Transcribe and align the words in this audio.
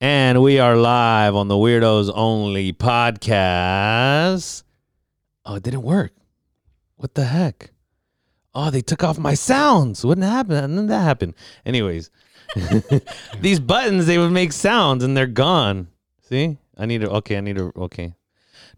And 0.00 0.42
we 0.42 0.58
are 0.58 0.76
live 0.76 1.34
on 1.34 1.48
the 1.48 1.54
Weirdos 1.54 2.12
Only 2.14 2.70
podcast. 2.74 4.62
Oh, 5.46 5.54
it 5.54 5.62
didn't 5.62 5.84
work. 5.84 6.12
What 6.96 7.14
the 7.14 7.24
heck? 7.24 7.70
Oh, 8.54 8.68
they 8.68 8.82
took 8.82 9.02
off 9.02 9.18
my 9.18 9.32
sounds. 9.32 10.04
What 10.04 10.18
happened? 10.18 10.76
When 10.76 10.86
did 10.86 10.88
that 10.88 11.00
happen? 11.00 11.34
Anyways, 11.64 12.10
these 13.40 13.58
buttons, 13.58 14.04
they 14.04 14.18
would 14.18 14.32
make 14.32 14.52
sounds 14.52 15.02
and 15.02 15.16
they're 15.16 15.26
gone. 15.26 15.88
See? 16.28 16.58
I 16.76 16.84
need 16.84 17.00
to, 17.00 17.10
okay, 17.12 17.38
I 17.38 17.40
need 17.40 17.56
to, 17.56 17.72
okay. 17.76 18.12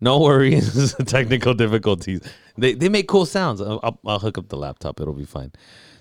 No 0.01 0.21
worries. 0.21 0.95
Technical 1.07 1.53
difficulties. 1.53 2.21
They, 2.57 2.75
they 2.75 2.89
make 2.89 3.09
cool 3.09 3.27
sounds. 3.27 3.61
I'll, 3.61 3.99
I'll 4.07 4.21
hook 4.21 4.39
up 4.39 4.51
the 4.51 4.57
laptop. 4.57 5.01
It'll 5.01 5.15
be 5.15 5.25
fine. 5.25 5.51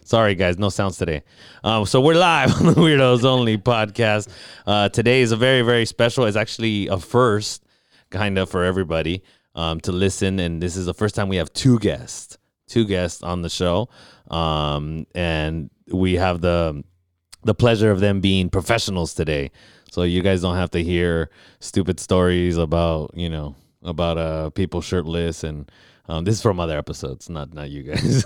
Sorry, 0.08 0.36
guys, 0.36 0.58
no 0.58 0.70
sounds 0.70 0.98
today. 0.98 1.22
Um, 1.66 1.86
so 1.86 2.00
we're 2.00 2.16
live 2.16 2.56
on 2.62 2.68
the 2.68 2.76
Weirdos 2.76 3.26
Only 3.26 3.58
podcast. 3.58 4.30
Uh, 4.66 4.88
today 4.88 5.20
is 5.20 5.34
a 5.34 5.36
very, 5.36 5.64
very 5.64 5.86
special. 5.86 6.24
It's 6.24 6.38
actually 6.38 6.88
a 6.88 6.98
first, 6.98 7.66
kind 8.10 8.38
of, 8.38 8.50
for 8.50 8.64
everybody 8.64 9.22
um, 9.54 9.82
to 9.82 9.92
listen. 9.92 10.40
And 10.40 10.64
this 10.64 10.78
is 10.78 10.86
the 10.86 10.94
first 10.94 11.14
time 11.14 11.28
we 11.28 11.36
have 11.36 11.52
two 11.52 11.78
guests, 11.80 12.38
two 12.68 12.86
guests 12.86 13.22
on 13.22 13.42
the 13.42 13.50
show, 13.50 13.90
um, 14.32 15.08
and 15.14 15.70
we 15.92 16.14
have 16.14 16.40
the 16.40 16.86
the 17.44 17.54
pleasure 17.54 17.92
of 17.92 18.00
them 18.00 18.22
being 18.22 18.50
professionals 18.50 19.14
today. 19.14 19.52
So 19.92 20.04
you 20.04 20.22
guys 20.22 20.42
don't 20.42 20.56
have 20.56 20.72
to 20.72 20.82
hear 20.82 21.30
stupid 21.60 22.00
stories 22.00 22.56
about 22.56 23.12
you 23.14 23.30
know 23.30 23.58
about 23.84 24.18
uh 24.18 24.52
people 24.52 24.80
shirtless 24.80 25.44
and 25.44 25.70
um, 26.08 26.24
this 26.24 26.36
is 26.36 26.42
from 26.42 26.60
other 26.60 26.78
episodes, 26.78 27.30
not 27.30 27.54
not 27.54 27.70
you 27.70 27.84
guys. 27.84 28.26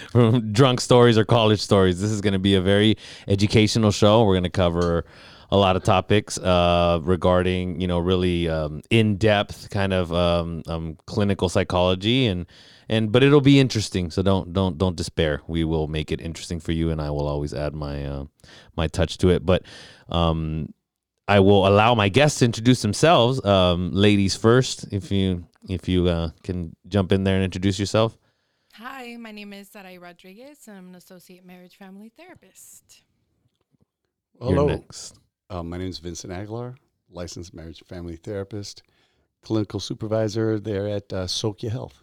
from 0.10 0.52
drunk 0.52 0.80
stories 0.80 1.18
or 1.18 1.24
college 1.24 1.60
stories. 1.60 2.00
This 2.00 2.10
is 2.10 2.20
going 2.20 2.32
to 2.32 2.38
be 2.38 2.54
a 2.54 2.60
very 2.60 2.96
educational 3.28 3.90
show. 3.90 4.24
We're 4.24 4.34
going 4.34 4.44
to 4.44 4.50
cover 4.50 5.04
a 5.50 5.56
lot 5.56 5.76
of 5.76 5.84
topics 5.84 6.38
uh, 6.38 7.00
regarding 7.02 7.80
you 7.80 7.86
know 7.86 7.98
really 7.98 8.48
um, 8.48 8.82
in 8.90 9.16
depth 9.16 9.70
kind 9.70 9.92
of 9.92 10.12
um, 10.12 10.62
um, 10.66 10.96
clinical 11.06 11.48
psychology 11.48 12.26
and 12.26 12.46
and 12.88 13.12
but 13.12 13.22
it'll 13.22 13.40
be 13.40 13.60
interesting. 13.60 14.10
So 14.10 14.22
don't 14.22 14.52
don't 14.52 14.78
don't 14.78 14.96
despair. 14.96 15.42
We 15.46 15.64
will 15.64 15.88
make 15.88 16.10
it 16.10 16.20
interesting 16.20 16.60
for 16.60 16.72
you, 16.72 16.90
and 16.90 17.00
I 17.00 17.10
will 17.10 17.26
always 17.26 17.54
add 17.54 17.74
my 17.74 18.04
uh, 18.04 18.24
my 18.76 18.88
touch 18.88 19.18
to 19.18 19.28
it. 19.28 19.44
But 19.44 19.64
um, 20.08 20.72
I 21.28 21.40
will 21.40 21.66
allow 21.66 21.94
my 21.94 22.08
guests 22.08 22.40
to 22.40 22.44
introduce 22.44 22.82
themselves. 22.82 23.44
Um, 23.44 23.92
ladies 23.92 24.36
first, 24.36 24.92
if 24.92 25.10
you 25.10 25.46
if 25.68 25.88
you 25.88 26.08
uh, 26.08 26.30
can 26.42 26.74
jump 26.88 27.12
in 27.12 27.24
there 27.24 27.34
and 27.36 27.44
introduce 27.44 27.78
yourself. 27.78 28.16
Hi, 28.74 29.16
my 29.16 29.30
name 29.30 29.52
is 29.52 29.68
Sarai 29.68 29.98
Rodriguez. 29.98 30.58
And 30.66 30.76
I'm 30.76 30.88
an 30.88 30.94
associate 30.96 31.44
marriage 31.44 31.76
family 31.76 32.10
therapist. 32.16 33.02
You're 34.40 34.50
Hello. 34.50 34.66
next. 34.66 35.18
Uh, 35.48 35.62
my 35.62 35.76
name 35.78 35.88
is 35.88 35.98
Vincent 35.98 36.32
Aguilar, 36.32 36.74
licensed 37.10 37.54
marriage 37.54 37.82
family 37.86 38.16
therapist, 38.16 38.82
clinical 39.42 39.78
supervisor 39.78 40.58
there 40.58 40.88
at 40.88 41.12
uh, 41.12 41.24
Sokia 41.26 41.70
Health. 41.70 42.02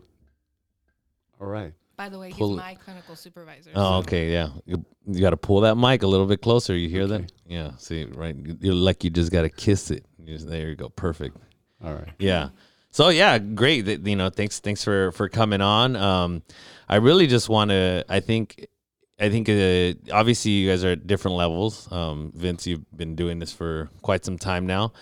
All 1.42 1.48
right. 1.48 1.74
By 1.98 2.08
the 2.08 2.18
way, 2.18 2.32
Pull 2.32 2.52
he's 2.52 2.58
it- 2.58 2.62
my 2.62 2.76
clinical 2.76 3.16
supervisor. 3.16 3.72
Oh, 3.76 3.84
so- 3.84 4.00
okay, 4.00 4.32
yeah. 4.32 4.50
You, 4.66 4.86
you 5.06 5.20
got 5.20 5.32
to 5.32 5.38
pull 5.38 5.60
that 5.62 5.76
mic 5.76 6.04
a 6.04 6.08
little 6.08 6.26
bit 6.26 6.42
closer. 6.42 6.76
You 6.76 6.88
hear 6.88 7.04
Okay. 7.04 7.18
that? 7.24 7.32
Yeah. 7.48 7.72
See, 7.78 8.06
right? 8.06 8.36
You're 8.62 8.74
like 8.76 9.04
you 9.04 9.10
just 9.10 9.32
got 9.32 9.42
to 9.42 9.50
kiss 9.50 9.92
it. 9.92 10.06
You 10.18 10.36
just- 10.36 10.48
there 10.48 10.70
you 10.70 10.76
go. 10.76 10.88
Perfect. 10.90 11.36
All 11.84 11.94
right. 11.94 12.10
Yeah. 12.18 12.50
So 12.92 13.10
yeah, 13.10 13.40
great. 13.40 13.88
You 13.88 14.16
know, 14.16 14.30
thanks 14.30 14.60
thanks 14.60 14.84
for 14.84 15.12
for 15.14 15.30
coming 15.30 15.62
on. 15.62 15.96
Um, 15.96 16.44
I 16.88 16.98
really 16.98 17.28
just 17.28 17.50
want 17.50 17.72
to. 17.72 18.06
I 18.08 18.20
think. 18.20 18.68
I 19.20 19.30
think 19.30 19.48
uh, 19.50 19.94
obviously 20.12 20.50
you 20.50 20.68
guys 20.68 20.84
are 20.84 20.94
at 20.94 21.06
different 21.06 21.38
levels. 21.38 21.88
Um, 21.92 22.32
Vince, 22.34 22.66
you've 22.66 22.84
been 22.98 23.16
doing 23.16 23.38
this 23.38 23.54
for 23.54 23.88
quite 24.02 24.26
some 24.26 24.40
time 24.40 24.66
now. 24.66 24.94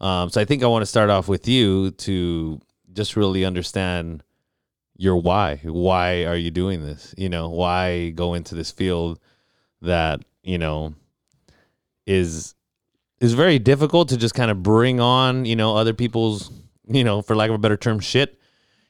Um, 0.00 0.30
so 0.30 0.40
I 0.40 0.44
think 0.44 0.62
I 0.62 0.68
want 0.68 0.82
to 0.82 0.86
start 0.86 1.10
off 1.10 1.26
with 1.26 1.48
you 1.48 1.90
to 1.90 2.60
just 2.92 3.16
really 3.16 3.44
understand 3.44 4.22
your 4.96 5.16
why. 5.16 5.56
Why 5.64 6.24
are 6.24 6.36
you 6.36 6.52
doing 6.52 6.84
this? 6.86 7.16
You 7.18 7.28
know, 7.28 7.48
why 7.48 8.10
go 8.10 8.34
into 8.34 8.54
this 8.54 8.70
field 8.70 9.18
that 9.82 10.20
you 10.44 10.56
know 10.56 10.94
is 12.06 12.54
is 13.18 13.34
very 13.34 13.58
difficult 13.58 14.08
to 14.10 14.16
just 14.16 14.36
kind 14.36 14.52
of 14.52 14.62
bring 14.62 15.00
on. 15.00 15.46
You 15.46 15.56
know, 15.56 15.76
other 15.76 15.94
people's 15.94 16.48
you 16.86 17.04
know, 17.04 17.22
for 17.22 17.36
lack 17.36 17.50
of 17.50 17.54
a 17.54 17.58
better 17.58 17.76
term, 17.76 18.00
shit. 18.00 18.38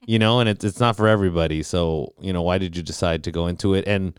You 0.07 0.19
know, 0.19 0.41
and 0.41 0.49
it's 0.49 0.65
it's 0.65 0.81
not 0.81 0.97
for 0.97 1.09
everybody. 1.09 1.63
So 1.63 2.13
you 2.21 2.33
know, 2.33 2.43
why 2.43 2.59
did 2.59 2.77
you 2.77 2.83
decide 2.83 3.25
to 3.25 3.33
go 3.33 3.47
into 3.47 3.75
it? 3.75 3.87
And 3.87 4.19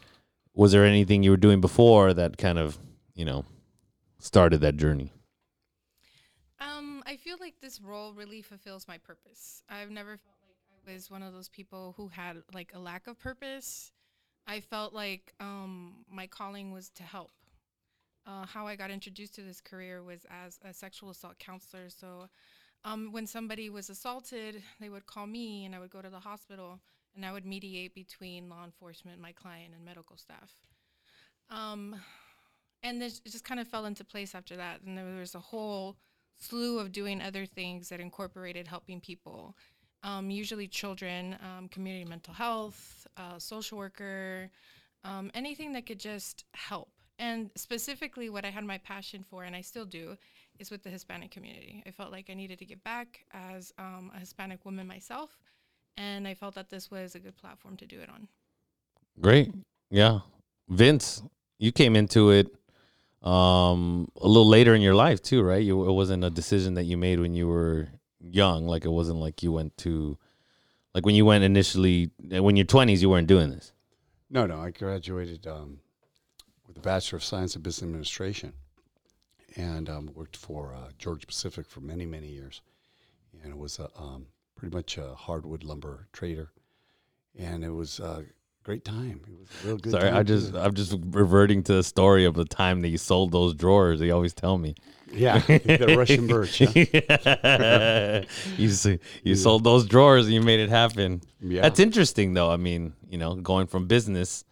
was 0.54 0.72
there 0.72 0.86
anything 0.86 1.22
you 1.22 1.32
were 1.32 1.38
doing 1.38 1.62
before 1.62 2.14
that 2.14 2.38
kind 2.38 2.58
of 2.58 2.80
you 3.14 3.26
know 3.26 3.46
started 4.20 4.62
that 4.62 4.78
journey? 4.78 5.12
Um, 6.60 7.04
I 7.06 7.18
feel 7.18 7.38
like 7.40 7.56
this 7.62 7.82
role 7.82 8.14
really 8.14 8.42
fulfills 8.42 8.88
my 8.88 8.98
purpose. 8.98 9.62
I've 9.70 9.92
never 9.92 10.18
felt 10.18 10.38
like 10.42 10.90
I 10.90 10.94
was 10.94 11.12
one 11.12 11.22
of 11.22 11.34
those 11.34 11.50
people 11.50 11.94
who 11.98 12.08
had 12.08 12.38
like 12.54 12.72
a 12.74 12.80
lack 12.80 13.08
of 13.08 13.20
purpose. 13.20 13.92
I 14.48 14.60
felt 14.60 14.94
like 14.94 15.34
um, 15.40 16.06
my 16.10 16.28
calling 16.28 16.72
was 16.72 16.90
to 16.92 17.04
help. 17.04 17.32
Uh, 18.28 18.46
how 18.46 18.66
I 18.66 18.76
got 18.76 18.90
introduced 18.90 19.36
to 19.36 19.42
this 19.42 19.62
career 19.62 20.02
was 20.02 20.26
as 20.30 20.60
a 20.64 20.74
sexual 20.74 21.12
assault 21.12 21.38
counselor. 21.38 21.90
So, 21.90 22.28
um, 22.86 23.12
when 23.12 23.26
somebody 23.26 23.70
was 23.70 23.90
assaulted, 23.90 24.62
they 24.80 24.90
would 24.90 25.08
call 25.08 25.26
me, 25.26 25.66
and 25.66 25.76
I 25.76 25.80
would 25.80 25.90
go 25.90 26.02
to 26.02 26.10
the 26.10 26.20
hospital, 26.20 26.80
and 27.16 27.26
I 27.26 27.34
would 27.34 27.46
mediate 27.46 27.96
between 27.96 28.48
law 28.48 28.64
enforcement, 28.64 29.20
my 29.20 29.32
client, 29.32 29.74
and 29.76 29.84
medical 29.84 30.16
staff. 30.16 30.54
Um, 31.50 31.96
and 32.84 33.02
this 33.02 33.22
it 33.26 33.32
just 33.32 33.44
kind 33.44 33.60
of 33.60 33.68
fell 33.68 33.86
into 33.86 34.06
place 34.06 34.36
after 34.36 34.56
that. 34.58 34.82
And 34.86 34.96
there 34.96 35.20
was 35.20 35.34
a 35.34 35.40
whole 35.40 35.98
slew 36.40 36.78
of 36.78 36.92
doing 36.92 37.22
other 37.22 37.48
things 37.48 37.90
that 37.90 38.00
incorporated 38.00 38.68
helping 38.68 39.02
people, 39.02 39.56
um, 40.04 40.30
usually 40.30 40.68
children, 40.68 41.38
um, 41.42 41.68
community 41.70 42.06
mental 42.06 42.36
health, 42.36 43.08
uh, 43.18 43.40
social 43.40 43.80
worker, 43.80 44.52
um, 45.04 45.32
anything 45.34 45.74
that 45.74 45.88
could 45.88 46.00
just 46.00 46.46
help. 46.54 46.90
And 47.18 47.50
specifically, 47.56 48.30
what 48.30 48.46
I 48.46 48.50
had 48.52 48.64
my 48.64 48.78
passion 48.78 49.26
for, 49.28 49.44
and 49.44 49.56
I 49.56 49.62
still 49.62 49.86
do, 49.86 50.18
is 50.60 50.72
with 50.72 50.84
the 50.84 50.90
Hispanic 50.90 51.32
community. 51.32 51.84
I 51.86 51.92
felt 51.92 52.12
like 52.12 52.30
I 52.30 52.34
needed 52.34 52.60
to 52.60 52.66
give 52.66 52.84
back 52.84 53.26
as 53.34 53.74
um, 53.78 54.12
a 54.16 54.20
Hispanic 54.20 54.64
woman 54.66 54.88
myself, 54.88 55.38
and 55.98 56.28
I 56.28 56.34
felt 56.34 56.56
that 56.56 56.70
this 56.70 56.90
was 56.92 57.16
a 57.16 57.20
good 57.20 57.38
platform 57.38 57.78
to 57.78 57.86
do 57.86 58.00
it 58.00 58.10
on. 58.10 58.28
Great. 59.22 59.52
Yeah. 59.90 60.20
Vince, 60.70 61.24
you 61.60 61.72
came 61.72 61.96
into 61.96 62.32
it 62.32 62.48
um 63.22 64.08
a 64.22 64.28
little 64.28 64.48
later 64.48 64.76
in 64.76 64.82
your 64.82 64.94
life 64.94 65.22
too, 65.22 65.42
right? 65.42 65.64
You 65.64 65.90
it 65.90 65.94
wasn't 65.94 66.24
a 66.24 66.30
decision 66.30 66.76
that 66.76 66.84
you 66.84 66.96
made 66.96 67.20
when 67.20 67.34
you 67.34 67.48
were 67.48 67.88
young, 68.20 68.68
like 68.68 68.86
it 68.86 68.90
wasn't 68.90 69.20
like 69.20 69.42
you 69.42 69.52
went 69.52 69.76
to 69.78 70.18
like 70.94 71.06
when 71.06 71.16
you 71.16 71.26
went 71.26 71.44
initially 71.44 72.12
when 72.20 72.56
you're 72.56 72.66
20s 72.66 73.02
you 73.02 73.10
weren't 73.10 73.28
doing 73.28 73.50
this. 73.50 73.74
No, 74.30 74.46
no. 74.46 74.60
I 74.60 74.72
graduated 74.72 75.48
um, 75.48 75.80
with 76.68 76.78
a 76.78 76.82
Bachelor 76.82 77.18
of 77.18 77.24
Science 77.24 77.56
in 77.56 77.62
Business 77.62 77.88
Administration 77.88 78.54
and 79.56 79.90
um, 79.90 80.12
worked 80.14 80.36
for 80.38 80.74
uh, 80.74 80.90
Georgia 80.98 81.28
Pacific 81.28 81.68
for 81.68 81.80
many, 81.82 82.06
many 82.06 82.28
years. 82.28 82.62
And 83.44 83.52
it 83.52 83.58
was 83.58 83.80
a, 83.80 83.90
um, 83.98 84.28
pretty 84.56 84.76
much 84.76 84.98
a 84.98 85.14
hardwood 85.16 85.64
lumber 85.64 86.08
trader. 86.14 86.50
And 87.38 87.64
it 87.64 87.70
was 87.72 88.00
a 88.00 88.24
great 88.64 88.84
time. 88.86 89.22
It 89.28 89.38
was 89.40 89.48
a 89.64 89.68
real 89.68 89.78
good 89.78 89.92
Sorry, 89.92 90.10
time 90.10 90.16
I 90.18 90.24
just, 90.24 90.56
I'm 90.56 90.74
just 90.74 90.96
reverting 91.10 91.64
to 91.64 91.74
the 91.76 91.84
story 91.84 92.26
of 92.26 92.34
the 92.36 92.46
time 92.46 92.82
that 92.82 92.90
you 92.90 92.98
sold 92.98 93.32
those 93.32 93.54
drawers. 93.54 94.00
They 94.00 94.12
always 94.12 94.34
tell 94.34 94.58
me. 94.58 94.76
Yeah, 95.12 95.40
the 95.40 95.96
Russian 95.98 96.28
birch. 96.28 96.60
Yeah. 96.60 98.24
you 98.58 98.70
see, 98.70 98.92
you 99.24 99.34
Yeah. 99.34 99.36
sold 99.36 99.64
those 99.64 99.86
drawers 99.86 100.26
and 100.26 100.34
you 100.34 100.42
made 100.42 100.60
it 100.60 100.70
happen. 100.70 101.22
yeah. 101.40 101.62
That's 101.62 101.80
interesting, 101.80 102.34
though. 102.34 102.52
I 102.52 102.58
mean, 102.58 102.94
you 103.10 103.18
know, 103.18 103.36
going 103.36 103.68
from 103.68 103.88
business, 103.88 104.44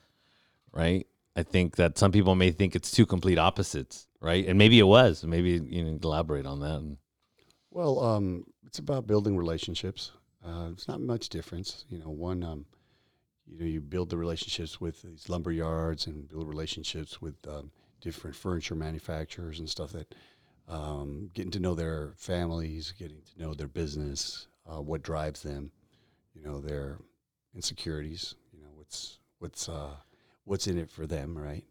right? 0.71 1.05
I 1.35 1.43
think 1.43 1.77
that 1.77 1.97
some 1.97 2.11
people 2.11 2.35
may 2.35 2.51
think 2.51 2.75
it's 2.75 2.91
two 2.91 3.05
complete 3.05 3.39
opposites, 3.39 4.07
right? 4.23 4.47
And 4.47 4.57
maybe 4.57 4.79
it 4.79 4.83
was. 4.87 5.23
Maybe 5.23 5.61
you 5.69 5.83
know, 5.83 5.99
elaborate 6.01 6.45
on 6.45 6.61
that. 6.61 6.97
Well, 7.69 7.99
um, 7.99 8.45
it's 8.65 8.79
about 8.79 9.05
building 9.05 9.37
relationships. 9.37 10.11
Uh, 10.43 10.69
it's 10.71 10.87
not 10.87 11.01
much 11.01 11.29
difference. 11.29 11.85
You 11.89 11.99
know, 11.99 12.09
one, 12.09 12.43
um, 12.43 12.65
you 13.45 13.59
know, 13.59 13.65
you 13.65 13.81
build 13.81 14.09
the 14.09 14.17
relationships 14.17 14.79
with 14.79 15.01
these 15.01 15.27
lumber 15.27 15.51
yards 15.51 16.07
and 16.07 16.27
build 16.27 16.47
relationships 16.47 17.21
with 17.21 17.35
um, 17.47 17.71
different 17.99 18.35
furniture 18.35 18.75
manufacturers 18.75 19.59
and 19.59 19.69
stuff 19.69 19.91
that 19.91 20.15
um, 20.69 21.29
getting 21.33 21.51
to 21.51 21.59
know 21.59 21.75
their 21.75 22.13
families, 22.15 22.93
getting 22.97 23.21
to 23.21 23.41
know 23.41 23.53
their 23.53 23.67
business, 23.67 24.47
uh, 24.65 24.81
what 24.81 25.03
drives 25.03 25.41
them, 25.41 25.71
you 26.33 26.41
know, 26.41 26.61
their 26.61 26.97
insecurities, 27.53 28.35
you 28.53 28.61
know, 28.61 28.71
what's 28.75 29.19
what's 29.39 29.67
uh, 29.67 29.95
what's 30.45 30.67
in 30.67 30.77
it 30.77 30.89
for 30.89 31.05
them, 31.05 31.37
right? 31.37 31.65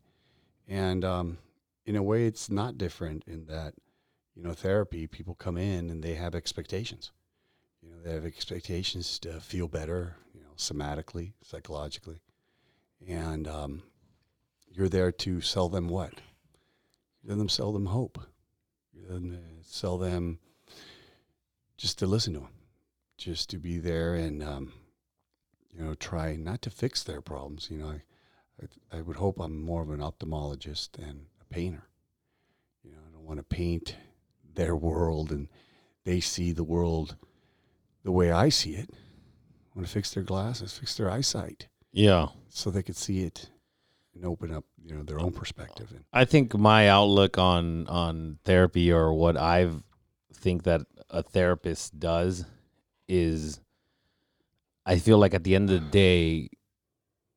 And 0.69 1.05
um, 1.05 1.39
in 1.85 1.97
a 1.97 2.03
way, 2.03 2.27
it's 2.27 2.51
not 2.51 2.79
different 2.79 3.25
in 3.27 3.47
that 3.47 3.75
you 4.35 4.43
know, 4.43 4.55
therapy, 4.55 5.07
people 5.07 5.35
come 5.35 5.57
in 5.57 5.91
and 5.91 6.03
they 6.03 6.15
have 6.15 6.35
expectations. 6.35 7.13
You 7.83 7.91
know, 7.91 7.97
they 8.03 8.13
have 8.13 8.25
expectations 8.25 9.19
to 9.21 9.41
feel 9.41 9.69
better, 9.69 10.17
you 10.35 10.41
know, 10.41 10.55
somatically, 10.57 11.33
psychologically. 11.43 12.21
And 13.07 13.47
um, 13.49 13.83
you're 14.71 14.89
there 14.89 15.13
to 15.13 15.41
sell 15.41 15.69
them 15.69 15.89
what? 15.89 16.15
You're 17.23 17.37
them 17.37 17.49
sell 17.49 17.73
them 17.73 17.87
hope. 17.87 18.19
You're 18.93 19.17
and 19.17 19.35
uh, 19.35 19.63
sell 19.63 19.99
them 19.99 20.39
just 21.77 21.99
to 21.99 22.07
listen 22.07 22.35
to 22.35 22.41
them, 22.41 22.49
just 23.17 23.51
to 23.51 23.59
be 23.59 23.79
there 23.79 24.15
and 24.15 24.43
um, 24.43 24.73
you 25.73 25.83
know 25.83 25.95
try 25.95 26.37
not 26.37 26.63
to 26.63 26.71
fix 26.71 27.03
their 27.03 27.21
problems. 27.21 27.69
You 27.71 27.79
know, 27.79 27.89
I, 27.89 28.03
I, 28.63 28.99
I 28.99 29.01
would 29.03 29.17
hope 29.17 29.41
I'm 29.41 29.61
more 29.61 29.83
of 29.83 29.91
an 29.91 30.01
ophthalmologist 30.01 30.93
than 30.93 31.27
a 31.32 31.32
painter. 31.53 31.85
You 32.85 32.93
know, 32.93 32.99
I 33.09 33.13
don't 33.13 33.25
want 33.25 33.39
to 33.39 33.45
paint 33.45 33.97
their 34.55 34.75
world 34.77 35.31
and 35.31 35.49
they 36.05 36.21
see 36.21 36.53
the 36.53 36.65
world 36.65 37.17
the 38.03 38.13
way 38.13 38.33
I 38.33 38.49
see 38.49 38.75
it. 38.75 38.91
I 38.93 39.79
want 39.79 39.87
to 39.87 39.93
fix 39.93 40.11
their 40.13 40.23
glasses, 40.25 40.77
fix 40.79 40.97
their 40.97 41.11
eyesight, 41.11 41.69
Yeah. 41.93 42.27
so 42.49 42.71
they 42.71 42.83
could 42.83 42.97
see 42.97 43.23
it 43.23 43.49
and 44.15 44.25
open 44.27 44.53
up, 44.53 44.65
you 44.85 44.95
know, 44.95 45.03
their 45.03 45.21
own 45.21 45.33
perspective. 45.33 45.91
And 45.93 46.05
I 46.13 46.25
think 46.27 46.55
my 46.59 46.89
outlook 46.89 47.39
on 47.39 47.87
on 47.89 48.39
therapy 48.45 48.93
or 48.93 49.15
what 49.15 49.37
I 49.37 49.71
think 50.35 50.65
that 50.65 50.83
a 51.09 51.23
therapist 51.23 51.99
does 51.99 52.45
is 53.09 53.61
I 54.85 54.99
feel 54.99 55.17
like 55.19 55.33
at 55.35 55.45
the 55.45 55.55
end 55.55 55.71
of 55.71 55.81
the 55.83 55.89
day 55.91 56.51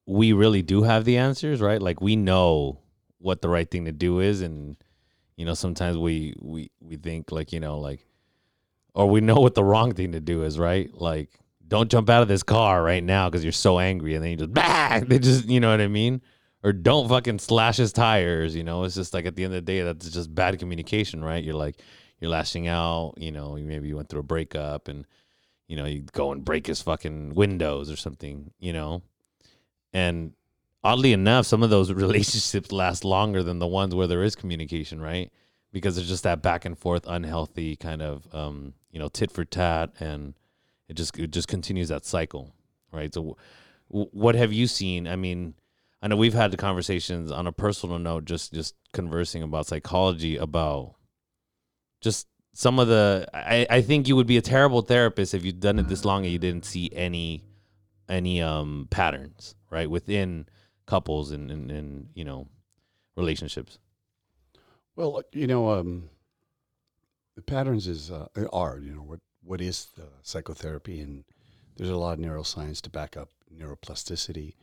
we 0.08 0.34
really 0.34 0.62
do 0.62 0.84
have 0.84 1.06
the 1.06 1.18
answers, 1.18 1.62
right? 1.62 1.82
Like 1.82 2.02
we 2.02 2.16
know 2.16 2.80
what 3.20 3.42
the 3.42 3.50
right 3.50 3.70
thing 3.70 3.86
to 3.86 3.92
do 3.92 4.20
is 4.20 4.42
and 4.42 4.76
you 5.38 5.46
know 5.46 5.54
sometimes 5.54 5.98
we 5.98 6.36
we 6.40 6.70
we 6.82 6.98
think 6.98 7.32
like, 7.32 7.52
you 7.54 7.60
know, 7.60 7.80
like 7.80 8.06
or 8.94 9.10
we 9.10 9.22
know 9.22 9.36
what 9.40 9.56
the 9.56 9.64
wrong 9.64 9.94
thing 9.94 10.12
to 10.14 10.20
do 10.20 10.44
is, 10.44 10.58
right? 10.60 10.90
Like 10.94 11.30
don't 11.68 11.90
jump 11.90 12.10
out 12.10 12.22
of 12.22 12.28
this 12.28 12.44
car 12.44 12.84
right 12.84 13.04
now 13.04 13.30
because 13.30 13.44
you're 13.44 13.52
so 13.52 13.80
angry 13.80 14.16
and 14.16 14.24
then 14.24 14.32
you 14.32 14.38
just 14.38 14.54
bah! 14.54 15.02
they 15.06 15.20
just 15.20 15.46
you 15.48 15.60
know 15.60 15.72
what 15.72 15.82
I 15.82 15.88
mean? 15.88 16.22
or 16.66 16.74
don't 16.74 17.08
fucking 17.08 17.38
slash 17.38 17.78
his 17.78 17.94
tires. 17.94 18.56
You 18.56 18.64
know, 18.64 18.84
it's 18.84 18.96
just 18.96 19.14
like 19.14 19.28
at 19.28 19.36
the 19.36 19.44
end 19.44 19.54
of 19.54 19.64
the 19.64 19.72
day, 19.72 19.84
that's 19.84 20.10
just 20.10 20.34
bad 20.34 20.58
communication, 20.58 21.24
right? 21.24 21.44
You're 21.44 21.54
like, 21.54 21.80
you're 22.20 22.32
lashing 22.32 22.68
out. 22.68 23.14
You 23.18 23.32
know, 23.32 23.56
maybe 23.56 23.88
you 23.88 23.96
went 23.96 24.10
through 24.10 24.22
a 24.22 24.24
breakup, 24.24 24.88
and 24.88 25.06
you 25.68 25.78
know, 25.78 25.86
you 25.86 26.02
go 26.12 26.32
and 26.32 26.44
break 26.44 26.66
his 26.66 26.82
fucking 26.82 27.36
windows 27.36 27.92
or 27.92 27.96
something. 27.96 28.50
You 28.58 28.74
know, 28.74 29.04
and 29.94 30.34
oddly 30.86 31.12
enough, 31.14 31.46
some 31.46 31.64
of 31.64 31.70
those 31.70 31.92
relationships 32.06 32.72
last 32.72 33.04
longer 33.04 33.44
than 33.44 33.60
the 33.60 33.68
ones 33.68 33.94
where 33.94 34.08
there 34.08 34.24
is 34.24 34.36
communication, 34.36 35.02
right? 35.02 35.32
Because 35.74 35.96
there's 35.96 36.08
just 36.08 36.24
that 36.24 36.42
back 36.42 36.64
and 36.64 36.78
forth, 36.78 37.06
unhealthy 37.08 37.76
kind 37.76 38.02
of, 38.02 38.34
um, 38.34 38.74
you 38.92 39.00
know, 39.00 39.10
tit 39.10 39.32
for 39.32 39.44
tat, 39.44 39.92
and 40.00 40.36
it 40.88 40.94
just 40.94 41.18
it 41.20 41.32
just 41.32 41.50
continues 41.50 41.90
that 41.90 42.06
cycle, 42.06 42.56
right? 42.94 43.14
So, 43.14 43.36
w- 43.90 44.10
what 44.14 44.36
have 44.36 44.54
you 44.54 44.68
seen? 44.68 45.08
I 45.08 45.18
mean 45.18 45.56
I 46.06 46.08
know 46.08 46.18
we've 46.18 46.36
had 46.36 46.52
the 46.52 46.58
conversations 46.58 47.32
on 47.32 47.48
a 47.48 47.52
personal 47.52 47.98
note, 47.98 48.26
just 48.26 48.54
just 48.54 48.76
conversing 48.94 49.42
about 49.42 49.66
psychology, 49.66 50.38
about 50.38 50.94
just 52.00 52.28
some 52.54 52.78
of 52.78 52.88
the. 52.88 53.28
I, 53.34 53.66
I 53.68 53.82
think 53.82 54.08
you 54.08 54.16
would 54.16 54.28
be 54.28 54.38
a 54.38 54.42
terrible 54.42 54.84
therapist 54.84 55.34
if 55.34 55.44
you'd 55.44 55.60
done 55.60 55.80
it 55.80 55.88
this 55.88 56.06
long 56.06 56.24
and 56.24 56.32
you 56.32 56.38
didn't 56.38 56.66
see 56.66 56.92
any 56.94 57.44
any 58.08 58.40
um 58.40 58.88
patterns 58.92 59.56
right 59.72 59.90
within 59.90 60.46
couples 60.86 61.32
and 61.32 61.52
and, 61.52 61.72
and 61.72 62.10
you 62.14 62.24
know 62.24 62.48
relationships. 63.16 63.80
well, 64.96 65.22
you 65.32 65.48
know, 65.48 65.70
um, 65.70 66.10
the 67.36 67.42
patterns 67.42 67.88
is 67.88 68.12
uh, 68.12 68.28
are 68.52 68.80
you 68.80 68.94
know 68.94 69.02
what 69.02 69.20
what 69.44 69.62
is 69.62 69.88
the 69.96 70.08
psychotherapy, 70.22 71.00
and 71.00 71.24
there's 71.76 71.90
a 71.90 71.98
lot 71.98 72.18
of 72.18 72.26
neuroscience 72.26 72.82
to 72.82 72.90
back 72.90 73.16
up 73.18 73.30
neuroplasticity 73.54 74.56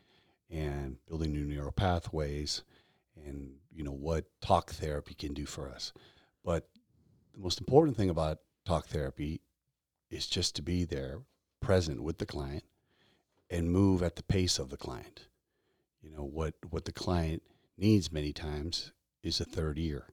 and 0.51 0.97
building 1.09 1.33
new 1.33 1.45
neural 1.45 1.73
pathways, 1.73 2.63
and 3.27 3.55
you 3.75 3.85
know 3.85 3.93
what 3.93 4.25
talk 4.41 4.71
therapy 4.71 5.15
can 5.15 5.35
do 5.35 5.47
for 5.47 5.69
us. 5.69 5.93
But 6.45 6.69
the 7.33 7.41
most 7.41 7.61
important 7.61 7.97
thing 7.97 8.11
about 8.11 8.39
talk 8.65 8.87
therapy 8.87 9.41
is 10.11 10.27
just 10.27 10.55
to 10.57 10.63
be 10.63 10.85
there, 10.85 11.21
present 11.61 12.03
with 12.03 12.19
the 12.19 12.27
client, 12.27 12.65
and 13.49 13.71
move 13.71 14.03
at 14.03 14.17
the 14.17 14.23
pace 14.23 14.59
of 14.59 14.69
the 14.69 14.77
client. 14.77 15.27
You 16.03 16.11
know 16.11 16.25
what 16.25 16.55
what 16.71 16.85
the 16.85 16.93
client 16.93 17.43
needs 17.79 18.13
many 18.13 18.33
times 18.33 18.93
is 19.23 19.41
a 19.41 19.45
third 19.45 19.79
ear. 19.79 20.09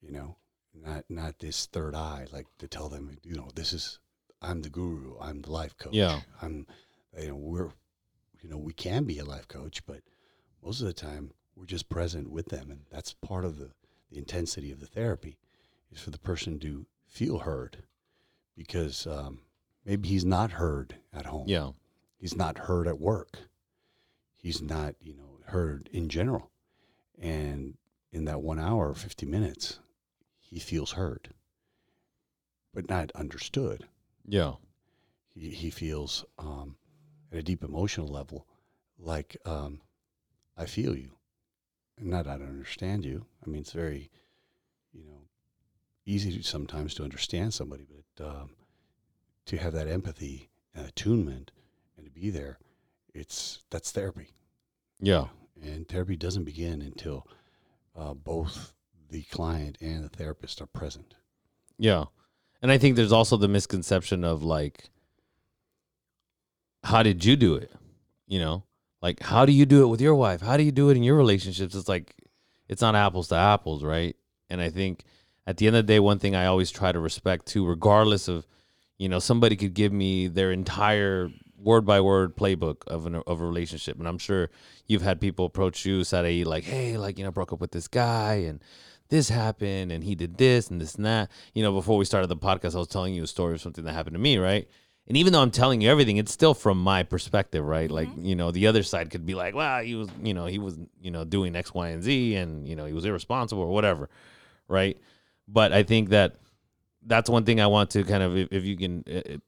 You 0.00 0.12
know, 0.12 0.36
not 0.74 1.04
not 1.08 1.38
this 1.38 1.66
third 1.66 1.94
eye, 1.94 2.26
like 2.32 2.46
to 2.58 2.68
tell 2.68 2.88
them, 2.88 3.16
you 3.22 3.34
know, 3.34 3.48
this 3.54 3.72
is 3.72 3.98
I'm 4.40 4.62
the 4.62 4.70
guru, 4.70 5.18
I'm 5.20 5.42
the 5.42 5.50
life 5.50 5.76
coach. 5.76 5.94
Yeah. 5.94 6.20
I'm 6.42 6.66
you 7.18 7.28
know, 7.28 7.36
we're 7.36 7.70
you 8.40 8.48
know, 8.48 8.58
we 8.58 8.72
can 8.72 9.04
be 9.04 9.18
a 9.18 9.24
life 9.24 9.48
coach, 9.48 9.84
but 9.86 10.02
most 10.62 10.80
of 10.80 10.86
the 10.86 10.92
time 10.92 11.32
we're 11.56 11.64
just 11.64 11.88
present 11.88 12.30
with 12.30 12.46
them 12.46 12.70
and 12.70 12.80
that's 12.90 13.12
part 13.14 13.44
of 13.44 13.58
the, 13.58 13.70
the 14.10 14.18
intensity 14.18 14.70
of 14.70 14.78
the 14.78 14.86
therapy 14.86 15.38
is 15.90 16.00
for 16.00 16.10
the 16.10 16.18
person 16.18 16.60
to 16.60 16.86
feel 17.08 17.38
heard 17.38 17.82
because 18.56 19.06
um, 19.06 19.40
maybe 19.84 20.08
he's 20.08 20.24
not 20.24 20.52
heard 20.52 20.96
at 21.12 21.26
home 21.26 21.44
Yeah, 21.48 21.70
he's 22.18 22.36
not 22.36 22.58
heard 22.58 22.86
at 22.86 23.00
work 23.00 23.40
he's 24.38 24.62
not 24.62 24.94
you 25.00 25.14
know 25.14 25.40
heard 25.46 25.88
in 25.92 26.08
general. 26.08 26.50
And 27.20 27.76
in 28.12 28.24
that 28.24 28.40
one 28.40 28.58
hour 28.58 28.88
or 28.88 28.94
50 28.94 29.26
minutes 29.26 29.80
he 30.38 30.58
feels 30.58 30.92
heard 30.92 31.34
but 32.72 32.88
not 32.88 33.10
understood. 33.12 33.86
Yeah, 34.26 34.54
he, 35.34 35.50
he 35.50 35.70
feels 35.70 36.24
um, 36.38 36.76
at 37.32 37.38
a 37.38 37.42
deep 37.42 37.64
emotional 37.64 38.08
level 38.08 38.46
like 38.98 39.36
um, 39.44 39.80
i 40.56 40.66
feel 40.66 40.96
you 40.96 41.12
and 41.98 42.08
not 42.08 42.26
i 42.26 42.36
don't 42.36 42.48
understand 42.48 43.04
you. 43.04 43.26
I 43.44 43.50
mean 43.50 43.60
it's 43.60 43.72
very 43.72 44.10
you 44.92 45.04
know 45.04 45.22
easy 46.06 46.36
to, 46.38 46.42
sometimes 46.42 46.94
to 46.94 47.04
understand 47.04 47.54
somebody 47.54 47.86
but 48.16 48.26
um, 48.26 48.50
to 49.46 49.56
have 49.56 49.72
that 49.74 49.88
empathy 49.88 50.50
and 50.74 50.86
attunement 50.86 51.50
and 51.96 52.06
to 52.06 52.10
be 52.10 52.30
there 52.30 52.58
it's 53.14 53.62
that's 53.70 53.90
therapy 53.90 54.30
yeah, 55.00 55.26
and 55.62 55.88
therapy 55.88 56.16
doesn't 56.16 56.44
begin 56.44 56.82
until 56.82 57.26
uh, 57.96 58.14
both 58.14 58.72
the 59.10 59.22
client 59.24 59.78
and 59.80 60.04
the 60.04 60.08
therapist 60.08 60.60
are 60.60 60.66
present 60.66 61.14
yeah. 61.78 62.04
And 62.60 62.72
I 62.72 62.78
think 62.78 62.96
there's 62.96 63.12
also 63.12 63.36
the 63.36 63.48
misconception 63.48 64.24
of 64.24 64.42
like, 64.42 64.90
how 66.82 67.02
did 67.02 67.24
you 67.24 67.36
do 67.36 67.54
it? 67.54 67.72
You 68.26 68.40
know, 68.40 68.64
like 69.00 69.22
how 69.22 69.46
do 69.46 69.52
you 69.52 69.64
do 69.64 69.82
it 69.84 69.86
with 69.86 70.00
your 70.00 70.16
wife? 70.16 70.40
How 70.40 70.56
do 70.56 70.64
you 70.64 70.72
do 70.72 70.90
it 70.90 70.96
in 70.96 71.02
your 71.02 71.16
relationships? 71.16 71.74
It's 71.74 71.88
like, 71.88 72.14
it's 72.68 72.82
not 72.82 72.96
apples 72.96 73.28
to 73.28 73.36
apples, 73.36 73.84
right? 73.84 74.16
And 74.50 74.60
I 74.60 74.68
think 74.70 75.04
at 75.46 75.56
the 75.56 75.68
end 75.68 75.76
of 75.76 75.86
the 75.86 75.92
day, 75.92 76.00
one 76.00 76.18
thing 76.18 76.34
I 76.34 76.46
always 76.46 76.70
try 76.70 76.92
to 76.92 76.98
respect 76.98 77.46
too, 77.46 77.64
regardless 77.64 78.28
of, 78.28 78.46
you 78.98 79.08
know, 79.08 79.20
somebody 79.20 79.54
could 79.54 79.74
give 79.74 79.92
me 79.92 80.26
their 80.26 80.50
entire 80.50 81.30
word 81.58 81.84
by 81.84 82.00
word 82.00 82.36
playbook 82.36 82.86
of 82.86 83.06
an 83.06 83.16
of 83.26 83.40
a 83.40 83.46
relationship, 83.46 83.98
and 83.98 84.08
I'm 84.08 84.18
sure 84.18 84.50
you've 84.86 85.02
had 85.02 85.20
people 85.20 85.46
approach 85.46 85.84
you, 85.84 86.04
Sade, 86.04 86.46
like, 86.46 86.64
hey, 86.64 86.96
like 86.96 87.18
you 87.18 87.24
know, 87.24 87.30
broke 87.30 87.52
up 87.52 87.60
with 87.60 87.72
this 87.72 87.88
guy, 87.88 88.34
and 88.34 88.60
this 89.08 89.28
happened, 89.28 89.92
and 89.92 90.04
he 90.04 90.14
did 90.14 90.36
this 90.36 90.70
and 90.70 90.80
this 90.80 90.94
and 90.94 91.04
that. 91.04 91.30
You 91.54 91.62
know, 91.62 91.72
before 91.72 91.96
we 91.96 92.04
started 92.04 92.28
the 92.28 92.36
podcast, 92.36 92.74
I 92.74 92.78
was 92.78 92.88
telling 92.88 93.14
you 93.14 93.22
a 93.24 93.26
story 93.26 93.54
of 93.54 93.60
something 93.60 93.84
that 93.84 93.92
happened 93.92 94.14
to 94.14 94.20
me, 94.20 94.38
right? 94.38 94.68
And 95.08 95.16
even 95.16 95.32
though 95.32 95.40
I'm 95.40 95.50
telling 95.50 95.80
you 95.80 95.90
everything, 95.90 96.18
it's 96.18 96.32
still 96.32 96.52
from 96.52 96.78
my 96.78 97.02
perspective, 97.02 97.64
right? 97.64 97.90
Like, 97.90 98.10
you 98.18 98.36
know, 98.36 98.50
the 98.50 98.66
other 98.66 98.82
side 98.82 99.10
could 99.10 99.24
be 99.24 99.34
like, 99.34 99.54
well, 99.54 99.82
he 99.82 99.94
was, 99.94 100.10
you 100.22 100.34
know, 100.34 100.44
he 100.44 100.58
was, 100.58 100.78
you 101.00 101.10
know, 101.10 101.24
doing 101.24 101.56
X, 101.56 101.72
Y, 101.72 101.88
and 101.88 102.02
Z, 102.02 102.34
and, 102.34 102.68
you 102.68 102.76
know, 102.76 102.84
he 102.84 102.92
was 102.92 103.06
irresponsible 103.06 103.62
or 103.62 103.72
whatever, 103.72 104.10
right? 104.68 104.98
But 105.48 105.72
I 105.72 105.82
think 105.82 106.10
that 106.10 106.36
that's 107.06 107.30
one 107.30 107.44
thing 107.44 107.58
I 107.58 107.68
want 107.68 107.88
to 107.92 108.04
kind 108.04 108.22
of, 108.22 108.36
if, 108.36 108.48
if 108.52 108.64
you 108.64 108.76
can 108.76 109.02
uh, 109.10 109.38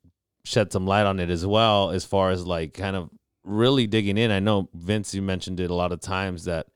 shed 0.44 0.73
some 0.73 0.87
light 0.87 1.06
on 1.06 1.20
it 1.20 1.30
as 1.30 1.47
well, 1.47 1.90
as 1.90 2.04
far 2.04 2.30
as 2.30 2.47
like 2.47 2.75
kind 2.75 2.97
of 2.97 3.11
really 3.44 3.87
digging 3.87 4.18
in. 4.18 4.30
I 4.30 4.40
know, 4.40 4.68
Vince, 4.75 5.14
you 5.14 5.23
mentioned 5.23 5.61
it 5.61 5.70
a 5.70 5.75
lot 5.75 5.92
of 5.92 6.00
times 6.00 6.44
that 6.44 6.66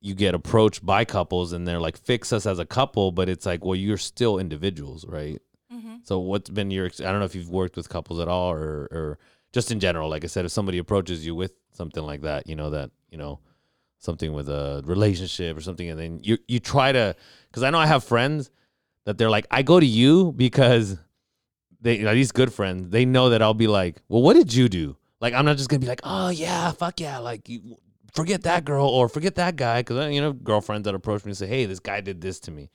you 0.00 0.14
get 0.14 0.34
approached 0.34 0.84
by 0.84 1.04
couples 1.04 1.52
and 1.52 1.66
they're 1.66 1.80
like, 1.80 1.96
fix 1.96 2.32
us 2.32 2.46
as 2.46 2.58
a 2.58 2.64
couple, 2.64 3.10
but 3.12 3.28
it's 3.28 3.46
like, 3.46 3.64
well, 3.64 3.74
you're 3.74 3.96
still 3.98 4.38
individuals, 4.38 5.04
right? 5.06 5.40
Mm-hmm. 5.72 5.96
So 6.04 6.18
what's 6.18 6.50
been 6.50 6.70
your? 6.70 6.86
I 6.86 7.04
don't 7.04 7.18
know 7.18 7.24
if 7.24 7.34
you've 7.34 7.50
worked 7.50 7.76
with 7.76 7.88
couples 7.88 8.20
at 8.20 8.28
all, 8.28 8.52
or 8.52 8.88
or 8.90 9.18
just 9.52 9.70
in 9.70 9.80
general. 9.80 10.08
Like 10.08 10.24
I 10.24 10.26
said, 10.26 10.44
if 10.44 10.50
somebody 10.50 10.78
approaches 10.78 11.26
you 11.26 11.34
with 11.34 11.52
something 11.72 12.02
like 12.02 12.22
that, 12.22 12.46
you 12.46 12.56
know 12.56 12.70
that 12.70 12.90
you 13.10 13.18
know 13.18 13.40
something 13.98 14.32
with 14.32 14.48
a 14.48 14.82
relationship 14.86 15.56
or 15.56 15.60
something, 15.60 15.88
and 15.90 16.00
then 16.00 16.20
you 16.22 16.38
you 16.48 16.58
try 16.58 16.92
to. 16.92 17.14
Because 17.50 17.62
I 17.62 17.70
know 17.70 17.78
I 17.78 17.86
have 17.86 18.02
friends 18.02 18.50
that 19.04 19.18
they're 19.18 19.30
like, 19.30 19.46
I 19.50 19.62
go 19.62 19.78
to 19.78 19.86
you 19.86 20.32
because 20.32 20.96
they 21.80 21.98
know, 21.98 22.14
these 22.14 22.32
good 22.32 22.52
friends. 22.52 22.90
They 22.90 23.04
know 23.04 23.30
that 23.30 23.42
I'll 23.42 23.54
be 23.54 23.66
like, 23.66 23.96
well, 24.08 24.22
what 24.22 24.34
did 24.34 24.52
you 24.54 24.68
do? 24.68 24.96
Like 25.20 25.34
I'm 25.34 25.44
not 25.44 25.56
just 25.56 25.68
gonna 25.68 25.80
be 25.80 25.86
like, 25.86 26.00
oh 26.04 26.28
yeah, 26.28 26.70
fuck 26.72 27.00
yeah, 27.00 27.18
like 27.18 27.48
you 27.48 27.76
forget 28.14 28.42
that 28.42 28.64
girl 28.64 28.86
or 28.86 29.08
forget 29.08 29.34
that 29.34 29.56
guy 29.56 29.80
because 29.80 30.12
you 30.14 30.20
know 30.20 30.32
girlfriends 30.32 30.84
that 30.84 30.94
approach 30.94 31.24
me 31.24 31.30
and 31.30 31.36
say, 31.36 31.46
hey, 31.46 31.64
this 31.64 31.80
guy 31.80 32.00
did 32.00 32.20
this 32.20 32.40
to 32.40 32.50
me. 32.50 32.70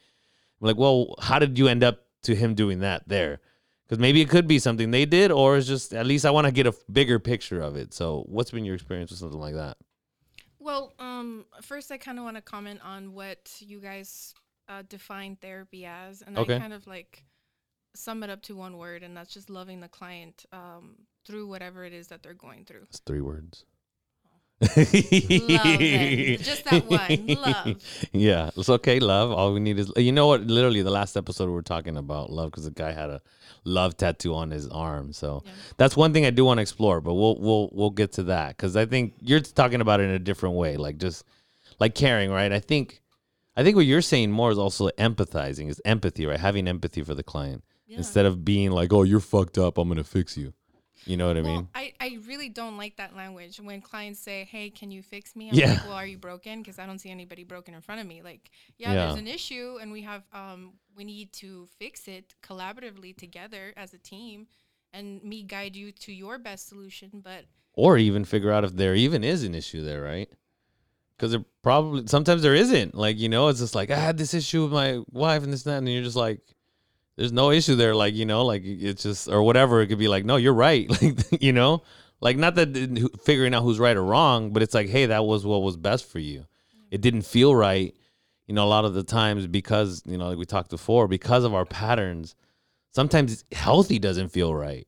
I'm 0.61 0.67
like, 0.67 0.77
well, 0.77 1.15
how 1.19 1.39
did 1.39 1.57
you 1.57 1.67
end 1.67 1.83
up 1.83 2.05
to 2.23 2.35
him 2.35 2.53
doing 2.53 2.79
that 2.79 3.07
there? 3.07 3.39
Because 3.85 3.99
maybe 3.99 4.21
it 4.21 4.29
could 4.29 4.47
be 4.47 4.59
something 4.59 4.91
they 4.91 5.05
did, 5.05 5.31
or 5.31 5.57
it's 5.57 5.67
just 5.67 5.93
at 5.93 6.05
least 6.05 6.25
I 6.25 6.31
want 6.31 6.47
to 6.47 6.53
get 6.53 6.65
a 6.67 6.73
bigger 6.91 7.19
picture 7.19 7.61
of 7.61 7.75
it. 7.75 7.93
So, 7.93 8.23
what's 8.27 8.51
been 8.51 8.65
your 8.65 8.75
experience 8.75 9.11
with 9.11 9.19
something 9.19 9.39
like 9.39 9.55
that? 9.55 9.77
Well, 10.59 10.93
um, 10.99 11.45
first 11.61 11.91
I 11.91 11.97
kind 11.97 12.17
of 12.17 12.23
want 12.23 12.37
to 12.37 12.41
comment 12.41 12.79
on 12.83 13.13
what 13.13 13.51
you 13.59 13.81
guys 13.81 14.33
uh, 14.69 14.83
define 14.87 15.35
therapy 15.35 15.85
as, 15.85 16.21
and 16.21 16.37
Okay. 16.37 16.55
I 16.55 16.59
kind 16.59 16.73
of 16.73 16.87
like 16.87 17.25
sum 17.95 18.23
it 18.23 18.29
up 18.29 18.41
to 18.43 18.55
one 18.55 18.77
word, 18.77 19.03
and 19.03 19.15
that's 19.15 19.33
just 19.33 19.49
loving 19.49 19.79
the 19.79 19.87
client 19.87 20.45
um, 20.51 20.95
through 21.25 21.47
whatever 21.47 21.83
it 21.85 21.93
is 21.93 22.07
that 22.07 22.23
they're 22.23 22.33
going 22.33 22.65
through. 22.65 22.83
It's 22.89 22.99
three 22.99 23.21
words. 23.21 23.65
Love, 24.61 24.79
just 26.39 26.63
that 26.65 26.85
one, 26.87 27.25
love. 27.27 27.75
Yeah, 28.13 28.49
it's 28.55 28.69
okay. 28.69 28.99
Love. 28.99 29.31
All 29.31 29.53
we 29.53 29.59
need 29.59 29.77
is 29.77 29.91
you 29.97 30.11
know 30.11 30.27
what? 30.27 30.41
Literally, 30.41 30.81
the 30.81 30.91
last 30.91 31.17
episode 31.17 31.47
we 31.47 31.51
were 31.51 31.61
talking 31.61 31.97
about 31.97 32.31
love 32.31 32.51
because 32.51 32.63
the 32.65 32.71
guy 32.71 32.91
had 32.93 33.09
a 33.09 33.21
love 33.65 33.97
tattoo 33.97 34.33
on 34.33 34.51
his 34.51 34.67
arm. 34.69 35.11
So 35.11 35.43
Yeah. 35.45 35.51
that's 35.77 35.97
one 35.97 36.13
thing 36.13 36.25
I 36.25 36.29
do 36.29 36.45
want 36.45 36.59
to 36.59 36.61
explore. 36.61 37.01
But 37.01 37.15
we'll 37.15 37.37
we'll 37.39 37.69
we'll 37.73 37.89
get 37.89 38.13
to 38.13 38.23
that 38.23 38.55
because 38.55 38.77
I 38.77 38.85
think 38.85 39.15
you're 39.19 39.41
talking 39.41 39.81
about 39.81 39.99
it 39.99 40.03
in 40.03 40.11
a 40.11 40.19
different 40.19 40.55
way, 40.55 40.77
like 40.77 40.97
just 40.97 41.25
like 41.79 41.93
caring, 41.93 42.31
right? 42.31 42.51
I 42.51 42.59
think 42.59 43.01
I 43.57 43.63
think 43.63 43.75
what 43.75 43.85
you're 43.85 44.01
saying 44.01 44.31
more 44.31 44.51
is 44.51 44.57
also 44.57 44.89
empathizing, 44.97 45.69
is 45.69 45.81
empathy, 45.83 46.25
right? 46.25 46.39
Having 46.39 46.67
empathy 46.69 47.03
for 47.03 47.15
the 47.15 47.23
client 47.23 47.63
Yeah. 47.93 47.99
instead 47.99 48.25
of 48.25 48.43
being 48.43 48.71
like, 48.71 48.91
"Oh, 48.93 49.03
you're 49.03 49.19
fucked 49.19 49.57
up. 49.57 49.77
I'm 49.77 49.87
gonna 49.87 50.03
fix 50.03 50.37
you." 50.37 50.53
You 51.05 51.17
know 51.17 51.27
what 51.27 51.35
I 51.35 51.41
mean? 51.41 51.67
I, 51.75 51.91
I 51.99 52.17
really 52.25 52.47
don't 52.47 52.77
like 52.77 52.95
that 52.95 53.13
language 53.13 53.59
when 53.59 53.81
clients 53.81 54.19
say, 54.21 54.45
"Hey, 54.45 54.69
can 54.69 54.89
you 54.89 55.03
fix 55.03 55.35
me?" 55.35 55.49
I'm 55.49 55.55
Yeah. 55.55 55.71
like, 55.73 55.83
"Well, 55.83 55.93
are 55.93 56.07
you 56.07 56.17
broken?" 56.17 56.61
Because 56.61 56.79
I 56.79 56.85
don't 56.85 56.99
see 56.99 57.09
anybody 57.09 57.43
broken 57.43 57.73
in 57.73 57.81
front 57.81 57.99
of 57.99 58.07
me. 58.07 58.21
Like, 58.21 58.49
yeah, 58.77 58.93
Yeah. 58.93 59.05
there's 59.05 59.19
an 59.19 59.27
issue, 59.27 59.77
and 59.81 59.91
we 59.91 60.01
have 60.03 60.23
um 60.33 60.73
we 60.95 61.03
need 61.03 61.33
to 61.33 61.67
fix 61.79 62.07
it 62.07 62.35
collaboratively 62.41 63.17
together 63.17 63.73
as 63.75 63.93
a 63.93 63.97
team, 63.97 64.47
and 64.93 65.21
me 65.23 65.43
guide 65.43 65.75
you 65.75 65.91
to 65.91 66.13
your 66.13 66.37
best 66.37 66.67
solution. 66.69 67.19
But 67.21 67.45
or 67.73 67.97
even 67.97 68.23
figure 68.25 68.51
out 68.51 68.63
if 68.63 68.73
there 68.75 68.95
even 68.95 69.23
is 69.23 69.43
an 69.43 69.53
issue 69.55 69.83
there, 69.83 70.01
right? 70.01 70.29
Because 71.17 71.31
there 71.31 71.43
probably 71.61 72.07
sometimes 72.07 72.41
there 72.43 72.55
isn't. 72.55 72.95
Like 72.95 73.17
you 73.19 73.27
know, 73.27 73.49
it's 73.49 73.59
just 73.59 73.75
like 73.75 73.91
I 73.91 73.97
had 73.97 74.17
this 74.17 74.33
issue 74.33 74.63
with 74.63 74.71
my 74.71 75.01
wife 75.11 75.43
and 75.43 75.51
this 75.51 75.65
and 75.65 75.73
that, 75.73 75.77
and 75.79 75.89
you're 75.89 76.01
just 76.03 76.15
like, 76.15 76.39
there's 77.15 77.31
no 77.31 77.51
issue 77.51 77.75
there. 77.75 77.95
Like 77.95 78.13
you 78.13 78.25
know, 78.25 78.45
like 78.45 78.63
it's 78.65 79.03
just 79.03 79.27
or 79.27 79.43
whatever. 79.43 79.81
It 79.81 79.87
could 79.87 79.99
be 79.99 80.07
like, 80.07 80.25
no, 80.25 80.35
you're 80.35 80.53
right. 80.53 80.89
Like 81.01 81.41
you 81.41 81.53
know, 81.53 81.83
like 82.21 82.37
not 82.37 82.55
that 82.55 83.09
figuring 83.23 83.53
out 83.53 83.63
who's 83.63 83.79
right 83.79 83.97
or 83.97 84.03
wrong, 84.03 84.51
but 84.51 84.63
it's 84.63 84.73
like, 84.73 84.89
hey, 84.89 85.07
that 85.07 85.25
was 85.25 85.45
what 85.45 85.61
was 85.61 85.77
best 85.77 86.09
for 86.09 86.19
you. 86.19 86.45
It 86.91 87.01
didn't 87.01 87.23
feel 87.23 87.55
right. 87.55 87.95
You 88.47 88.55
know, 88.55 88.65
a 88.65 88.67
lot 88.67 88.85
of 88.85 88.93
the 88.93 89.03
times 89.03 89.47
because 89.47 90.03
you 90.05 90.17
know, 90.17 90.29
like 90.29 90.37
we 90.37 90.45
talked 90.45 90.69
before, 90.69 91.07
because 91.07 91.43
of 91.43 91.53
our 91.53 91.65
patterns, 91.65 92.35
sometimes 92.91 93.43
healthy 93.51 93.99
doesn't 93.99 94.29
feel 94.29 94.53
right. 94.53 94.87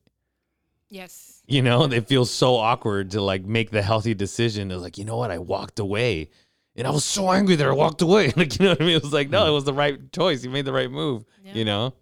yes, 0.89 1.43
You 1.47 1.61
know, 1.61 1.83
it 1.83 2.07
feels 2.07 2.31
so 2.31 2.55
awkward 2.55 3.11
to 3.11 3.21
like 3.21 3.45
make 3.45 3.71
the 3.71 3.81
healthy 3.81 4.13
decision. 4.13 4.71
It's 4.71 4.81
like, 4.81 4.97
you 4.97 5.05
know 5.05 5.17
what? 5.17 5.31
I 5.31 5.37
walked 5.39 5.79
away 5.79 6.29
and 6.75 6.85
I 6.85 6.89
was 6.89 7.05
so 7.05 7.31
angry 7.31 7.55
that 7.55 7.67
I 7.67 7.71
walked 7.71 8.01
away. 8.01 8.33
Like, 8.35 8.59
you 8.59 8.65
know 8.65 8.71
what 8.71 8.81
I 8.81 8.85
mean? 8.85 8.95
It 8.97 9.03
was 9.03 9.13
like, 9.13 9.29
no, 9.29 9.43
hmm. 9.43 9.49
it 9.49 9.53
was 9.53 9.63
the 9.63 9.73
right 9.73 10.11
choice. 10.11 10.43
You 10.43 10.49
made 10.49 10.65
the 10.65 10.73
right 10.73 10.91
move, 10.91 11.25
yeah. 11.43 11.53
you 11.53 11.65
know? 11.65 11.93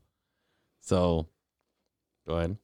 So 0.84 1.28
go 2.28 2.36
ahead. 2.36 2.58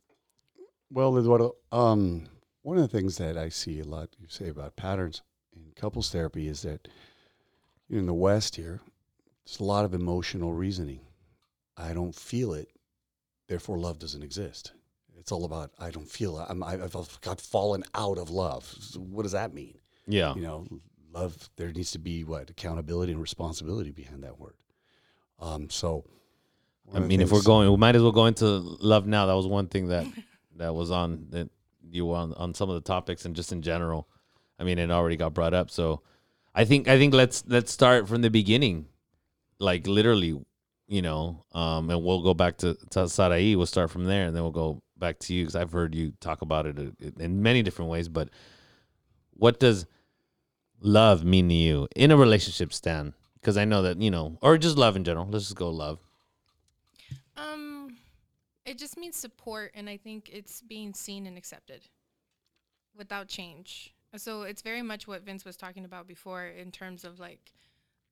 Well, 0.92 1.18
Eduardo, 1.18 1.56
um, 1.72 2.28
one 2.64 2.78
of 2.78 2.84
the 2.84 2.98
things 2.98 3.18
that 3.18 3.38
I 3.38 3.48
see 3.48 3.80
a 3.80 3.86
lot 3.86 4.10
you 4.20 4.28
say 4.28 4.50
about 4.50 4.76
patterns 4.76 5.22
in 5.56 5.72
couples 5.76 6.12
therapy 6.12 6.48
is 6.48 6.64
that 6.64 6.90
in 7.90 8.06
the 8.08 8.14
West 8.14 8.58
here, 8.58 8.82
there's 9.46 9.62
a 9.62 9.64
lot 9.64 9.86
of 9.86 9.94
emotional 9.94 10.52
reasoning. 10.52 11.00
I 11.78 11.94
don't 11.94 12.14
feel 12.14 12.54
it, 12.54 12.70
therefore 13.48 13.80
love 13.80 14.00
doesn't 14.00 14.24
exist. 14.24 14.74
It's 15.18 15.32
all 15.32 15.46
about 15.46 15.72
I 15.80 15.90
don't 15.90 16.10
feel 16.10 16.40
it. 16.40 16.48
I'm, 16.50 16.62
I've 16.62 17.20
got 17.22 17.40
fallen 17.40 17.86
out 17.96 18.18
of 18.18 18.30
love. 18.30 18.70
What 18.98 19.24
does 19.24 19.32
that 19.32 19.54
mean? 19.54 19.78
Yeah. 20.08 20.34
You 20.36 20.42
know, 20.42 20.68
love. 21.14 21.50
There 21.56 21.72
needs 21.72 21.92
to 21.92 22.00
be 22.00 22.26
what 22.26 22.50
accountability 22.50 23.14
and 23.14 23.22
responsibility 23.22 23.92
behind 23.92 24.24
that 24.24 24.40
word. 24.40 24.56
Um, 25.40 25.70
so, 25.70 26.04
I 26.94 27.00
mean, 27.00 27.22
if 27.22 27.32
we're 27.32 27.44
going, 27.44 27.70
we 27.70 27.78
might 27.78 27.96
as 27.96 28.02
well 28.02 28.12
go 28.12 28.26
into 28.26 28.46
love 28.46 29.06
now. 29.06 29.26
That 29.28 29.34
was 29.34 29.48
one 29.48 29.68
thing 29.68 29.88
that 29.90 30.06
that 30.56 30.74
was 30.74 30.92
on 30.92 31.28
that 31.30 31.50
you 31.92 32.06
were 32.06 32.18
on, 32.18 32.34
on 32.34 32.54
some 32.54 32.70
of 32.70 32.76
the 32.76 32.82
topics 32.82 33.26
and 33.26 33.36
just 33.36 33.52
in 33.52 33.62
general. 33.62 34.08
I 34.60 34.64
mean, 34.64 34.78
it 34.78 34.92
already 34.92 35.16
got 35.16 35.34
brought 35.34 35.54
up. 35.54 35.72
So 35.72 36.02
I 36.54 36.66
think 36.66 36.88
I 36.88 36.98
think 36.98 37.14
let's 37.14 37.44
let's 37.48 37.72
start 37.72 38.08
from 38.08 38.22
the 38.22 38.30
beginning, 38.30 38.88
like 39.60 39.88
literally, 39.88 40.40
you 40.88 41.02
know, 41.02 41.46
um, 41.54 41.90
and 41.90 42.04
we'll 42.04 42.22
go 42.22 42.34
back 42.34 42.58
to, 42.58 42.76
to 42.92 43.08
Sarai. 43.08 43.56
We'll 43.56 43.66
start 43.66 43.92
from 43.92 44.06
there, 44.06 44.26
and 44.26 44.36
then 44.36 44.44
we'll 44.44 44.52
go 44.52 44.82
back 44.98 45.20
to 45.20 45.34
you 45.34 45.44
because 45.44 45.56
I've 45.56 45.72
heard 45.72 45.96
you 45.96 46.14
talk 46.20 46.42
about 46.42 46.66
it 46.66 46.78
uh, 46.78 47.10
in 47.18 47.42
many 47.42 47.64
different 47.64 47.92
ways. 47.92 48.10
But 48.10 48.30
what 49.32 49.60
does 49.60 49.86
love 50.82 51.24
mean 51.24 51.50
to 51.50 51.56
you 51.56 51.88
in 51.96 52.12
a 52.12 52.18
relationship, 52.18 52.74
Stan? 52.74 53.14
Because 53.36 53.56
I 53.56 53.66
know 53.66 53.84
that 53.84 54.02
you 54.02 54.12
know, 54.12 54.38
or 54.42 54.58
just 54.58 54.78
love 54.78 54.96
in 54.96 55.04
general. 55.04 55.28
Let's 55.30 55.46
just 55.46 55.56
go 55.56 55.70
love. 55.70 56.00
Um, 57.40 57.98
it 58.66 58.78
just 58.78 58.98
means 58.98 59.16
support, 59.16 59.72
and 59.76 59.90
I 59.90 59.98
think 59.98 60.30
it's 60.32 60.62
being 60.62 60.94
seen 60.94 61.26
and 61.26 61.38
accepted 61.38 61.88
without 62.98 63.28
change. 63.28 63.94
So 64.18 64.44
it's 64.44 64.62
very 64.62 64.82
much 64.82 65.08
what 65.08 65.24
Vince 65.24 65.46
was 65.46 65.56
talking 65.56 65.86
about 65.86 66.08
before 66.08 66.48
in 66.48 66.72
terms 66.72 67.06
of 67.06 67.20
like 67.20 67.54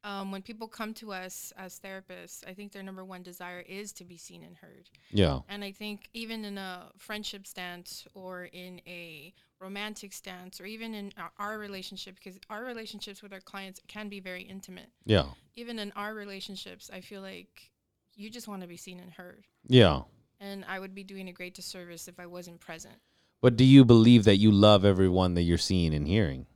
um, 0.03 0.31
when 0.31 0.41
people 0.41 0.67
come 0.67 0.93
to 0.95 1.11
us 1.11 1.51
as 1.57 1.79
therapists, 1.79 2.47
I 2.47 2.53
think 2.53 2.71
their 2.71 2.83
number 2.83 3.03
one 3.03 3.23
desire 3.23 3.63
is 3.67 3.91
to 3.93 4.05
be 4.05 4.15
seen 4.15 4.43
and 4.43 4.55
heard. 4.55 4.89
Yeah. 5.11 5.39
And 5.49 5.63
I 5.63 5.71
think 5.71 6.07
even 6.13 6.45
in 6.45 6.57
a 6.57 6.91
friendship 6.97 7.47
stance 7.47 8.07
or 8.13 8.45
in 8.45 8.79
a 8.87 9.33
romantic 9.59 10.13
stance 10.13 10.61
or 10.61 10.65
even 10.65 10.93
in 10.93 11.13
our, 11.17 11.31
our 11.39 11.59
relationship, 11.59 12.15
because 12.15 12.39
our 12.49 12.63
relationships 12.63 13.21
with 13.21 13.33
our 13.33 13.41
clients 13.41 13.81
can 13.87 14.07
be 14.07 14.19
very 14.19 14.43
intimate. 14.43 14.89
Yeah. 15.05 15.25
Even 15.55 15.79
in 15.79 15.91
our 15.95 16.13
relationships, 16.13 16.89
I 16.93 17.01
feel 17.01 17.21
like 17.21 17.71
you 18.17 18.29
just 18.29 18.47
want 18.47 18.61
to 18.61 18.67
be 18.67 18.77
seen 18.77 18.99
and 18.99 19.13
heard. 19.13 19.47
Yeah. 19.67 20.01
And 20.39 20.65
I 20.67 20.79
would 20.79 20.93
be 20.93 21.03
doing 21.03 21.29
a 21.29 21.33
great 21.33 21.53
disservice 21.53 22.07
if 22.07 22.19
I 22.19 22.25
wasn't 22.25 22.59
present. 22.59 22.95
But 23.41 23.55
do 23.55 23.63
you 23.63 23.85
believe 23.85 24.23
that 24.25 24.37
you 24.37 24.51
love 24.51 24.83
everyone 24.83 25.35
that 25.35 25.43
you're 25.43 25.57
seeing 25.57 25.93
and 25.93 26.07
hearing? 26.07 26.47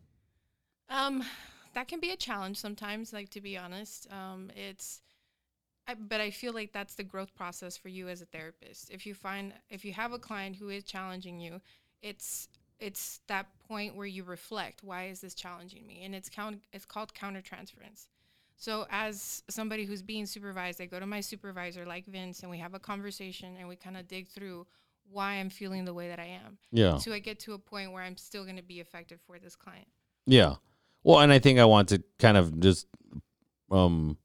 Um, 0.89 1.23
that 1.73 1.87
can 1.87 1.99
be 1.99 2.11
a 2.11 2.17
challenge 2.17 2.57
sometimes. 2.57 3.13
Like 3.13 3.29
to 3.29 3.41
be 3.41 3.57
honest, 3.57 4.07
um, 4.11 4.51
it's. 4.55 5.01
I, 5.87 5.95
but 5.95 6.21
I 6.21 6.29
feel 6.29 6.53
like 6.53 6.73
that's 6.73 6.95
the 6.95 7.03
growth 7.03 7.33
process 7.33 7.75
for 7.75 7.89
you 7.89 8.07
as 8.07 8.21
a 8.21 8.25
therapist. 8.25 8.91
If 8.91 9.05
you 9.05 9.13
find 9.13 9.53
if 9.69 9.85
you 9.85 9.93
have 9.93 10.11
a 10.11 10.19
client 10.19 10.55
who 10.55 10.69
is 10.69 10.83
challenging 10.83 11.39
you, 11.39 11.61
it's 12.01 12.49
it's 12.79 13.21
that 13.27 13.45
point 13.67 13.95
where 13.95 14.07
you 14.07 14.23
reflect. 14.23 14.83
Why 14.83 15.05
is 15.05 15.21
this 15.21 15.35
challenging 15.35 15.85
me? 15.85 16.01
And 16.03 16.15
it's 16.15 16.29
count. 16.29 16.61
It's 16.73 16.85
called 16.85 17.13
countertransference. 17.13 18.07
So 18.61 18.85
as 18.91 19.41
somebody 19.49 19.85
who's 19.85 20.03
being 20.03 20.27
supervised, 20.27 20.79
I 20.79 20.85
go 20.85 20.99
to 20.99 21.07
my 21.07 21.19
supervisor 21.19 21.83
like 21.83 22.05
Vince, 22.05 22.41
and 22.43 22.51
we 22.51 22.59
have 22.59 22.75
a 22.75 22.79
conversation, 22.79 23.55
and 23.57 23.67
we 23.67 23.75
kind 23.75 23.97
of 23.97 24.07
dig 24.07 24.27
through 24.27 24.67
why 25.09 25.33
I'm 25.33 25.49
feeling 25.49 25.83
the 25.83 25.95
way 25.95 26.09
that 26.09 26.19
I 26.19 26.39
am. 26.45 26.59
Yeah. 26.71 26.97
So 26.97 27.11
I 27.11 27.17
get 27.17 27.39
to 27.39 27.53
a 27.53 27.57
point 27.57 27.91
where 27.91 28.03
I'm 28.03 28.15
still 28.17 28.43
going 28.43 28.57
to 28.57 28.61
be 28.61 28.79
effective 28.79 29.19
for 29.25 29.39
this 29.39 29.55
client. 29.55 29.87
Yeah. 30.27 30.57
Well, 31.03 31.21
and 31.21 31.33
I 31.33 31.39
think 31.39 31.57
I 31.57 31.65
want 31.65 31.89
to 31.89 32.03
kind 32.19 32.37
of 32.37 32.59
just 32.59 32.85
um 33.71 34.15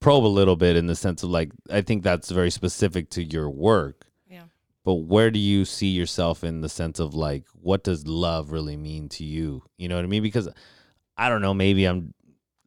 probe 0.00 0.24
a 0.24 0.28
little 0.28 0.56
bit 0.56 0.76
in 0.76 0.86
the 0.86 0.96
sense 0.96 1.22
of 1.22 1.28
like 1.28 1.52
I 1.70 1.82
think 1.82 2.04
that's 2.04 2.30
very 2.30 2.50
specific 2.50 3.10
to 3.10 3.22
your 3.22 3.50
work. 3.50 4.06
Yeah. 4.26 4.44
But 4.82 4.94
where 4.94 5.30
do 5.30 5.38
you 5.38 5.66
see 5.66 5.88
yourself 5.88 6.42
in 6.42 6.62
the 6.62 6.70
sense 6.70 7.00
of 7.00 7.14
like 7.14 7.44
what 7.52 7.84
does 7.84 8.06
love 8.06 8.50
really 8.50 8.78
mean 8.78 9.10
to 9.10 9.24
you? 9.24 9.62
You 9.76 9.90
know 9.90 9.96
what 9.96 10.04
I 10.06 10.08
mean? 10.08 10.22
Because 10.22 10.48
I 11.18 11.28
don't 11.28 11.42
know, 11.42 11.52
maybe 11.52 11.84
I'm 11.84 12.14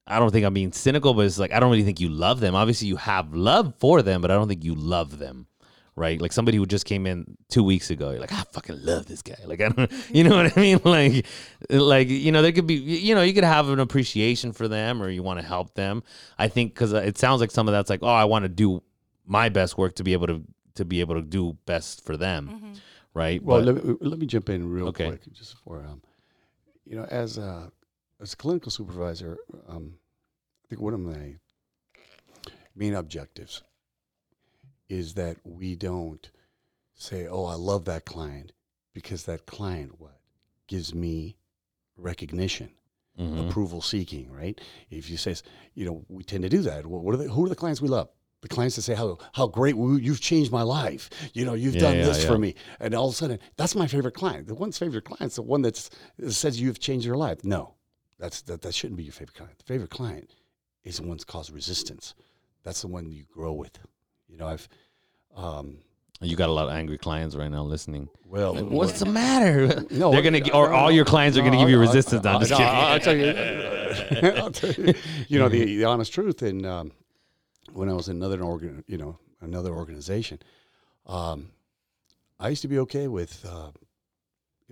I 0.07 0.19
don't 0.19 0.31
think 0.31 0.45
I'm 0.45 0.53
being 0.53 0.71
cynical, 0.71 1.13
but 1.13 1.25
it's 1.25 1.37
like 1.39 1.51
I 1.51 1.59
don't 1.59 1.69
really 1.71 1.83
think 1.83 1.99
you 1.99 2.09
love 2.09 2.39
them. 2.39 2.55
Obviously 2.55 2.87
you 2.87 2.95
have 2.97 3.33
love 3.33 3.73
for 3.79 4.01
them, 4.01 4.21
but 4.21 4.31
I 4.31 4.35
don't 4.35 4.47
think 4.47 4.63
you 4.63 4.75
love 4.75 5.19
them. 5.19 5.47
Right? 5.95 6.21
Like 6.21 6.31
somebody 6.31 6.57
who 6.59 6.67
just 6.67 6.85
came 6.85 7.07
in 7.07 7.37
two 7.49 7.63
weeks 7.63 7.89
ago, 7.89 8.11
you're 8.11 8.19
like, 8.19 8.31
I 8.31 8.43
fucking 8.51 8.85
love 8.85 9.07
this 9.07 9.23
guy. 9.23 9.35
Like 9.45 9.61
I 9.65 9.69
don't 9.69 9.91
you 10.11 10.23
know 10.23 10.35
what 10.37 10.55
I 10.55 10.61
mean? 10.61 10.79
Like 10.83 11.25
like 11.69 12.07
you 12.07 12.31
know, 12.31 12.41
there 12.41 12.51
could 12.51 12.67
be 12.67 12.75
you 12.75 13.15
know, 13.15 13.21
you 13.23 13.33
could 13.33 13.43
have 13.43 13.69
an 13.69 13.79
appreciation 13.79 14.51
for 14.53 14.67
them 14.67 15.01
or 15.01 15.09
you 15.09 15.23
want 15.23 15.39
to 15.39 15.45
help 15.45 15.73
them. 15.73 16.03
I 16.37 16.47
think 16.49 16.73
because 16.73 16.93
it 16.93 17.17
sounds 17.17 17.41
like 17.41 17.51
some 17.51 17.67
of 17.67 17.71
that's 17.73 17.89
like, 17.89 18.01
oh, 18.03 18.07
I 18.07 18.25
want 18.25 18.43
to 18.43 18.49
do 18.49 18.83
my 19.25 19.49
best 19.49 19.77
work 19.77 19.95
to 19.95 20.03
be 20.03 20.13
able 20.13 20.27
to 20.27 20.43
to 20.75 20.85
be 20.85 20.99
able 20.99 21.15
to 21.15 21.21
do 21.23 21.57
best 21.65 22.05
for 22.05 22.15
them, 22.15 22.47
hmm 22.47 22.73
right? 23.15 23.41
Well, 23.43 23.57
But- 23.65 23.73
let 23.73 23.83
me, 23.83 23.95
let 24.01 24.19
me 24.19 24.27
jump 24.27 24.47
in 24.49 24.69
real 24.69 24.89
Okay. 24.89 25.07
quick, 25.07 25.21
just 25.33 25.55
for 25.63 25.83
um, 25.83 26.03
you 26.85 26.95
know, 26.95 27.05
as 27.05 27.39
a 27.39 27.71
as 28.19 28.33
a 28.33 28.37
clinical 28.37 28.71
supervisor, 28.71 29.37
um, 29.67 29.95
I 30.65 30.67
think 30.69 30.81
one 30.81 30.93
of 30.93 30.99
my 30.99 31.35
main 32.75 32.93
objectives 32.93 33.63
is 34.89 35.13
that 35.15 35.37
we 35.43 35.75
don't 35.75 36.29
say, 36.95 37.27
"Oh, 37.27 37.45
I 37.45 37.55
love 37.55 37.85
that 37.85 38.05
client," 38.05 38.53
because 38.93 39.23
that 39.25 39.45
client 39.45 39.99
what 39.99 40.19
gives 40.67 40.93
me 40.95 41.37
recognition, 41.95 42.71
Mhm. 43.19 43.47
approval 43.49 43.81
seeking, 43.81 44.31
right? 44.31 44.59
If 44.89 45.09
you 45.09 45.17
say, 45.17 45.35
you 45.73 45.85
know, 45.85 46.05
we 46.09 46.23
tend 46.23 46.43
to 46.43 46.49
do 46.49 46.61
that. 46.63 46.85
What 46.85 47.03
what 47.03 47.13
are 47.15 47.17
the, 47.17 47.29
who 47.29 47.45
are 47.45 47.49
the 47.49 47.55
clients 47.55 47.81
we 47.81 47.87
love? 47.89 48.09
The 48.41 48.47
clients 48.47 48.75
that 48.75 48.83
say 48.83 48.93
how 48.95 49.17
how 49.33 49.47
great 49.47 49.75
you've 49.75 50.21
changed 50.21 50.51
my 50.51 50.61
life. 50.61 51.09
You 51.33 51.43
know, 51.45 51.53
you've 51.53 51.75
Yeah, 51.75 51.81
done 51.81 51.97
yeah, 51.97 52.05
this 52.05 52.21
yeah. 52.21 52.27
for 52.27 52.37
me, 52.37 52.55
and 52.79 52.93
all 52.93 53.07
of 53.09 53.13
a 53.13 53.17
sudden, 53.17 53.39
that's 53.57 53.75
my 53.75 53.87
favorite 53.87 54.13
client. 54.13 54.47
The 54.47 54.55
one's 54.55 54.77
favorite 54.77 55.05
client's 55.05 55.35
the 55.35 55.41
one 55.41 55.61
that 55.63 55.89
says 56.29 56.61
you've 56.61 56.79
changed 56.79 57.05
your 57.05 57.17
life. 57.17 57.43
No, 57.43 57.73
that's 58.19 58.41
that 58.43 58.61
that 58.61 58.73
shouldn't 58.73 58.97
be 58.97 59.03
your 59.03 59.13
favorite 59.13 59.35
client. 59.35 59.57
The 59.59 59.63
favorite 59.65 59.89
client 59.89 60.31
is 60.83 60.97
the 60.97 61.03
one's 61.03 61.23
caused 61.23 61.51
resistance. 61.51 62.13
that's 62.63 62.81
the 62.81 62.87
one 62.87 63.11
you 63.11 63.23
grow 63.31 63.53
with. 63.53 63.77
You 64.27 64.37
know, 64.37 64.47
I've 64.47 64.67
um, 65.35 65.77
You 66.21 66.35
got 66.35 66.49
a 66.49 66.51
lot 66.51 66.67
of 66.67 66.73
angry 66.73 66.97
clients 66.97 67.35
right 67.35 67.49
now 67.49 67.63
listening. 67.63 68.09
well, 68.25 68.53
Like, 68.55 68.65
What's 68.65 68.99
the 68.99 69.05
matter? 69.05 69.85
No, 69.91 70.11
They're 70.11 70.21
gonna, 70.21 70.41
or 70.51 70.73
all 70.73 70.91
your 70.91 71.05
clients 71.05 71.37
are 71.37 71.41
gonna 71.41 71.57
give 71.57 71.69
you 71.69 71.79
resistance. 71.79 72.23
No, 72.23 72.31
I'm 72.31 72.39
just 72.39 72.51
kidding. 72.51 72.65
I'll 72.67 72.99
tell 72.99 73.15
you. 73.15 73.27
I'll 74.41 74.51
tell 74.51 74.71
you. 74.71 74.93
You 75.27 75.39
know 75.39 75.49
the, 75.49 75.63
the 75.77 75.85
honest 75.85 76.13
truth. 76.13 76.41
And 76.41 76.65
um, 76.65 76.91
when 77.73 77.89
I 77.89 77.93
was 77.93 78.09
in 78.09 78.17
another 78.17 78.41
organ, 78.43 78.83
you 78.87 78.97
know, 78.97 79.17
another 79.41 79.71
organization, 79.71 80.39
um, 81.05 81.49
I 82.39 82.49
used 82.49 82.61
to 82.63 82.67
be 82.67 82.79
okay 82.79 83.07
with 83.07 83.45
uh, 83.45 83.71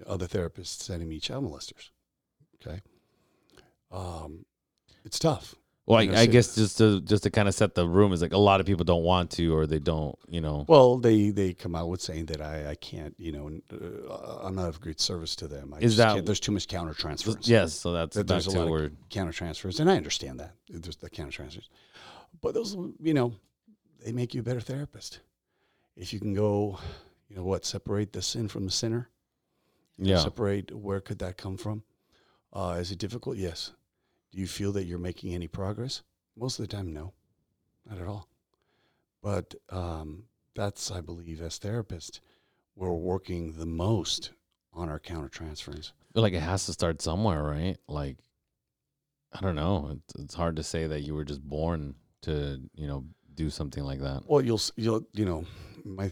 other 0.06 0.28
therapists 0.28 0.82
sending 0.84 1.08
me 1.10 1.20
child 1.20 1.46
molesters. 1.46 1.90
Okay, 2.56 2.82
um, 3.92 4.46
it's 5.04 5.20
tough. 5.20 5.56
Well, 5.88 6.00
I, 6.00 6.22
I 6.22 6.26
guess 6.26 6.56
just 6.56 6.80
to 6.80 7.00
just 7.02 7.22
to 7.24 7.30
kind 7.30 7.48
of 7.48 7.54
set 7.54 7.76
the 7.76 7.88
room 7.88 8.12
is 8.12 8.20
like 8.20 8.34
a 8.34 8.40
lot 8.40 8.60
of 8.60 8.66
people 8.66 8.84
don't 8.84 9.04
want 9.04 9.30
to, 9.32 9.56
or 9.56 9.68
they 9.68 9.78
don't, 9.78 10.18
you 10.28 10.42
know. 10.42 10.66
Well, 10.68 10.98
they 10.98 11.30
they 11.30 11.54
come 11.54 11.76
out 11.76 11.90
with 11.90 12.02
saying 12.02 12.26
that 12.28 12.42
I, 12.42 12.72
I 12.72 12.76
can't, 12.76 13.14
you 13.20 13.32
know, 13.32 13.52
uh, 13.72 14.40
I'm 14.42 14.56
not 14.56 14.68
of 14.68 14.82
great 14.82 15.00
service 15.00 15.36
to 15.38 15.48
them. 15.48 15.76
I 15.76 15.80
Is 15.82 15.98
that- 15.98 16.26
there's 16.26 16.40
too 16.40 16.52
much 16.54 16.68
counter 16.68 16.96
transfers? 16.96 17.48
Yes, 17.48 17.74
so 17.74 17.92
that's 17.94 18.16
back 18.18 18.26
there's 18.26 18.48
a 18.48 18.60
lot 18.60 18.68
of 18.82 18.92
counter 19.12 19.32
transfers, 19.32 19.80
and 19.80 19.88
I 19.92 19.96
understand 19.96 20.40
that 20.40 20.54
there's 20.70 20.96
the 20.96 21.10
counter 21.10 21.32
transfers, 21.32 21.70
but 22.42 22.56
those, 22.56 22.76
you 23.00 23.14
know, 23.14 23.34
they 24.04 24.12
make 24.12 24.34
you 24.34 24.40
a 24.40 24.44
better 24.44 24.62
therapist 24.62 25.20
if 25.96 26.14
you 26.14 26.20
can 26.20 26.34
go, 26.34 26.80
you 27.30 27.36
know, 27.36 27.44
what 27.44 27.64
separate 27.64 28.12
the 28.12 28.24
sin 28.24 28.48
from 28.48 28.66
the 28.66 28.72
sinner. 28.72 29.08
Yeah, 30.00 30.18
separate 30.18 30.76
where 30.76 31.00
could 31.00 31.20
that 31.20 31.38
come 31.38 31.58
from? 31.58 31.84
Uh, 32.54 32.78
is 32.80 32.92
it 32.92 33.00
difficult? 33.00 33.38
Yes. 33.38 33.72
Do 34.32 34.40
you 34.40 34.48
feel 34.48 34.72
that 34.74 34.86
you're 34.86 35.00
making 35.00 35.34
any 35.34 35.48
progress? 35.48 36.04
Most 36.38 36.60
of 36.60 36.68
the 36.68 36.76
time, 36.76 36.94
no, 36.94 37.14
not 37.90 38.00
at 38.00 38.08
all. 38.08 38.28
But 39.22 39.56
um, 39.70 40.24
that's, 40.56 40.92
I 40.92 41.02
believe, 41.02 41.42
as 41.42 41.60
therapists, 41.60 42.20
we're 42.76 42.92
working 42.92 43.54
the 43.54 43.66
most 43.66 44.32
on 44.74 44.90
our 44.90 45.00
counter 45.00 45.30
transference. 45.30 45.94
Like 46.14 46.34
it 46.34 46.42
has 46.42 46.66
to 46.66 46.74
start 46.74 47.02
somewhere, 47.02 47.44
right? 47.44 47.78
Like, 47.88 48.18
I 49.34 49.42
don't 49.42 49.56
know. 49.56 49.98
It's, 49.98 50.24
it's 50.24 50.36
hard 50.36 50.56
to 50.58 50.64
say 50.64 50.88
that 50.88 51.02
you 51.02 51.14
were 51.14 51.26
just 51.26 51.42
born 51.42 51.96
to, 52.24 52.62
you 52.76 52.88
know, 52.88 53.06
do 53.36 53.50
something 53.50 53.84
like 53.84 54.00
that. 54.00 54.24
Well, 54.28 54.42
you'll 54.42 54.62
you'll 54.76 55.06
you 55.14 55.26
know 55.26 55.46
my 55.84 56.06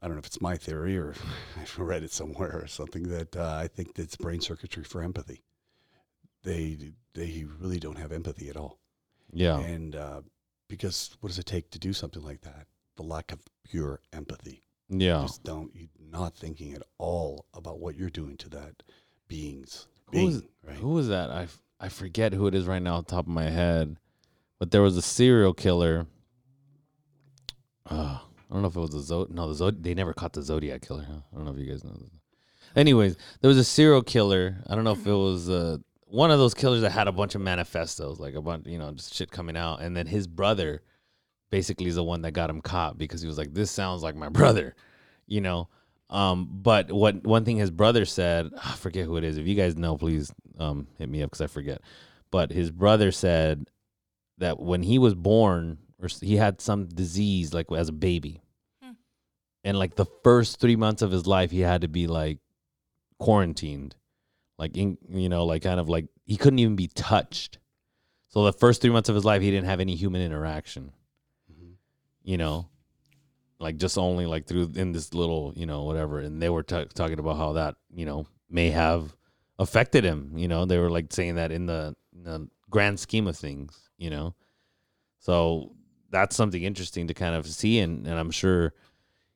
I 0.00 0.06
don't 0.06 0.12
know 0.12 0.20
if 0.20 0.26
it's 0.26 0.40
my 0.40 0.56
theory 0.56 0.96
or 0.96 1.14
I've 1.60 1.78
read 1.78 2.02
it 2.02 2.12
somewhere 2.12 2.60
or 2.62 2.66
something 2.66 3.04
that 3.04 3.36
uh, 3.36 3.56
I 3.62 3.68
think 3.68 3.94
that's 3.94 4.16
brain 4.16 4.40
circuitry 4.40 4.84
for 4.84 5.02
empathy. 5.02 5.42
They 6.42 6.76
they 7.14 7.44
really 7.60 7.78
don't 7.78 7.98
have 7.98 8.10
empathy 8.12 8.48
at 8.48 8.56
all, 8.56 8.78
Yeah, 9.32 9.58
and 9.60 9.94
uh, 9.94 10.22
because 10.68 11.16
what 11.20 11.28
does 11.28 11.38
it 11.38 11.46
take 11.46 11.70
to 11.70 11.78
do 11.78 11.92
something 11.92 12.22
like 12.22 12.40
that? 12.42 12.66
The 12.96 13.02
lack 13.04 13.32
of 13.32 13.40
pure 13.64 14.00
empathy. 14.12 14.62
yeah. 14.88 15.22
Just 15.22 15.44
don't 15.44 15.70
you're 15.74 15.88
not 16.10 16.34
thinking 16.36 16.72
at 16.74 16.82
all 16.98 17.46
about 17.54 17.78
what 17.80 17.96
you're 17.96 18.10
doing 18.10 18.36
to 18.38 18.48
that 18.50 18.82
being's 19.28 19.86
Who 20.12 20.24
was- 20.26 20.40
being. 20.40 20.48
Right? 20.66 20.76
Who 20.76 20.88
was 20.90 21.08
that? 21.08 21.30
I, 21.30 21.48
I 21.80 21.88
forget 21.88 22.32
who 22.32 22.46
it 22.46 22.54
is 22.54 22.66
right 22.66 22.82
now 22.82 23.00
top 23.00 23.26
of 23.26 23.32
my 23.32 23.50
head, 23.50 23.96
but 24.58 24.70
there 24.70 24.82
was 24.82 24.96
a 24.96 25.02
serial 25.02 25.52
killer. 25.54 26.06
Uh, 27.90 28.18
I 28.50 28.52
don't 28.52 28.62
know 28.62 28.68
if 28.68 28.76
it 28.76 28.80
was 28.80 28.90
the 28.90 29.14
Zod. 29.14 29.30
No, 29.30 29.52
the 29.52 29.64
Zod. 29.64 29.82
They 29.82 29.94
never 29.94 30.12
caught 30.12 30.32
the 30.34 30.42
Zodiac 30.42 30.82
killer. 30.86 31.04
Huh? 31.08 31.20
I 31.32 31.36
don't 31.36 31.44
know 31.44 31.52
if 31.52 31.58
you 31.58 31.66
guys 31.70 31.82
know. 31.84 31.96
Anyways, 32.76 33.16
there 33.40 33.48
was 33.48 33.58
a 33.58 33.64
serial 33.64 34.02
killer. 34.02 34.56
I 34.68 34.74
don't 34.74 34.84
know 34.84 34.92
if 34.92 35.06
it 35.06 35.12
was 35.12 35.48
uh, 35.50 35.78
one 36.12 36.30
of 36.30 36.38
those 36.38 36.52
killers 36.52 36.82
that 36.82 36.90
had 36.92 37.08
a 37.08 37.12
bunch 37.12 37.34
of 37.34 37.40
manifestos, 37.40 38.20
like 38.20 38.34
a 38.34 38.42
bunch, 38.42 38.66
you 38.66 38.78
know, 38.78 38.92
just 38.92 39.14
shit 39.14 39.30
coming 39.30 39.56
out. 39.56 39.80
And 39.80 39.96
then 39.96 40.06
his 40.06 40.26
brother, 40.26 40.82
basically, 41.50 41.86
is 41.86 41.94
the 41.94 42.04
one 42.04 42.20
that 42.22 42.32
got 42.32 42.50
him 42.50 42.60
caught 42.60 42.98
because 42.98 43.22
he 43.22 43.26
was 43.28 43.38
like, 43.38 43.54
"This 43.54 43.70
sounds 43.70 44.02
like 44.02 44.14
my 44.14 44.28
brother," 44.28 44.74
you 45.26 45.40
know. 45.40 45.68
Um, 46.10 46.48
but 46.52 46.92
what 46.92 47.24
one 47.24 47.46
thing 47.46 47.56
his 47.56 47.70
brother 47.70 48.04
said, 48.04 48.50
I 48.62 48.72
forget 48.74 49.06
who 49.06 49.16
it 49.16 49.24
is. 49.24 49.38
If 49.38 49.46
you 49.46 49.54
guys 49.54 49.76
know, 49.76 49.96
please 49.96 50.30
um, 50.58 50.86
hit 50.98 51.08
me 51.08 51.22
up 51.22 51.30
because 51.30 51.40
I 51.40 51.46
forget. 51.46 51.80
But 52.30 52.52
his 52.52 52.70
brother 52.70 53.10
said 53.12 53.70
that 54.36 54.60
when 54.60 54.82
he 54.82 54.98
was 54.98 55.14
born, 55.14 55.78
or 55.98 56.08
he 56.20 56.36
had 56.36 56.60
some 56.60 56.86
disease 56.86 57.54
like 57.54 57.72
as 57.72 57.88
a 57.88 57.92
baby, 57.92 58.42
Hmm. 58.82 58.92
and 59.64 59.78
like 59.78 59.94
the 59.94 60.04
first 60.22 60.60
three 60.60 60.76
months 60.76 61.00
of 61.00 61.10
his 61.10 61.26
life, 61.26 61.50
he 61.50 61.60
had 61.60 61.80
to 61.80 61.88
be 61.88 62.06
like 62.06 62.38
quarantined, 63.18 63.96
like 64.62 64.76
in 64.76 64.96
you 65.10 65.28
know, 65.28 65.44
like 65.44 65.62
kind 65.64 65.80
of 65.80 65.88
like 65.88 66.06
he 66.24 66.36
couldn't 66.36 66.60
even 66.60 66.76
be 66.76 66.86
touched. 66.86 67.58
So 68.28 68.44
the 68.44 68.52
first 68.52 68.80
three 68.80 68.90
months 68.90 69.08
of 69.08 69.16
his 69.16 69.24
life, 69.24 69.42
he 69.42 69.50
didn't 69.50 69.66
have 69.66 69.80
any 69.80 69.96
human 69.96 70.22
interaction 70.22 70.92
Mhm. 71.52 71.72
you 72.22 72.36
know? 72.38 72.68
Like 73.58 73.76
just 73.76 73.98
only 73.98 74.24
like 74.24 74.46
through 74.46 74.70
in 74.76 74.92
this 74.92 75.12
little 75.14 75.52
you 75.56 75.66
know 75.66 75.82
whatever. 75.82 76.20
And 76.20 76.40
they 76.40 76.48
were 76.48 76.62
ta 76.62 76.84
talking 76.94 77.18
about 77.18 77.36
how 77.38 77.54
that 77.54 77.74
you 77.92 78.06
know 78.06 78.26
may 78.48 78.70
have 78.70 79.16
affected 79.58 80.04
him 80.04 80.20
you 80.36 80.46
know? 80.46 80.64
They 80.64 80.78
were 80.78 80.90
like 80.90 81.12
saying 81.12 81.34
that 81.34 81.50
in 81.50 81.66
the, 81.66 81.96
in 82.14 82.22
the 82.22 82.48
grand 82.70 83.00
scheme 83.00 83.26
of 83.26 83.36
things 83.36 83.90
you 83.98 84.10
know? 84.10 84.34
So 85.18 85.72
that's 86.10 86.36
something 86.36 86.62
interesting 86.62 87.08
to 87.08 87.14
kind 87.14 87.34
of 87.34 87.46
see. 87.46 87.80
And, 87.80 88.06
and 88.06 88.16
i'm 88.16 88.30
sure 88.30 88.74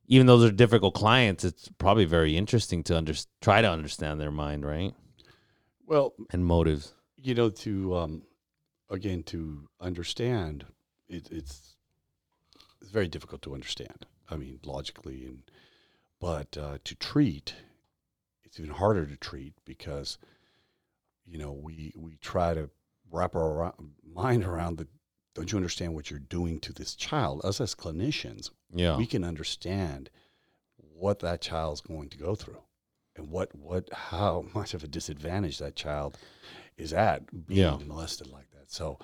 even 0.07 0.25
though 0.25 0.37
they're 0.37 0.51
difficult 0.65 0.93
clients 0.93 1.43
it's 1.43 1.67
probably 1.79 2.05
very 2.05 2.37
interesting 2.37 2.81
to 2.83 2.95
under, 2.95 3.13
try 3.41 3.61
to 3.61 3.69
understand 3.69 4.21
their 4.21 4.31
mind 4.31 4.65
right 4.65 4.93
Well, 5.87 6.13
and 6.31 6.45
motives. 6.45 6.93
you 7.15 7.33
know 7.33 7.49
to 7.49 7.95
um, 7.95 8.23
again 8.89 9.23
to 9.23 9.67
understand 9.81 10.65
it, 11.07 11.29
it's 11.31 11.75
it's 12.81 12.91
very 12.91 13.07
difficult 13.07 13.41
to 13.41 13.53
understand 13.53 14.05
i 14.29 14.35
mean 14.35 14.59
logically 14.63 15.25
and 15.25 15.43
but 16.19 16.57
uh, 16.57 16.77
to 16.83 16.95
treat 16.95 17.55
it's 18.43 18.59
even 18.59 18.71
harder 18.71 19.05
to 19.05 19.17
treat 19.17 19.53
because 19.65 20.17
you 21.25 21.37
know 21.37 21.51
we 21.51 21.93
we 21.95 22.17
try 22.17 22.53
to 22.53 22.69
wrap 23.11 23.35
our 23.35 23.73
mind 24.03 24.43
around 24.43 24.77
the 24.77 24.87
don't 25.33 25.51
you 25.51 25.57
understand 25.57 25.93
what 25.93 26.09
you're 26.09 26.19
doing 26.19 26.59
to 26.61 26.73
this 26.73 26.95
child? 26.95 27.41
Us 27.43 27.61
as 27.61 27.75
clinicians 27.75 28.49
yeah. 28.73 28.97
we 28.97 29.05
can 29.05 29.23
understand 29.23 30.09
what 30.77 31.19
that 31.19 31.41
child's 31.41 31.79
going 31.79 32.09
to 32.09 32.17
go 32.17 32.33
through 32.33 32.57
and 33.17 33.29
what 33.29 33.53
what 33.55 33.89
how 33.93 34.45
much 34.55 34.73
of 34.73 34.83
a 34.83 34.87
disadvantage 34.87 35.57
that 35.59 35.75
child 35.75 36.17
is 36.77 36.93
at 36.93 37.47
being 37.47 37.57
Yeah. 37.59 37.77
molested 37.85 38.27
like 38.27 38.49
that. 38.51 38.71
So 38.71 38.99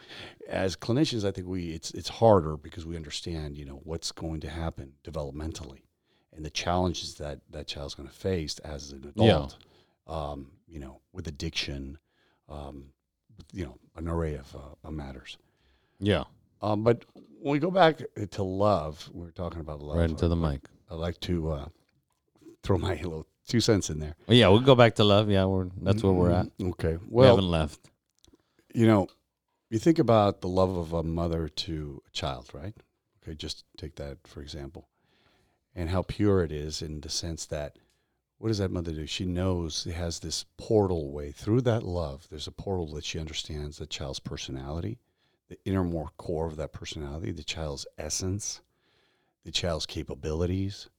as 0.47 0.75
clinicians 0.75 1.25
I 1.27 1.31
think 1.31 1.47
we 1.47 1.71
it's 1.71 1.91
it's 1.91 2.09
harder 2.09 2.55
because 2.57 2.85
we 2.85 2.95
understand, 2.95 3.57
you 3.57 3.65
know, 3.65 3.81
what's 3.83 4.11
going 4.11 4.39
to 4.41 4.49
happen 4.49 4.93
developmentally 5.03 5.81
and 6.35 6.43
the 6.45 6.49
challenges 6.49 7.15
that 7.15 7.39
that 7.49 7.67
child's 7.67 7.95
going 7.95 8.07
to 8.09 8.15
face 8.15 8.59
as 8.59 8.91
an 8.91 9.11
Yeah. 9.15 9.35
adult. 9.35 9.57
Um, 10.05 10.51
you 10.67 10.79
know, 10.79 10.99
with 11.13 11.27
addiction, 11.27 11.97
um, 12.49 12.91
you 13.53 13.63
know, 13.65 13.77
an 13.95 14.07
array 14.09 14.35
of 14.35 14.55
uh, 14.83 14.91
matters. 14.91 15.37
yeah 15.99 16.25
Um, 16.61 16.83
but 16.83 17.05
when 17.39 17.53
we 17.53 17.59
go 17.59 17.71
back 17.71 18.01
to 18.31 18.43
love, 18.43 19.09
we 19.13 19.25
are 19.27 19.31
talking 19.31 19.61
about 19.61 19.81
love. 19.81 19.97
right 19.97 20.09
into 20.09 20.27
the 20.27 20.35
mic 20.35 20.61
I 20.91 20.95
like 20.95 21.19
to 21.21 21.51
uh, 21.51 21.65
throw 22.63 22.77
my 22.77 22.95
little 23.03 23.25
two 23.47 23.59
cents 23.59 23.89
in 23.89 23.99
there. 23.99 24.15
well, 24.27 24.37
yeah 24.37 24.47
we'll 24.47 24.59
go 24.59 24.75
back 24.75 24.95
to 24.95 25.03
love 25.03 25.29
yeah 25.29 25.45
we're 25.45 25.67
that's 25.81 26.03
where 26.03 26.13
we're 26.13 26.31
at 26.31 26.45
Mm, 26.57 26.71
Okay. 26.71 26.97
we 27.09 27.25
haven't 27.25 27.49
left 27.49 27.89
you 28.73 28.87
know, 28.87 29.07
you 29.69 29.77
think 29.79 29.99
about 29.99 30.41
the 30.41 30.47
love 30.47 30.75
of 30.75 30.93
a 30.93 31.03
mother 31.03 31.47
to 31.47 32.01
a 32.07 32.11
child, 32.11 32.49
right? 32.53 32.73
Okay, 33.21 33.35
just 33.35 33.65
take 33.77 33.95
that 33.97 34.17
for 34.25 34.41
example, 34.41 34.87
and 35.75 35.89
how 35.89 36.01
pure 36.01 36.43
it 36.43 36.51
is 36.51 36.81
in 36.81 37.01
the 37.01 37.09
sense 37.09 37.45
that 37.47 37.77
what 38.39 38.47
does 38.49 38.57
that 38.57 38.71
mother 38.71 38.91
do? 38.91 39.05
She 39.05 39.25
knows 39.25 39.85
it 39.87 39.93
has 39.93 40.19
this 40.19 40.45
portal 40.57 41.11
way 41.11 41.31
through 41.31 41.61
that 41.61 41.83
love. 41.83 42.27
There's 42.29 42.47
a 42.47 42.51
portal 42.51 42.87
that 42.95 43.05
she 43.05 43.19
understands 43.19 43.77
the 43.77 43.85
child's 43.85 44.19
personality, 44.19 44.97
the 45.49 45.57
inner 45.65 45.83
more 45.83 46.09
core 46.17 46.47
of 46.47 46.55
that 46.57 46.73
personality, 46.73 47.31
the 47.31 47.43
child's 47.43 47.85
essence, 47.97 48.61
the 49.45 49.51
child's 49.51 49.85
capabilities, 49.85 50.89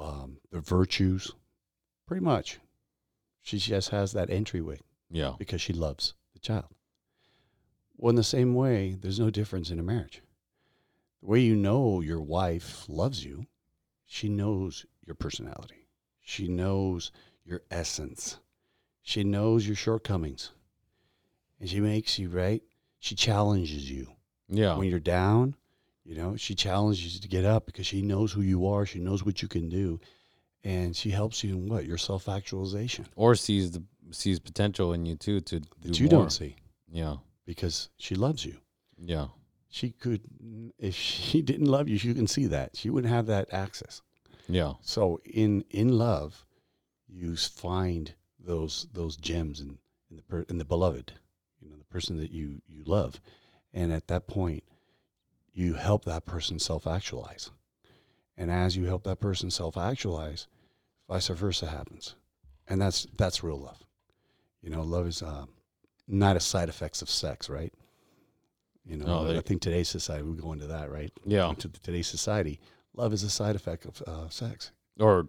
um, 0.00 0.38
the 0.50 0.60
virtues, 0.60 1.32
pretty 2.06 2.24
much. 2.24 2.58
She 3.42 3.58
just 3.58 3.90
has 3.90 4.12
that 4.12 4.30
entryway 4.30 4.80
yeah 5.10 5.34
because 5.38 5.60
she 5.60 5.72
loves 5.72 6.14
the 6.32 6.40
child. 6.40 6.66
Well, 7.96 8.10
in 8.10 8.16
the 8.16 8.24
same 8.24 8.54
way, 8.54 8.96
there's 9.00 9.20
no 9.20 9.30
difference 9.30 9.70
in 9.70 9.78
a 9.78 9.82
marriage. 9.82 10.20
The 11.22 11.28
way 11.28 11.40
you 11.40 11.56
know 11.56 12.00
your 12.00 12.20
wife 12.20 12.84
loves 12.88 13.24
you, 13.24 13.46
she 14.04 14.28
knows 14.28 14.84
your 15.06 15.14
personality. 15.14 15.86
She 16.20 16.48
knows 16.48 17.12
your 17.44 17.62
essence. 17.70 18.38
She 19.02 19.22
knows 19.24 19.66
your 19.66 19.76
shortcomings. 19.76 20.50
And 21.60 21.68
she 21.70 21.80
makes 21.80 22.18
you, 22.18 22.28
right? 22.28 22.62
She 22.98 23.14
challenges 23.14 23.88
you. 23.90 24.08
yeah 24.48 24.76
When 24.76 24.88
you're 24.88 24.98
down, 25.00 25.54
you 26.06 26.14
know, 26.14 26.36
she 26.36 26.54
challenges 26.54 27.14
you 27.14 27.20
to 27.20 27.28
get 27.28 27.44
up 27.44 27.66
because 27.66 27.86
she 27.86 28.00
knows 28.00 28.30
who 28.32 28.40
you 28.42 28.66
are. 28.68 28.86
She 28.86 29.00
knows 29.00 29.24
what 29.24 29.42
you 29.42 29.48
can 29.48 29.68
do. 29.68 29.98
And 30.62 30.94
she 30.96 31.10
helps 31.10 31.42
you 31.44 31.54
in 31.54 31.68
what? 31.68 31.84
Your 31.84 31.98
self 31.98 32.28
actualization 32.28 33.06
or 33.16 33.34
sees 33.34 33.72
the 33.72 33.82
sees 34.12 34.38
potential 34.38 34.92
in 34.92 35.04
you 35.06 35.16
too 35.16 35.40
to 35.40 35.60
do 35.60 35.66
that 35.82 35.98
you 36.00 36.06
more. 36.06 36.10
don't 36.20 36.30
see 36.30 36.54
Yeah, 36.90 37.16
because 37.44 37.88
she 37.98 38.14
loves 38.14 38.44
you. 38.44 38.56
yeah, 38.96 39.26
she 39.68 39.90
could, 39.90 40.22
if 40.78 40.94
she 41.14 41.42
didn't 41.42 41.66
love 41.66 41.88
you, 41.88 41.98
she 41.98 42.14
can 42.14 42.26
see 42.28 42.46
that. 42.46 42.76
She 42.76 42.88
wouldn't 42.90 43.12
have 43.12 43.26
that 43.26 43.52
access. 43.52 44.02
Yeah. 44.48 44.74
So 44.80 45.20
in 45.24 45.64
in 45.70 45.88
love, 45.98 46.44
you 47.08 47.36
find 47.36 48.14
those 48.38 48.86
those 48.92 49.16
gems 49.16 49.60
in, 49.60 49.78
in 50.10 50.16
the 50.16 50.22
per, 50.22 50.44
in 50.48 50.58
the 50.58 50.64
beloved, 50.64 51.12
you 51.60 51.68
know, 51.70 51.76
the 51.76 51.84
person 51.84 52.16
that 52.18 52.30
you 52.32 52.60
you 52.68 52.82
love, 52.84 53.20
and 53.72 53.92
at 53.92 54.06
that 54.08 54.26
point, 54.26 54.64
you 55.56 55.72
help 55.72 56.04
that 56.04 56.26
person 56.26 56.58
self 56.58 56.86
actualize, 56.86 57.50
and 58.36 58.50
as 58.50 58.76
you 58.76 58.84
help 58.84 59.04
that 59.04 59.18
person 59.20 59.50
self 59.50 59.78
actualize, 59.78 60.46
vice 61.08 61.28
versa 61.28 61.66
happens, 61.66 62.14
and 62.68 62.80
that's 62.80 63.06
that's 63.16 63.42
real 63.42 63.58
love. 63.58 63.82
You 64.62 64.68
know, 64.68 64.82
love 64.82 65.06
is 65.06 65.22
um, 65.22 65.48
not 66.06 66.36
a 66.36 66.40
side 66.40 66.68
effects 66.68 67.00
of 67.00 67.08
sex, 67.08 67.48
right? 67.48 67.72
You 68.84 68.98
know, 68.98 69.06
No, 69.06 69.24
they- 69.24 69.38
I 69.38 69.40
think 69.40 69.62
today's 69.62 69.88
society 69.88 70.22
we 70.24 70.36
go 70.36 70.52
into 70.52 70.66
that, 70.66 70.90
right? 70.90 71.10
Yeah. 71.24 71.52
To 71.58 71.68
today's 71.68 72.06
society, 72.06 72.60
love 72.94 73.14
is 73.14 73.22
a 73.22 73.30
side 73.30 73.56
effect 73.56 73.86
of 73.86 74.02
uh, 74.06 74.28
sex. 74.28 74.72
Or 75.00 75.28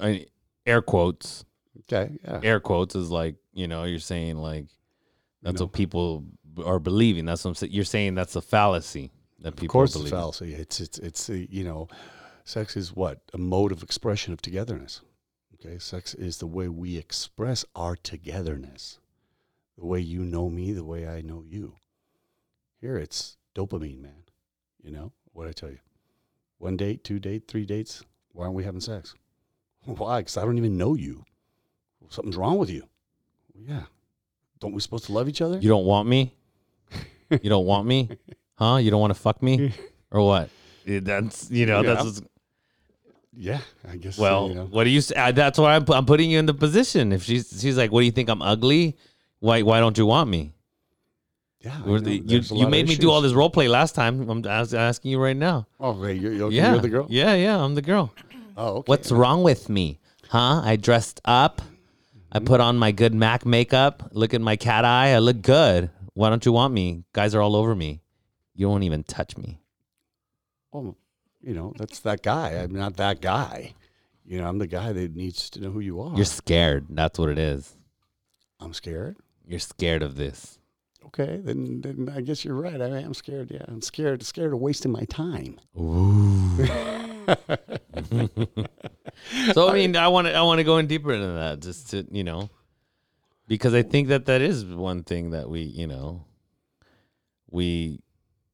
I, 0.00 0.26
air 0.66 0.82
quotes. 0.82 1.44
Okay, 1.82 2.18
yeah. 2.24 2.40
Air 2.42 2.58
quotes 2.58 2.96
is 2.96 3.10
like 3.10 3.36
you 3.52 3.68
know 3.68 3.84
you're 3.84 4.00
saying 4.00 4.38
like 4.38 4.66
that's 5.40 5.60
know. 5.60 5.66
what 5.66 5.72
people 5.72 6.24
are 6.66 6.80
believing. 6.80 7.26
That's 7.26 7.44
what 7.44 7.50
I'm 7.50 7.54
saying. 7.54 7.72
You're 7.72 7.84
saying 7.84 8.16
that's 8.16 8.34
a 8.34 8.40
fallacy 8.40 9.12
that 9.40 9.52
people 9.52 9.66
of 9.66 9.70
course, 9.70 9.92
believe. 9.92 10.06
it's 10.06 10.12
fallacy. 10.12 10.54
It's 10.54 10.80
it's 10.80 10.98
it's 10.98 11.30
uh, 11.30 11.34
you 11.48 11.64
know, 11.64 11.88
sex 12.44 12.76
is 12.76 12.94
what 12.94 13.20
a 13.32 13.38
mode 13.38 13.72
of 13.72 13.82
expression 13.82 14.32
of 14.32 14.42
togetherness. 14.42 15.02
Okay, 15.54 15.78
sex 15.78 16.14
is 16.14 16.38
the 16.38 16.46
way 16.46 16.68
we 16.68 16.96
express 16.96 17.64
our 17.74 17.96
togetherness, 17.96 18.98
the 19.76 19.86
way 19.86 20.00
you 20.00 20.24
know 20.24 20.48
me, 20.48 20.72
the 20.72 20.84
way 20.84 21.08
I 21.08 21.20
know 21.20 21.42
you. 21.46 21.74
Here, 22.80 22.96
it's 22.96 23.36
dopamine, 23.54 24.00
man. 24.00 24.24
You 24.82 24.92
know 24.92 25.12
what 25.32 25.48
I 25.48 25.52
tell 25.52 25.70
you? 25.70 25.78
One 26.58 26.76
date, 26.76 27.02
two 27.04 27.18
date, 27.18 27.48
three 27.48 27.64
dates. 27.64 28.02
Why 28.32 28.44
aren't 28.44 28.54
we 28.54 28.64
having 28.64 28.80
sex? 28.80 29.14
Why? 29.84 30.20
Because 30.20 30.36
I 30.36 30.44
don't 30.44 30.58
even 30.58 30.76
know 30.76 30.94
you. 30.94 31.24
Something's 32.08 32.36
wrong 32.36 32.58
with 32.58 32.70
you. 32.70 32.84
Well, 33.52 33.64
yeah. 33.66 33.82
Don't 34.60 34.72
we 34.72 34.80
supposed 34.80 35.04
to 35.06 35.12
love 35.12 35.28
each 35.28 35.40
other? 35.40 35.58
You 35.58 35.68
don't 35.68 35.84
want 35.84 36.08
me? 36.08 36.34
you 37.30 37.50
don't 37.50 37.66
want 37.66 37.86
me? 37.86 38.08
Huh? 38.58 38.76
You 38.76 38.90
don't 38.90 39.00
want 39.00 39.14
to 39.14 39.20
fuck 39.20 39.42
me? 39.42 39.72
Or 40.10 40.26
what? 40.26 40.48
Yeah, 40.86 41.00
That's 41.02 41.50
you 41.50 41.66
know 41.66 41.82
Yeah. 41.82 41.92
that's 41.94 42.04
what's- 42.04 42.22
yeah, 43.36 43.60
I 43.88 43.96
guess. 43.96 44.16
so, 44.16 44.22
well. 44.22 44.48
you 44.48 44.54
know. 44.54 44.64
What 44.64 44.84
do 44.84 44.90
you? 44.90 44.98
s- 44.98 45.12
uh, 45.14 45.30
That's 45.32 45.58
why 45.58 45.76
I'm, 45.76 45.84
pu- 45.84 45.92
I'm 45.92 46.06
putting 46.06 46.30
you 46.30 46.38
in 46.38 46.46
the 46.46 46.54
position. 46.54 47.12
If 47.12 47.22
she's 47.24 47.60
she's 47.60 47.76
like, 47.76 47.92
what 47.92 48.00
do 48.00 48.06
you 48.06 48.10
think? 48.10 48.28
I'm 48.30 48.40
ugly. 48.42 48.96
Why 49.40 49.60
why 49.62 49.80
don't 49.80 49.96
you 49.98 50.06
want 50.06 50.30
me? 50.30 50.54
Yeah, 51.60 51.76
I 51.76 51.82
Or 51.88 51.98
know. 51.98 51.98
the- 51.98 52.14
you 52.16 52.22
There's 52.22 52.50
a 52.50 52.54
you 52.56 52.64
of 52.64 52.70
made 52.70 52.88
me 52.88 52.96
do 52.96 53.10
all 53.10 53.18
issues. 53.20 53.32
this 53.32 53.36
role 53.36 53.50
play 53.50 53.68
last 53.68 53.94
time. 53.94 54.28
I'm 54.30 54.44
as- 54.46 54.72
asking 54.74 55.10
you 55.12 55.20
right 55.22 55.36
now. 55.36 55.66
Oh, 55.78 55.92
wait, 55.92 56.20
you're, 56.20 56.32
you're, 56.32 56.50
Yeah, 56.50 56.72
you're 56.72 56.80
the 56.80 56.88
girl. 56.88 57.06
Yeah, 57.10 57.34
yeah, 57.34 57.62
I'm 57.62 57.74
the 57.74 57.82
girl. 57.82 58.12
Oh, 58.56 58.78
okay. 58.78 58.84
What's 58.90 59.12
wrong 59.12 59.42
with 59.42 59.68
me? 59.68 60.00
Huh? 60.30 60.62
I 60.64 60.76
dressed 60.76 61.20
up. 61.26 61.60
I 62.32 62.38
put 62.40 62.60
on 62.60 62.76
my 62.78 62.92
good 62.92 63.14
Mac 63.14 63.44
makeup. 63.46 64.08
Look 64.12 64.32
at 64.34 64.40
my 64.40 64.56
cat 64.56 64.84
eye. 64.86 65.10
I 65.14 65.18
look 65.18 65.42
good. 65.42 65.90
Why 66.14 66.30
don't 66.30 66.44
you 66.46 66.52
want 66.52 66.72
me? 66.74 67.04
Guys 67.12 67.34
are 67.34 67.40
all 67.42 67.54
over 67.54 67.74
me. 67.76 68.00
You 68.58 68.68
won't 68.68 68.82
even 68.82 69.04
touch 69.04 69.36
me. 69.36 69.60
Oh, 70.72 70.96
you 71.40 71.54
know, 71.54 71.72
that's 71.78 72.00
that 72.00 72.24
guy. 72.24 72.50
I'm 72.54 72.74
not 72.74 72.96
that 72.96 73.20
guy. 73.20 73.74
You 74.26 74.40
know, 74.40 74.48
I'm 74.48 74.58
the 74.58 74.66
guy 74.66 74.92
that 74.92 75.14
needs 75.14 75.48
to 75.50 75.60
know 75.60 75.70
who 75.70 75.78
you 75.78 76.00
are. 76.00 76.16
You're 76.16 76.24
scared. 76.24 76.86
That's 76.90 77.20
what 77.20 77.28
it 77.28 77.38
is. 77.38 77.76
I'm 78.58 78.74
scared. 78.74 79.16
You're 79.46 79.60
scared 79.60 80.02
of 80.02 80.16
this. 80.16 80.58
Okay, 81.06 81.40
then 81.40 81.82
then 81.82 82.12
I 82.12 82.20
guess 82.20 82.44
you're 82.44 82.56
right. 82.56 82.82
I 82.82 82.98
am 82.98 83.14
scared. 83.14 83.52
Yeah, 83.52 83.62
I'm 83.68 83.80
scared. 83.80 84.24
Scared 84.24 84.52
of 84.52 84.58
wasting 84.58 84.90
my 84.90 85.04
time. 85.04 85.60
Ooh. 85.78 86.66
so 89.52 89.68
I 89.68 89.72
mean, 89.72 89.94
I 89.94 90.08
want 90.08 90.26
to 90.26 90.34
I 90.34 90.42
want 90.42 90.58
to 90.58 90.64
go 90.64 90.78
in 90.78 90.88
deeper 90.88 91.12
into 91.12 91.28
that, 91.28 91.60
just 91.60 91.90
to 91.90 92.04
you 92.10 92.24
know, 92.24 92.50
because 93.46 93.72
I 93.72 93.82
think 93.82 94.08
that 94.08 94.26
that 94.26 94.42
is 94.42 94.64
one 94.64 95.04
thing 95.04 95.30
that 95.30 95.48
we 95.48 95.60
you 95.60 95.86
know, 95.86 96.24
we 97.48 98.00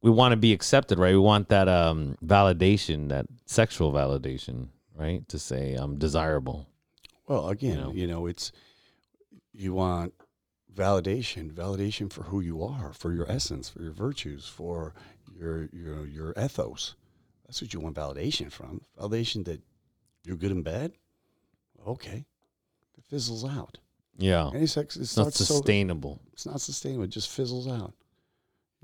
we 0.05 0.11
want 0.11 0.33
to 0.33 0.37
be 0.37 0.53
accepted, 0.53 0.99
right? 0.99 1.13
We 1.13 1.19
want 1.19 1.49
that 1.49 1.67
um 1.67 2.17
validation, 2.23 3.09
that 3.09 3.25
sexual 3.47 3.91
validation, 3.91 4.69
right? 4.95 5.27
To 5.31 5.39
say 5.39 5.75
I'm 5.75 5.99
desirable. 5.99 6.69
Well, 7.27 7.49
again, 7.49 7.81
know? 7.81 7.93
you 7.93 8.07
know, 8.07 8.27
it's 8.27 8.53
you 9.55 9.73
want 9.73 10.13
validation, 10.73 11.51
validation 11.53 12.13
for 12.13 12.25
who 12.25 12.41
you 12.41 12.63
are, 12.63 12.93
for 12.93 13.15
your 13.15 13.31
essence, 13.31 13.71
for 13.71 13.83
your 13.83 13.93
virtues, 13.93 14.47
for 14.47 14.93
your 15.35 15.71
your 15.73 16.07
your 16.07 16.35
ethos. 16.37 16.97
That's 17.47 17.63
what 17.63 17.73
you 17.73 17.81
want 17.81 17.97
validation 17.97 18.53
from. 18.53 18.83
Validation 19.01 19.47
that 19.47 19.63
you're 20.23 20.37
good 20.37 20.51
in 20.51 20.63
bed. 20.63 20.93
Okay, 21.87 22.27
it 22.99 23.05
fizzles 23.09 23.45
out. 23.45 23.79
Yeah, 24.19 24.51
Any 24.55 24.67
sex, 24.67 24.97
it 24.97 25.03
it's 25.03 25.17
not 25.17 25.33
starts 25.33 25.39
so 25.39 25.45
sustainable. 25.45 26.21
it's 26.35 26.45
not 26.47 26.61
sustainable. 26.61 27.05
It 27.05 27.11
just 27.11 27.31
fizzles 27.31 27.67
out. 27.67 27.95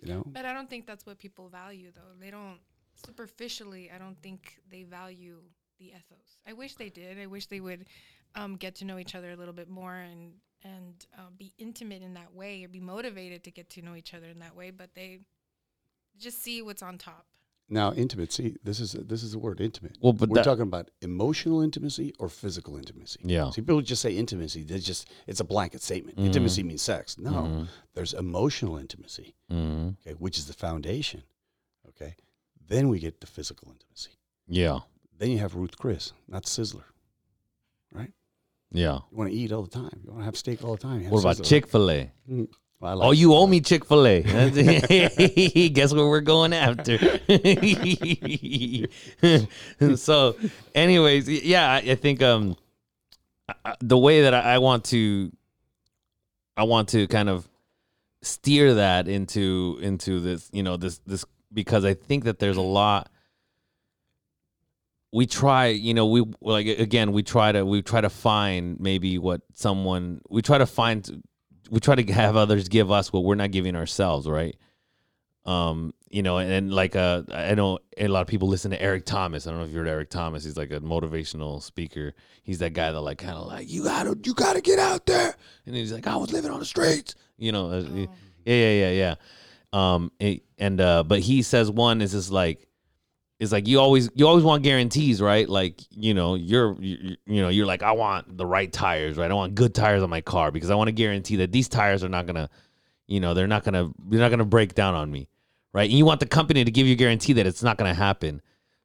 You 0.02 0.14
know. 0.14 0.22
But 0.26 0.44
I 0.44 0.52
don't 0.52 0.68
think 0.68 0.86
that's 0.86 1.06
what 1.06 1.18
people 1.18 1.48
value, 1.48 1.90
though. 1.94 2.14
They 2.18 2.30
don't 2.30 2.58
superficially. 2.94 3.90
I 3.94 3.98
don't 3.98 4.20
think 4.22 4.60
they 4.70 4.82
value 4.82 5.38
the 5.78 5.86
ethos. 5.86 6.38
I 6.46 6.52
wish 6.52 6.74
they 6.74 6.88
did. 6.88 7.18
I 7.18 7.26
wish 7.26 7.46
they 7.46 7.60
would 7.60 7.86
um, 8.34 8.56
get 8.56 8.74
to 8.76 8.84
know 8.84 8.98
each 8.98 9.14
other 9.14 9.30
a 9.30 9.36
little 9.36 9.54
bit 9.54 9.68
more 9.68 9.94
and 9.94 10.32
and 10.62 11.06
uh, 11.18 11.22
be 11.38 11.54
intimate 11.56 12.02
in 12.02 12.14
that 12.14 12.34
way, 12.34 12.64
or 12.64 12.68
be 12.68 12.80
motivated 12.80 13.42
to 13.44 13.50
get 13.50 13.70
to 13.70 13.82
know 13.82 13.94
each 13.94 14.12
other 14.12 14.26
in 14.26 14.40
that 14.40 14.54
way. 14.54 14.70
But 14.70 14.94
they 14.94 15.20
just 16.18 16.42
see 16.42 16.60
what's 16.60 16.82
on 16.82 16.98
top. 16.98 17.26
Now, 17.72 17.92
intimacy. 17.92 18.56
This 18.64 18.80
is 18.80 18.92
this 18.92 19.22
is 19.22 19.30
the 19.32 19.38
word 19.38 19.60
intimate. 19.60 19.96
Well, 20.00 20.12
but 20.12 20.28
We're 20.28 20.36
that, 20.36 20.44
talking 20.44 20.62
about 20.62 20.90
emotional 21.02 21.62
intimacy 21.62 22.12
or 22.18 22.28
physical 22.28 22.76
intimacy. 22.76 23.20
yeah, 23.22 23.50
See, 23.50 23.60
people 23.62 23.80
just 23.80 24.02
say 24.02 24.12
intimacy. 24.16 24.64
They 24.64 24.80
just 24.80 25.08
it's 25.28 25.38
a 25.40 25.44
blanket 25.44 25.80
statement. 25.80 26.18
Mhm. 26.18 26.26
Intimacy 26.26 26.64
means 26.64 26.82
sex. 26.82 27.16
No, 27.16 27.30
Mhm. 27.30 27.68
there's 27.94 28.12
emotional 28.12 28.76
intimacy. 28.76 29.34
Mhm. 29.50 29.96
Okay, 30.00 30.14
which 30.18 30.36
is 30.36 30.46
the 30.46 30.52
foundation. 30.52 31.22
Okay, 31.90 32.16
then 32.68 32.88
we 32.88 32.98
get 32.98 33.20
the 33.20 33.26
physical 33.28 33.70
intimacy. 33.70 34.10
yeah, 34.48 34.80
Then 35.18 35.30
you 35.30 35.38
have 35.38 35.54
Ruth 35.54 35.76
Chris, 35.78 36.12
not 36.26 36.44
Sizzler. 36.46 36.84
Right? 37.92 38.12
Yeah. 38.72 39.00
You 39.10 39.16
want 39.18 39.30
to 39.30 39.36
eat 39.36 39.52
all 39.52 39.62
the 39.62 39.68
time. 39.70 40.00
You 40.04 40.10
want 40.10 40.20
to 40.22 40.24
have 40.24 40.36
steak 40.36 40.64
all 40.64 40.72
the 40.76 40.82
time. 40.82 41.04
What 41.10 41.20
about 41.20 41.42
Chick 41.44 41.66
Fil 41.68 41.90
A? 41.90 42.10
Mm, 42.82 42.86
I 42.86 43.06
Oh, 43.06 43.10
you 43.12 43.34
owe 43.34 43.46
me 43.46 43.60
Chick 43.60 43.84
Fil 43.84 44.06
A. 44.06 44.22
Guess 45.68 45.92
what 45.92 46.06
we're 46.06 46.20
going 46.20 46.52
after. 46.52 46.98
so, 49.96 50.36
anyways, 50.74 51.28
yeah, 51.28 51.72
I, 51.72 51.94
think 51.94 52.22
um, 52.22 52.56
the 53.80 53.98
way 53.98 54.22
that 54.22 54.34
I, 54.34 54.54
I 54.54 54.58
want 54.58 54.84
to, 54.86 55.30
I 56.56 56.64
want 56.64 56.88
to 56.90 57.06
kind 57.06 57.28
of 57.28 57.48
steer 58.22 58.74
that 58.74 59.08
into 59.08 59.78
into 59.80 60.20
this, 60.20 60.50
you 60.52 60.62
know, 60.62 60.76
this 60.76 60.98
this 61.06 61.24
because 61.52 61.84
I 61.84 61.94
think 61.94 62.24
that 62.24 62.38
there's 62.38 62.58
a 62.58 62.62
lot. 62.62 63.10
We 65.12 65.26
try, 65.26 65.66
you 65.66 65.92
know, 65.92 66.06
we 66.06 66.24
like 66.40 66.66
again, 66.66 67.12
we 67.12 67.22
try 67.22 67.52
to 67.52 67.64
we 67.64 67.82
try 67.82 68.00
to 68.00 68.10
find 68.10 68.78
maybe 68.78 69.18
what 69.18 69.40
someone 69.54 70.20
we 70.28 70.40
try 70.40 70.58
to 70.58 70.66
find 70.66 71.22
we 71.70 71.80
try 71.80 71.94
to 71.94 72.12
have 72.12 72.36
others 72.36 72.68
give 72.68 72.90
us 72.90 73.12
what 73.12 73.24
we're 73.24 73.34
not 73.36 73.50
giving 73.50 73.76
ourselves, 73.76 74.28
right? 74.28 74.56
Um, 75.46 75.94
you 76.10 76.22
know, 76.22 76.38
and, 76.38 76.50
and 76.52 76.72
like 76.74 76.94
uh, 76.96 77.22
I 77.32 77.54
know 77.54 77.78
a 77.96 78.08
lot 78.08 78.20
of 78.20 78.26
people 78.26 78.48
listen 78.48 78.70
to 78.72 78.80
Eric 78.82 79.06
Thomas. 79.06 79.46
I 79.46 79.50
don't 79.50 79.60
know 79.60 79.64
if 79.64 79.70
you 79.72 79.78
heard 79.78 79.88
Eric 79.88 80.10
Thomas. 80.10 80.44
He's 80.44 80.56
like 80.56 80.70
a 80.70 80.80
motivational 80.80 81.62
speaker. 81.62 82.14
He's 82.42 82.58
that 82.58 82.74
guy 82.74 82.90
that 82.92 83.00
like 83.00 83.18
kind 83.18 83.36
of 83.38 83.46
like 83.46 83.70
you 83.70 83.84
gotta 83.84 84.18
you 84.24 84.34
gotta 84.34 84.60
get 84.60 84.78
out 84.78 85.06
there, 85.06 85.34
and 85.66 85.74
he's 85.74 85.92
like 85.92 86.06
I 86.06 86.16
was 86.16 86.32
living 86.32 86.50
on 86.50 86.58
the 86.60 86.66
streets, 86.66 87.14
you 87.38 87.52
know. 87.52 87.70
uh, 87.70 87.84
Oh. 87.88 88.06
Yeah, 88.44 88.54
yeah, 88.54 88.70
yeah, 88.72 88.90
yeah. 88.90 89.14
Um, 89.72 90.12
it- 90.18 90.42
and 90.58 90.80
uh, 90.80 91.04
but 91.04 91.20
he 91.20 91.42
says 91.42 91.70
one 91.70 92.00
is 92.02 92.12
just 92.12 92.30
like 92.30 92.66
is 93.40 93.52
like 93.52 93.66
you 93.66 93.80
always 93.80 94.10
you 94.14 94.28
always 94.28 94.44
want 94.44 94.62
guarantees, 94.62 95.20
right? 95.20 95.48
Like 95.48 95.80
you 95.90 96.12
know 96.12 96.34
you're 96.34 96.76
you, 96.80 97.16
you 97.26 97.40
know 97.40 97.48
you're 97.48 97.66
like 97.66 97.82
I 97.82 97.92
want 97.92 98.36
the 98.36 98.46
right 98.46 98.70
tires, 98.70 99.16
right? 99.16 99.30
I 99.30 99.34
want 99.34 99.54
good 99.54 99.74
tires 99.74 100.02
on 100.02 100.10
my 100.10 100.20
car 100.20 100.50
because 100.50 100.70
I 100.70 100.74
want 100.74 100.88
to 100.88 100.92
guarantee 100.92 101.36
that 101.36 101.50
these 101.50 101.66
tires 101.66 102.04
are 102.04 102.08
not 102.08 102.26
gonna, 102.26 102.50
you 103.08 103.18
know, 103.18 103.32
they're 103.32 103.48
not 103.48 103.64
gonna 103.64 103.90
they're 104.08 104.20
not 104.20 104.28
gonna 104.28 104.44
break 104.44 104.74
down 104.74 104.94
on 104.94 105.10
me, 105.10 105.26
right? 105.72 105.88
And 105.88 105.98
you 105.98 106.04
want 106.04 106.20
the 106.20 106.26
company 106.26 106.64
to 106.64 106.70
give 106.70 106.86
you 106.86 106.92
a 106.92 106.96
guarantee 106.96 107.32
that 107.32 107.46
it's 107.46 107.62
not 107.62 107.78
gonna 107.78 107.94
happen, 107.94 108.42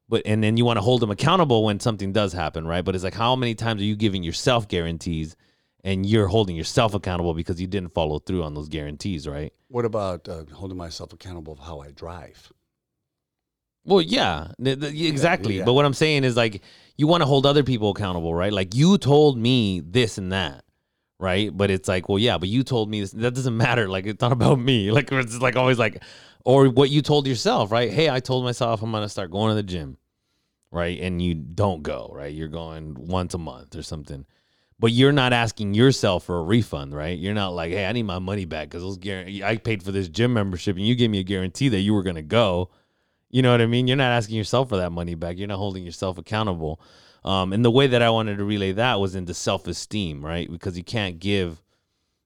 but 0.07 0.21
and 0.25 0.41
then 0.41 0.55
you 0.55 0.63
want 0.63 0.77
to 0.77 0.81
hold 0.81 1.01
them 1.01 1.11
accountable 1.11 1.65
when 1.65 1.81
something 1.81 2.13
does 2.13 2.31
happen, 2.31 2.65
right? 2.65 2.83
But 2.83 2.95
it's 2.95 3.03
like 3.03 3.13
how 3.13 3.35
many 3.35 3.55
times 3.55 3.81
are 3.81 3.85
you 3.85 3.97
giving 3.97 4.23
yourself 4.23 4.67
guarantees? 4.69 5.35
And 5.83 6.03
you're 6.03 6.25
holding 6.25 6.55
yourself 6.55 6.95
accountable 6.95 7.35
because 7.35 7.61
you 7.61 7.67
didn't 7.67 7.93
follow 7.93 8.17
through 8.17 8.41
on 8.41 8.55
those 8.55 8.69
guarantees, 8.69 9.27
right? 9.27 9.53
What 9.67 9.85
about 9.85 10.27
uh, 10.27 10.45
holding 10.51 10.79
myself 10.79 11.13
accountable 11.13 11.53
of 11.53 11.59
how 11.59 11.79
I 11.79 11.91
drive? 11.91 12.51
Well, 13.85 14.01
yeah, 14.01 14.47
th- 14.63 14.79
th- 14.79 15.01
exactly. 15.01 15.57
yeah. 15.59 15.63
But 15.63 15.73
what 15.73 15.85
I'm 15.85 15.93
saying 15.93 16.23
is 16.23 16.35
like 16.35 16.61
you 16.97 17.07
want 17.07 17.21
to 17.21 17.25
hold 17.27 17.45
other 17.45 17.63
people 17.63 17.91
accountable, 17.91 18.33
right? 18.33 18.51
Like 18.51 18.73
you 18.73 18.97
told 18.97 19.37
me 19.37 19.81
this 19.81 20.17
and 20.17 20.31
that, 20.31 20.63
right? 21.19 21.55
But 21.55 21.69
it's 21.69 21.87
like, 21.87 22.09
well, 22.09 22.19
yeah, 22.19 22.37
but 22.37 22.49
you 22.49 22.63
told 22.63 22.89
me 22.89 23.01
this. 23.01 23.11
That 23.11 23.35
doesn't 23.35 23.55
matter. 23.65 23.87
Like 23.87 24.05
it's 24.05 24.21
not 24.21 24.31
about 24.31 24.59
me. 24.59 24.91
Like 24.95 25.11
it's 25.11 25.39
like 25.39 25.55
always 25.55 25.77
like, 25.77 26.01
or 26.43 26.67
what 26.67 26.89
you 26.89 27.01
told 27.01 27.27
yourself, 27.27 27.71
right? 27.71 27.91
Hey, 27.91 28.09
I 28.09 28.19
told 28.19 28.43
myself 28.43 28.81
I'm 28.81 28.91
gonna 28.91 29.09
start 29.09 29.31
going 29.31 29.49
to 29.49 29.55
the 29.55 29.63
gym, 29.63 29.97
right? 30.71 30.99
And 30.99 31.21
you 31.21 31.35
don't 31.35 31.83
go, 31.83 32.11
right? 32.13 32.33
You're 32.33 32.47
going 32.47 32.95
once 32.95 33.33
a 33.33 33.37
month 33.39 33.75
or 33.75 33.83
something, 33.83 34.25
but 34.79 34.91
you're 34.91 35.11
not 35.11 35.31
asking 35.31 35.73
yourself 35.73 36.23
for 36.25 36.39
a 36.39 36.43
refund, 36.43 36.95
right? 36.95 37.17
You're 37.17 37.33
not 37.33 37.49
like, 37.53 37.71
hey, 37.71 37.85
I 37.85 37.91
need 37.91 38.03
my 38.03 38.19
money 38.19 38.45
back 38.45 38.69
because 38.69 38.83
those 38.83 38.97
guarantee 38.97 39.43
I 39.43 39.57
paid 39.57 39.83
for 39.83 39.91
this 39.91 40.07
gym 40.07 40.33
membership 40.33 40.75
and 40.75 40.85
you 40.85 40.95
gave 40.95 41.09
me 41.11 41.19
a 41.19 41.23
guarantee 41.23 41.69
that 41.69 41.79
you 41.79 41.93
were 41.93 42.03
gonna 42.03 42.21
go. 42.23 42.71
You 43.35 43.41
know 43.41 43.51
what 43.51 43.59
I 43.59 43.65
mean? 43.65 43.85
You're 43.85 43.97
not 43.97 44.13
asking 44.13 44.37
yourself 44.37 44.69
for 44.69 44.77
that 44.77 44.93
money 44.93 45.13
back. 45.13 45.37
You're 45.37 45.49
not 45.49 45.57
holding 45.57 45.83
yourself 45.83 46.17
accountable. 46.17 46.79
Um, 47.25 47.51
and 47.51 47.65
the 47.65 47.69
way 47.69 47.85
that 47.85 48.01
I 48.01 48.09
wanted 48.09 48.37
to 48.37 48.45
relay 48.45 48.71
that 48.71 49.01
was 49.01 49.13
into 49.13 49.33
self 49.33 49.67
esteem, 49.67 50.25
right? 50.25 50.49
Because 50.49 50.77
you 50.77 50.85
can't 50.85 51.19
give 51.19 51.61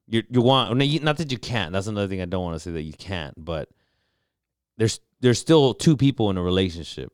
you 0.06 0.22
you 0.30 0.40
want 0.40 0.78
not 1.02 1.16
that 1.16 1.32
you 1.32 1.38
can't. 1.38 1.72
That's 1.72 1.88
another 1.88 2.06
thing 2.06 2.20
I 2.22 2.26
don't 2.26 2.44
want 2.44 2.54
to 2.54 2.60
say 2.60 2.70
that 2.70 2.82
you 2.82 2.92
can't, 2.92 3.34
but 3.36 3.68
there's 4.76 5.00
there's 5.18 5.40
still 5.40 5.74
two 5.74 5.96
people 5.96 6.30
in 6.30 6.36
a 6.36 6.42
relationship, 6.44 7.12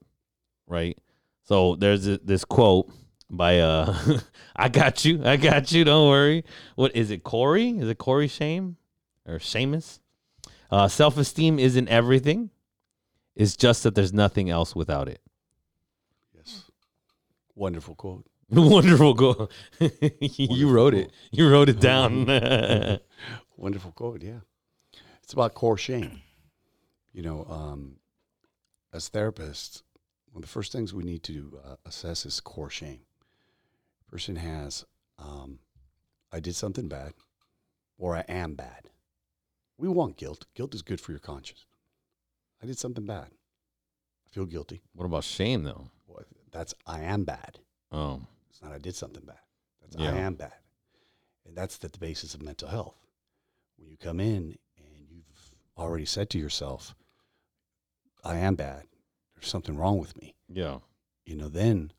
right? 0.67 0.99
So 1.45 1.75
there's 1.77 2.07
a, 2.07 2.19
this 2.19 2.45
quote 2.45 2.93
by 3.31 3.61
uh 3.61 3.97
I 4.57 4.69
got 4.69 5.07
you, 5.07 5.23
I 5.25 5.39
got 5.39 5.73
you, 5.73 5.85
don't 5.85 6.11
worry. 6.11 6.45
What 6.75 6.95
is 6.95 7.11
it, 7.11 7.25
Corey? 7.25 7.71
Is 7.71 7.89
it 7.89 7.97
Corey 7.97 8.29
Shame 8.29 8.77
or 9.25 9.39
Seamus? 9.39 10.01
Uh, 10.71 10.87
Self 10.87 11.17
esteem 11.17 11.59
isn't 11.59 11.89
everything. 11.89 12.51
It's 13.37 13.55
just 13.55 13.83
that 13.83 13.95
there's 13.95 14.15
nothing 14.15 14.49
else 14.49 14.75
without 14.75 15.09
it. 15.09 15.21
Yes. 16.35 16.65
Wonderful 17.55 17.95
quote. 17.95 18.27
Wonderful 18.49 19.15
quote. 19.17 19.53
you 19.79 20.71
wrote 20.71 20.95
it. 20.95 21.13
You 21.31 21.51
wrote 21.51 21.69
it 21.69 21.79
down. 21.79 22.27
Wonderful 23.57 23.93
quote. 23.93 24.23
Yeah. 24.23 24.41
It's 25.23 25.35
about 25.35 25.55
core 25.55 25.77
shame. 25.77 26.23
You 27.13 27.23
know, 27.23 27.47
um, 27.49 27.97
as 28.93 29.11
therapists, 29.11 29.83
one 30.33 30.43
of 30.43 30.49
the 30.49 30.53
first 30.53 30.73
things 30.73 30.95
we 30.95 31.05
need 31.05 31.23
to 31.25 31.59
uh, 31.65 31.77
assess 31.85 32.25
is 32.25 32.41
core 32.41 32.71
shame. 32.71 33.01
Person 34.11 34.37
has, 34.37 34.85
um, 35.19 35.59
I 36.33 36.41
did 36.41 36.55
something 36.55 36.89
bad, 36.89 37.15
or 37.99 38.17
I 38.17 38.25
am 38.29 38.55
bad. 38.55 38.89
We 39.79 39.89
want 39.89 40.17
guilt. 40.17 40.47
Guilt 40.55 40.75
is 40.75 40.83
good 40.83 41.01
for 41.01 41.13
your 41.13 41.19
conscience. 41.19 41.67
I 42.63 42.67
did 42.67 42.79
something 42.79 43.05
bad. 43.07 43.29
I 44.27 44.29
feel 44.31 44.47
guilty. 44.47 44.83
what 44.95 45.05
about 45.05 45.25
shame 45.25 45.63
though? 45.65 45.91
Well, 46.07 46.25
that's 46.53 46.75
I 46.87 47.01
am 47.03 47.25
bad. 47.25 47.59
Oh, 47.93 48.23
It's 48.51 48.63
not 48.63 48.73
I 48.73 48.79
did 48.79 48.95
something 48.95 49.25
bad. 49.25 49.39
That's 49.81 49.97
Yeah. 49.97 50.13
I 50.13 50.19
am 50.19 50.35
bad. 50.35 50.53
And 51.47 51.57
that's 51.57 51.79
the 51.79 51.89
basis 51.99 52.35
of 52.35 52.43
mental 52.43 52.69
health. 52.69 52.97
When 53.79 53.89
you 53.89 53.97
come 53.97 54.21
in 54.21 54.57
and 54.77 55.07
you've 55.11 55.51
already 55.79 56.05
said 56.07 56.29
to 56.31 56.39
yourself, 56.39 56.95
I 58.25 58.39
am 58.39 58.55
bad. 58.57 58.85
There's 59.35 59.49
something 59.49 59.77
wrong 59.77 59.99
with 59.99 60.17
me. 60.21 60.35
yeah. 60.49 60.79
You 61.25 61.35
know, 61.37 61.49
then 61.49 61.93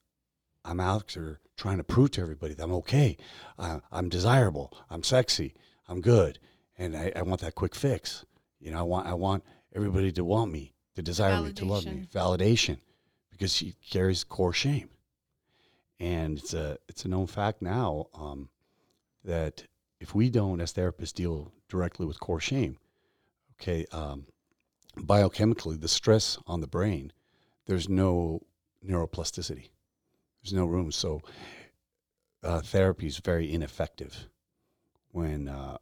I'm 0.64 0.80
out 0.80 1.10
there 1.14 1.40
trying 1.58 1.78
to 1.78 1.84
prove 1.84 2.12
to 2.12 2.22
everybody 2.22 2.54
that 2.54 2.64
I'm 2.64 2.72
okay. 2.76 3.18
I, 3.60 3.82
I'm 3.92 4.08
desirable. 4.08 4.72
I'm 4.90 5.04
sexy. 5.04 5.54
I'm 5.88 6.00
good. 6.02 6.40
And 6.78 6.96
I, 6.96 7.12
I 7.14 7.22
want 7.24 7.42
that 7.42 7.56
quick 7.56 7.76
fix. 7.76 8.24
You 8.60 8.72
know, 8.72 8.80
I 8.80 8.84
want 8.84 9.06
I 9.08 9.14
want 9.16 9.44
everybody 9.78 10.12
to 10.12 10.26
want 10.26 10.52
me, 10.52 10.74
to 10.96 11.02
desire 11.02 11.42
me, 11.42 11.54
to 11.54 11.66
love 11.66 11.86
me. 11.86 12.08
Validation. 12.14 12.80
Because 13.32 13.54
she 13.54 13.76
carries 13.88 14.24
core 14.24 14.54
shame. 14.54 14.90
And 16.00 16.40
it's 16.40 16.54
a 16.54 16.78
it's 16.88 17.06
a 17.06 17.08
known 17.08 17.28
fact 17.28 17.62
now 17.62 18.08
um, 18.14 18.50
that 19.24 19.64
if 20.00 20.14
we 20.14 20.30
don't, 20.30 20.60
as 20.60 20.74
therapists, 20.74 21.14
deal 21.14 21.52
directly 21.70 22.06
with 22.06 22.20
core 22.20 22.40
shame, 22.40 22.78
okay, 23.60 23.86
um, 23.92 24.26
biochemically, 24.98 25.80
the 25.80 25.88
stress 25.88 26.38
on 26.46 26.62
the 26.62 26.68
brain, 26.68 27.12
there's 27.66 27.90
no 27.90 28.42
neuroplasticity. 28.86 29.70
There's 30.44 30.54
no 30.54 30.66
room. 30.66 30.92
So 30.92 31.22
uh, 32.44 32.62
therapy 32.62 33.08
is 33.08 33.18
very 33.18 33.52
ineffective 33.52 34.28
when 35.12 35.48
uh, 35.48 35.78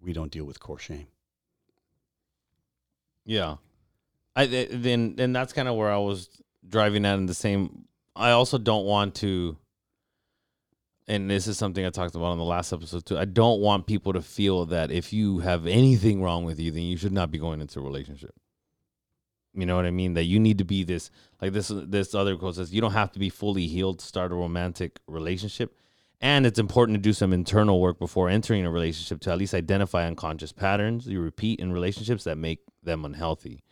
we 0.00 0.12
don't 0.12 0.32
deal 0.32 0.44
with 0.44 0.60
core 0.60 0.78
shame. 0.78 1.06
Yeah. 3.24 3.56
I 4.36 4.46
th- 4.46 4.70
then 4.72 5.32
that's 5.32 5.52
kind 5.52 5.68
of 5.68 5.76
where 5.76 5.90
I 5.90 5.98
was 5.98 6.28
driving 6.68 7.04
at 7.04 7.18
in 7.18 7.26
the 7.26 7.34
same 7.34 7.84
I 8.16 8.30
also 8.30 8.58
don't 8.58 8.84
want 8.84 9.14
to 9.16 9.56
and 11.06 11.30
this 11.30 11.46
is 11.46 11.58
something 11.58 11.84
I 11.84 11.90
talked 11.90 12.14
about 12.14 12.28
on 12.28 12.38
the 12.38 12.44
last 12.44 12.72
episode 12.72 13.04
too. 13.04 13.18
I 13.18 13.26
don't 13.26 13.60
want 13.60 13.86
people 13.86 14.14
to 14.14 14.22
feel 14.22 14.64
that 14.66 14.90
if 14.90 15.12
you 15.12 15.40
have 15.40 15.66
anything 15.66 16.22
wrong 16.22 16.44
with 16.44 16.58
you, 16.58 16.70
then 16.70 16.82
you 16.84 16.96
should 16.96 17.12
not 17.12 17.30
be 17.30 17.38
going 17.38 17.60
into 17.60 17.78
a 17.78 17.82
relationship. 17.82 18.34
You 19.52 19.66
know 19.66 19.76
what 19.76 19.84
I 19.84 19.90
mean? 19.90 20.14
That 20.14 20.24
you 20.24 20.40
need 20.40 20.58
to 20.58 20.64
be 20.64 20.82
this 20.82 21.10
like 21.40 21.52
this 21.52 21.70
this 21.72 22.14
other 22.14 22.36
quote 22.36 22.56
says 22.56 22.72
you 22.72 22.80
don't 22.80 22.92
have 22.92 23.12
to 23.12 23.18
be 23.18 23.28
fully 23.28 23.66
healed 23.66 23.98
to 24.00 24.06
start 24.06 24.32
a 24.32 24.34
romantic 24.34 24.98
relationship. 25.06 25.76
And 26.24 26.46
it's 26.46 26.58
important 26.58 26.96
to 26.96 27.02
do 27.02 27.12
some 27.12 27.34
internal 27.34 27.82
work 27.82 27.98
before 27.98 28.30
entering 28.30 28.64
a 28.64 28.70
relationship 28.70 29.20
to 29.20 29.30
at 29.30 29.36
least 29.36 29.52
identify 29.52 30.06
unconscious 30.06 30.52
patterns 30.52 31.06
you 31.06 31.20
repeat 31.20 31.60
in 31.60 31.70
relationships 31.70 32.24
that 32.24 32.38
make 32.38 32.60
them 32.82 33.04
unhealthy. 33.04 33.62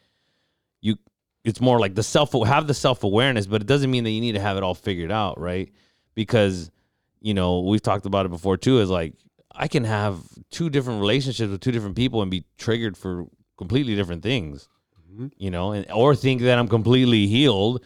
You 0.83 0.97
it's 1.45 1.63
more 1.63 1.81
like 1.81 1.95
the 1.95 2.03
self 2.03 2.35
have 2.47 2.67
the 2.67 2.75
self-awareness, 2.75 3.47
but 3.47 3.63
it 3.63 3.67
doesn't 3.67 3.91
mean 3.91 4.05
that 4.05 4.11
you 4.11 4.21
need 4.21 4.33
to 4.33 4.41
have 4.41 4.59
it 4.59 4.63
all 4.63 4.75
figured 4.75 5.11
out, 5.11 5.41
right? 5.41 5.73
Because 6.15 6.71
you 7.23 7.33
know, 7.33 7.61
we've 7.61 7.81
talked 7.81 8.05
about 8.05 8.27
it 8.27 8.29
before 8.29 8.59
too 8.59 8.81
is 8.81 8.91
like 8.91 9.15
I 9.51 9.67
can 9.67 9.85
have 9.85 10.21
two 10.51 10.69
different 10.69 11.01
relationships 11.01 11.51
with 11.51 11.63
two 11.63 11.73
different 11.73 11.97
people 11.97 12.21
and 12.21 12.31
be 12.31 12.45
triggered 12.59 12.99
for 12.99 13.29
completely 13.57 13.95
different 13.95 14.23
things. 14.23 14.69
Mm-hmm. 15.11 15.29
You 15.39 15.51
know, 15.51 15.73
and 15.73 15.91
or 15.91 16.15
think 16.15 16.43
that 16.43 16.59
I'm 16.59 16.69
completely 16.69 17.29
healed 17.29 17.83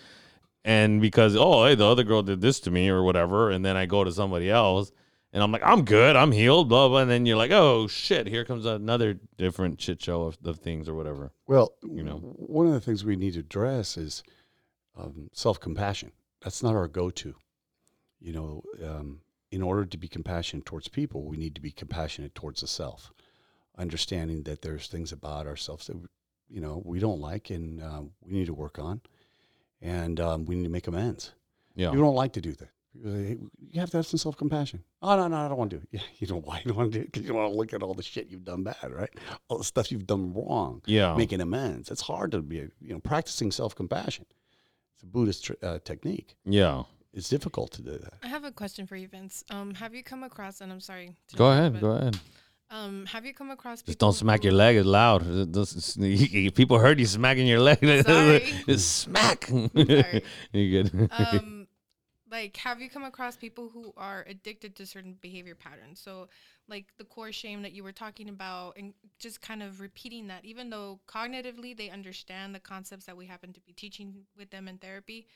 and 0.67 1.01
because 1.01 1.35
oh 1.37 1.65
hey 1.65 1.75
the 1.75 1.87
other 1.87 2.03
girl 2.05 2.23
did 2.23 2.41
this 2.43 2.61
to 2.61 2.71
me 2.71 2.89
or 2.91 3.03
whatever 3.03 3.51
and 3.51 3.65
then 3.65 3.77
i 3.77 3.87
go 3.87 4.03
to 4.05 4.11
somebody 4.13 4.51
else 4.51 4.91
and 5.33 5.43
i'm 5.43 5.53
like 5.53 5.63
i'm 5.65 5.85
good 5.85 6.17
i'm 6.17 6.33
healed 6.33 6.69
blah 6.69 6.89
blah 6.89 6.99
and 6.99 7.11
then 7.11 7.25
you're 7.25 7.37
like 7.37 7.53
oh 7.53 7.87
shit 7.87 8.27
here 8.27 8.45
comes 8.45 8.67
another 8.67 9.15
different 9.39 9.81
shit 9.81 10.03
show 10.03 10.23
of, 10.25 10.37
of 10.45 10.59
things 10.59 10.89
or 10.89 10.95
whatever 10.95 11.31
Well, 11.47 11.73
You 11.83 12.03
know. 12.03 12.19
one 12.37 12.67
of 12.67 12.73
the 12.73 12.81
things 12.81 13.05
we 13.05 13.17
need 13.17 13.35
to 13.35 13.41
address 13.41 13.97
is 13.97 14.23
um, 14.99 15.29
self 15.33 15.61
compassion. 15.61 16.11
That's 16.43 16.63
not 16.63 16.75
our 16.75 16.89
go 16.89 17.11
to. 17.11 17.35
You 18.19 18.33
know, 18.33 18.63
um, 18.85 19.21
in 19.51 19.63
order 19.63 19.85
to 19.85 19.99
be 19.99 20.09
compassionate 20.09 20.65
towards 20.67 20.89
people, 20.89 21.25
we 21.25 21.37
need 21.37 21.55
to 21.55 21.61
be 21.61 21.71
compassionate 21.71 22.35
towards 22.35 22.61
the 22.63 22.67
self, 22.67 23.13
understanding 23.79 24.43
that 24.45 24.63
there's 24.63 24.89
things 24.89 25.13
about 25.13 25.47
ourselves 25.47 25.87
that 25.87 25.97
you 26.49 26.61
know 26.61 26.83
we 26.85 26.99
don't 26.99 27.21
like 27.21 27.51
and 27.51 27.83
uh, 27.83 28.03
we 28.25 28.33
need 28.33 28.47
to 28.47 28.55
work 28.55 28.79
on, 28.79 29.01
and 29.83 30.21
um, 30.21 30.45
we 30.47 30.55
need 30.57 30.65
to 30.65 30.71
make 30.71 30.87
amends. 30.89 31.33
yeah 31.75 31.93
You 31.93 31.99
don't 31.99 32.15
like 32.15 32.33
to 32.35 32.41
do 32.41 32.53
that. 32.55 32.71
People 32.93 33.11
say, 33.13 33.25
"Hey, 33.29 33.37
You 33.73 33.81
have 33.81 33.91
to 33.91 33.99
have 33.99 34.07
some 34.07 34.19
self 34.19 34.37
compassion. 34.37 34.83
Oh 35.03 35.17
no, 35.17 35.29
no, 35.29 35.37
I 35.37 35.49
don't 35.49 35.59
want 35.59 35.71
to 35.71 35.77
do 35.77 35.83
it. 35.83 35.89
Yeah, 35.93 36.01
you 36.19 36.27
don't 36.27 36.45
why 36.47 36.59
you 36.59 36.69
don't 36.71 36.77
want 36.79 36.93
to 36.93 36.99
do 36.99 37.03
it 37.05 37.13
because 37.13 37.27
you 37.29 37.35
want 37.35 37.53
to 37.53 37.57
look 37.57 37.73
at 37.75 37.83
all 37.83 37.95
the 37.95 38.03
shit 38.03 38.29
you've 38.31 38.45
done 38.45 38.63
bad, 38.63 38.89
right? 38.91 39.11
All 39.49 39.59
the 39.59 39.65
stuff 39.65 39.91
you've 39.93 40.07
done 40.07 40.33
wrong 40.35 40.83
yeah 40.87 41.15
making 41.17 41.41
amends. 41.41 41.91
It's 41.91 42.03
hard 42.03 42.31
to 42.33 42.41
be, 42.43 42.57
you 42.57 42.93
know, 42.95 43.01
practicing 43.01 43.51
self 43.53 43.75
compassion. 43.75 44.25
It's 44.95 45.03
a 45.03 45.07
Buddhist 45.07 45.45
tr- 45.45 45.61
uh, 45.63 45.79
technique. 45.85 46.37
yeah 46.47 46.85
It's 47.13 47.29
difficult 47.29 47.71
to 47.73 47.83
do 47.83 47.99
that. 48.05 48.15
I 48.23 48.29
have 48.29 48.45
a 48.45 48.53
question 48.53 48.87
for 48.87 48.97
you, 48.97 49.09
Vince. 49.09 49.45
Um, 49.51 49.75
have 49.75 49.95
you 49.95 50.03
come 50.03 50.23
across, 50.25 50.61
and 50.63 50.73
I'm 50.73 50.81
sorry. 50.81 51.13
to 51.29 51.37
go 51.37 51.51
ahead 51.53 51.73
but, 51.75 51.81
go 51.83 51.91
ahead 51.93 52.19
Um, 52.69 53.07
have 53.07 53.25
you 53.25 53.33
come 53.33 53.51
across 53.51 53.79
just 53.79 53.87
people 53.87 54.09
don't 54.09 54.15
smack 54.15 54.41
who- 54.41 54.49
your 54.49 54.55
leg 54.55 54.77
as 54.77 54.87
loud. 54.87 55.23
People 56.55 56.79
heard 56.79 56.99
you 56.99 57.07
smacking 57.07 57.47
your 57.47 57.61
leg. 57.61 57.79
Just 58.67 58.97
smack. 58.99 59.45
Sorry. 59.47 60.25
you 60.53 60.83
good. 60.83 61.09
Um 61.13 61.69
like 62.31 62.57
have 62.57 62.81
you 62.81 62.91
come 62.91 63.05
across 63.05 63.37
people 63.37 63.69
who 63.69 63.93
are 63.97 64.25
addicted 64.29 64.75
to 64.77 64.87
certain 64.87 65.17
behavior 65.21 65.55
patterns? 65.55 66.01
So 66.01 66.29
like 66.69 66.87
the 66.99 67.05
core 67.05 67.31
shame 67.31 67.63
that 67.63 67.73
you 67.73 67.85
were 67.85 67.93
talking 67.93 68.29
about 68.29 68.77
and 68.77 68.95
just 69.21 69.41
kind 69.41 69.63
of 69.63 69.81
repeating 69.81 70.27
that 70.27 70.45
even 70.45 70.69
though 70.71 70.99
cognitively 71.07 71.77
they 71.77 71.91
understand 71.91 72.53
the 72.53 72.61
concepts 72.61 73.07
that 73.07 73.17
we 73.17 73.27
happen 73.27 73.53
to 73.53 73.61
be 73.61 73.73
teaching 73.73 74.15
with 74.37 74.51
them 74.51 74.67
in 74.67 74.79
therapy 74.79 75.27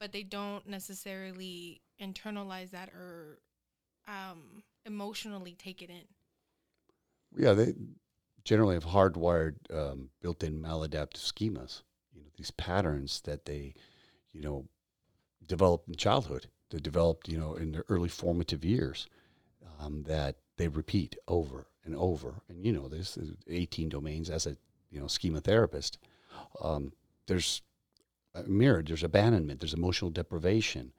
but 0.00 0.10
they 0.10 0.24
don't 0.24 0.66
necessarily 0.66 1.80
internalize 2.00 2.70
that 2.70 2.88
or 2.88 3.38
um 4.08 4.64
emotionally 4.84 5.54
take 5.56 5.80
it 5.80 5.90
in 5.90 6.02
Yeah, 7.36 7.52
they 7.54 7.74
generally 8.44 8.74
have 8.74 8.86
hardwired, 8.86 9.56
um, 9.74 10.10
built-in 10.20 10.60
maladaptive 10.60 11.18
schemas. 11.18 11.82
You 12.14 12.22
know, 12.22 12.28
these 12.36 12.50
patterns 12.50 13.20
that 13.22 13.44
they, 13.46 13.74
you 14.32 14.42
know, 14.42 14.66
developed 15.46 15.88
in 15.88 15.94
childhood. 15.96 16.48
They 16.70 16.78
developed, 16.78 17.28
you 17.28 17.38
know, 17.38 17.54
in 17.54 17.72
their 17.72 17.84
early 17.88 18.08
formative 18.08 18.64
years. 18.64 19.06
Um, 19.80 20.04
that 20.04 20.36
they 20.58 20.68
repeat 20.68 21.16
over 21.26 21.66
and 21.84 21.96
over. 21.96 22.42
And 22.48 22.64
you 22.64 22.72
know, 22.72 22.88
there's 22.88 23.18
18 23.48 23.88
domains 23.88 24.30
as 24.30 24.46
a 24.46 24.56
you 24.90 25.00
know 25.00 25.08
schema 25.08 25.40
therapist. 25.40 25.98
Um, 26.62 26.92
there's 27.26 27.62
mirrored. 28.46 28.88
There's 28.88 29.02
abandonment. 29.02 29.60
There's 29.60 29.74
emotional 29.74 30.10
deprivation. 30.10 30.92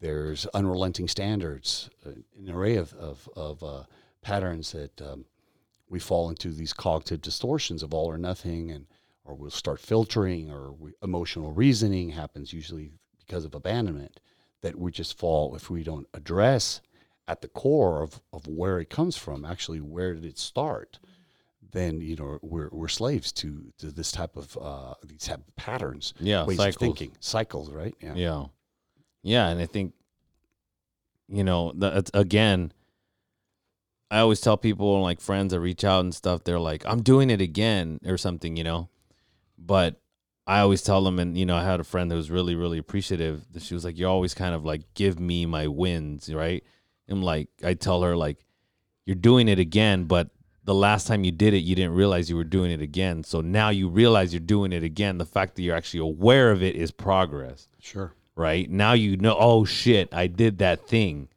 There's 0.00 0.46
unrelenting 0.48 1.08
standards. 1.08 1.90
uh, 2.06 2.10
An 2.38 2.50
array 2.50 2.76
of 2.76 2.92
of, 2.94 3.28
of 3.36 3.62
uh, 3.62 3.84
patterns 4.22 4.72
that 4.72 5.00
um, 5.02 5.24
we 5.88 5.98
fall 5.98 6.28
into 6.28 6.50
these 6.50 6.72
cognitive 6.72 7.20
distortions 7.20 7.82
of 7.82 7.94
all 7.94 8.06
or 8.06 8.18
nothing 8.18 8.70
and 8.70 8.86
or 9.24 9.34
we'll 9.34 9.50
start 9.50 9.78
filtering, 9.78 10.50
or 10.50 10.72
we, 10.72 10.92
emotional 11.02 11.52
reasoning 11.52 12.08
happens 12.08 12.52
usually 12.52 12.92
because 13.18 13.44
of 13.44 13.54
abandonment. 13.54 14.20
That 14.62 14.76
we 14.76 14.90
just 14.90 15.18
fall 15.18 15.54
if 15.54 15.70
we 15.70 15.84
don't 15.84 16.08
address 16.14 16.80
at 17.28 17.42
the 17.42 17.48
core 17.48 18.02
of, 18.02 18.20
of 18.32 18.46
where 18.48 18.80
it 18.80 18.90
comes 18.90 19.16
from. 19.16 19.44
Actually, 19.44 19.80
where 19.80 20.14
did 20.14 20.24
it 20.24 20.38
start? 20.38 20.98
Then 21.70 22.00
you 22.00 22.16
know 22.16 22.38
we're 22.42 22.70
we're 22.72 22.88
slaves 22.88 23.30
to 23.32 23.70
to 23.78 23.92
this 23.92 24.10
type 24.10 24.36
of 24.36 24.56
uh, 24.60 24.94
these 25.04 25.24
type 25.24 25.46
of 25.46 25.54
patterns, 25.56 26.14
Yeah, 26.18 26.46
ways 26.46 26.56
cycles. 26.56 26.76
of 26.76 26.80
thinking, 26.80 27.12
cycles, 27.20 27.70
right? 27.70 27.94
Yeah. 28.00 28.14
Yeah, 28.14 28.44
yeah 29.22 29.48
and 29.48 29.60
I 29.60 29.66
think 29.66 29.92
you 31.28 31.44
know, 31.44 31.72
that's 31.76 32.10
again 32.14 32.72
I 34.10 34.20
always 34.20 34.40
tell 34.40 34.56
people 34.56 35.02
like 35.02 35.20
friends 35.20 35.52
that 35.52 35.60
reach 35.60 35.84
out 35.84 36.00
and 36.00 36.14
stuff, 36.14 36.44
they're 36.44 36.58
like, 36.58 36.82
I'm 36.86 37.02
doing 37.02 37.30
it 37.30 37.40
again 37.40 38.00
or 38.06 38.16
something, 38.16 38.56
you 38.56 38.64
know. 38.64 38.88
But 39.58 40.00
I 40.46 40.60
always 40.60 40.82
tell 40.82 41.04
them 41.04 41.18
and 41.18 41.36
you 41.36 41.44
know, 41.44 41.56
I 41.56 41.64
had 41.64 41.80
a 41.80 41.84
friend 41.84 42.10
that 42.10 42.14
was 42.14 42.30
really, 42.30 42.54
really 42.54 42.78
appreciative 42.78 43.44
that 43.52 43.62
she 43.62 43.74
was 43.74 43.84
like, 43.84 43.98
You 43.98 44.08
always 44.08 44.32
kind 44.34 44.54
of 44.54 44.64
like 44.64 44.94
give 44.94 45.20
me 45.20 45.44
my 45.46 45.66
wins, 45.66 46.32
right? 46.32 46.64
And 47.06 47.22
like 47.22 47.48
I 47.62 47.74
tell 47.74 48.02
her 48.02 48.16
like 48.16 48.38
you're 49.04 49.14
doing 49.14 49.48
it 49.48 49.58
again, 49.58 50.04
but 50.04 50.30
the 50.64 50.74
last 50.74 51.06
time 51.06 51.24
you 51.24 51.32
did 51.32 51.54
it, 51.54 51.58
you 51.58 51.74
didn't 51.74 51.94
realize 51.94 52.28
you 52.28 52.36
were 52.36 52.44
doing 52.44 52.70
it 52.70 52.82
again. 52.82 53.24
So 53.24 53.40
now 53.40 53.70
you 53.70 53.88
realize 53.88 54.32
you're 54.34 54.40
doing 54.40 54.72
it 54.72 54.82
again. 54.82 55.16
The 55.16 55.24
fact 55.24 55.56
that 55.56 55.62
you're 55.62 55.76
actually 55.76 56.00
aware 56.00 56.50
of 56.50 56.62
it 56.62 56.76
is 56.76 56.90
progress 56.90 57.68
Sure. 57.80 58.12
right? 58.36 58.70
Now 58.70 58.92
you 58.92 59.16
know, 59.16 59.36
oh 59.38 59.64
shit, 59.64 60.12
I 60.14 60.26
did 60.28 60.58
that 60.58 60.86
thing, 60.86 61.28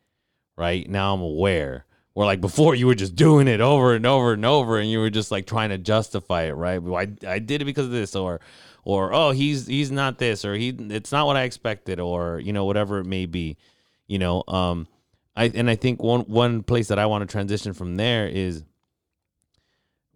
right? 0.57 0.89
Now 0.89 1.13
I'm 1.13 1.21
aware. 1.21 1.85
Or 2.13 2.25
like 2.25 2.41
before, 2.41 2.75
you 2.75 2.87
were 2.87 2.95
just 2.95 3.15
doing 3.15 3.47
it 3.47 3.61
over 3.61 3.95
and 3.95 4.05
over 4.05 4.33
and 4.33 4.45
over, 4.45 4.79
and 4.79 4.89
you 4.89 4.99
were 4.99 5.09
just 5.09 5.31
like 5.31 5.45
trying 5.47 5.69
to 5.69 5.77
justify 5.77 6.43
it, 6.43 6.53
right? 6.53 6.81
I 6.83 7.29
I 7.35 7.39
did 7.39 7.61
it 7.61 7.65
because 7.65 7.85
of 7.85 7.91
this, 7.91 8.15
or 8.15 8.41
or 8.83 9.13
oh 9.13 9.31
he's 9.31 9.67
he's 9.67 9.91
not 9.91 10.17
this, 10.17 10.43
or 10.43 10.53
he 10.55 10.69
it's 10.69 11.11
not 11.11 11.25
what 11.25 11.37
I 11.37 11.43
expected, 11.43 12.01
or 12.01 12.39
you 12.39 12.51
know 12.51 12.65
whatever 12.65 12.99
it 12.99 13.05
may 13.05 13.25
be, 13.27 13.55
you 14.07 14.19
know. 14.19 14.43
Um, 14.47 14.87
I 15.35 15.45
and 15.55 15.69
I 15.69 15.75
think 15.75 16.03
one 16.03 16.21
one 16.21 16.63
place 16.63 16.89
that 16.89 16.99
I 16.99 17.05
want 17.05 17.21
to 17.21 17.31
transition 17.31 17.73
from 17.73 17.95
there 17.95 18.27
is 18.27 18.63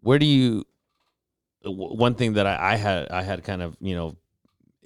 where 0.02 0.20
do 0.20 0.26
you 0.26 0.66
one 1.64 2.16
thing 2.16 2.34
that 2.34 2.46
I, 2.46 2.74
I 2.74 2.76
had 2.76 3.10
I 3.10 3.24
had 3.24 3.44
kind 3.44 3.62
of 3.62 3.78
you 3.80 3.96
know 3.96 4.18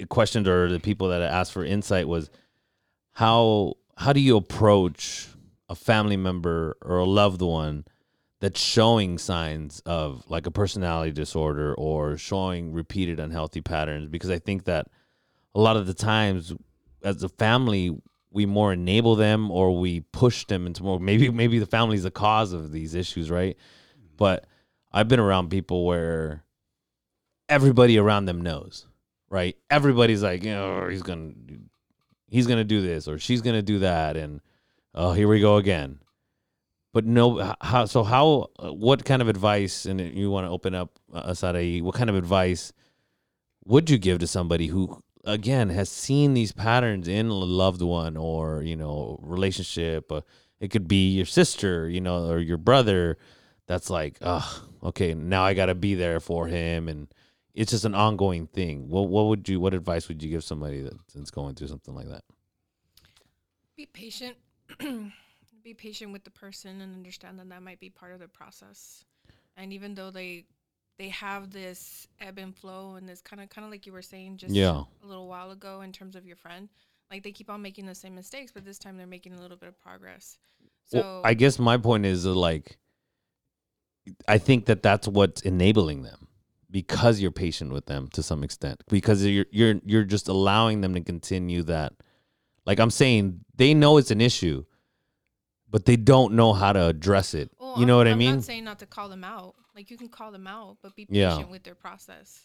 questioned 0.09 0.47
or 0.47 0.69
the 0.69 0.79
people 0.79 1.09
that 1.09 1.21
asked 1.21 1.51
for 1.51 1.65
insight 1.65 2.07
was 2.07 2.29
how 3.13 3.73
how 3.97 4.13
do 4.13 4.19
you 4.19 4.37
approach 4.37 5.27
a 5.69 5.75
family 5.75 6.17
member 6.17 6.77
or 6.81 6.97
a 6.97 7.05
loved 7.05 7.41
one 7.41 7.85
that's 8.41 8.59
showing 8.59 9.17
signs 9.17 9.81
of 9.85 10.23
like 10.29 10.45
a 10.45 10.51
personality 10.51 11.11
disorder 11.11 11.73
or 11.75 12.17
showing 12.17 12.73
repeated 12.73 13.19
unhealthy 13.19 13.61
patterns 13.61 14.07
because 14.09 14.29
I 14.29 14.39
think 14.39 14.65
that 14.65 14.87
a 15.53 15.59
lot 15.59 15.77
of 15.77 15.87
the 15.87 15.93
times 15.93 16.53
as 17.03 17.23
a 17.23 17.29
family 17.29 17.95
we 18.31 18.45
more 18.45 18.71
enable 18.71 19.15
them 19.15 19.49
or 19.51 19.77
we 19.77 20.01
push 20.01 20.45
them 20.45 20.67
into 20.67 20.83
more 20.83 20.99
maybe 20.99 21.29
maybe 21.29 21.59
the 21.59 21.65
family's 21.65 22.03
the 22.03 22.11
cause 22.11 22.53
of 22.53 22.71
these 22.71 22.95
issues 22.95 23.29
right 23.29 23.57
but 24.17 24.45
I've 24.91 25.07
been 25.07 25.19
around 25.19 25.49
people 25.49 25.85
where 25.85 26.43
everybody 27.47 27.97
around 27.97 28.25
them 28.25 28.41
knows 28.41 28.85
right? 29.29 29.55
Everybody's 29.69 30.23
like, 30.23 30.43
you 30.43 30.51
know, 30.51 30.87
he's 30.87 31.03
gonna 31.03 31.31
he's 32.27 32.47
gonna 32.47 32.63
do 32.63 32.81
this 32.81 33.07
or 33.07 33.19
she's 33.19 33.41
gonna 33.41 33.61
do 33.61 33.79
that, 33.79 34.17
and 34.17 34.41
oh, 34.95 35.13
here 35.13 35.27
we 35.27 35.39
go 35.39 35.57
again. 35.57 35.99
But 36.93 37.05
no, 37.05 37.55
how? 37.61 37.85
So 37.85 38.03
how? 38.03 38.49
uh, 38.57 38.73
What 38.73 39.05
kind 39.05 39.21
of 39.21 39.27
advice? 39.27 39.85
And 39.85 39.99
you 40.01 40.31
want 40.31 40.45
to 40.47 40.51
open 40.51 40.73
up, 40.73 40.99
uh, 41.13 41.31
Asade? 41.31 41.81
What 41.83 41.95
kind 41.95 42.09
of 42.09 42.15
advice 42.15 42.73
would 43.65 43.89
you 43.89 43.97
give 43.99 44.19
to 44.19 44.27
somebody 44.27 44.67
who, 44.67 45.03
again, 45.23 45.69
has 45.69 45.89
seen 45.89 46.33
these 46.33 46.51
patterns 46.51 47.07
in 47.07 47.27
a 47.27 47.33
loved 47.33 47.81
one 47.83 48.17
or 48.17 48.63
you 48.63 48.75
know 48.75 49.19
relationship? 49.21 50.11
Uh, 50.11 50.21
it 50.59 50.69
could 50.71 50.87
be 50.87 51.11
your 51.11 51.25
sister, 51.27 51.87
you 51.87 52.01
know, 52.01 52.27
or 52.27 52.39
your 52.39 52.57
brother. 52.57 53.17
That's 53.67 53.91
like, 53.91 54.17
oh, 54.21 54.65
okay, 54.83 55.13
now 55.13 55.43
I 55.43 55.53
got 55.53 55.67
to 55.67 55.75
be 55.75 55.93
there 55.93 56.19
for 56.19 56.47
him, 56.47 56.89
and 56.89 57.07
it's 57.53 57.69
just 57.71 57.85
an 57.85 57.93
ongoing 57.93 58.47
thing. 58.47 58.89
What 58.89 59.09
what 59.09 59.27
would 59.27 59.47
you 59.47 59.59
what 59.59 59.75
advice 59.75 60.07
would 60.07 60.23
you 60.23 60.29
give 60.31 60.43
somebody 60.43 60.89
that's 61.13 61.29
going 61.29 61.53
through 61.53 61.67
something 61.67 61.93
like 61.93 62.09
that? 62.09 62.23
Be 63.77 63.85
patient. 63.85 64.37
be 65.63 65.73
patient 65.73 66.11
with 66.11 66.23
the 66.23 66.31
person 66.31 66.81
and 66.81 66.95
understand 66.95 67.39
that 67.39 67.49
that 67.49 67.61
might 67.63 67.79
be 67.79 67.89
part 67.89 68.13
of 68.13 68.19
the 68.19 68.27
process. 68.27 69.03
And 69.57 69.73
even 69.73 69.95
though 69.95 70.11
they 70.11 70.45
they 70.97 71.09
have 71.09 71.51
this 71.51 72.07
ebb 72.19 72.37
and 72.37 72.55
flow 72.55 72.95
and 72.95 73.07
this 73.07 73.21
kind 73.21 73.41
of 73.41 73.49
kind 73.49 73.65
of 73.65 73.71
like 73.71 73.85
you 73.85 73.93
were 73.93 74.01
saying 74.01 74.37
just 74.37 74.53
Yeah. 74.55 74.83
a 75.03 75.05
little 75.07 75.27
while 75.27 75.51
ago 75.51 75.81
in 75.81 75.91
terms 75.93 76.15
of 76.15 76.25
your 76.25 76.35
friend, 76.35 76.69
like 77.09 77.23
they 77.23 77.31
keep 77.31 77.49
on 77.49 77.61
making 77.61 77.85
the 77.85 77.95
same 77.95 78.15
mistakes, 78.15 78.51
but 78.51 78.65
this 78.65 78.77
time 78.77 78.97
they're 78.97 79.07
making 79.07 79.33
a 79.33 79.41
little 79.41 79.57
bit 79.57 79.69
of 79.69 79.79
progress. 79.79 80.37
So 80.85 80.99
Well, 80.99 81.21
I 81.23 81.33
guess 81.33 81.57
my 81.57 81.77
point 81.77 82.05
is 82.05 82.25
uh, 82.25 82.33
like, 82.33 82.77
I 84.27 84.37
think 84.37 84.65
that 84.65 84.83
that's 84.83 85.07
what's 85.07 85.41
enabling 85.41 86.03
them 86.03 86.27
because 86.71 87.19
you're 87.19 87.31
patient 87.31 87.71
with 87.71 87.85
them 87.85 88.07
to 88.13 88.21
some 88.23 88.43
extent 88.43 88.83
because 88.89 89.25
you're 89.25 89.45
you're 89.51 89.75
you're 89.85 90.03
just 90.03 90.27
allowing 90.27 90.81
them 90.81 90.93
to 90.95 91.01
continue 91.01 91.63
that. 91.63 91.93
Like 92.69 92.79
I'm 92.79 92.91
saying, 92.91 93.39
they 93.55 93.73
know 93.73 93.97
it's 93.97 94.11
an 94.11 94.21
issue, 94.21 94.63
but 95.71 95.85
they 95.85 95.95
don't 95.95 96.33
know 96.35 96.53
how 96.53 96.71
to 96.71 96.85
address 96.85 97.33
it. 97.33 97.49
Well, 97.59 97.79
you 97.79 97.87
know 97.87 97.93
I'm- 97.99 98.05
what 98.05 98.13
I 98.13 98.15
mean? 98.15 98.29
I'm 98.29 98.35
not 98.35 98.43
saying 98.43 98.63
not 98.63 98.77
to 98.79 98.85
call 98.85 99.09
them 99.09 99.23
out. 99.23 99.55
Like 99.75 99.89
you 99.89 99.97
can 99.97 100.07
call 100.09 100.31
them 100.31 100.45
out, 100.45 100.77
but 100.83 100.95
be 100.95 101.07
Yeah. 101.09 101.31
patient 101.31 101.49
with 101.49 101.63
their 101.63 101.73
process. 101.73 102.41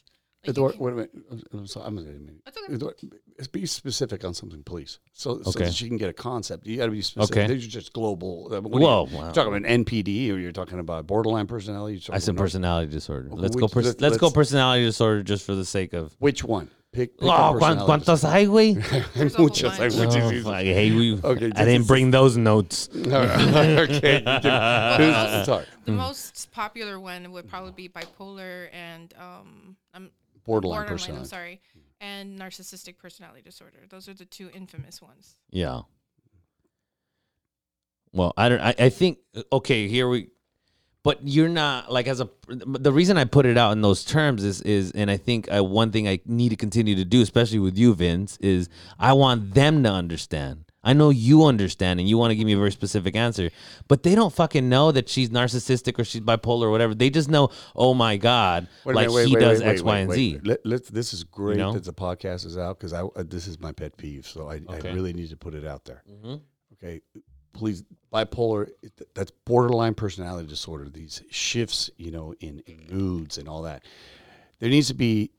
Like 0.47 0.57
you 0.57 0.63
Eduard, 0.65 0.73
can- 0.77 0.81
wait 0.83 0.93
a 0.93 0.95
minute. 0.97 1.11
I'm- 1.31 1.43
I'm 1.53 1.67
sorry. 1.67 1.87
I'm 1.87 1.97
gonna- 1.97 2.09
That's 2.47 2.57
okay. 2.57 2.73
Eduard, 2.75 2.95
be 3.53 3.67
specific 3.67 4.25
on 4.25 4.33
something, 4.33 4.63
please. 4.63 4.99
So, 5.13 5.43
so 5.43 5.51
Okay. 5.51 5.65
that 5.67 5.75
she 5.75 5.89
can 5.89 5.99
get 5.99 6.09
a 6.09 6.15
concept. 6.15 6.67
You 6.67 6.79
got 6.79 6.87
to 6.87 6.93
be 6.93 7.03
specific. 7.03 7.37
Okay. 7.45 7.55
These 7.55 7.67
are 7.67 7.71
just 7.71 7.93
global. 7.93 8.49
uh, 8.51 8.63
what 8.63 8.77
are 8.77 8.81
you- 8.81 8.87
Whoa, 8.87 9.07
you're 9.11 9.21
wow. 9.21 9.33
talking 9.33 9.55
about 9.55 9.69
NPD, 9.71 10.31
or 10.31 10.39
you're 10.39 10.53
talking 10.53 10.79
about 10.79 11.07
borderline 11.07 11.47
personality. 11.47 11.99
You're 12.07 12.15
I 12.15 12.19
said 12.19 12.35
personality 12.39 12.91
disorder. 12.91 13.29
Okay, 13.31 13.43
Let's 13.43 13.57
go. 13.57 13.65
which- 13.67 13.73
Pers- 13.73 13.85
let- 13.87 14.01
let's, 14.01 14.17
go 14.17 14.27
let's- 14.29 14.35
personality 14.35 14.85
disorder 14.87 15.23
just 15.23 15.45
for 15.45 15.55
the 15.55 15.67
sake 15.67 15.93
of. 15.93 16.15
Which 16.19 16.43
one? 16.45 16.71
Pick. 16.95 17.19
pick 17.19 17.29
Oh, 17.29 17.57
cuan- 17.59 17.59
personality 17.59 17.85
¿cuántos 17.87 18.25
hay, 18.25 18.47
güey? 18.47 18.75
There's 19.15 19.37
Muchos, 19.39 19.77
hay 19.79 19.89
muchos. 19.91 20.17
Oh, 20.17 20.43
fuck, 20.43 20.63
hey, 20.63 20.91
we, 20.93 21.15
Okay, 21.23 21.47
I 21.57 21.65
didn't 21.65 21.83
is- 21.83 21.87
bring 21.89 22.11
those 22.11 22.37
notes. 22.37 22.89
okay. 22.97 23.05
you 24.19 24.41
give- 24.41 24.97
who's- 24.97 25.45
sorry. 25.47 25.67
The 25.85 25.93
Mm. 25.93 25.97
most 25.97 26.51
popular 26.53 26.99
one 26.99 27.31
would 27.33 27.47
probably 27.49 27.73
be 27.73 27.89
bipolar 27.91 28.69
and 28.73 29.13
um, 29.19 29.77
I'm 29.93 30.11
Borderline 30.47 30.89
I'm 30.89 31.25
sorry, 31.27 31.61
and 32.01 32.39
narcissistic 32.39 32.97
personality 32.99 33.43
disorder. 33.43 33.79
Those 33.91 34.09
are 34.09 34.15
the 34.15 34.25
two 34.25 34.49
infamous 34.55 35.03
ones. 35.03 35.37
Yeah. 35.51 35.81
Well, 38.13 38.33
I 38.37 38.49
don't. 38.49 38.61
I, 38.61 38.75
I 38.79 38.89
think 38.91 39.19
okay. 39.53 39.89
Here 39.89 40.09
we, 40.09 40.29
but 41.05 41.19
you're 41.23 41.49
not 41.49 41.93
like 41.93 42.09
as 42.09 42.21
a. 42.21 42.29
The 42.49 42.90
reason 42.90 43.17
I 43.17 43.25
put 43.25 43.47
it 43.47 43.57
out 43.57 43.73
in 43.73 43.83
those 43.83 44.05
terms 44.05 44.43
is 44.43 44.61
is, 44.62 44.90
and 44.93 45.11
I 45.11 45.17
think 45.17 45.53
uh, 45.55 45.62
one 45.62 45.93
thing 45.93 46.09
I 46.09 46.19
need 46.27 46.49
to 46.49 46.57
continue 46.57 46.97
to 46.97 47.05
do, 47.05 47.23
especially 47.23 47.61
with 47.61 47.79
you, 47.79 47.95
Vince, 47.95 48.37
is 48.40 48.69
I 48.99 49.12
want 49.12 49.55
them 49.55 49.85
to 49.85 49.90
understand. 49.90 50.64
I 50.87 50.93
know 50.93 51.09
you 51.09 51.45
understand, 51.45 51.99
and 52.01 52.07
you 52.09 52.19
want 52.19 52.33
to 52.33 52.37
give 52.37 52.45
me 52.45 52.53
a 52.53 52.59
very 52.59 52.73
specific 52.73 53.17
answer, 53.17 53.51
but 53.88 54.03
they 54.03 54.14
don't 54.14 54.33
fucking 54.35 54.69
know 54.69 54.93
that 54.93 55.09
she's 55.09 55.31
narcissistic 55.31 55.99
or 55.99 56.05
she's 56.05 56.21
bipolar 56.21 56.64
or 56.64 56.71
whatever. 56.71 56.95
They 56.95 57.09
just 57.09 57.31
know, 57.31 57.49
oh 57.75 57.95
my 57.95 58.19
god, 58.19 58.69
Wait 58.85 58.95
like 58.95 59.11
wait, 59.11 59.29
he 59.29 59.35
wait, 59.35 59.40
does 59.40 59.62
X, 59.62 59.81
Y, 59.83 59.99
and 59.99 60.12
Z. 60.12 60.40
Let, 60.43 60.64
let's- 60.67 60.90
this 60.90 61.14
is 61.14 61.25
great 61.25 61.57
know? 61.57 61.73
that 61.73 61.85
the 61.85 61.95
podcast 61.95 62.45
is 62.45 62.59
out 62.59 62.79
because 62.79 62.93
I 62.93 63.01
uh, 63.01 63.25
this 63.27 63.47
is 63.47 63.59
my 63.61 63.73
pet 63.73 63.97
peeve, 63.97 64.27
so 64.27 64.49
I, 64.51 64.61
Okay. 64.69 64.90
I 64.90 64.93
really 64.93 65.12
need 65.14 65.31
to 65.31 65.37
put 65.38 65.55
it 65.55 65.64
out 65.64 65.85
there. 65.87 66.03
Mhm. 66.11 66.40
Okay, 66.75 67.01
please, 67.55 67.83
bipolar. 68.12 68.69
That's 69.14 69.31
borderline 69.47 69.95
personality 69.95 70.49
disorder. 70.49 70.88
These 70.90 71.23
shifts, 71.31 71.88
you 71.97 72.11
know, 72.11 72.35
in, 72.40 72.63
in 72.67 72.87
moods 72.90 73.38
and 73.38 73.48
all 73.48 73.63
that. 73.63 73.83
There 74.61 74.69
needs 74.69 74.88
to 74.88 74.94
be 74.94 75.31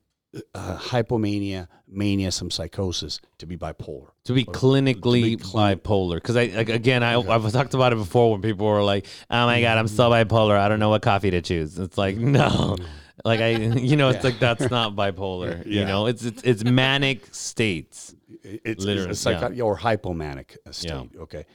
uh, 0.54 0.78
hypomania, 0.78 1.68
mania, 1.88 2.32
some 2.32 2.52
psychosis 2.52 3.22
to 3.38 3.46
be 3.46 3.56
bipolar. 3.56 4.08
to 4.26 4.34
be 4.34 4.44
Or 4.46 4.54
clinically 4.54 5.38
clini- 5.38 5.78
bipolar 5.82 6.16
because 6.16 6.36
I 6.36 6.48
like, 6.48 6.68
again 6.70 7.04
I 7.04 7.14
I've 7.16 7.50
talked 7.54 7.74
about 7.74 7.94
it 7.94 7.98
before 7.98 8.32
when 8.34 8.42
people 8.42 8.66
were 8.68 8.84
like 8.84 9.06
oh 9.30 9.46
my 9.46 9.62
god 9.62 9.78
I'm 9.78 9.88
so 9.88 10.10
Mm-hmm. 10.10 10.30
bipolar 10.34 10.58
I 10.60 10.68
don't 10.68 10.80
know 10.80 10.90
what 10.90 11.02
coffee 11.04 11.32
to 11.32 11.42
choose 11.42 11.80
it's 11.80 11.98
like 11.98 12.18
no 12.42 12.76
like 13.24 13.40
I 13.40 13.52
you 13.52 13.96
know 13.96 14.10
it's 14.10 14.26
like 14.26 14.38
that's 14.40 14.70
not 14.70 14.94
bipolar 14.94 15.66
you 15.78 15.86
know 15.86 16.08
it's 16.08 16.26
it's, 16.26 16.44
it's 16.44 16.64
manic 16.66 17.34
states 17.34 18.14
It's, 18.44 18.84
Literally, 18.84 19.12
it's 19.12 19.22
psycho- 19.22 19.58
or 19.62 19.78
hypomanic 19.78 20.58
uh, 20.68 20.72
state. 20.74 20.90
Yeah. 21.14 21.22
Okay. 21.22 21.46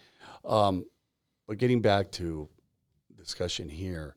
Um, 0.44 0.84
but 1.46 1.58
getting 1.58 1.80
back 1.80 2.10
to 2.12 2.48
discussion 3.16 3.68
here, 3.68 4.16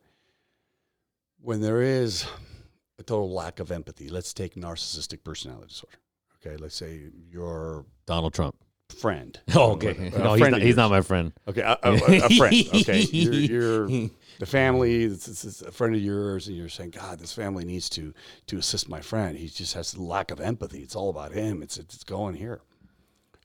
when 1.42 1.62
there 1.62 1.82
is 1.82 2.26
a 3.00 3.04
total 3.04 3.32
lack 3.32 3.60
of 3.60 3.72
empathy, 3.72 4.10
let's 4.10 4.34
take 4.34 4.56
narcissistic 4.56 5.24
personality 5.24 5.68
disorder. 5.68 5.98
Okay, 6.46 6.58
let's 6.58 6.76
say 6.76 7.02
you're 7.30 7.86
Donald 8.06 8.34
Trump 8.34 8.56
friend. 8.94 9.40
Oh, 9.56 9.74
okay. 9.74 10.12
A 10.14 10.20
no, 10.20 10.34
he's 10.34 10.50
not, 10.50 10.62
he's 10.62 10.76
not 10.76 10.90
my 10.90 11.02
friend. 11.02 11.32
Okay, 11.48 11.62
a, 11.62 11.78
a, 11.84 11.94
a 11.94 12.30
friend. 12.30 12.56
Okay, 12.74 13.02
you're, 13.12 13.34
you're 13.34 13.88
the 14.40 14.46
family. 14.46 15.08
This 15.08 15.26
this 15.26 15.46
is 15.46 15.62
a 15.62 15.72
friend 15.72 15.96
of 15.96 16.02
yours, 16.02 16.48
and 16.48 16.58
you're 16.58 16.70
saying, 16.70 16.92
God, 16.92 17.20
this 17.20 17.34
family 17.34 17.66
needs 17.66 17.90
to 17.92 18.14
to 18.48 18.58
assist 18.58 18.90
my 18.90 19.02
friend. 19.02 19.38
He 19.38 19.48
just 19.48 19.74
has 19.74 19.94
a 19.94 20.02
lack 20.02 20.32
of 20.32 20.40
empathy. 20.40 20.80
It's 20.80 20.96
all 20.96 21.10
about 21.10 21.34
him. 21.34 21.62
It's 21.62 21.78
it's 21.78 22.04
going 22.04 22.36
here. 22.36 22.62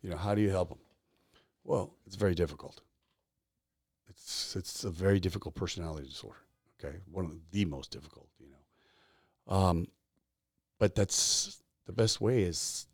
You 0.03 0.11
know, 0.11 0.17
how 0.17 0.35
do 0.35 0.41
you 0.41 0.51
help 0.51 0.71
him? 0.71 0.79
Well, 1.69 1.93
it's 2.07 2.17
very 2.17 2.35
difficult. 2.35 2.81
It's 4.09 4.57
it's 4.57 4.85
a 4.85 4.91
very 4.91 5.21
difficult 5.21 5.55
personality 5.55 6.09
disorder. 6.09 6.39
Okay, 6.83 6.97
one 7.13 7.27
of 7.27 7.33
the 7.51 7.67
most 7.67 7.91
difficult. 7.91 8.27
You 8.41 8.47
know, 8.49 9.55
um, 9.55 9.89
but 10.79 10.95
that's 10.95 11.61
the 11.85 11.93
best 11.93 12.23
way 12.23 12.43
is 12.43 12.87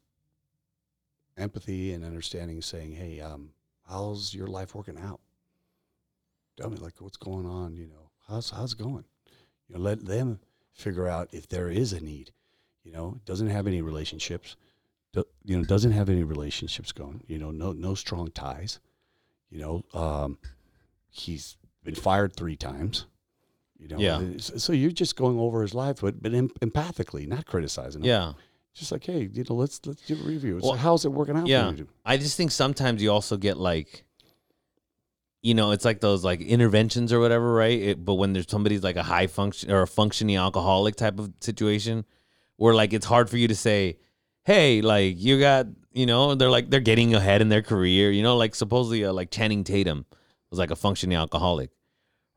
empathy 1.37 1.93
and 1.93 2.05
understanding. 2.05 2.61
Saying, 2.63 2.97
hey, 2.97 3.21
um, 3.21 3.51
how's 3.89 4.35
your 4.35 4.49
life 4.49 4.75
working 4.75 4.99
out? 4.99 5.21
Tell 6.57 6.69
me, 6.69 6.77
like, 6.79 6.95
what's 6.99 7.17
going 7.17 7.47
on? 7.47 7.77
You 7.77 7.87
know, 7.87 8.11
how's 8.29 8.51
how's 8.51 8.73
it 8.73 8.79
going? 8.81 9.05
You 9.69 9.77
know, 9.77 9.83
let 9.83 10.05
them 10.05 10.41
figure 10.73 11.07
out 11.07 11.29
if 11.31 11.49
there 11.49 11.69
is 11.69 11.93
a 11.93 12.01
need. 12.01 12.33
You 12.83 12.91
know, 12.91 13.21
doesn't 13.25 13.51
have 13.51 13.69
any 13.69 13.83
relationships. 13.83 14.57
Do, 15.15 15.25
you 15.45 15.57
know, 15.57 15.65
doesn't 15.65 15.93
have 15.93 16.09
any 16.09 16.25
relationships 16.25 16.93
going. 16.93 17.23
You 17.27 17.39
know, 17.39 17.51
no 17.51 17.73
no 17.73 17.95
strong 17.95 18.31
ties. 18.33 18.81
You 19.51 19.61
know, 19.61 19.85
um, 19.95 20.39
he's 21.11 21.57
been 21.85 21.95
fired 21.95 22.35
three 22.35 22.57
times. 22.57 23.07
You 23.79 23.89
know, 23.89 23.99
Yeah. 23.99 24.39
So 24.39 24.73
you're 24.73 24.91
just 24.91 25.17
going 25.17 25.39
over 25.39 25.63
his 25.63 25.75
life, 25.75 26.01
but 26.01 26.23
but 26.23 26.35
em- 26.35 26.51
empathically, 26.61 27.29
not 27.29 27.47
criticizing 27.47 28.03
him. 28.03 28.09
Yeah. 28.09 28.33
Just 28.75 28.91
like, 28.91 29.05
hey, 29.05 29.31
you 29.33 29.45
know, 29.49 29.55
let's 29.55 29.81
let's 29.87 30.03
do 30.03 30.15
a 30.15 30.27
review. 30.27 30.59
Well, 30.61 30.73
how's 30.73 31.05
it 31.05 31.13
working 31.13 31.37
out 31.37 31.47
yeah. 31.47 31.71
for 31.71 31.77
you? 31.77 31.89
I 32.05 32.17
just 32.17 32.37
think 32.37 32.51
sometimes 32.51 33.01
you 33.01 33.13
also 33.13 33.37
get 33.37 33.57
like, 33.57 34.05
you 35.43 35.55
know, 35.55 35.71
it's 35.71 35.85
like 35.85 36.01
those 36.01 36.25
like 36.25 36.41
interventions 36.41 37.13
or 37.13 37.21
whatever, 37.21 37.53
right? 37.55 37.81
It, 37.81 38.05
but 38.05 38.15
when 38.15 38.33
there's 38.33 38.51
somebody's 38.51 38.83
like 38.83 38.97
a 38.97 39.05
high 39.05 39.29
function 39.29 39.71
or 39.71 39.83
a 39.83 39.87
functioning 39.87 40.37
alcoholic 40.37 40.97
type 40.97 41.21
of 41.21 41.33
situation, 41.41 42.05
where 42.57 42.75
like 42.75 42.93
it's 42.93 43.07
hard 43.07 43.31
for 43.31 43.37
you 43.37 43.47
to 43.47 43.55
say, 43.55 43.99
hey, 44.45 44.83
like 44.83 45.17
you 45.19 45.41
got, 45.41 45.67
you 45.93 46.07
know, 46.07 46.35
they're 46.35 46.51
like 46.51 46.71
they're 46.71 46.81
getting 46.81 47.15
ahead 47.15 47.41
in 47.43 47.49
their 47.49 47.63
career, 47.63 48.11
you 48.11 48.23
know, 48.23 48.37
like 48.37 48.55
supposedly 48.55 49.05
uh, 49.05 49.13
like 49.13 49.31
Channing 49.31 49.65
Tatum 49.65 50.07
was 50.51 50.59
like 50.59 50.71
a 50.71 50.77
functioning 50.77 51.17
alcoholic, 51.17 51.71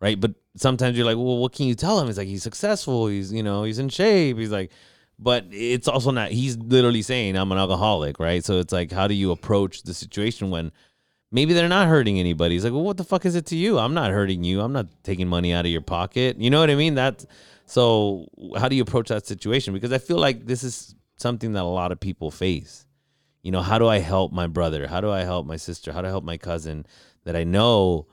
right? 0.02 0.20
But 0.20 0.34
sometimes 0.56 0.98
you're 0.98 1.06
like, 1.06 1.18
well, 1.18 1.38
what 1.38 1.54
can 1.54 1.68
you 1.68 1.76
tell 1.76 2.00
him? 2.00 2.08
He's 2.08 2.18
like 2.18 2.28
he's 2.28 2.44
successful, 2.44 3.08
he's 3.08 3.32
you 3.32 3.44
know 3.44 3.64
he's 3.64 3.80
in 3.80 3.90
shape, 3.90 4.38
he's 4.38 4.52
like. 4.52 4.72
But 5.20 5.46
it's 5.50 5.88
also 5.88 6.12
not. 6.12 6.30
He's 6.30 6.58
literally 6.58 7.02
saying 7.02 7.36
I'm 7.38 7.52
an 7.52 7.58
alcoholic, 7.58 8.20
right? 8.20 8.46
So 8.46 8.60
it's 8.60 8.72
like, 8.72 8.92
how 8.92 9.08
do 9.08 9.16
you 9.16 9.32
approach 9.32 9.82
the 9.82 9.96
situation 9.96 10.52
when 10.52 10.72
maybe 11.32 11.56
they're 11.56 11.68
not 11.68 11.88
hurting 11.88 12.20
anybody? 12.20 12.54
He's 12.54 12.64
like, 12.64 12.72
well, 12.72 12.84
what 12.84 12.98
the 12.98 13.04
fuck 13.04 13.26
is 13.26 13.34
it 13.36 13.48
to 13.48 13.56
you? 13.56 13.80
I'm 13.80 13.96
not 13.96 14.12
hurting 14.12 14.44
you. 14.44 14.62
I'm 14.62 14.74
not 14.74 14.86
taking 15.02 15.28
money 15.28 15.54
out 15.54 15.66
of 15.66 15.72
your 15.72 15.82
pocket. 15.82 16.40
You 16.40 16.52
know 16.52 16.60
what 16.60 16.70
I 16.70 16.76
mean? 16.76 16.94
That's 16.94 17.26
so. 17.66 18.28
How 18.58 18.70
do 18.70 18.76
you 18.76 18.84
approach 18.84 19.10
that 19.10 19.26
situation? 19.26 19.74
Because 19.74 19.92
I 19.92 19.98
feel 19.98 20.18
like 20.18 20.46
this 20.46 20.64
is 20.64 20.94
something 21.18 21.54
that 21.54 21.64
a 21.64 21.66
lot 21.66 21.92
of 21.92 22.00
people 22.00 22.32
face. 22.32 22.86
You 23.44 23.52
know, 23.52 23.62
how 23.62 23.80
do 23.80 23.88
I 23.88 24.00
help 24.00 24.32
my 24.32 24.48
brother? 24.48 24.88
How 24.88 25.02
do 25.02 25.12
I 25.12 25.22
help 25.22 25.46
my 25.46 25.58
sister? 25.58 25.94
How 25.94 26.02
do 26.02 26.08
I 26.08 26.10
help 26.10 26.24
my 26.24 26.38
cousin 26.38 26.86
that 27.24 27.36
I 27.36 27.44
know 27.44 28.08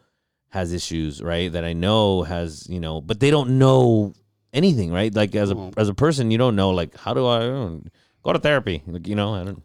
has 0.51 0.73
issues, 0.73 1.23
right? 1.23 1.51
That 1.51 1.65
I 1.65 1.73
know 1.73 2.23
has, 2.23 2.69
you 2.69 2.81
know, 2.81 3.01
but 3.01 3.21
they 3.21 3.31
don't 3.31 3.59
know 3.59 4.15
anything, 4.53 4.93
right? 4.93 5.13
Like 5.15 5.35
as 5.35 5.51
a 5.51 5.73
as 5.77 5.89
a 5.89 5.95
person, 5.95 6.31
you 6.31 6.39
don't 6.39 6.57
know 6.57 6.71
like 6.71 6.97
how 6.97 7.15
do 7.15 7.27
I 7.27 7.47
uh, 7.47 7.79
go 8.23 8.33
to 8.33 8.39
therapy? 8.39 8.83
Like, 8.87 9.07
you 9.09 9.17
know, 9.17 9.35
I 9.35 9.45
don't 9.45 9.63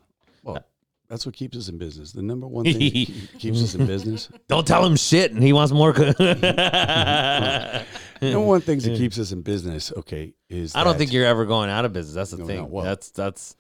that's 1.09 1.25
what 1.25 1.33
keeps 1.35 1.57
us 1.57 1.69
in 1.69 1.77
business. 1.77 2.11
The 2.11 2.21
number 2.21 2.47
one 2.47 2.65
thing 2.65 2.77
that 2.79 3.29
keeps 3.39 3.61
us 3.63 3.75
in 3.75 3.85
business. 3.87 4.29
don't 4.47 4.65
tell 4.67 4.85
him 4.85 4.95
shit 4.95 5.31
and 5.31 5.41
he 5.43 5.53
wants 5.53 5.71
more. 5.73 5.91
co- 5.93 6.13
The 6.13 7.85
number 8.21 8.39
one 8.47 8.61
things 8.61 8.83
that 8.83 8.97
keeps 8.97 9.17
us 9.17 9.31
in 9.31 9.41
business, 9.41 9.93
okay, 9.95 10.33
is 10.49 10.75
I 10.75 10.83
don't 10.83 10.93
that- 10.93 10.99
think 10.99 11.13
you're 11.13 11.25
ever 11.25 11.45
going 11.45 11.69
out 11.69 11.85
of 11.85 11.93
business. 11.93 12.15
That's 12.15 12.31
the 12.31 12.37
No, 12.37 12.45
thing. 12.47 12.57
no, 12.57 12.65
well- 12.65 12.83
that's 12.85 13.11
that's 13.11 13.55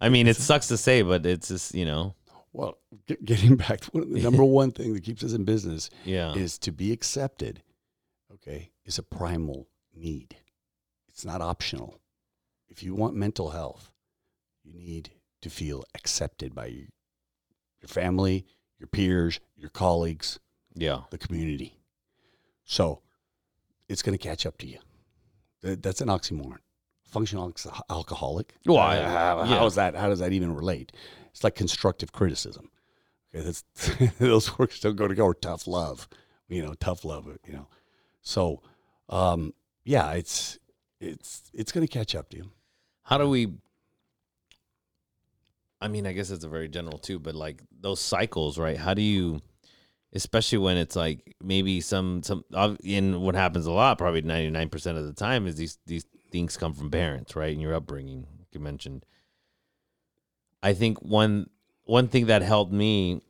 I 0.00 0.08
mean, 0.08 0.26
it 0.26 0.36
sucks 0.36 0.68
to 0.68 0.76
say, 0.76 1.02
but 1.02 1.24
it's 1.24 1.48
just, 1.48 1.74
you 1.76 1.84
know, 1.84 2.14
Well, 2.52 2.76
get, 3.06 3.24
getting 3.24 3.56
back 3.56 3.80
to 3.82 3.90
one, 3.92 4.12
the 4.12 4.20
number 4.20 4.42
one 4.44 4.70
thing 4.72 4.94
that 4.94 5.04
keeps 5.04 5.22
us 5.22 5.32
in 5.32 5.44
business 5.44 5.90
yeah. 6.04 6.34
is 6.34 6.58
to 6.58 6.72
be 6.72 6.92
accepted. 6.92 7.62
Okay, 8.34 8.70
is 8.84 8.98
a 8.98 9.02
primal 9.02 9.68
need. 9.94 10.36
It's 11.08 11.24
not 11.24 11.40
optional. 11.40 12.00
If 12.68 12.82
you 12.82 12.94
want 12.94 13.14
mental 13.14 13.50
health, 13.50 13.90
you 14.64 14.72
need 14.74 15.10
to 15.42 15.50
feel 15.50 15.84
accepted 15.94 16.54
by 16.54 16.66
your 16.66 16.86
family, 17.86 18.46
your 18.78 18.86
peers, 18.88 19.38
your 19.56 19.70
colleagues, 19.70 20.38
Yeah. 20.74 21.02
the 21.10 21.18
community. 21.18 21.78
So 22.64 23.02
it's 23.88 24.02
going 24.02 24.16
to 24.16 24.22
catch 24.28 24.46
up 24.46 24.56
to 24.58 24.66
you. 24.66 24.78
That's 25.62 26.00
an 26.00 26.08
oxymoron. 26.08 26.58
Functional 27.04 27.50
alco- 27.52 27.80
alcoholic. 27.90 28.54
Well, 28.66 28.78
Uh, 28.78 29.02
how, 29.06 29.38
yeah. 29.44 29.46
how 29.58 29.66
is 29.66 29.74
that? 29.74 29.94
How 29.94 30.08
does 30.08 30.20
that 30.20 30.32
even 30.32 30.54
relate? 30.54 30.92
It's 31.30 31.44
like 31.44 31.54
constructive 31.54 32.10
criticism. 32.12 32.70
Okay, 33.34 33.44
that's 33.44 33.64
those 34.18 34.58
words 34.58 34.80
don't 34.80 34.96
go 34.96 35.08
together. 35.08 35.34
Tough 35.34 35.66
love, 35.66 36.08
you 36.48 36.62
know, 36.62 36.74
tough 36.74 37.04
love. 37.04 37.26
You 37.46 37.52
know, 37.52 37.68
so 38.22 38.62
um, 39.08 39.52
yeah, 39.84 40.12
it's 40.12 40.58
it's 41.00 41.50
it's 41.52 41.70
going 41.72 41.86
to 41.86 41.92
catch 41.92 42.14
up 42.14 42.30
to 42.30 42.38
you. 42.38 42.50
How 43.04 43.18
do 43.18 43.28
we 43.28 43.52
I 45.82 45.88
mean, 45.88 46.06
I 46.06 46.12
guess 46.12 46.30
it's 46.30 46.44
a 46.44 46.48
very 46.48 46.68
general 46.68 46.96
too, 46.96 47.18
but 47.18 47.34
like 47.34 47.60
those 47.80 48.00
cycles, 48.00 48.56
right? 48.56 48.78
How 48.78 48.94
do 48.94 49.02
you 49.02 49.42
especially 50.14 50.58
when 50.58 50.76
it's 50.76 50.94
like 50.94 51.34
maybe 51.42 51.80
some 51.80 52.22
some 52.22 52.44
in 52.84 53.20
what 53.20 53.34
happens 53.34 53.66
a 53.66 53.72
lot 53.72 53.96
probably 53.98 54.22
99% 54.22 54.96
of 54.96 55.06
the 55.06 55.12
time 55.12 55.46
is 55.46 55.56
these 55.56 55.78
these 55.86 56.04
things 56.30 56.56
come 56.56 56.72
from 56.72 56.90
parents, 56.90 57.34
right? 57.34 57.52
And 57.52 57.60
your 57.60 57.74
upbringing, 57.74 58.26
like 58.38 58.48
you 58.52 58.60
mentioned. 58.60 59.04
I 60.62 60.72
think 60.72 61.02
one 61.02 61.50
one 61.84 62.06
thing 62.06 62.26
that 62.26 62.42
helped 62.42 62.72
me 62.72 63.20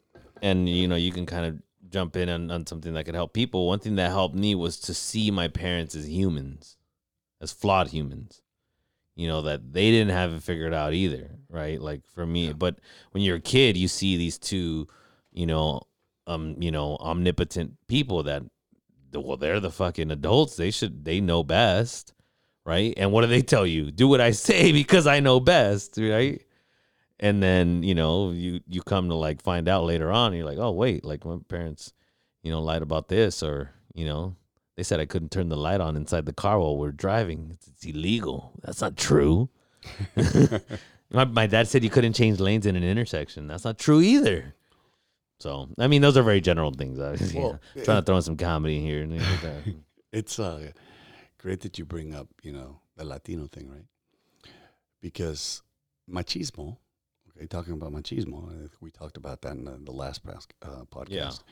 and 0.42 0.68
you 0.68 0.86
know, 0.86 0.96
you 0.96 1.10
can 1.10 1.24
kind 1.24 1.46
of 1.46 1.62
jump 1.88 2.16
in 2.16 2.28
on, 2.28 2.50
on 2.50 2.66
something 2.66 2.92
that 2.92 3.04
could 3.04 3.14
help 3.14 3.32
people. 3.32 3.66
One 3.66 3.78
thing 3.78 3.96
that 3.96 4.10
helped 4.10 4.34
me 4.34 4.54
was 4.54 4.78
to 4.80 4.92
see 4.92 5.30
my 5.30 5.48
parents 5.48 5.94
as 5.94 6.06
humans, 6.06 6.76
as 7.40 7.50
flawed 7.50 7.88
humans 7.88 8.41
you 9.14 9.28
know 9.28 9.42
that 9.42 9.72
they 9.72 9.90
didn't 9.90 10.12
have 10.12 10.32
it 10.32 10.42
figured 10.42 10.74
out 10.74 10.92
either 10.94 11.30
right? 11.48 11.80
Like 11.80 12.06
for 12.06 12.26
me 12.26 12.52
but 12.52 12.78
when 13.12 13.22
you're 13.22 13.36
a 13.36 13.40
kid 13.40 13.76
you 13.76 13.88
see 13.88 14.16
these 14.16 14.38
two 14.38 14.88
you 15.32 15.46
know 15.46 15.82
um 16.26 16.56
you 16.58 16.70
know 16.70 16.96
omnipotent 17.00 17.76
people 17.88 18.22
that 18.24 18.42
well 19.12 19.36
they're 19.36 19.60
the 19.60 19.70
fucking 19.70 20.10
adults. 20.10 20.56
They 20.56 20.70
should 20.70 21.04
they 21.04 21.20
know 21.20 21.42
best 21.42 22.14
right? 22.64 22.94
And 22.96 23.12
what 23.12 23.22
do 23.22 23.26
they 23.26 23.42
tell 23.42 23.66
you? 23.66 23.90
Do 23.90 24.08
what 24.08 24.20
i 24.20 24.30
say 24.30 24.72
because 24.82 25.06
i 25.06 25.20
know 25.20 25.40
best 25.40 25.98
right? 25.98 26.42
And 27.20 27.42
then 27.42 27.82
you 27.82 27.94
know 27.94 28.30
you 28.30 28.60
you 28.66 28.82
come 28.82 29.08
to 29.08 29.14
like 29.14 29.42
find 29.42 29.68
out 29.68 29.84
later 29.84 30.10
on 30.10 30.32
you're 30.32 30.46
like 30.46 30.58
oh 30.58 30.72
wait 30.72 31.04
like 31.04 31.24
my 31.24 31.36
parents 31.48 31.92
you 32.42 32.50
know 32.50 32.60
lied 32.62 32.82
about 32.82 33.08
this 33.08 33.42
or 33.42 33.70
you 33.94 34.06
know 34.06 34.36
they 34.76 34.82
said 34.82 35.00
I 35.00 35.06
couldn't 35.06 35.30
turn 35.30 35.48
the 35.48 35.56
light 35.56 35.80
on 35.80 35.96
inside 35.96 36.26
the 36.26 36.32
car 36.32 36.58
while 36.58 36.76
we're 36.76 36.92
driving. 36.92 37.50
It's, 37.52 37.68
it's 37.68 37.84
illegal. 37.84 38.52
That's 38.62 38.80
not 38.80 38.96
true. 38.96 39.48
my, 41.10 41.24
my 41.24 41.46
dad 41.46 41.68
said 41.68 41.84
you 41.84 41.90
couldn't 41.90 42.14
change 42.14 42.40
lanes 42.40 42.66
in 42.66 42.76
an 42.76 42.84
intersection. 42.84 43.46
That's 43.46 43.64
not 43.64 43.78
true 43.78 44.00
either. 44.00 44.54
So, 45.40 45.68
I 45.78 45.88
mean, 45.88 46.02
those 46.02 46.16
are 46.16 46.22
very 46.22 46.40
general 46.40 46.70
things. 46.70 47.00
I 47.00 47.12
was, 47.12 47.34
Well, 47.34 47.60
yeah, 47.74 47.82
trying 47.84 48.00
to 48.00 48.06
throw 48.06 48.16
in 48.16 48.22
some 48.22 48.36
comedy 48.36 48.80
here. 48.80 49.02
and 49.02 49.18
like 49.18 49.40
that. 49.42 49.62
It's 50.12 50.38
uh, 50.38 50.72
great 51.38 51.62
that 51.62 51.78
you 51.78 51.86
bring 51.86 52.14
up, 52.14 52.28
you 52.42 52.52
know, 52.52 52.80
the 52.96 53.04
Latino 53.04 53.46
thing, 53.46 53.70
right? 53.70 54.52
Because 55.00 55.62
machismo, 56.08 56.76
okay, 57.30 57.46
talking 57.46 57.72
about 57.72 57.92
machismo, 57.92 58.68
we 58.82 58.90
talked 58.90 59.16
about 59.16 59.40
that 59.40 59.52
in 59.52 59.64
the, 59.64 59.78
the 59.82 59.90
last 59.90 60.22
past, 60.24 60.52
uh, 60.62 60.84
podcast. 60.90 61.42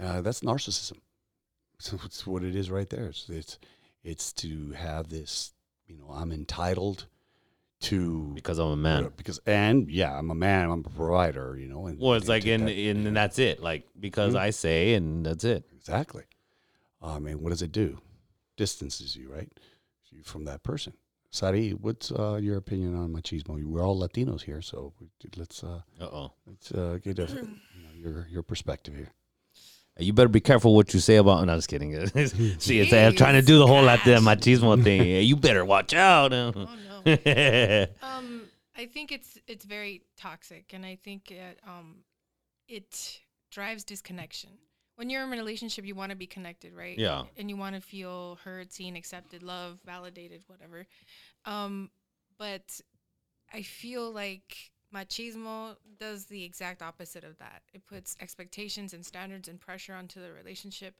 Uh, 0.00 0.20
that's 0.20 0.40
narcissism. 0.40 0.98
So 1.78 1.98
it's 2.04 2.26
what 2.26 2.42
it 2.42 2.56
is 2.56 2.70
right 2.70 2.88
there. 2.88 3.06
It's, 3.06 3.28
it's 3.28 3.58
it's 4.02 4.32
to 4.34 4.72
have 4.72 5.08
this, 5.08 5.52
you 5.86 5.96
know, 5.96 6.10
I'm 6.12 6.32
entitled 6.32 7.06
to 7.80 8.32
because 8.34 8.58
I'm 8.58 8.70
a 8.70 8.76
man. 8.76 9.12
because 9.16 9.38
and 9.46 9.88
yeah, 9.90 10.16
I'm 10.18 10.30
a 10.30 10.34
man, 10.34 10.70
I'm 10.70 10.84
a 10.84 10.90
provider, 10.90 11.56
you 11.56 11.68
know. 11.68 11.86
And, 11.86 11.98
Well, 12.00 12.14
it's 12.14 12.24
and 12.24 12.28
like, 12.28 12.46
and, 12.46 12.66
that- 12.68 12.72
and, 12.72 13.06
and 13.06 13.16
that's 13.16 13.38
it. 13.38 13.60
Like, 13.62 13.86
because 13.98 14.34
Mhm. 14.34 14.38
I 14.40 14.50
say, 14.50 14.94
and 14.94 15.24
that's 15.24 15.44
it. 15.44 15.64
Exactly. 15.76 16.24
I 17.00 17.18
mean, 17.20 17.40
what 17.40 17.50
does 17.50 17.62
it 17.62 17.70
do? 17.70 17.98
Distances 18.56 19.14
you, 19.16 19.32
right? 19.32 19.50
You 20.10 20.22
from 20.24 20.44
that 20.46 20.64
person. 20.64 20.94
Sari, 21.30 21.70
what's 21.70 22.10
uh, 22.10 22.38
your 22.42 22.56
opinion 22.56 22.96
on 22.96 23.12
machismo? 23.12 23.62
We're 23.62 23.84
all 23.86 24.00
Latinos 24.00 24.42
here, 24.42 24.62
so 24.62 24.94
let's 25.36 25.62
uh, 25.62 25.82
Uh 26.00 26.04
oh. 26.06 26.32
let's 26.46 26.72
uh, 26.72 26.98
get 27.02 27.18
a, 27.20 27.26
you 27.26 27.82
know, 27.84 27.92
your 27.94 28.26
your 28.30 28.42
perspective 28.42 28.94
here. 28.94 29.10
You 29.98 30.12
better 30.12 30.28
be 30.28 30.40
careful 30.40 30.74
what 30.74 30.94
you 30.94 31.00
say 31.00 31.16
about. 31.16 31.44
No, 31.44 31.52
I'm 31.52 31.58
just 31.58 31.68
kidding. 31.68 31.92
See, 32.58 32.80
it's, 32.80 32.92
I'm 32.92 33.14
trying 33.16 33.34
to 33.34 33.42
do 33.42 33.58
the 33.58 33.66
whole 33.66 33.82
Latin 33.82 34.22
Gosh. 34.22 34.36
machismo 34.36 34.82
thing. 34.84 35.24
You 35.24 35.36
better 35.36 35.64
watch 35.64 35.92
out. 35.94 36.32
Oh 36.32 36.50
no. 36.50 36.66
Um, 38.02 38.42
I 38.76 38.86
think 38.86 39.10
it's 39.12 39.38
it's 39.46 39.64
very 39.64 40.02
toxic, 40.16 40.72
and 40.72 40.86
I 40.86 40.98
think 41.02 41.30
it 41.30 41.58
um, 41.66 41.96
it 42.68 43.20
drives 43.50 43.82
disconnection. 43.84 44.50
When 44.96 45.10
you're 45.10 45.22
in 45.22 45.32
a 45.32 45.36
relationship, 45.36 45.84
you 45.84 45.94
want 45.94 46.10
to 46.10 46.16
be 46.16 46.26
connected, 46.26 46.74
right? 46.74 46.98
Yeah. 46.98 47.24
And 47.36 47.48
you 47.48 47.56
want 47.56 47.76
to 47.76 47.80
feel 47.80 48.38
heard, 48.44 48.72
seen, 48.72 48.96
accepted, 48.96 49.42
loved, 49.42 49.80
validated, 49.84 50.42
whatever. 50.48 50.86
Um, 51.44 51.90
but 52.36 52.80
I 53.52 53.62
feel 53.62 54.10
like 54.12 54.70
machismo 54.94 55.76
does 55.98 56.26
the 56.26 56.44
exact 56.44 56.82
opposite 56.82 57.24
of 57.24 57.38
that. 57.38 57.62
It 57.72 57.86
puts 57.86 58.16
expectations 58.20 58.94
and 58.94 59.04
standards 59.04 59.48
and 59.48 59.60
pressure 59.60 59.94
onto 59.94 60.20
the 60.20 60.32
relationship 60.32 60.94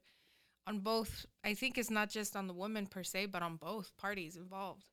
on 0.67 0.79
both. 0.79 1.25
I 1.43 1.53
think 1.53 1.77
it's 1.77 1.89
not 1.89 2.09
just 2.09 2.35
on 2.35 2.47
the 2.47 2.53
woman 2.53 2.85
per 2.85 3.03
se, 3.03 3.27
but 3.27 3.41
on 3.41 3.55
both 3.55 3.95
parties 3.97 4.35
involved, 4.35 4.85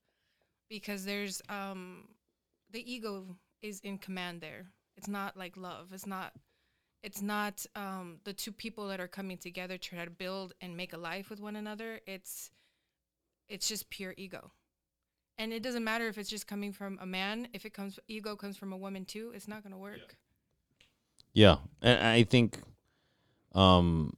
because 0.69 1.05
there's 1.05 1.43
um, 1.49 2.09
the 2.71 2.91
ego 2.91 3.37
is 3.63 3.81
in 3.81 3.99
command 3.99 4.41
there. 4.41 4.67
It's 4.97 5.09
not 5.09 5.37
like 5.37 5.57
love. 5.57 5.93
It's 5.93 6.07
not. 6.07 6.33
It's 7.03 7.23
not 7.23 7.65
um, 7.77 8.19
the 8.25 8.33
two 8.33 8.51
people 8.51 8.89
that 8.89 8.99
are 8.99 9.07
coming 9.07 9.39
together 9.39 9.77
to 9.77 9.89
try 9.89 10.05
to 10.05 10.11
build 10.11 10.55
and 10.61 10.77
make 10.77 10.93
a 10.93 10.99
life 10.99 11.31
with 11.31 11.41
one 11.41 11.55
another. 11.55 12.01
It's 12.07 12.51
it's 13.49 13.69
just 13.69 13.91
pure 13.91 14.15
ego 14.17 14.51
and 15.39 15.53
it 15.53 15.63
doesn't 15.63 15.85
matter 15.85 16.09
if 16.09 16.17
it's 16.19 16.31
just 16.31 16.47
coming 16.47 16.73
from 16.73 16.99
a 17.03 17.07
man 17.07 17.49
if 17.53 17.65
it 17.65 17.75
comes 17.75 17.99
ego 18.09 18.37
comes 18.37 18.57
from 18.57 18.73
a 18.73 18.77
woman 18.77 19.05
too 19.05 19.33
it's 19.35 19.49
not 19.49 19.63
going 19.63 19.73
to 19.73 19.79
work 19.79 20.17
Yeah, 21.35 21.57
and 21.83 22.01
I 22.01 22.23
think, 22.25 22.59
um, 23.55 24.17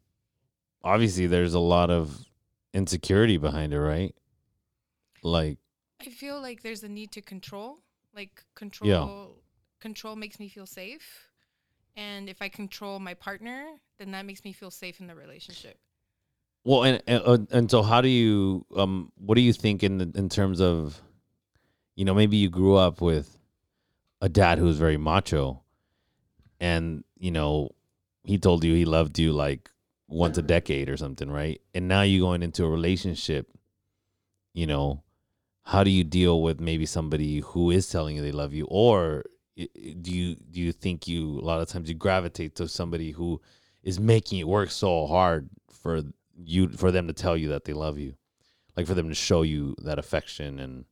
obviously 0.85 1.27
there's 1.27 1.55
a 1.55 1.59
lot 1.59 1.91
of 1.91 2.17
insecurity 2.73 3.39
behind 3.39 3.73
it, 3.73 3.81
right? 3.81 4.15
Like, 5.23 5.59
i 6.01 6.11
feel 6.11 6.41
like 6.41 6.63
there's 6.63 6.85
a 6.85 6.89
need 6.89 7.11
to 7.11 7.21
control 7.21 7.79
like 8.15 8.45
control 8.55 8.89
yeah. 8.89 9.27
control 9.81 10.15
makes 10.15 10.39
me 10.39 10.49
feel 10.49 10.67
safe. 10.67 11.27
And 11.97 12.29
if 12.29 12.41
i 12.41 12.49
control 12.49 13.01
my 13.01 13.15
partner 13.15 13.67
then 13.99 14.13
that 14.13 14.25
makes 14.25 14.45
me 14.45 14.53
feel 14.53 14.71
safe 14.71 15.01
in 15.01 15.09
the 15.09 15.15
relationship. 15.17 15.77
Well, 16.65 16.85
and 16.85 17.03
and, 17.09 17.23
uh, 17.27 17.39
and 17.51 17.69
so 17.71 17.83
how 17.83 18.01
do 18.01 18.09
you, 18.09 18.65
um, 18.77 19.11
what 19.17 19.35
do 19.35 19.41
you 19.41 19.53
think 19.53 19.83
in 19.83 19.99
the, 19.99 20.09
in 20.15 20.29
terms 20.29 20.61
of, 20.61 21.03
you 21.99 22.05
know, 22.05 22.15
maybe 22.15 22.37
you 22.37 22.49
grew 22.49 22.77
up 22.77 23.01
with 23.01 23.37
a 24.21 24.29
dad 24.29 24.59
who 24.59 24.67
was 24.67 24.79
very 24.79 24.97
macho, 24.97 25.65
and 26.61 27.03
you 27.19 27.33
know, 27.33 27.71
he 28.23 28.39
told 28.39 28.63
you 28.63 28.73
he 28.73 28.85
loved 28.85 29.19
you 29.19 29.33
like 29.33 29.69
once 30.07 30.39
a 30.39 30.43
decade 30.43 30.89
or 30.89 30.97
something, 30.97 31.29
right? 31.29 31.61
And 31.75 31.89
now 31.89 32.03
you're 32.03 32.25
going 32.25 32.45
into 32.45 32.65
a 32.65 32.71
relationship, 32.71 33.51
you 34.55 34.65
know, 34.65 35.03
how 35.65 35.83
do 35.83 35.91
you 35.91 36.05
deal 36.05 36.41
with 36.41 36.61
maybe 36.61 36.87
somebody 36.87 37.41
who 37.41 37.73
is 37.73 37.89
telling 37.89 38.15
you 38.15 38.23
they 38.23 38.31
love 38.31 38.55
you, 38.55 38.69
or 38.71 39.25
do 39.57 40.13
you 40.13 40.37
do 40.37 40.61
you 40.61 40.71
think 40.71 41.09
you 41.09 41.41
a 41.41 41.43
lot 41.43 41.61
of 41.61 41.69
times 41.69 41.89
you 41.89 41.97
gravitate 41.97 42.55
to 42.55 42.69
somebody 42.69 43.11
who 43.11 43.41
is 43.83 43.99
making 43.99 44.39
it 44.39 44.47
work 44.47 44.71
so 44.71 45.05
hard 45.09 45.51
for 45.73 46.03
you 46.37 46.69
for 46.69 46.93
them 46.93 47.09
to 47.09 47.13
tell 47.13 47.37
you 47.37 47.49
that 47.49 47.65
they 47.65 47.73
love 47.73 47.99
you, 47.99 48.15
like 48.77 48.87
for 48.87 48.95
them 48.95 49.09
to 49.09 49.17
show 49.17 49.43
you 49.43 49.75
that 49.83 49.99
affection 49.99 50.61
and 50.61 50.85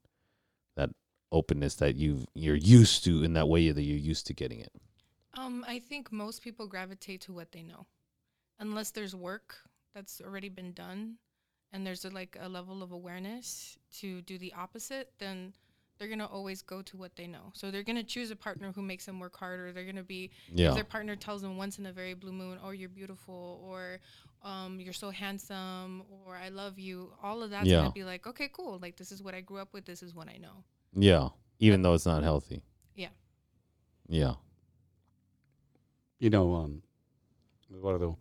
openness 1.33 1.74
that 1.77 1.97
you 1.97 2.24
you're 2.35 2.55
used 2.55 3.05
to 3.05 3.22
in 3.22 3.33
that 3.35 3.49
way 3.49 3.70
that 3.70 3.83
you're 3.83 3.99
used 3.99 4.27
to 4.27 4.35
getting 4.35 4.61
it. 4.61 4.72
um 5.35 5.64
i 5.68 5.79
think 5.79 6.12
most 6.12 6.43
people 6.43 6.66
gravitate 6.66 7.20
to 7.20 7.33
what 7.33 7.53
they 7.53 7.62
know 7.62 7.87
unless 8.59 8.91
there's 8.91 9.14
work 9.14 9.57
that's 9.95 10.20
already 10.20 10.49
been 10.49 10.72
done 10.72 11.16
and 11.72 11.87
there's 11.87 12.05
a, 12.05 12.11
like 12.11 12.37
a 12.41 12.49
level 12.49 12.83
of 12.83 12.93
awareness 12.93 13.77
to 13.93 14.22
do 14.22 14.39
the 14.39 14.53
opposite 14.55 15.11
then 15.18 15.53
they're 15.99 16.09
going 16.09 16.18
to 16.18 16.27
always 16.27 16.61
go 16.62 16.83
to 16.83 16.97
what 16.97 17.16
they 17.16 17.27
know 17.27 17.51
so 17.55 17.70
they're 17.70 17.83
going 17.83 17.97
to 17.97 18.05
choose 18.05 18.31
a 18.31 18.37
partner 18.37 18.70
who 18.74 18.83
makes 18.83 19.07
them 19.07 19.18
work 19.18 19.37
harder 19.37 19.72
they're 19.72 19.85
going 19.85 19.97
to 19.97 20.03
be 20.03 20.31
Yeah, 20.53 20.68
if 20.68 20.74
their 20.74 20.85
partner 20.85 21.16
tells 21.16 21.41
them 21.43 21.57
once 21.57 21.79
in 21.79 21.87
a 21.87 21.93
very 21.93 22.12
blue 22.14 22.33
moon, 22.33 22.59
"Oh, 22.62 22.70
you're 22.70 22.91
beautiful," 22.91 23.61
or 23.64 24.01
um, 24.43 24.79
"You're 24.79 24.93
so 24.93 25.11
handsome," 25.11 26.03
or 26.11 26.37
"I 26.37 26.51
love 26.51 26.79
you," 26.79 27.12
all 27.22 27.43
of 27.43 27.49
that's 27.51 27.66
Yeah. 27.66 27.79
gonna 27.79 27.93
be 27.93 28.05
like, 28.05 28.27
"Okay, 28.27 28.49
cool. 28.53 28.79
Like 28.79 28.97
this 28.97 29.11
is 29.11 29.22
what 29.22 29.35
I 29.35 29.41
grew 29.41 29.59
up 29.59 29.72
with. 29.72 29.87
This 29.87 30.03
is 30.03 30.14
what 30.14 30.29
I 30.29 30.37
know." 30.37 30.64
Yeah. 30.97 31.28
Even 31.59 31.82
though 31.82 31.94
it's 31.94 32.07
not 32.07 32.22
healthy. 32.22 32.62
Yeah. 32.94 33.09
Yeah. 34.09 34.34
You 36.18 36.30
know, 36.30 36.55
um, 36.55 36.82
what 37.70 37.94
are 37.94 37.99
the 37.99 38.14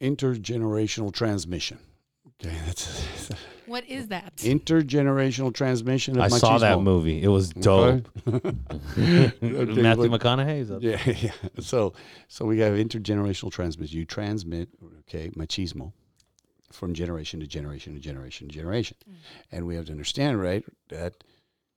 intergenerational 0.00 1.12
transmission. 1.12 1.78
Okay, 2.44 2.54
that's 2.66 3.28
What 3.66 3.88
is 3.88 4.08
that? 4.08 4.36
intergenerational 4.38 5.54
transmission. 5.54 6.16
Of 6.18 6.24
I 6.24 6.28
saw 6.28 6.58
that 6.58 6.78
machismo. 6.78 6.82
movie. 6.82 7.22
It 7.22 7.28
was 7.28 7.50
dope. 7.50 8.08
Okay. 8.26 8.52
Matthew 9.40 10.08
but- 10.10 10.20
McConaughey's 10.20 10.70
up. 10.70 10.82
Yeah, 10.82 11.00
yeah. 11.06 11.30
So, 11.60 11.92
so 12.28 12.44
we 12.44 12.58
have 12.58 12.74
intergenerational 12.74 13.52
transmission. 13.52 13.98
You 13.98 14.04
transmit, 14.04 14.68
okay, 15.00 15.30
machismo 15.30 15.92
from 16.72 16.94
generation 16.94 17.40
to 17.40 17.46
generation 17.46 17.94
to 17.94 18.00
generation 18.00 18.48
to 18.48 18.54
generation, 18.54 18.96
Mm. 19.08 19.14
and 19.52 19.66
we 19.66 19.74
have 19.76 19.86
to 19.86 19.92
understand, 19.92 20.40
right, 20.40 20.64
that 20.88 21.24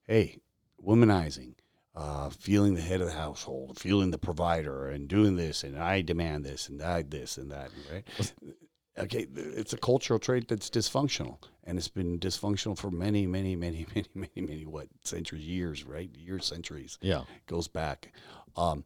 hey, 0.08 0.38
womanizing, 0.84 1.56
uh, 1.96 2.30
feeling 2.30 2.76
the 2.76 2.82
head 2.82 3.02
of 3.02 3.08
the 3.08 3.14
household, 3.14 3.80
feeling 3.80 4.12
the 4.12 4.18
provider, 4.18 4.88
and 4.88 5.08
doing 5.08 5.36
this, 5.36 5.64
and 5.64 5.78
I 5.78 6.02
demand 6.02 6.46
this, 6.46 6.70
and 6.70 6.82
I 6.82 7.02
this 7.04 7.38
and 7.38 7.52
that, 7.52 7.72
right? 7.92 8.04
Okay, 8.98 9.28
it's 9.36 9.74
a 9.74 9.78
cultural 9.78 10.20
trait 10.20 10.48
that's 10.48 10.70
dysfunctional, 10.70 11.40
and 11.66 11.78
it's 11.78 11.90
been 11.90 12.18
dysfunctional 12.18 12.78
for 12.78 12.90
many, 12.90 13.28
many, 13.28 13.54
many, 13.54 13.86
many, 13.94 14.08
many, 14.16 14.42
many 14.48 14.66
what 14.66 14.88
centuries, 15.04 15.46
years, 15.46 15.84
right? 15.84 16.10
Years, 16.16 16.46
centuries 16.46 16.98
Yeah. 17.02 17.26
goes 17.46 17.68
back. 17.68 18.14
Um, 18.56 18.86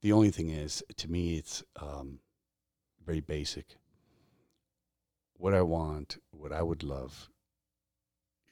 the 0.00 0.12
only 0.12 0.30
thing 0.30 0.50
is, 0.50 0.84
to 0.98 1.10
me, 1.10 1.38
it's 1.38 1.64
um, 1.74 2.20
very 3.04 3.18
basic. 3.18 3.77
What 5.38 5.54
I 5.54 5.62
want, 5.62 6.18
what 6.30 6.52
I 6.52 6.62
would 6.62 6.82
love, 6.82 7.30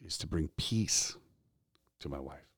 is 0.05 0.17
to 0.19 0.27
bring 0.27 0.49
peace 0.57 1.17
to 1.99 2.09
my 2.09 2.21
wife. 2.21 2.49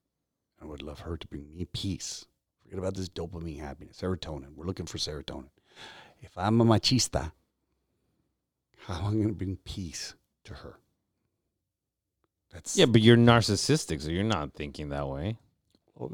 I 0.61 0.67
would 0.67 0.83
love 0.83 1.01
her 1.01 1.17
to 1.17 1.27
bring 1.27 1.49
me 1.51 1.65
peace. 1.73 2.27
Forget 2.63 2.79
about 2.79 2.95
this 2.95 3.09
dopamine 3.09 3.61
happiness, 3.61 4.01
serotonin. 4.01 4.55
We're 4.55 4.67
looking 4.67 4.87
for 4.87 4.99
serotonin. 4.99 5.49
If 6.21 6.37
I'm 6.37 6.61
a 6.61 6.65
machista, 6.65 7.33
how 8.87 8.95
am 8.95 9.07
I 9.07 9.11
going 9.13 9.29
to 9.29 9.35
bring 9.35 9.57
peace 9.65 10.15
to 10.45 10.55
her? 10.55 10.79
That's 12.53 12.77
Yeah, 12.77 12.87
but 12.87 13.01
you're 13.01 13.17
narcissistic, 13.17 14.03
so 14.03 14.11
you're 14.11 14.25
not 14.25 14.53
thinking 14.53 14.91
that 14.91 15.09
way. 15.09 15.39
well, 15.95 16.13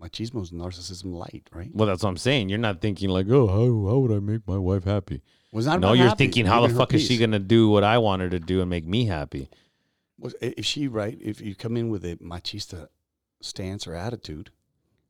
machismo 0.00 0.42
is 0.42 0.52
narcissism 0.52 1.14
light, 1.14 1.48
right? 1.52 1.70
Well, 1.72 1.88
that's 1.88 2.02
what 2.02 2.10
I'm 2.10 2.16
saying. 2.16 2.48
You're 2.48 2.58
not 2.58 2.80
thinking 2.80 3.08
like, 3.08 3.26
oh, 3.30 3.46
how, 3.48 3.90
how 3.90 3.98
would 3.98 4.12
I 4.12 4.20
make 4.20 4.46
my 4.46 4.58
wife 4.58 4.84
happy? 4.84 5.22
Was 5.56 5.64
not 5.64 5.80
no, 5.80 5.94
you're 5.94 6.08
happy, 6.08 6.24
thinking, 6.24 6.44
how 6.44 6.66
the 6.66 6.74
fuck 6.74 6.92
is 6.92 7.02
she 7.02 7.16
gonna 7.16 7.38
do 7.38 7.70
what 7.70 7.82
I 7.82 7.96
want 7.96 8.20
her 8.20 8.28
to 8.28 8.38
do 8.38 8.60
and 8.60 8.68
make 8.68 8.86
me 8.86 9.06
happy? 9.06 9.48
Was 10.18 10.34
if 10.42 10.66
she 10.66 10.86
right? 10.86 11.16
If 11.18 11.40
you 11.40 11.54
come 11.54 11.78
in 11.78 11.88
with 11.88 12.04
a 12.04 12.16
machista 12.16 12.88
stance 13.40 13.86
or 13.86 13.94
attitude, 13.94 14.50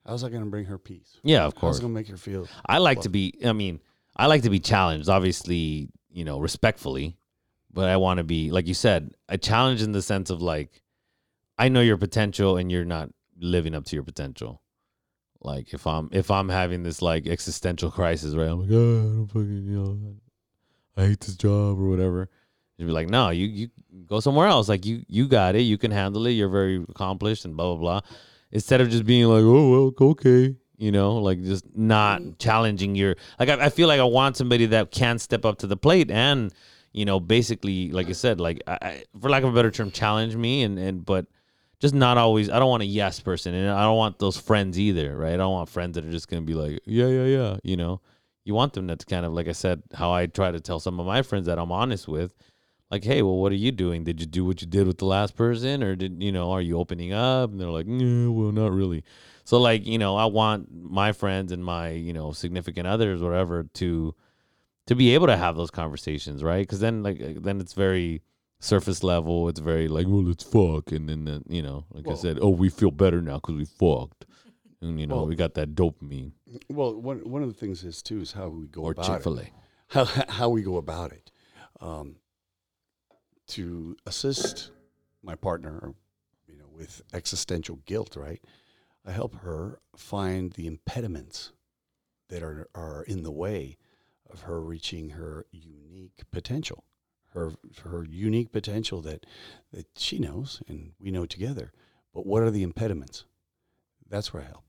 how's 0.07 0.23
that 0.23 0.31
going 0.31 0.45
to 0.45 0.49
bring 0.49 0.67
her 0.67 0.79
peace? 0.79 1.19
Yeah, 1.25 1.47
of 1.47 1.55
How's 1.55 1.61
course. 1.61 1.81
going 1.81 1.93
to 1.93 1.95
make 1.95 2.07
her 2.11 2.17
feel? 2.17 2.47
I 2.65 2.79
like 2.79 3.01
to 3.01 3.09
be. 3.09 3.35
I 3.45 3.55
mean, 3.55 3.81
I 4.17 4.27
like 4.27 4.43
to 4.43 4.51
be 4.51 4.61
challenged. 4.61 5.09
Obviously, 5.09 5.89
you 6.13 6.25
know, 6.25 6.39
respectfully, 6.39 7.17
but 7.73 7.89
I 7.89 7.97
want 7.97 8.19
to 8.19 8.25
be 8.25 8.53
like 8.53 8.69
you 8.69 8.75
said, 8.75 9.17
a 9.29 9.37
challenge 9.37 9.83
in 9.83 9.91
the 9.91 10.03
sense 10.03 10.31
of 10.31 10.41
like, 10.41 10.81
I 11.59 11.71
know 11.71 11.81
your 11.81 11.97
potential 11.97 12.57
and 12.57 12.71
you're 12.71 12.85
not 12.85 13.11
living 13.37 13.75
up 13.75 13.85
to 13.87 13.97
your 13.97 14.05
potential. 14.05 14.63
Like 15.41 15.75
if 15.75 15.89
I'm 15.89 16.09
if 16.13 16.31
I'm 16.31 16.49
having 16.49 16.85
this 16.85 17.03
like 17.03 17.27
existential 17.27 17.91
crisis, 17.91 18.37
right? 18.37 18.49
I'm 18.49 18.61
like, 18.61 18.71
oh, 18.71 19.01
I 19.01 19.03
don't 19.03 19.27
fucking, 19.27 19.65
you 19.67 19.77
know, 19.83 20.15
I 20.97 21.07
hate 21.07 21.21
this 21.21 21.37
job 21.37 21.79
or 21.79 21.89
whatever. 21.89 22.29
You'd 22.79 22.87
be 22.87 22.93
like, 22.93 23.09
no, 23.09 23.31
you 23.31 23.47
you 23.47 23.69
go 24.07 24.21
somewhere 24.21 24.47
else. 24.47 24.69
Like 24.69 24.85
you 24.85 25.05
you 25.09 25.29
got 25.29 25.55
it. 25.55 25.63
You 25.63 25.79
can 25.79 25.91
handle 25.91 26.27
it. 26.27 26.33
You're 26.33 26.49
very 26.49 26.85
accomplished 26.89 27.45
and 27.45 27.57
blah 27.57 27.75
blah 27.75 27.81
blah. 27.81 28.01
Instead 28.53 28.81
of 28.81 28.91
just 28.91 29.05
being 29.05 29.27
like, 29.27 29.43
oh 29.43 29.71
well, 29.71 30.11
okay, 30.11 30.55
you 30.77 30.93
know, 30.93 31.17
like 31.17 31.43
just 31.43 31.65
not 31.77 32.21
mm. 32.21 32.39
challenging 32.39 32.95
your. 32.95 33.17
Like 33.39 33.49
I, 33.49 33.67
I 33.67 33.69
feel 33.71 33.89
like 33.89 34.01
I 34.01 34.05
want 34.05 34.37
somebody 34.37 34.67
that 34.67 34.91
can 34.91 35.19
step 35.19 35.45
up 35.45 35.59
to 35.59 35.67
the 35.67 35.77
plate 35.77 36.11
and 36.11 36.53
you 36.93 37.05
know 37.05 37.21
basically 37.21 37.91
like 37.91 38.09
I 38.09 38.13
said, 38.13 38.41
like 38.41 38.63
I, 38.67 38.79
I, 38.83 39.05
for 39.21 39.31
lack 39.31 39.43
of 39.43 39.51
a 39.51 39.55
better 39.55 39.71
term, 39.71 39.91
challenge 39.91 40.37
me 40.37 40.63
and 40.63 40.79
and 40.79 41.05
but 41.05 41.27
just 41.81 41.95
not 41.95 42.19
always. 42.19 42.51
I 42.51 42.59
don't 42.59 42.71
want 42.71 42.83
a 42.83 42.87
yes 42.87 43.21
person, 43.21 43.55
and 43.55 43.71
I 43.71 43.83
don't 43.83 43.97
want 43.97 44.19
those 44.19 44.37
friends 44.37 44.79
either, 44.79 45.17
right? 45.17 45.35
I 45.35 45.37
don't 45.37 45.53
want 45.53 45.69
friends 45.69 45.95
that 45.95 46.05
are 46.05 46.11
just 46.11 46.29
gonna 46.29 46.43
be 46.43 46.55
like, 46.55 46.81
yeah, 46.85 47.07
yeah, 47.07 47.25
yeah, 47.25 47.57
you 47.63 47.77
know. 47.77 48.01
You 48.47 48.55
want 48.55 48.73
them 48.75 48.87
that's 48.87 49.05
kind 49.05 49.27
of 49.27 49.33
like 49.33 49.49
I 49.49 49.53
said, 49.53 49.83
how 49.93 50.13
I 50.13 50.27
try 50.27 50.53
to 50.53 50.61
tell 50.61 50.79
some 50.81 51.01
of 51.01 51.07
my 51.07 51.23
friends 51.23 51.47
that 51.47 51.59
I'm 51.59 51.73
honest 51.73 52.07
with, 52.07 52.33
like, 52.93 53.03
hey, 53.03 53.21
well, 53.23 53.37
what 53.37 53.51
are 53.51 53.57
you 53.57 53.73
doing? 53.73 54.05
Did 54.05 54.21
you 54.21 54.27
do 54.27 54.45
what 54.45 54.61
you 54.63 54.69
did 54.69 54.87
with 54.87 54.99
the 54.99 55.05
last 55.05 55.35
person, 55.35 55.83
or 55.83 55.97
did 55.97 56.23
you 56.23 56.31
know, 56.31 56.53
are 56.53 56.61
you 56.63 56.79
opening 56.79 57.13
up? 57.13 57.51
And 57.51 57.61
they're 57.61 57.69
like, 57.71 57.89
no, 57.89 58.31
well, 58.31 58.53
not 58.53 58.71
really. 58.71 59.03
So 59.45 59.59
like, 59.59 59.85
you 59.85 59.99
know, 59.99 60.17
I 60.17 60.27
want 60.27 60.69
my 60.73 61.11
friends 61.11 61.51
and 61.51 61.65
my 61.65 61.91
you 61.91 62.13
know 62.13 62.31
significant 62.33 62.87
others, 62.87 63.21
whatever, 63.21 63.65
to 63.75 64.15
to 64.87 64.95
be 64.95 65.15
able 65.15 65.27
to 65.27 65.37
have 65.37 65.57
those 65.57 65.73
conversations, 65.73 66.45
right? 66.45 66.63
Because 66.63 66.79
then 66.81 67.03
like 67.03 67.19
then 67.43 67.61
it's 67.61 67.73
very 67.73 68.23
surface 68.61 69.03
level. 69.03 69.49
It's 69.49 69.59
very 69.61 69.89
like, 69.89 70.07
well, 70.07 70.23
let's 70.23 70.45
fuck, 70.45 70.93
and 70.93 71.09
then 71.09 71.27
uh, 71.29 71.41
you 71.49 71.63
know, 71.63 71.85
like 71.91 72.07
I 72.07 72.15
said, 72.15 72.39
oh, 72.41 72.51
we 72.51 72.69
feel 72.69 72.93
better 72.93 73.21
now 73.21 73.37
because 73.37 73.57
we 73.57 73.65
fucked. 73.65 74.25
And, 74.81 75.01
you 75.01 75.07
know, 75.09 75.17
Well- 75.17 75.27
we 75.27 75.35
got 75.35 75.55
that 75.55 75.75
dopamine 75.75 76.33
Well, 76.69 76.95
one 76.95 77.29
one 77.29 77.43
of 77.43 77.49
the 77.49 77.59
things 77.59 77.83
is 77.85 78.03
too 78.03 78.21
is 78.21 78.33
how 78.33 78.49
we 78.49 78.67
go 78.69 78.83
or 78.83 78.93
about 78.93 79.07
Chick 79.07 79.27
it. 79.27 79.53
How 79.89 80.05
how 80.29 80.49
we 80.49 80.63
go 80.63 80.79
about 80.79 81.13
it. 81.13 81.31
Um, 81.81 82.17
to 83.49 83.97
assist 84.05 84.73
my 85.23 85.37
partner, 85.37 85.95
you 86.49 86.57
know, 86.57 86.67
with 86.73 87.03
existential 87.13 87.77
guilt, 87.87 88.17
right? 88.17 88.43
I 89.05 89.13
help 89.13 89.37
her 89.43 89.79
find 89.97 90.53
the 90.53 90.67
impediments 90.67 91.53
that 92.29 92.43
are 92.43 92.69
are 92.75 93.05
in 93.05 93.23
the 93.23 93.31
way 93.31 93.77
of 94.29 94.43
her 94.43 94.61
reaching 94.61 95.11
her 95.11 95.47
unique 95.53 96.25
potential, 96.33 96.85
her 97.33 97.53
her 97.85 98.05
unique 98.05 98.51
potential 98.51 99.01
that 99.03 99.25
that 99.73 99.87
she 99.97 100.19
knows 100.19 100.63
and 100.67 100.93
we 100.99 101.13
know 101.13 101.27
together. 101.27 101.73
But 102.13 102.27
what 102.27 102.43
are 102.43 102.51
the 102.51 102.65
impediments? 102.65 103.25
That's 104.09 104.33
where 104.33 104.43
I 104.43 104.47
help. 104.47 104.66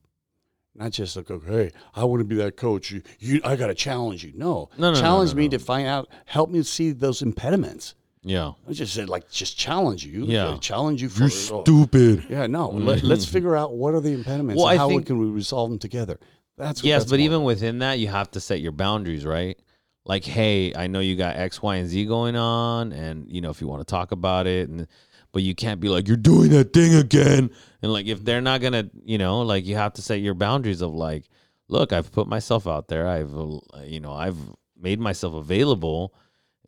Not 0.78 0.92
just 0.92 1.16
like, 1.16 1.30
okay, 1.30 1.72
I 1.94 2.04
want 2.04 2.20
to 2.20 2.24
be 2.24 2.36
that 2.36 2.56
coach. 2.56 2.90
You, 2.90 3.02
you 3.18 3.40
I 3.44 3.56
got 3.56 3.66
to 3.66 3.74
challenge 3.74 4.22
you. 4.24 4.32
No, 4.36 4.70
No, 4.78 4.92
no, 4.92 5.00
challenge 5.00 5.30
no, 5.32 5.36
me 5.38 5.48
no. 5.48 5.50
to 5.52 5.58
find 5.58 5.88
out. 5.88 6.08
Help 6.26 6.50
me 6.50 6.62
see 6.62 6.92
those 6.92 7.20
impediments. 7.20 7.94
Yeah. 8.22 8.52
I 8.68 8.72
just 8.72 8.94
said 8.94 9.08
like 9.08 9.30
just 9.30 9.56
challenge 9.58 10.04
you. 10.04 10.24
Yeah. 10.24 10.56
challenge 10.60 11.02
you 11.02 11.08
for 11.08 11.22
You're 11.22 11.30
stupid. 11.30 12.26
Yeah, 12.28 12.46
no. 12.46 12.68
Mm-hmm. 12.68 12.86
Let, 12.86 13.02
let's 13.02 13.24
figure 13.24 13.56
out 13.56 13.72
what 13.74 13.94
are 13.94 14.00
the 14.00 14.12
impediments 14.12 14.58
Well, 14.60 14.68
and 14.70 14.78
how 14.78 14.88
think- 14.88 15.06
can 15.06 15.18
we 15.18 15.26
resolve 15.26 15.70
them 15.70 15.78
together. 15.78 16.18
That's 16.56 16.82
what 16.82 16.88
Yes, 16.88 17.02
that's 17.02 17.10
but 17.12 17.20
even 17.20 17.44
within 17.44 17.78
that, 17.80 17.98
you 18.00 18.08
have 18.08 18.30
to 18.32 18.40
set 18.40 18.60
your 18.60 18.72
boundaries, 18.72 19.24
right? 19.24 19.56
Like, 20.04 20.24
hey, 20.24 20.74
I 20.74 20.86
know 20.88 21.00
you 21.00 21.14
got 21.16 21.36
X, 21.36 21.62
Y, 21.62 21.76
and 21.76 21.88
Z 21.88 22.04
going 22.06 22.34
on, 22.34 22.92
and 22.92 23.30
you 23.30 23.40
know 23.40 23.50
if 23.50 23.60
you 23.60 23.68
want 23.68 23.80
to 23.80 23.84
talk 23.90 24.10
about 24.10 24.46
it, 24.46 24.68
and 24.68 24.86
but 25.32 25.42
you 25.42 25.54
can't 25.54 25.80
be 25.80 25.88
like 25.88 26.08
you're 26.08 26.16
doing 26.16 26.50
that 26.50 26.72
thing 26.72 26.94
again, 26.94 27.50
and 27.82 27.92
like 27.92 28.06
if 28.06 28.24
they're 28.24 28.40
not 28.40 28.60
gonna, 28.60 28.90
you 29.04 29.18
know, 29.18 29.42
like 29.42 29.66
you 29.66 29.76
have 29.76 29.92
to 29.94 30.02
set 30.02 30.20
your 30.20 30.34
boundaries 30.34 30.80
of 30.80 30.94
like, 30.94 31.28
look, 31.68 31.92
I've 31.92 32.10
put 32.12 32.26
myself 32.26 32.66
out 32.66 32.88
there, 32.88 33.06
I've, 33.06 33.36
uh, 33.36 33.60
you 33.84 34.00
know, 34.00 34.12
I've 34.12 34.38
made 34.76 35.00
myself 35.00 35.34
available 35.34 36.14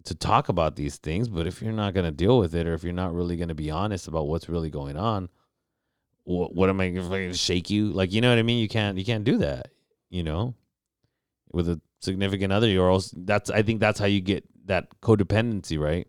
to 0.04 0.14
talk 0.14 0.48
about 0.48 0.76
these 0.76 0.96
things, 0.96 1.28
but 1.28 1.46
if 1.46 1.62
you're 1.62 1.72
not 1.72 1.94
gonna 1.94 2.10
deal 2.10 2.38
with 2.38 2.54
it, 2.54 2.66
or 2.66 2.74
if 2.74 2.84
you're 2.84 2.92
not 2.92 3.14
really 3.14 3.36
gonna 3.36 3.54
be 3.54 3.70
honest 3.70 4.08
about 4.08 4.26
what's 4.26 4.48
really 4.48 4.70
going 4.70 4.96
on, 4.96 5.28
what, 6.24 6.54
what 6.54 6.68
am 6.68 6.80
I 6.80 6.90
to 6.90 7.32
shake 7.32 7.70
you? 7.70 7.90
Like, 7.92 8.12
you 8.12 8.20
know 8.20 8.28
what 8.28 8.38
I 8.38 8.42
mean? 8.42 8.58
You 8.58 8.68
can't, 8.68 8.98
you 8.98 9.04
can't 9.04 9.24
do 9.24 9.38
that, 9.38 9.68
you 10.10 10.22
know, 10.22 10.54
with 11.52 11.68
a 11.68 11.80
significant 12.00 12.52
other, 12.52 12.68
you're 12.68 12.90
also 12.90 13.16
that's, 13.20 13.50
I 13.50 13.62
think 13.62 13.80
that's 13.80 13.98
how 13.98 14.06
you 14.06 14.20
get 14.20 14.44
that 14.66 15.00
codependency, 15.00 15.78
right? 15.78 16.06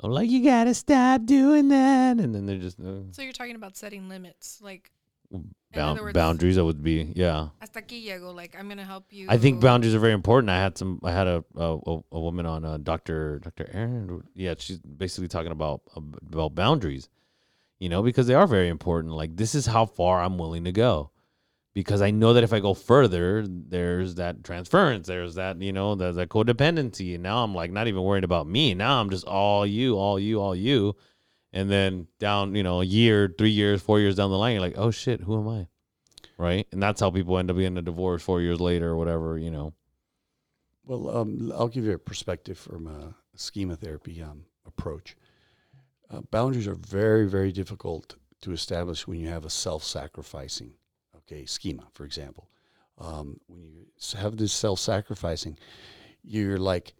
I'm 0.00 0.10
like, 0.10 0.28
you 0.30 0.44
gotta 0.44 0.74
stop 0.74 1.24
doing 1.24 1.68
that, 1.68 2.18
and 2.18 2.34
then 2.34 2.46
they're 2.46 2.58
just 2.58 2.78
uh, 2.78 3.10
So 3.12 3.22
you're 3.22 3.32
talking 3.32 3.56
about 3.56 3.76
setting 3.76 4.08
limits, 4.08 4.60
like 4.62 4.90
bound, 5.30 5.98
other 5.98 6.02
words- 6.02 6.14
boundaries. 6.14 6.56
That 6.56 6.64
would 6.66 6.82
be, 6.82 7.12
yeah. 7.16 7.48
hasta 7.60 7.80
aquí 7.80 8.04
llego. 8.04 8.34
Like 8.34 8.54
I'm 8.58 8.68
gonna 8.68 8.84
help 8.84 9.12
you. 9.12 9.26
I 9.30 9.38
think 9.38 9.60
boundaries 9.60 9.94
are 9.94 9.98
very 9.98 10.12
important. 10.12 10.50
I 10.50 10.58
had 10.58 10.76
some. 10.76 11.00
I 11.02 11.12
had 11.12 11.26
a 11.26 11.44
a, 11.56 11.78
a- 11.86 12.04
a 12.12 12.20
woman 12.20 12.44
on, 12.46 12.64
uh, 12.64 12.76
Doctor 12.76 13.38
Doctor 13.38 13.70
Aaron. 13.72 14.22
Yeah, 14.34 14.54
she's 14.58 14.78
basically 14.80 15.28
talking 15.28 15.52
about 15.52 15.80
about 15.96 16.54
boundaries. 16.54 17.08
You 17.78 17.88
know, 17.90 18.02
because 18.02 18.26
they 18.26 18.34
are 18.34 18.46
very 18.46 18.68
important. 18.68 19.14
Like 19.14 19.36
this 19.36 19.54
is 19.54 19.66
how 19.66 19.86
far 19.86 20.22
I'm 20.22 20.38
willing 20.38 20.64
to 20.64 20.72
go, 20.72 21.10
because 21.76 22.00
I 22.00 22.10
know 22.10 22.32
that 22.32 22.42
if 22.42 22.54
I 22.54 22.60
go 22.60 22.72
further, 22.72 23.44
there's 23.46 24.14
that 24.14 24.42
transference. 24.42 25.06
There's 25.06 25.34
that 25.34 25.60
you 25.60 25.74
know 25.74 25.94
there's 25.94 26.16
that 26.16 26.30
codependency. 26.30 27.12
And 27.12 27.22
now 27.22 27.44
I'm 27.44 27.54
like 27.54 27.70
not 27.70 27.86
even 27.86 28.02
worried 28.02 28.24
about 28.24 28.46
me. 28.46 28.72
Now 28.72 28.98
I'm 28.98 29.10
just 29.10 29.26
all 29.26 29.66
you, 29.66 29.98
all 29.98 30.18
you, 30.18 30.40
all 30.40 30.56
you. 30.56 30.96
And 31.52 31.70
then 31.70 32.06
down, 32.18 32.54
you 32.54 32.62
know, 32.62 32.80
a 32.80 32.84
year, 32.84 33.30
three 33.36 33.50
years, 33.50 33.82
four 33.82 34.00
years 34.00 34.16
down 34.16 34.30
the 34.30 34.38
line, 34.38 34.54
you're 34.54 34.62
like, 34.62 34.78
oh 34.78 34.90
shit, 34.90 35.20
who 35.20 35.38
am 35.38 35.48
I? 35.48 35.66
Right. 36.38 36.66
And 36.72 36.82
that's 36.82 36.98
how 36.98 37.10
people 37.10 37.36
end 37.36 37.50
up 37.50 37.58
getting 37.58 37.76
a 37.76 37.82
divorce 37.82 38.22
four 38.22 38.40
years 38.40 38.58
later 38.58 38.92
or 38.92 38.96
whatever, 38.96 39.36
you 39.36 39.50
know. 39.50 39.74
Well, 40.86 41.14
um, 41.14 41.52
I'll 41.54 41.68
give 41.68 41.84
you 41.84 41.92
a 41.92 41.98
perspective 41.98 42.56
from 42.56 42.86
a 42.86 43.14
schema 43.34 43.76
therapy 43.76 44.22
um, 44.22 44.46
approach. 44.66 45.14
Uh, 46.08 46.22
boundaries 46.30 46.68
are 46.68 46.74
very, 46.74 47.28
very 47.28 47.52
difficult 47.52 48.16
to 48.40 48.52
establish 48.52 49.06
when 49.06 49.20
you 49.20 49.28
have 49.28 49.44
a 49.44 49.50
self-sacrificing, 49.50 50.72
okay, 51.26 51.44
schema, 51.46 51.84
for 51.92 52.04
example. 52.04 52.48
Um, 52.98 53.40
when 53.46 53.62
you 53.62 53.86
have 54.18 54.36
this 54.36 54.52
self-sacrificing, 54.52 55.58
you're 56.22 56.58
like, 56.58 56.94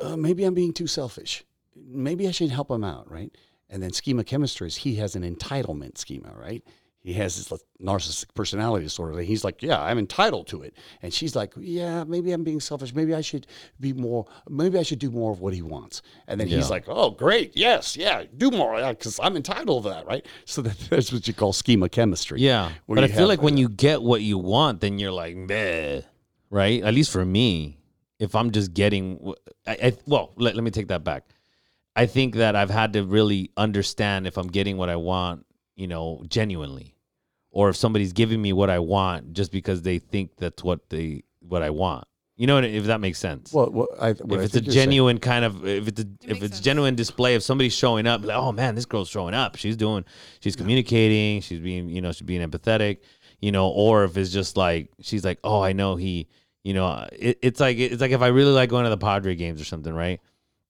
uh, 0.00 0.16
maybe 0.16 0.44
I'm 0.44 0.54
being 0.54 0.72
too 0.72 0.86
selfish. 0.86 1.44
Maybe 1.74 2.26
I 2.26 2.30
should 2.30 2.50
help 2.50 2.70
him 2.70 2.84
out, 2.84 3.10
right? 3.10 3.30
And 3.68 3.82
then 3.82 3.92
schema 3.92 4.24
chemistry 4.24 4.68
is 4.68 4.76
he 4.76 4.96
has 4.96 5.16
an 5.16 5.22
entitlement 5.22 5.98
schema, 5.98 6.32
right? 6.34 6.64
He 7.06 7.12
has 7.12 7.36
this 7.36 7.52
like, 7.52 7.60
narcissistic 7.80 8.34
personality 8.34 8.84
disorder. 8.84 9.16
And 9.16 9.24
he's 9.24 9.44
like, 9.44 9.62
yeah, 9.62 9.80
I'm 9.80 9.96
entitled 9.96 10.48
to 10.48 10.62
it. 10.62 10.74
And 11.02 11.14
she's 11.14 11.36
like, 11.36 11.54
yeah, 11.56 12.02
maybe 12.02 12.32
I'm 12.32 12.42
being 12.42 12.58
selfish. 12.58 12.92
Maybe 12.92 13.14
I 13.14 13.20
should 13.20 13.46
be 13.78 13.92
more, 13.92 14.26
maybe 14.48 14.76
I 14.76 14.82
should 14.82 14.98
do 14.98 15.12
more 15.12 15.30
of 15.30 15.40
what 15.40 15.54
he 15.54 15.62
wants. 15.62 16.02
And 16.26 16.40
then 16.40 16.48
he's 16.48 16.68
like, 16.68 16.86
oh, 16.88 17.10
great. 17.10 17.56
Yes. 17.56 17.96
Yeah. 17.96 18.24
Do 18.36 18.50
more 18.50 18.84
because 18.88 19.20
I'm 19.22 19.36
entitled 19.36 19.84
to 19.84 19.90
that. 19.90 20.04
Right. 20.04 20.26
So 20.46 20.62
that, 20.62 20.76
that's 20.90 21.12
what 21.12 21.28
you 21.28 21.32
call 21.32 21.52
schema 21.52 21.88
chemistry. 21.88 22.40
Yeah. 22.40 22.72
But 22.88 23.04
I 23.04 23.06
feel 23.06 23.18
have, 23.18 23.28
like 23.28 23.42
when 23.42 23.56
you 23.56 23.68
get 23.68 24.02
what 24.02 24.22
you 24.22 24.38
want, 24.38 24.80
then 24.80 24.98
you're 24.98 25.12
like, 25.12 25.36
meh. 25.36 26.00
Right? 26.50 26.82
At 26.82 26.92
least 26.92 27.12
for 27.12 27.24
me, 27.24 27.78
if 28.18 28.34
I'm 28.34 28.50
just 28.50 28.74
getting, 28.74 29.32
I, 29.64 29.72
I 29.80 29.96
well, 30.06 30.32
let, 30.34 30.56
let 30.56 30.64
me 30.64 30.72
take 30.72 30.88
that 30.88 31.04
back. 31.04 31.28
I 31.94 32.06
think 32.06 32.34
that 32.34 32.56
I've 32.56 32.70
had 32.70 32.94
to 32.94 33.04
really 33.04 33.52
understand 33.56 34.26
if 34.26 34.36
I'm 34.36 34.48
getting 34.48 34.76
what 34.76 34.88
I 34.88 34.96
want, 34.96 35.46
you 35.76 35.86
know, 35.86 36.24
genuinely, 36.26 36.95
or 37.56 37.70
if 37.70 37.76
somebody's 37.76 38.12
giving 38.12 38.42
me 38.42 38.52
what 38.52 38.68
I 38.68 38.78
want 38.80 39.32
just 39.32 39.50
because 39.50 39.80
they 39.80 39.98
think 39.98 40.36
that's 40.36 40.62
what 40.62 40.90
they 40.90 41.22
what 41.40 41.62
I 41.62 41.70
want. 41.70 42.06
You 42.36 42.46
know, 42.46 42.58
if 42.58 42.84
that 42.84 43.00
makes 43.00 43.18
sense. 43.18 43.50
Well, 43.50 43.70
what 43.70 43.88
I, 43.98 44.12
what 44.12 44.34
if 44.34 44.40
I 44.40 44.44
it's 44.44 44.54
a 44.54 44.58
think 44.58 44.66
you're 44.66 44.74
saying- 44.74 44.84
genuine 44.90 45.18
kind 45.20 45.42
of 45.42 45.66
if 45.66 45.88
it's 45.88 46.02
a, 46.02 46.06
if 46.24 46.42
it's 46.42 46.56
sense. 46.56 46.60
genuine 46.60 46.96
display 46.96 47.34
if 47.34 47.42
somebody's 47.42 47.72
showing 47.72 48.06
up 48.06 48.22
like 48.26 48.36
oh 48.36 48.52
man 48.52 48.74
this 48.74 48.84
girl's 48.84 49.08
showing 49.08 49.32
up 49.32 49.56
she's 49.56 49.74
doing 49.74 50.04
she's 50.40 50.54
communicating 50.54 51.40
she's 51.40 51.60
being 51.60 51.88
you 51.88 52.02
know 52.02 52.12
she's 52.12 52.26
being 52.26 52.46
empathetic 52.46 52.98
you 53.40 53.52
know 53.52 53.68
or 53.70 54.04
if 54.04 54.18
it's 54.18 54.30
just 54.30 54.58
like 54.58 54.90
she's 55.00 55.24
like 55.24 55.38
oh 55.42 55.62
i 55.62 55.72
know 55.72 55.96
he 55.96 56.28
you 56.62 56.74
know 56.74 57.08
it, 57.12 57.38
it's 57.40 57.58
like 57.58 57.78
it's 57.78 58.02
like 58.02 58.10
if 58.10 58.20
i 58.20 58.26
really 58.26 58.52
like 58.52 58.68
going 58.68 58.84
to 58.84 58.90
the 58.90 58.98
padre 58.98 59.34
games 59.34 59.58
or 59.58 59.64
something 59.64 59.94
right 59.94 60.20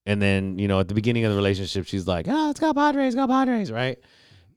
and 0.05 0.23
then 0.23 0.57
you 0.61 0.69
know 0.69 0.79
at 0.79 0.87
the 0.87 0.95
beginning 0.95 1.25
of 1.25 1.33
the 1.33 1.37
relationship 1.37 1.85
she's 1.85 2.07
like 2.07 2.27
ah, 2.29 2.45
oh 2.45 2.47
let's 2.47 2.61
go 2.61 2.73
padres 2.73 3.17
go 3.17 3.27
padres 3.27 3.73
right 3.73 3.99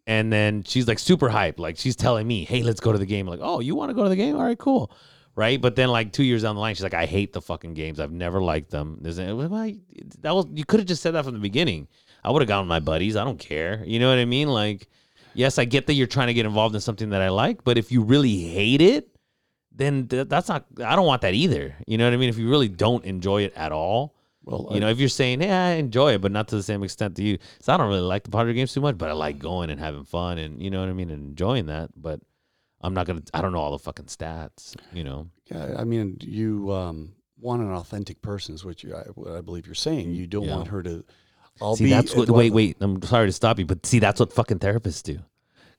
and 0.08 0.32
then 0.32 0.64
she's 0.64 0.88
like 0.88 1.00
super 1.00 1.30
hype 1.30 1.60
like 1.60 1.78
she's 1.78 1.95
telling 1.95 2.28
me 2.28 2.45
hey 2.45 2.64
let's 2.64 2.80
go 2.80 2.91
to 2.91 2.97
the 2.97 3.06
game 3.06 3.28
like 3.28 3.39
oh 3.41 3.60
you 3.60 3.76
want 3.76 3.89
to 3.89 3.93
go 3.93 4.04
to 4.04 4.10
the 4.10 4.16
game 4.16 4.36
all 4.36 4.43
right 4.43 4.58
cool 4.58 4.91
right? 5.39 5.62
But 5.62 5.78
then 5.78 5.88
like 5.88 6.12
two 6.12 6.24
years 6.24 6.43
down 6.43 6.56
the 6.56 6.62
line, 6.62 6.76
she's 6.76 6.84
like, 6.84 6.93
I 6.93 7.06
hate 7.06 7.32
the 7.32 7.41
fucking 7.41 7.74
games. 7.74 8.02
I've 8.02 8.12
never 8.12 8.41
liked 8.41 8.72
them. 8.72 8.97
There's 9.02 9.16
that 9.16 10.36
was 10.36 10.47
you 10.54 10.66
could 10.66 10.82
have 10.82 10.88
just 10.88 11.02
said 11.02 11.12
that 11.12 11.24
from 11.24 11.34
the 11.34 11.39
beginning. 11.39 11.88
I 12.26 12.32
would 12.32 12.41
have 12.41 12.50
gone 12.50 12.66
with 12.66 12.70
my 12.70 12.82
buddies. 12.82 13.16
I 13.16 13.24
don't 13.24 13.39
care. 13.39 13.82
You 13.86 14.00
know 14.00 14.10
what 14.10 14.18
I 14.20 14.26
mean? 14.26 14.50
Like, 14.50 14.89
yes, 15.34 15.58
I 15.58 15.64
get 15.64 15.88
that 15.88 15.93
you're 15.93 16.08
trying 16.08 16.28
to 16.28 16.34
get 16.34 16.45
involved 16.45 16.76
in 16.76 16.82
something 16.82 17.12
that 17.12 17.22
I 17.22 17.30
like, 17.30 17.64
but 17.64 17.78
if 17.78 17.89
you 17.89 18.02
really 18.04 18.38
hate 18.38 18.82
it, 18.82 19.08
then 19.74 20.10
th- 20.10 20.28
that's 20.28 20.50
not. 20.50 20.66
I 20.84 20.97
don't 20.97 21.08
want 21.08 21.22
that 21.22 21.34
either. 21.34 21.74
You 21.88 21.97
know 21.97 22.04
what 22.04 22.14
I 22.14 22.18
mean? 22.18 22.28
If 22.28 22.38
you 22.38 22.50
really 22.50 22.68
don't 22.68 23.06
enjoy 23.06 23.43
it 23.43 23.54
at 23.56 23.72
all, 23.72 24.16
Well, 24.50 24.68
you 24.74 24.80
know, 24.80 24.89
if 24.89 25.00
you're 25.00 25.10
saying, 25.10 25.41
"Yeah, 25.41 25.68
I 25.68 25.70
enjoy 25.72 26.14
it," 26.14 26.22
but 26.22 26.32
not 26.32 26.47
to 26.50 26.56
the 26.56 26.64
same 26.64 26.84
extent 26.84 27.16
to 27.18 27.24
you, 27.24 27.38
so 27.62 27.74
I 27.74 27.78
don't 27.78 27.88
really 27.88 28.02
like 28.02 28.24
the 28.24 28.32
Padre 28.32 28.54
games 28.54 28.74
too 28.74 28.82
much, 28.82 28.97
but 28.97 29.10
I 29.10 29.14
like 29.14 29.39
going 29.39 29.70
and 29.70 29.80
having 29.80 30.04
fun, 30.06 30.38
and 30.38 30.62
you 30.62 30.70
know 30.70 30.80
what 30.80 30.89
I 30.89 30.93
mean, 30.93 31.10
and 31.10 31.30
enjoying 31.30 31.68
that. 31.68 31.89
But 31.95 32.20
I'm 32.82 32.93
not 32.93 33.06
gonna. 33.08 33.22
I 33.34 33.41
don't 33.41 33.52
know 33.54 33.60
all 33.60 33.72
the 33.72 33.80
fucking 33.80 34.06
stats. 34.06 34.76
You 34.93 35.04
know. 35.04 35.30
Yeah, 35.52 35.76
I 35.78 35.84
mean, 35.84 36.18
you 36.22 36.72
um, 36.72 37.14
want 37.39 37.62
an 37.62 37.72
authentic 37.72 38.22
person, 38.22 38.56
is 38.56 38.64
what 38.64 38.84
you 38.84 38.95
I, 38.95 39.02
what 39.16 39.34
I 39.38 39.41
believe 39.41 39.66
you're 39.66 39.76
saying. 39.76 40.14
You 40.14 40.28
don't 40.28 40.45
Yeah. 40.45 40.56
want 40.56 40.68
her 40.70 40.82
to. 40.84 41.04
I'll 41.62 41.76
see, 41.76 41.86
be. 41.86 41.89
that's 41.89 42.16
what. 42.16 42.30
Wait, 42.30 42.54
wait. 42.54 42.78
I'm 42.80 43.02
sorry 43.04 43.28
to 43.28 43.34
stop 43.34 43.60
you, 43.60 43.66
but 43.66 43.86
see, 43.86 44.00
that's 44.00 44.20
what 44.20 44.32
fucking 44.32 44.60
therapists 44.60 45.04
do. 45.04 45.20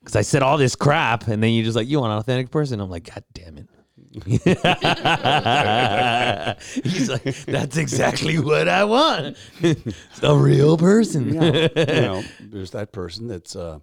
Because 0.01 0.17
I 0.17 0.23
said 0.23 0.43
all 0.43 0.59
this 0.59 0.77
crap, 0.77 1.27
and 1.29 1.43
then 1.43 1.53
you're 1.53 1.65
just 1.65 1.77
like, 1.77 1.89
"You 1.89 2.01
want 2.01 2.13
an 2.13 2.19
authentic 2.19 2.51
person?" 2.51 2.81
I'm 2.81 2.91
like, 2.91 3.13
"God 3.15 3.25
damn 3.33 3.57
it." 3.59 3.69
He's 4.27 4.47
like, 7.09 7.23
"That's 7.47 7.77
exactly 7.77 8.41
what 8.41 8.69
I 8.69 8.83
want. 8.83 9.37
a 10.23 10.37
real 10.37 10.77
person." 10.77 11.33
yeah, 11.33 11.69
you 11.77 11.85
know, 11.87 12.23
there's 12.41 12.73
that 12.73 12.91
person 12.91 13.29
that's, 13.29 13.55
uh, 13.55 13.79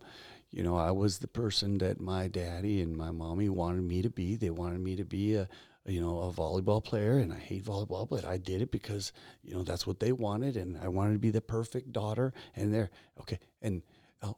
you 0.52 0.64
know, 0.64 0.76
I 0.76 0.92
was 0.92 1.20
the 1.20 1.30
person 1.30 1.78
that 1.78 2.02
my 2.02 2.28
daddy 2.28 2.82
and 2.82 2.98
my 2.98 3.12
mommy 3.12 3.48
wanted 3.48 3.84
me 3.84 4.02
to 4.02 4.10
be. 4.10 4.36
They 4.36 4.50
wanted 4.50 4.82
me 4.82 4.98
to 4.98 5.06
be 5.06 5.36
a, 5.36 5.48
you 5.86 6.02
know, 6.02 6.20
a 6.20 6.34
volleyball 6.34 6.84
player, 6.84 7.20
and 7.20 7.32
I 7.32 7.40
hate 7.40 7.64
volleyball, 7.64 8.10
but 8.10 8.26
I 8.26 8.36
did 8.36 8.62
it 8.62 8.70
because, 8.70 9.14
you 9.44 9.54
know, 9.56 9.64
that's 9.64 9.88
what 9.88 10.02
they 10.02 10.12
wanted, 10.12 10.58
and 10.58 10.78
I 10.84 10.90
wanted 10.90 11.14
to 11.14 11.20
be 11.20 11.30
the 11.32 11.40
perfect 11.40 11.94
daughter. 11.94 12.34
And 12.54 12.74
they're 12.74 12.90
okay, 13.22 13.40
and. 13.62 13.82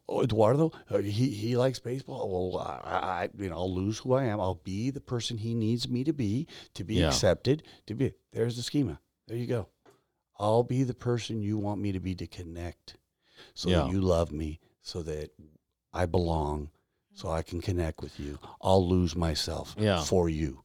Oh, 0.10 0.22
Eduardo, 0.24 0.72
uh, 0.90 0.98
he, 0.98 1.30
he 1.30 1.56
likes 1.56 1.80
baseball. 1.80 2.52
Well, 2.54 2.62
I, 2.62 2.90
I, 3.24 3.30
you 3.38 3.50
know, 3.50 3.56
I'll 3.56 3.74
lose 3.74 3.98
who 4.00 4.14
I 4.14 4.26
am. 4.26 4.40
I'll 4.42 4.62
be 4.64 4.90
the 4.90 5.00
person 5.00 5.38
he 5.38 5.54
needs 5.54 5.88
me 5.88 6.04
to 6.04 6.12
be, 6.12 6.48
to 6.74 6.84
be 6.84 6.96
Yeah. 6.96 7.08
accepted, 7.08 7.64
to 7.88 7.94
be. 7.96 8.14
There's 8.34 8.58
the 8.58 8.62
schema. 8.62 9.00
There 9.28 9.38
you 9.38 9.48
go. 9.48 9.68
I'll 10.38 10.64
be 10.64 10.84
the 10.84 10.94
person 10.94 11.42
you 11.42 11.58
want 11.58 11.80
me 11.80 11.92
to 11.94 12.00
be 12.00 12.14
to 12.16 12.28
connect 12.28 12.98
so 13.54 13.70
Yeah. 13.70 13.84
that 13.84 13.92
you 13.92 14.02
love 14.02 14.32
me, 14.34 14.60
so 14.82 15.02
that 15.04 15.32
I 15.94 16.06
belong, 16.06 16.72
so 17.14 17.30
I 17.30 17.42
can 17.42 17.62
connect 17.62 18.02
with 18.02 18.20
you. 18.20 18.38
I'll 18.62 18.86
lose 18.88 19.16
myself 19.16 19.76
Yeah. 19.80 20.04
for 20.04 20.28
you. 20.30 20.64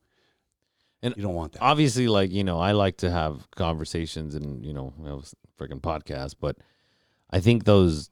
And 1.03 1.15
you 1.17 1.23
don't 1.23 1.35
want 1.35 1.53
that. 1.53 1.63
obviously 1.63 2.09
like 2.09 2.31
you 2.33 2.43
know 2.43 2.59
i 2.59 2.73
like 2.73 2.97
to 2.97 3.11
have 3.11 3.47
conversations 3.51 4.35
and 4.35 4.65
you 4.65 4.73
know 4.73 4.95
we 4.97 5.11
have 5.11 5.31
freaking 5.61 5.79
podcast 5.83 6.37
but 6.41 6.57
i 7.31 7.41
think 7.41 7.65
those 7.65 8.09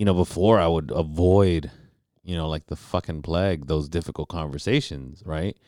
you 0.00 0.06
know 0.06 0.14
before 0.14 0.58
i 0.58 0.66
would 0.66 0.90
avoid 0.90 1.70
you 2.22 2.34
know 2.34 2.48
like 2.48 2.66
the 2.68 2.74
fucking 2.74 3.20
plague 3.20 3.66
those 3.66 3.86
difficult 3.86 4.30
conversations 4.30 5.22
right? 5.26 5.58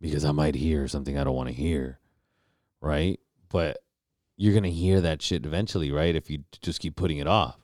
Because 0.00 0.24
i 0.24 0.30
might 0.30 0.54
hear 0.54 0.86
something 0.86 1.18
i 1.18 1.24
don't 1.24 1.34
want 1.34 1.48
to 1.48 1.54
hear 1.54 1.98
right? 2.80 3.18
But 3.48 3.78
you're 4.36 4.54
gonna 4.54 4.68
hear 4.68 5.00
that 5.00 5.20
shit 5.20 5.44
eventually 5.44 5.90
right? 5.90 6.14
If 6.14 6.30
you 6.30 6.44
just 6.62 6.78
keep 6.78 6.94
putting 6.94 7.18
it 7.18 7.26
off. 7.26 7.58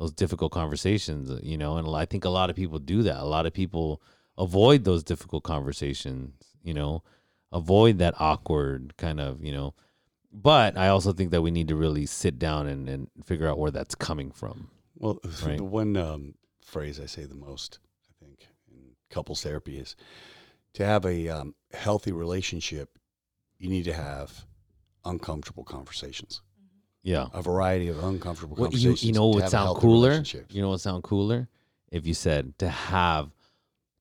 Those 0.00 0.12
difficult 0.12 0.50
conversations 0.50 1.30
uh, 1.30 1.38
you 1.44 1.56
know 1.56 1.76
and 1.76 1.86
i 1.94 2.06
think 2.06 2.24
a 2.24 2.28
lot 2.28 2.50
of 2.50 2.56
people 2.56 2.80
do 2.80 3.04
that. 3.04 3.18
A 3.18 3.24
lot 3.24 3.46
of 3.46 3.52
people 3.52 4.02
avoid 4.36 4.82
those 4.82 5.04
difficult 5.04 5.44
conversations 5.44 6.34
you 6.64 6.74
know? 6.74 7.04
Avoid 7.52 7.98
that 7.98 8.14
awkward 8.18 8.96
kind 8.96 9.20
of, 9.20 9.44
you 9.44 9.52
know. 9.52 9.74
But 10.32 10.76
I 10.76 10.88
also 10.88 11.12
think 11.12 11.30
that 11.30 11.42
we 11.42 11.52
need 11.52 11.68
to 11.68 11.76
really 11.76 12.04
sit 12.04 12.36
down 12.36 12.66
and, 12.66 12.88
and 12.88 13.08
figure 13.24 13.48
out 13.48 13.58
where 13.60 13.70
that's 13.70 13.94
coming 13.94 14.32
from. 14.32 14.70
Well, 14.96 15.18
Right. 15.44 15.58
the 15.58 15.64
one 15.64 15.96
um, 15.96 16.34
phrase 16.64 16.98
I 17.00 17.06
say 17.06 17.24
the 17.24 17.34
most, 17.34 17.78
I 18.10 18.24
think, 18.24 18.48
in 18.70 18.96
couples 19.10 19.42
therapy 19.42 19.78
is 19.78 19.96
to 20.74 20.84
have 20.84 21.04
a 21.06 21.28
um, 21.28 21.54
healthy 21.72 22.12
relationship, 22.12 22.98
you 23.58 23.68
need 23.68 23.84
to 23.84 23.92
have 23.94 24.44
uncomfortable 25.04 25.64
conversations, 25.64 26.42
Yeah. 27.02 27.28
a 27.32 27.42
variety 27.42 27.88
of 27.88 28.02
uncomfortable 28.02 28.56
you, 28.56 28.64
conversations. 28.64 29.04
you 29.04 29.12
know 29.12 29.26
what 29.26 29.48
sound 29.50 29.78
cooler? 29.78 30.22
You 30.50 30.62
know 30.62 30.68
what 30.68 30.72
would 30.72 30.80
sound 30.80 31.02
cooler? 31.02 31.48
If 31.90 32.06
you 32.06 32.14
said 32.14 32.58
to 32.58 32.68
have 32.68 33.30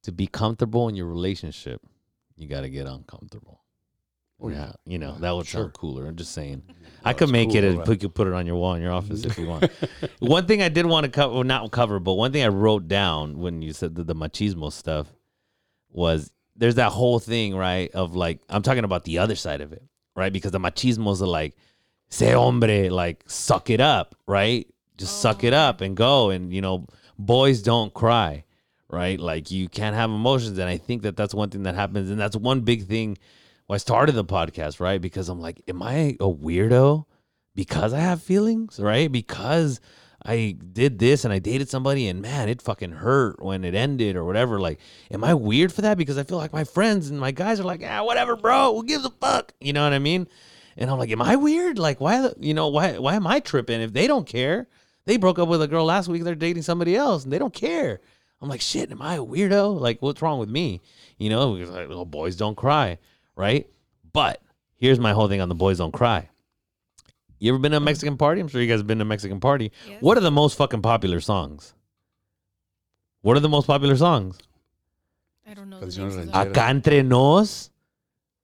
to 0.04 0.12
be 0.12 0.28
comfortable 0.28 0.90
in 0.90 0.96
your 0.96 1.06
relationship, 1.08 1.82
you 2.36 2.48
got 2.48 2.62
to 2.62 2.70
get 2.70 2.88
uncomfortable. 2.88 3.62
Oh, 4.42 4.50
yeah, 4.50 4.74
you 4.86 4.98
know 5.00 5.16
that 5.20 5.32
would 5.32 5.48
Sure. 5.48 5.62
sound 5.64 5.74
cooler. 5.74 6.06
I'm 6.06 6.16
just 6.16 6.32
saying. 6.34 6.62
Well, 6.68 6.78
I 7.06 7.14
could 7.14 7.30
make 7.30 7.50
cool, 7.50 7.58
it 7.58 7.64
and 7.64 7.78
right? 7.78 7.86
put, 7.88 8.04
you 8.04 8.10
put 8.10 8.28
it 8.28 8.34
on 8.34 8.46
your 8.46 8.56
wall 8.56 8.74
in 8.74 8.82
your 8.82 8.92
office 8.92 9.24
if 9.26 9.38
you 9.38 9.46
want. 9.48 9.72
one 10.20 10.46
thing 10.46 10.62
I 10.62 10.70
did 10.70 10.86
want 10.86 11.06
to 11.06 11.10
cover, 11.12 11.34
well, 11.36 11.44
not 11.44 11.72
cover, 11.72 12.00
but 12.00 12.14
one 12.14 12.32
thing 12.32 12.44
I 12.44 12.48
wrote 12.50 12.88
down 12.88 13.38
when 13.38 13.62
you 13.62 13.74
said 13.74 13.96
the, 13.96 14.04
the 14.04 14.16
machismo 14.16 14.72
stuff 14.72 15.08
was 15.92 16.32
there's 16.56 16.76
that 16.76 16.92
whole 16.92 17.20
thing, 17.20 17.56
right? 17.56 17.92
Of 17.92 18.16
like, 18.16 18.40
I'm 18.50 18.62
talking 18.62 18.84
about 18.84 19.04
the 19.06 19.20
other 19.20 19.36
side 19.36 19.62
of 19.62 19.72
it, 19.74 19.84
right? 20.16 20.32
Because 20.34 20.52
the 20.52 20.60
machismos 20.60 21.22
are 21.22 21.28
like, 21.28 21.56
say 22.10 22.32
hombre, 22.32 22.90
like, 22.90 23.24
suck 23.28 23.70
it 23.70 23.80
up, 23.82 24.16
right? 24.28 24.68
Just 24.98 25.22
suck 25.22 25.44
it 25.44 25.54
Oh. 25.54 25.58
up 25.58 25.82
and 25.82 25.96
go. 25.96 26.30
And, 26.30 26.54
you 26.54 26.62
know, 26.62 26.88
boys 27.20 27.62
don't 27.62 27.94
cry, 27.94 28.44
right? 28.90 29.20
Like, 29.20 29.52
you 29.52 29.68
can't 29.70 29.96
have 29.96 30.10
emotions. 30.10 30.58
And 30.58 30.70
I 30.70 30.78
think 30.78 31.04
that 31.04 31.16
that's 31.18 31.34
one 31.34 31.50
thing 31.50 31.64
that 31.64 31.76
happens. 31.76 32.10
And 32.10 32.20
that's 32.20 32.36
one 32.36 32.62
big 32.62 32.88
thing 32.88 33.18
why 33.68 33.76
I 33.76 33.78
started 33.78 34.14
the 34.14 34.26
podcast, 34.26 34.80
right? 34.80 35.02
Because 35.02 35.30
I'm 35.30 35.40
like, 35.40 35.62
am 35.68 35.82
I 35.82 36.18
a 36.20 36.32
weirdo 36.32 37.06
because 37.56 37.94
I 37.94 38.00
have 38.00 38.22
feelings, 38.22 38.80
right? 38.80 39.12
Because 39.12 39.80
I 40.24 40.58
did 40.74 41.00
this 41.00 41.24
and 41.24 41.34
I 41.34 41.40
dated 41.40 41.70
somebody 41.70 42.08
and 42.08 42.22
man, 42.22 42.50
it 42.50 42.62
fucking 42.62 42.92
hurt 42.92 43.42
when 43.44 43.64
it 43.64 43.76
ended 43.76 44.16
or 44.16 44.26
whatever. 44.26 44.60
Like, 44.60 44.80
am 45.12 45.24
I 45.24 45.34
weird 45.34 45.72
for 45.72 45.82
that? 45.82 45.98
Because 45.98 46.18
I 46.18 46.24
feel 46.24 46.38
like 46.38 46.54
my 46.54 46.64
friends 46.64 47.10
and 47.10 47.20
my 47.20 47.32
guys 47.32 47.60
are 47.60 47.64
like, 47.64 47.82
ah, 47.86 48.04
whatever, 48.04 48.36
bro. 48.36 48.76
Who 48.76 48.86
gives 48.86 49.06
a 49.06 49.10
fuck? 49.10 49.54
You 49.62 49.74
know 49.74 49.84
what 49.84 49.94
I 49.94 50.00
mean? 50.00 50.28
And 50.78 50.90
I'm 50.90 50.98
like, 50.98 51.12
am 51.12 51.22
I 51.22 51.36
weird? 51.36 51.80
Like, 51.80 52.02
why, 52.02 52.32
you 52.40 52.54
know, 52.54 52.68
why, 52.68 52.98
why 52.98 53.16
am 53.16 53.28
I 53.28 53.40
tripping 53.40 53.82
if 53.82 53.94
they 53.94 54.08
don't 54.08 54.28
care? 54.28 54.68
They 55.06 55.18
broke 55.18 55.40
up 55.40 55.48
with 55.48 55.62
a 55.62 55.68
girl 55.68 55.86
last 55.86 56.08
week. 56.08 56.24
They're 56.24 56.36
dating 56.36 56.64
somebody 56.64 56.96
else 56.96 57.24
and 57.24 57.32
they 57.32 57.40
don't 57.40 57.54
care. 57.54 58.02
I'm 58.42 58.50
like, 58.50 58.62
shit, 58.62 58.92
am 58.92 59.02
I 59.02 59.16
a 59.16 59.24
weirdo? 59.24 59.80
Like, 59.80 60.02
what's 60.02 60.22
wrong 60.22 60.40
with 60.40 60.50
me? 60.50 60.82
You 61.18 61.30
know, 61.30 61.54
because 61.54 61.70
like, 61.70 61.88
oh, 61.90 62.04
boys 62.04 62.36
don't 62.36 62.58
cry, 62.58 62.98
right? 63.36 63.68
But 64.14 64.42
here's 64.76 65.00
my 65.00 65.14
whole 65.14 65.28
thing 65.28 65.42
on 65.42 65.50
the 65.50 65.56
boys 65.56 65.78
don't 65.80 65.92
cry. 65.92 66.30
You 67.40 67.52
ever 67.54 67.60
been 67.60 67.72
to 67.72 67.78
a 67.78 67.82
Mexican 67.82 68.18
party? 68.18 68.42
I'm 68.42 68.48
sure 68.48 68.62
you 68.62 68.68
guys 68.68 68.80
have 68.80 68.88
been 68.88 69.00
to 69.00 69.04
a 69.04 69.06
Mexican 69.06 69.40
party. 69.40 69.72
Yes. 69.88 70.02
What 70.02 70.18
are 70.18 70.22
the 70.22 70.32
most 70.32 70.58
fucking 70.58 70.82
popular 70.82 71.20
songs? 71.20 71.74
What 73.22 73.36
are 73.38 73.42
the 73.42 73.50
most 73.50 73.68
popular 73.68 73.96
songs? 73.98 74.38
I 75.48 75.54
don't 75.54 75.70
know. 75.70 75.80
The 75.80 75.86
Canciones 75.88 76.16
names 76.16 76.30
of 76.30 76.34
rancheras. 76.36 76.44
them. 76.44 76.54
Acá 76.54 76.70
entre 76.70 77.04
nos, 77.04 77.72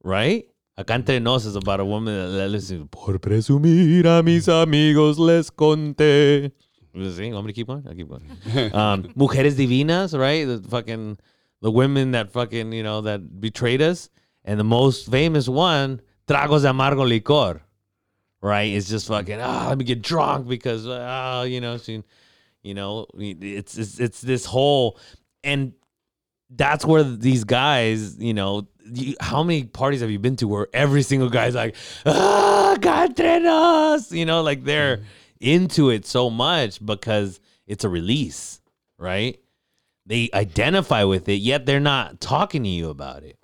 right? 0.04 0.46
Acá 0.78 0.96
entre 0.96 1.20
nos 1.20 1.46
is 1.46 1.56
about 1.56 1.80
a 1.80 1.86
woman 1.86 2.14
that 2.14 2.38
that 2.38 2.50
listens. 2.50 2.88
Por 2.92 3.18
presumir 3.20 4.06
a 4.06 4.22
mis 4.24 4.48
amigos 4.48 5.18
les 5.20 5.50
conté. 5.52 6.52
You 6.94 7.12
see? 7.12 7.32
Want 7.32 7.46
me 7.46 7.54
to 7.54 7.56
keep 7.56 7.68
going? 7.68 7.86
I'll 7.88 7.96
keep 7.96 8.10
going. 8.10 8.28
Um, 8.74 9.04
Mujeres 9.16 9.56
divinas, 9.56 10.18
right? 10.18 10.46
The 10.46 10.62
fucking 10.70 11.18
the 11.62 11.72
women 11.72 12.12
that 12.12 12.32
fucking 12.32 12.74
you 12.74 12.84
know 12.84 13.02
that 13.02 13.40
betrayed 13.40 13.82
us, 13.82 14.10
and 14.44 14.60
the 14.60 14.64
most 14.64 15.10
famous 15.10 15.48
one, 15.48 16.02
Tragos 16.28 16.62
de 16.62 16.70
amargo 16.70 17.06
licor, 17.06 17.62
right? 18.42 18.74
It's 18.74 18.90
just 18.90 19.08
fucking 19.08 19.40
ah, 19.42 19.68
let 19.70 19.78
me 19.78 19.86
get 19.86 20.02
drunk 20.02 20.48
because 20.48 20.88
ah, 20.88 21.44
you 21.44 21.62
know, 21.62 21.78
she, 21.78 22.04
you 22.64 22.74
know, 22.74 23.08
it's 23.16 23.78
it's 23.78 24.00
it's 24.00 24.22
this 24.22 24.46
whole 24.46 25.00
and 25.44 25.74
that's 26.54 26.86
where 26.86 27.04
these 27.04 27.44
guys, 27.44 28.18
you 28.18 28.34
know, 28.34 28.68
you, 28.86 29.16
how 29.22 29.44
many 29.44 29.64
parties 29.64 30.02
have 30.02 30.12
you 30.12 30.20
been 30.20 30.36
to 30.38 30.48
where 30.48 30.68
every 30.74 31.02
single 31.02 31.30
guy's 31.30 31.56
like, 31.56 31.76
ah, 32.06 32.76
Cantrenos, 32.80 34.12
you 34.12 34.26
know, 34.26 34.42
like 34.42 34.64
they're 34.64 35.02
into 35.40 35.90
it 35.90 36.06
so 36.06 36.30
much 36.30 36.84
because 36.86 37.40
it's 37.68 37.84
a 37.84 37.90
release, 37.90 38.62
right? 38.98 39.40
They 40.06 40.30
identify 40.34 41.04
with 41.04 41.30
it, 41.30 41.36
yet 41.36 41.66
they're 41.66 41.80
not 41.80 42.20
talking 42.20 42.64
to 42.64 42.70
you 42.70 42.90
about 42.90 43.24
it. 43.24 43.38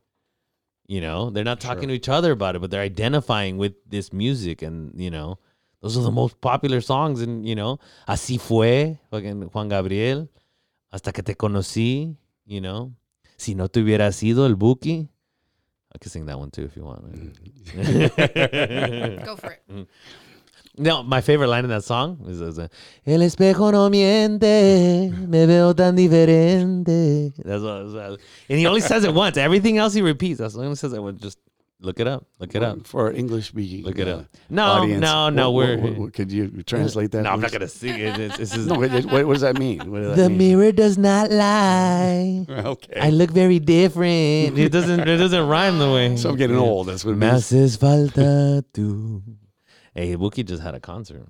You 0.88 1.02
know, 1.02 1.30
they're 1.30 1.44
not 1.44 1.60
talking 1.60 1.84
Sure. 1.84 1.90
to 1.90 1.94
each 1.96 2.08
other 2.10 2.32
about 2.32 2.56
it, 2.56 2.60
but 2.62 2.72
they're 2.72 2.82
identifying 2.82 3.58
with 3.58 3.74
this 3.90 4.14
music, 4.14 4.62
and 4.62 4.94
you 5.00 5.10
know, 5.12 5.38
those 5.82 5.98
are 5.98 6.02
the 6.04 6.12
most 6.12 6.40
popular 6.40 6.80
songs. 6.82 7.22
And 7.22 7.46
you 7.46 7.56
know, 7.56 7.80
así 8.08 8.40
fue, 8.40 8.98
fucking 9.12 9.50
Juan 9.54 9.68
Gabriel, 9.68 10.30
hasta 10.92 11.12
que 11.12 11.24
te 11.24 11.36
conocí. 11.36 12.16
You 12.46 12.62
know, 12.62 12.94
si 13.36 13.54
no 13.54 13.68
te 13.68 13.82
hubiera 13.82 14.14
sido 14.14 14.46
el 14.46 14.56
Buki. 14.56 15.10
I 15.94 15.98
can 16.00 16.10
sing 16.10 16.26
that 16.28 16.38
one 16.40 16.52
too 16.52 16.64
if 16.64 16.76
you 16.78 16.84
want. 16.86 17.04
Mm. 17.04 17.34
Go 19.26 19.36
for 19.36 19.52
it. 19.52 19.62
Mm. 19.70 19.88
No, 20.80 21.02
my 21.04 21.22
favorite 21.22 21.48
line 21.48 21.64
in 21.64 21.72
that 21.72 21.84
song 21.84 22.20
is, 22.28 22.40
is 22.40 22.60
uh, 22.60 22.68
El 23.06 23.22
espejo 23.22 23.72
no 23.72 23.90
miente, 23.90 25.12
me 25.28 25.46
veo 25.48 25.74
tan 25.74 25.96
diferente. 25.96 27.34
That's 27.44 27.64
what, 27.64 27.84
that's 27.94 28.12
what- 28.12 28.20
and 28.50 28.60
he 28.60 28.68
only 28.68 28.82
says 28.82 29.04
it 29.04 29.14
once. 29.14 29.38
Everything 29.38 29.78
else 29.80 29.94
he 29.96 30.02
repeats. 30.02 30.40
That's 30.40 30.54
the 30.54 30.62
only 30.62 30.76
says 30.76 30.94
it 30.94 31.02
once. 31.02 31.20
Just 31.20 31.40
look 31.80 32.00
it 32.00 32.08
up. 32.08 32.28
Look 32.40 32.54
it 32.54 32.62
up. 32.62 32.86
For 32.86 33.12
English 33.12 33.48
speaking. 33.48 33.86
Look 33.86 33.98
it 33.98 34.08
uh, 34.08 34.18
up. 34.18 34.26
No, 34.52 34.64
audience, 34.66 35.02
no, 35.02 35.30
no. 35.30 35.50
what- 35.50 35.68
we're 35.68 35.78
what- 35.78 35.98
what- 35.98 36.14
could 36.14 36.32
you 36.32 36.62
translate 36.62 37.10
that? 37.12 37.24
No, 37.24 37.32
I'm 37.32 37.42
not 37.42 37.52
gonna 37.52 37.68
sing 37.68 38.00
it. 38.00 38.20
It's, 38.20 38.40
it's 38.40 38.56
No, 38.68 38.76
what, 38.78 38.92
does 38.92 39.42
that 39.42 39.58
mean? 39.58 39.80
Does 39.80 40.16
that 40.16 40.22
the 40.22 40.30
mean? 40.30 40.38
mirror 40.38 40.72
does 40.72 40.98
not 41.00 41.32
lie. 41.32 42.46
Okay. 42.50 43.00
I 43.00 43.10
look 43.10 43.32
very 43.32 43.58
different. 43.60 44.58
It 44.60 44.72
doesn't. 44.72 45.08
It 45.08 45.18
doesn't 45.18 45.48
rhyme 45.48 45.80
the 45.80 45.92
way. 45.92 46.18
so 46.18 46.30
I'm 46.30 46.36
getting 46.36 46.58
old. 46.58 46.88
That's 46.88 47.04
what 47.04 47.14
it 47.14 47.18
Me 47.18 47.28
haces 47.28 47.78
falta 47.78 48.64
tú. 48.74 49.24
Hey, 49.98 50.16
Wookie 50.16 50.46
just 50.46 50.62
had 50.62 50.76
a 50.76 50.80
concert. 50.80 51.26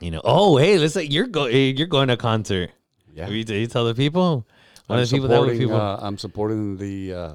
You 0.00 0.10
know. 0.10 0.20
Oh, 0.22 0.58
hey, 0.58 0.78
let's 0.78 0.92
say 0.94 1.04
you're 1.04 1.26
go. 1.26 1.46
You're 1.46 1.86
going 1.86 2.08
to 2.08 2.14
a 2.14 2.16
concert. 2.18 2.70
Yeah. 3.14 3.28
You, 3.28 3.36
you 3.44 3.66
tell 3.66 3.86
the 3.86 3.94
people. 3.94 4.46
One 4.86 4.98
I'm 4.98 5.02
of 5.02 5.08
the 5.08 5.16
people 5.16 5.28
that 5.28 5.36
supporting, 5.36 5.58
people. 5.58 5.76
uh, 5.80 5.96
I'm 6.02 6.18
supporting 6.18 6.76
the 6.76 7.14
uh, 7.14 7.32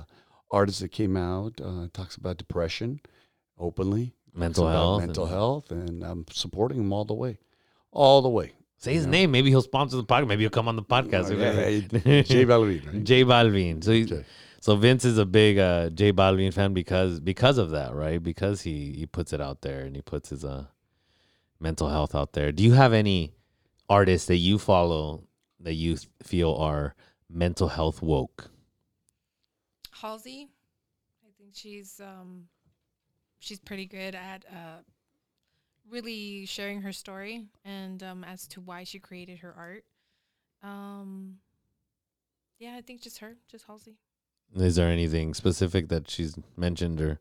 artist 0.52 0.82
that 0.82 0.90
came 0.92 1.18
out. 1.18 1.60
Uh, 1.64 1.88
talks 1.94 2.16
about 2.16 2.38
depression 2.38 3.00
openly. 3.58 4.14
mental 4.36 4.68
health. 4.68 5.02
Mental 5.02 5.24
and- 5.26 5.34
health, 5.34 5.72
and 5.72 6.04
I'm 6.04 6.26
supporting 6.32 6.80
him 6.80 6.94
all 6.94 7.06
the 7.06 7.14
way, 7.16 7.40
all 7.92 8.22
the 8.22 8.30
way. 8.30 8.54
Say 8.78 8.94
his 8.94 9.06
Yeah. 9.06 9.10
name. 9.12 9.32
Maybe 9.32 9.50
he'll 9.50 9.64
sponsor 9.64 9.98
the 9.98 10.04
podcast. 10.04 10.28
Maybe 10.28 10.44
he'll 10.44 10.52
come 10.52 10.68
on 10.68 10.76
the 10.76 10.84
podcast. 10.84 11.32
Oh, 11.32 11.36
yeah, 11.36 11.68
yeah, 12.06 12.22
J 12.22 12.46
Balvin, 12.46 12.86
right? 12.94 13.04
J 13.04 13.24
Balvin. 13.24 13.84
So 13.84 13.92
he, 13.94 14.06
J. 14.06 14.24
so 14.68 14.76
Vince 14.76 15.06
is 15.06 15.18
a 15.18 15.26
big 15.26 15.58
uh, 15.58 15.90
J 15.92 16.12
Balvin 16.12 16.54
fan 16.54 16.74
because 16.74 17.22
because 17.22 17.58
of 17.58 17.70
that, 17.70 17.96
right? 17.96 18.22
Because 18.22 18.64
he 18.64 18.92
he 18.92 19.06
puts 19.06 19.32
it 19.32 19.40
out 19.40 19.62
there 19.62 19.86
and 19.86 19.96
he 19.96 20.02
puts 20.02 20.28
his 20.28 20.44
uh 20.44 20.66
mental 21.58 21.88
health 21.88 22.14
out 22.14 22.34
there. 22.34 22.52
Do 22.52 22.64
you 22.64 22.74
have 22.74 22.92
any 22.92 23.32
artists 23.88 24.28
that 24.28 24.36
you 24.36 24.60
follow 24.60 25.24
that 25.62 25.76
you 25.76 25.96
feel 26.22 26.54
are 26.54 26.96
mental 27.30 27.70
health 27.70 28.02
woke? 28.02 28.52
Halsey, 30.02 30.50
I 31.26 31.30
think 31.38 31.52
she's 31.54 32.02
um, 32.02 32.50
she's 33.40 33.62
pretty 33.62 33.86
good 33.86 34.16
at 34.16 34.44
uh, 34.52 34.82
really 35.90 36.46
sharing 36.46 36.82
her 36.82 36.92
story 36.92 37.46
and 37.64 38.04
um, 38.04 38.26
as 38.26 38.46
to 38.48 38.60
why 38.60 38.84
she 38.84 39.00
created 39.00 39.40
her 39.40 39.56
art. 39.58 39.86
Um, 40.62 41.38
yeah, 42.60 42.76
I 42.76 42.82
think 42.82 43.00
just 43.00 43.20
her, 43.20 43.38
just 43.50 43.64
Halsey. 43.66 43.96
Is 44.56 44.76
there 44.76 44.90
anything 44.90 45.34
specific 45.34 45.90
that 45.90 46.10
she's 46.10 46.36
mentioned 46.56 47.02
or 47.02 47.20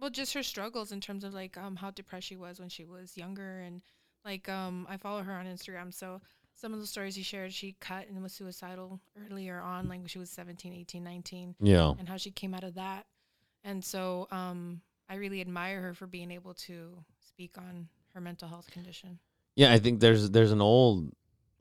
Well, 0.00 0.10
just 0.10 0.34
her 0.34 0.42
struggles 0.42 0.92
in 0.92 1.00
terms 1.00 1.24
of 1.24 1.34
like 1.34 1.56
um 1.56 1.76
how 1.76 1.90
depressed 1.90 2.26
she 2.28 2.36
was 2.36 2.58
when 2.60 2.68
she 2.68 2.84
was 2.84 3.16
younger, 3.16 3.60
and 3.60 3.82
like 4.24 4.48
um 4.48 4.86
I 4.88 4.96
follow 4.96 5.22
her 5.22 5.32
on 5.32 5.46
Instagram, 5.46 5.92
so 5.92 6.20
some 6.56 6.72
of 6.72 6.80
the 6.80 6.86
stories 6.86 7.16
he 7.16 7.22
shared, 7.24 7.52
she 7.52 7.74
cut 7.80 8.06
and 8.08 8.22
was 8.22 8.32
suicidal 8.32 9.00
earlier 9.28 9.60
on, 9.60 9.88
like 9.88 9.98
when 9.98 10.06
she 10.06 10.20
was 10.20 10.30
17, 10.30 10.72
18, 10.72 11.02
19, 11.02 11.56
Yeah. 11.60 11.92
and 11.98 12.08
how 12.08 12.16
she 12.16 12.30
came 12.30 12.54
out 12.54 12.62
of 12.62 12.74
that. 12.76 13.06
And 13.64 13.84
so 13.84 14.28
um, 14.30 14.80
I 15.08 15.16
really 15.16 15.40
admire 15.40 15.80
her 15.80 15.94
for 15.94 16.06
being 16.06 16.30
able 16.30 16.54
to 16.54 16.96
speak 17.18 17.58
on 17.58 17.88
her 18.14 18.20
mental 18.20 18.46
health 18.48 18.70
condition. 18.70 19.18
Yeah, 19.56 19.72
I 19.72 19.78
think 19.80 19.98
there's 19.98 20.30
there's 20.30 20.52
an 20.52 20.60
old 20.60 21.10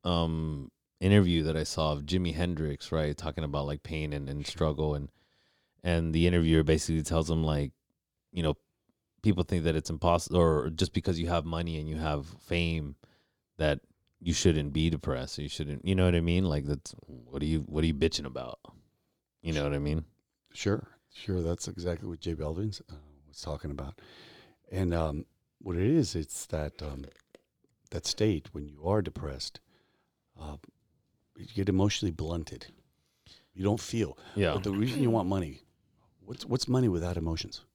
um 0.04 0.70
interview 1.00 1.44
that 1.44 1.58
I 1.58 1.64
saw 1.64 1.91
of 1.94 2.04
Jimi 2.04 2.34
Hendrix, 2.34 2.91
right, 2.91 3.18
talking 3.18 3.44
about 3.44 3.66
like 3.66 3.84
pain 3.84 4.14
and, 4.14 4.30
and 4.30 4.46
struggle 4.46 4.96
and 4.96 5.10
and 5.84 6.14
the 6.14 6.28
interviewer 6.28 6.64
basically 6.64 7.04
tells 7.04 7.30
him 7.30 7.44
like, 7.44 7.72
you 8.32 8.41
know, 8.41 8.56
people 9.22 9.44
think 9.44 9.66
that 9.66 9.76
it's 9.76 9.89
impossible 9.89 10.38
or 10.38 10.70
just 10.70 10.94
because 10.94 11.20
you 11.20 11.28
have 11.28 11.46
money 11.46 11.78
and 11.78 11.89
you 11.89 11.98
have 11.98 12.26
fame 12.48 12.96
that 13.58 13.82
you 14.22 14.34
shouldn't 14.34 14.72
be 14.72 14.89
depressed. 14.89 15.38
You 15.38 15.50
shouldn't 15.50 15.86
you 15.86 15.96
know 15.96 16.06
what 16.06 16.16
I 16.16 16.22
mean? 16.22 16.46
Like 16.46 16.66
that's 16.66 16.96
what 17.08 17.41
are 17.41 17.46
you 17.46 17.60
what 17.62 17.84
are 17.84 17.88
you 17.88 17.94
bitching 17.94 18.26
about? 18.26 18.60
You 19.41 19.54
know 19.54 19.64
what 19.64 19.74
I 19.74 19.80
mean? 19.80 20.06
Sure, 20.54 20.88
sure. 21.14 21.41
That's 21.41 21.68
exactly 21.68 22.08
what 22.08 22.22
J 22.22 22.36
Balvin 22.36 22.80
uh, 22.89 22.96
was 23.28 23.41
talking 23.41 23.72
about. 23.72 24.00
And 24.72 24.94
um, 24.94 25.26
what 25.60 25.76
it 25.76 25.84
is, 25.84 26.16
it's 26.16 26.46
that 26.48 26.82
um, 26.82 27.06
that 27.91 28.06
state 28.06 28.50
when 28.54 28.66
you 28.66 28.84
are 28.86 29.02
depressed, 29.02 29.60
uh, 30.39 30.58
you 31.38 31.47
get 31.55 31.69
emotionally 31.69 32.11
blunted. 32.11 32.67
You 33.53 33.63
don't 33.63 33.79
feel. 33.79 34.17
Yeah. 34.36 34.53
But 34.53 34.63
the 34.63 34.71
reason 34.71 35.01
you 35.01 35.09
want 35.09 35.27
money, 35.27 35.61
what's 36.25 36.45
what's 36.45 36.67
money 36.67 36.89
without 36.89 37.17
emotions? 37.17 37.65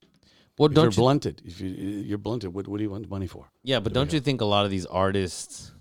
Well, 0.59 0.67
If 0.67 0.73
you're 0.75 0.85
don't 0.85 0.97
you 0.97 1.03
blunted. 1.03 1.43
If 1.45 1.61
you 1.61 1.69
you're 1.69 2.19
blunted, 2.19 2.53
what 2.53 2.67
what 2.67 2.79
do 2.79 2.83
you 2.83 2.91
want 2.91 3.09
money 3.09 3.27
for? 3.27 3.51
Yeah, 3.63 3.81
but 3.81 3.93
do 3.93 3.95
don't 3.95 4.13
you 4.13 4.21
think 4.21 4.41
a 4.41 4.45
lot 4.45 4.65
of 4.65 4.71
these 4.71 4.87
artists, 4.87 5.73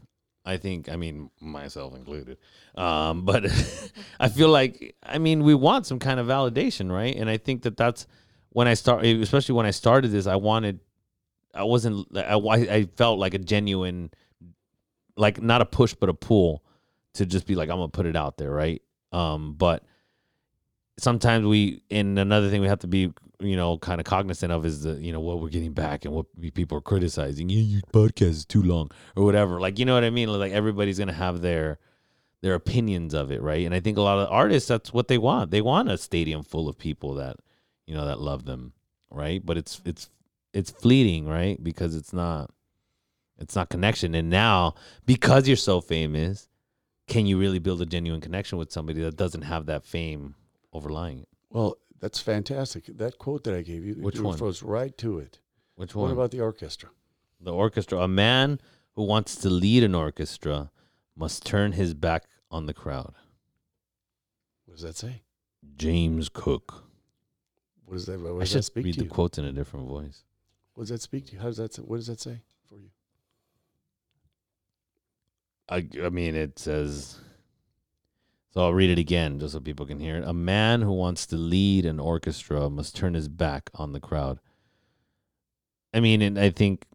I 0.45 0.57
think, 0.57 0.87
I 0.87 0.95
mean, 0.95 1.31
myself 1.41 1.95
included, 1.95 2.37
um, 2.75 3.25
but 3.25 3.45
I 4.19 4.29
feel 4.29 4.49
like, 4.49 4.95
I 5.01 5.17
mean, 5.17 5.43
we 5.43 5.55
want 5.55 5.87
some 5.87 5.99
kind 5.99 6.19
of 6.19 6.27
validation, 6.27 6.91
right? 6.91 7.15
And 7.15 7.29
I 7.29 7.37
think 7.37 7.63
that 7.63 7.75
that's 7.75 8.05
when 8.49 8.67
I 8.67 8.75
start, 8.75 9.03
especially 9.03 9.55
when 9.55 9.65
I 9.65 9.71
started 9.71 10.11
this, 10.11 10.27
I 10.27 10.35
wanted, 10.35 10.79
I 11.55 11.63
wasn't, 11.63 12.07
I, 12.15 12.35
I 12.35 12.85
felt 12.95 13.17
like 13.17 13.33
a 13.33 13.39
genuine, 13.39 14.11
like 15.15 15.41
not 15.41 15.61
a 15.61 15.65
push, 15.65 15.95
but 15.95 16.07
a 16.07 16.13
pull 16.13 16.63
to 17.17 17.25
just 17.25 17.45
be 17.45 17.55
like, 17.55 17.69
I'm 17.69 17.79
to 17.79 17.87
put 17.87 18.05
it 18.05 18.15
out 18.15 18.37
there, 18.37 18.51
right? 18.51 18.81
Um, 19.11 19.53
but 19.53 19.83
sometimes 20.97 21.45
we, 21.45 21.83
and 21.91 22.17
another 22.17 22.49
thing 22.49 22.61
we 22.61 22.67
have 22.67 22.79
to 22.79 22.87
be 22.87 23.13
you 23.39 23.55
know, 23.55 23.77
kind 23.77 24.01
of 24.01 24.05
cognizant 24.05 24.51
of 24.51 24.65
is 24.65 24.83
the, 24.83 24.93
you 24.93 25.11
know, 25.11 25.19
what 25.19 25.39
we're 25.39 25.49
getting 25.49 25.73
back 25.73 26.05
and 26.05 26.13
what 26.13 26.25
people 26.53 26.77
are 26.77 26.81
criticizing. 26.81 27.49
Yeah, 27.49 27.61
your 27.61 27.81
podcast 27.93 28.29
is 28.29 28.45
too 28.45 28.63
long 28.63 28.89
or 29.15 29.23
whatever. 29.23 29.59
Like, 29.59 29.77
you 29.77 29.85
know 29.85 29.93
what 29.93 30.03
I 30.03 30.09
mean? 30.09 30.29
Like 30.29 30.51
everybody's 30.51 30.97
gonna 30.97 31.13
have 31.13 31.41
their 31.41 31.77
their 32.41 32.55
opinions 32.55 33.13
of 33.13 33.31
it, 33.31 33.41
right? 33.41 33.65
And 33.65 33.73
I 33.73 33.79
think 33.79 33.97
a 33.97 34.01
lot 34.01 34.19
of 34.19 34.31
artists, 34.31 34.67
that's 34.67 34.93
what 34.93 35.07
they 35.07 35.17
want. 35.17 35.51
They 35.51 35.61
want 35.61 35.91
a 35.91 35.97
stadium 35.97 36.43
full 36.43 36.67
of 36.67 36.77
people 36.77 37.15
that, 37.15 37.37
you 37.85 37.95
know, 37.95 38.05
that 38.05 38.19
love 38.19 38.45
them, 38.45 38.73
right? 39.11 39.43
But 39.45 39.57
it's 39.57 39.81
it's 39.85 40.09
it's 40.53 40.71
fleeting, 40.71 41.27
right? 41.27 41.63
Because 41.63 41.95
it's 41.95 42.13
not 42.13 42.51
it's 43.37 43.55
not 43.55 43.69
connection. 43.69 44.15
And 44.15 44.31
now, 44.31 44.73
because 45.05 45.47
you're 45.47 45.57
so 45.57 45.79
famous, 45.79 46.49
can 47.07 47.25
you 47.25 47.37
really 47.39 47.59
build 47.59 47.81
a 47.81 47.85
genuine 47.85 48.21
connection 48.21 48.57
with 48.57 48.71
somebody 48.71 49.01
that 49.01 49.15
doesn't 49.15 49.43
have 49.43 49.65
that 49.67 49.85
fame 49.85 50.35
overlying 50.73 51.19
it? 51.19 51.27
Well, 51.49 51.77
that's 51.99 52.19
fantastic. 52.19 52.85
That 52.97 53.17
quote 53.17 53.43
that 53.45 53.55
I 53.55 53.61
gave 53.61 53.83
you, 53.85 53.95
Which 53.95 54.19
one? 54.19 54.37
goes 54.37 54.61
right 54.61 54.95
to 54.99 55.19
it. 55.19 55.39
Which 55.75 55.95
one? 55.95 56.09
What 56.09 56.13
about 56.13 56.31
the 56.31 56.41
orchestra? 56.41 56.89
the 57.39 57.53
orchestra. 57.53 57.99
A 57.99 58.07
man 58.07 58.59
who 58.93 59.03
wants 59.03 59.35
to 59.37 59.49
lead 59.49 59.83
an 59.83 59.93
orchestra 59.93 60.71
must 61.15 61.45
turn 61.45 61.73
his 61.73 61.93
back 61.93 62.23
on 62.49 62.65
the 62.65 62.73
crowd. 62.73 63.13
What 64.65 64.75
does 64.75 64.83
that 64.83 64.97
say? 64.97 65.21
James 65.75 66.29
Crook. 66.29 66.83
What 67.85 67.93
does 67.93 68.05
that? 68.07 68.19
What 68.19 68.41
I 68.41 68.45
should 68.45 68.57
that 68.59 68.63
speak 68.63 68.85
read 68.85 68.93
to 68.95 68.99
the 69.01 69.05
you? 69.05 69.09
quotes 69.11 69.37
in 69.37 69.45
a 69.45 69.51
different 69.51 69.87
voice. 69.87 70.23
What 70.73 70.83
does 70.83 70.89
that 70.89 71.01
speak 71.01 71.27
to 71.27 71.33
you? 71.33 71.39
How 71.39 71.45
does 71.45 71.57
that? 71.57 71.73
Say, 71.75 71.81
what 71.83 71.97
does 71.97 72.07
that 72.07 72.19
say 72.19 72.41
for 72.67 72.75
you? 72.79 72.89
I, 75.69 75.87
I 76.03 76.09
mean, 76.09 76.35
it 76.35 76.59
says. 76.59 77.17
So 78.53 78.61
I'll 78.61 78.73
read 78.73 78.89
it 78.89 78.97
again 78.97 79.39
just 79.39 79.53
so 79.53 79.59
people 79.59 79.85
can 79.85 79.99
hear 79.99 80.17
it. 80.17 80.23
A 80.25 80.33
man 80.33 80.81
who 80.81 80.93
wants 80.93 81.27
to 81.27 81.35
lead 81.35 81.85
an 81.85 81.99
orchestra 81.99 82.69
must 82.69 82.95
turn 82.95 83.13
his 83.13 83.27
back 83.27 83.69
on 83.75 83.91
the 83.93 83.99
crowd. 83.99 84.39
I 85.93 85.99
mean, 85.99 86.21
and 86.21 86.39
I 86.39 86.49
think, 86.49 86.85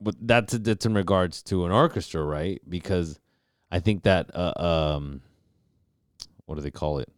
but 0.00 0.16
that's 0.20 0.54
that's 0.54 0.86
in 0.86 0.94
regards 0.94 1.42
to 1.44 1.64
an 1.64 1.72
orchestra, 1.72 2.24
right? 2.24 2.60
Because 2.68 3.20
I 3.70 3.80
think 3.80 4.02
that 4.02 4.30
uh, 4.34 4.52
um, 4.56 5.22
what 6.46 6.56
do 6.56 6.62
they 6.62 6.70
call 6.70 6.98
it? 6.98 7.12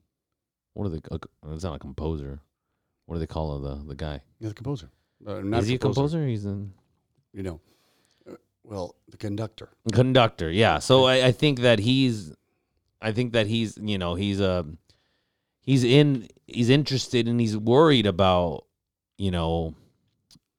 What 0.75 0.87
are 0.87 0.91
they? 0.91 1.01
Uh, 1.11 1.19
it's 1.53 1.65
not 1.65 1.77
a 1.77 1.79
composer. 1.79 2.41
What 3.07 3.17
do 3.17 3.21
they 3.21 3.27
call 3.27 3.59
the 3.59 3.77
the 3.87 3.95
guy? 3.95 4.21
The 4.41 4.53
composer. 4.53 4.91
Uh, 5.27 5.41
not 5.41 5.63
Is 5.63 5.69
he 5.69 5.77
a 5.77 5.79
composer? 5.79 6.27
He's 6.27 6.45
a 6.45 6.67
You 7.33 7.43
know, 7.43 7.61
well, 8.65 8.95
the 9.09 9.17
conductor. 9.17 9.71
conductor. 9.93 10.51
Yeah. 10.51 10.79
So 10.79 11.05
I, 11.05 11.27
I 11.27 11.33
think 11.33 11.61
that 11.61 11.79
he's, 11.79 12.33
I 13.01 13.13
think 13.13 13.33
that 13.33 13.47
he's, 13.47 13.77
you 13.81 13.99
know, 13.99 14.15
he's 14.15 14.41
a, 14.41 14.67
he's 15.61 15.85
in, 15.85 16.29
he's 16.47 16.71
interested 16.71 17.29
and 17.29 17.41
he's 17.41 17.57
worried 17.57 18.07
about, 18.07 18.67
you 19.19 19.31
know, 19.31 19.75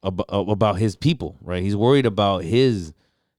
about, 0.03 0.27
about 0.29 0.77
his 0.77 0.95
people, 0.95 1.37
right? 1.41 1.63
He's 1.63 1.75
worried 1.75 2.05
about 2.05 2.43
his, 2.43 2.93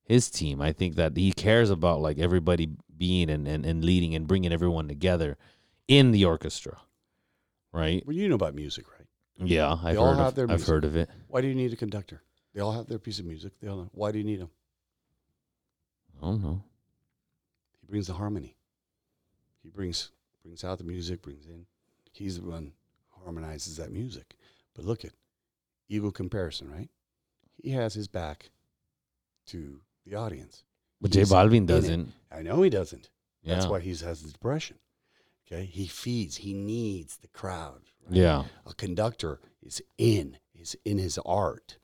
his 0.04 0.30
team. 0.30 0.60
I 0.60 0.72
think 0.72 0.96
that 0.96 1.16
he 1.16 1.32
cares 1.32 1.70
about 1.70 2.00
like 2.00 2.18
everybody 2.18 2.70
being 2.96 3.28
and, 3.30 3.46
and, 3.46 3.66
and 3.66 3.84
leading 3.84 4.14
and 4.14 4.26
bringing 4.26 4.52
everyone 4.52 4.88
together 4.88 5.36
in 5.88 6.10
the 6.12 6.24
orchestra, 6.24 6.78
right? 7.72 8.02
Well, 8.06 8.16
you 8.16 8.28
know 8.28 8.34
about 8.34 8.54
music, 8.54 8.86
right? 8.90 9.06
Yeah, 9.36 9.76
I've 9.82 9.96
heard 9.96 10.38
of, 10.38 10.50
I've 10.50 10.66
heard 10.66 10.84
of 10.84 10.96
it. 10.96 11.10
Why 11.28 11.40
do 11.40 11.48
you 11.48 11.54
need 11.54 11.72
a 11.72 11.76
conductor? 11.76 12.22
They 12.55 12.61
all 12.61 12.72
have 12.72 12.86
their 12.86 12.98
piece 12.98 13.18
of 13.18 13.24
music. 13.24 13.52
They 13.61 13.68
all 13.68 13.76
know. 13.76 13.90
Why 13.92 14.12
do 14.12 14.18
you 14.18 14.24
need 14.24 14.38
him? 14.40 14.50
I 16.22 16.26
don't 16.26 16.42
know. 16.42 16.62
He 17.80 17.86
brings 17.86 18.07
the 18.07 18.12
harmony. 18.14 18.57
He 19.62 19.68
brings 19.68 20.11
brings 20.42 20.62
out 20.62 20.78
the 20.78 20.84
music, 20.84 21.22
brings 21.22 21.46
in. 21.46 21.66
He's 22.12 22.38
the 22.40 22.46
one 22.46 22.72
who 23.11 23.24
harmonizes 23.24 23.76
that 23.78 23.90
music. 23.90 24.36
But 24.74 24.84
look 24.84 25.05
at 25.05 25.12
ego 25.88 26.11
comparison, 26.11 26.70
right? 26.70 26.88
He 27.62 27.70
has 27.70 27.94
his 27.94 28.09
back 28.09 28.50
to 29.46 29.80
the 30.07 30.14
audience. 30.14 30.62
But 31.00 31.11
J 31.11 31.22
Balvin 31.22 31.66
doesn't. 31.66 32.12
I 32.30 32.42
know 32.42 32.62
he 32.62 32.70
doesn't. 32.70 33.11
Yeah. 33.42 33.55
That's 33.55 33.66
why 33.66 33.80
he 33.80 33.90
has 33.90 34.22
the 34.22 34.30
depression. 34.30 34.78
Okay, 35.46 35.64
he 35.64 35.86
feeds. 35.86 36.36
He 36.36 36.55
needs 36.55 37.18
the 37.18 37.28
crowd. 37.28 37.82
right? 38.07 38.14
Yeah. 38.16 38.44
a 38.66 38.74
conductor 38.74 39.40
is 39.62 39.82
in 39.98 40.38
is 40.55 40.76
in 40.84 40.98
his 40.98 41.18
art. 41.26 41.78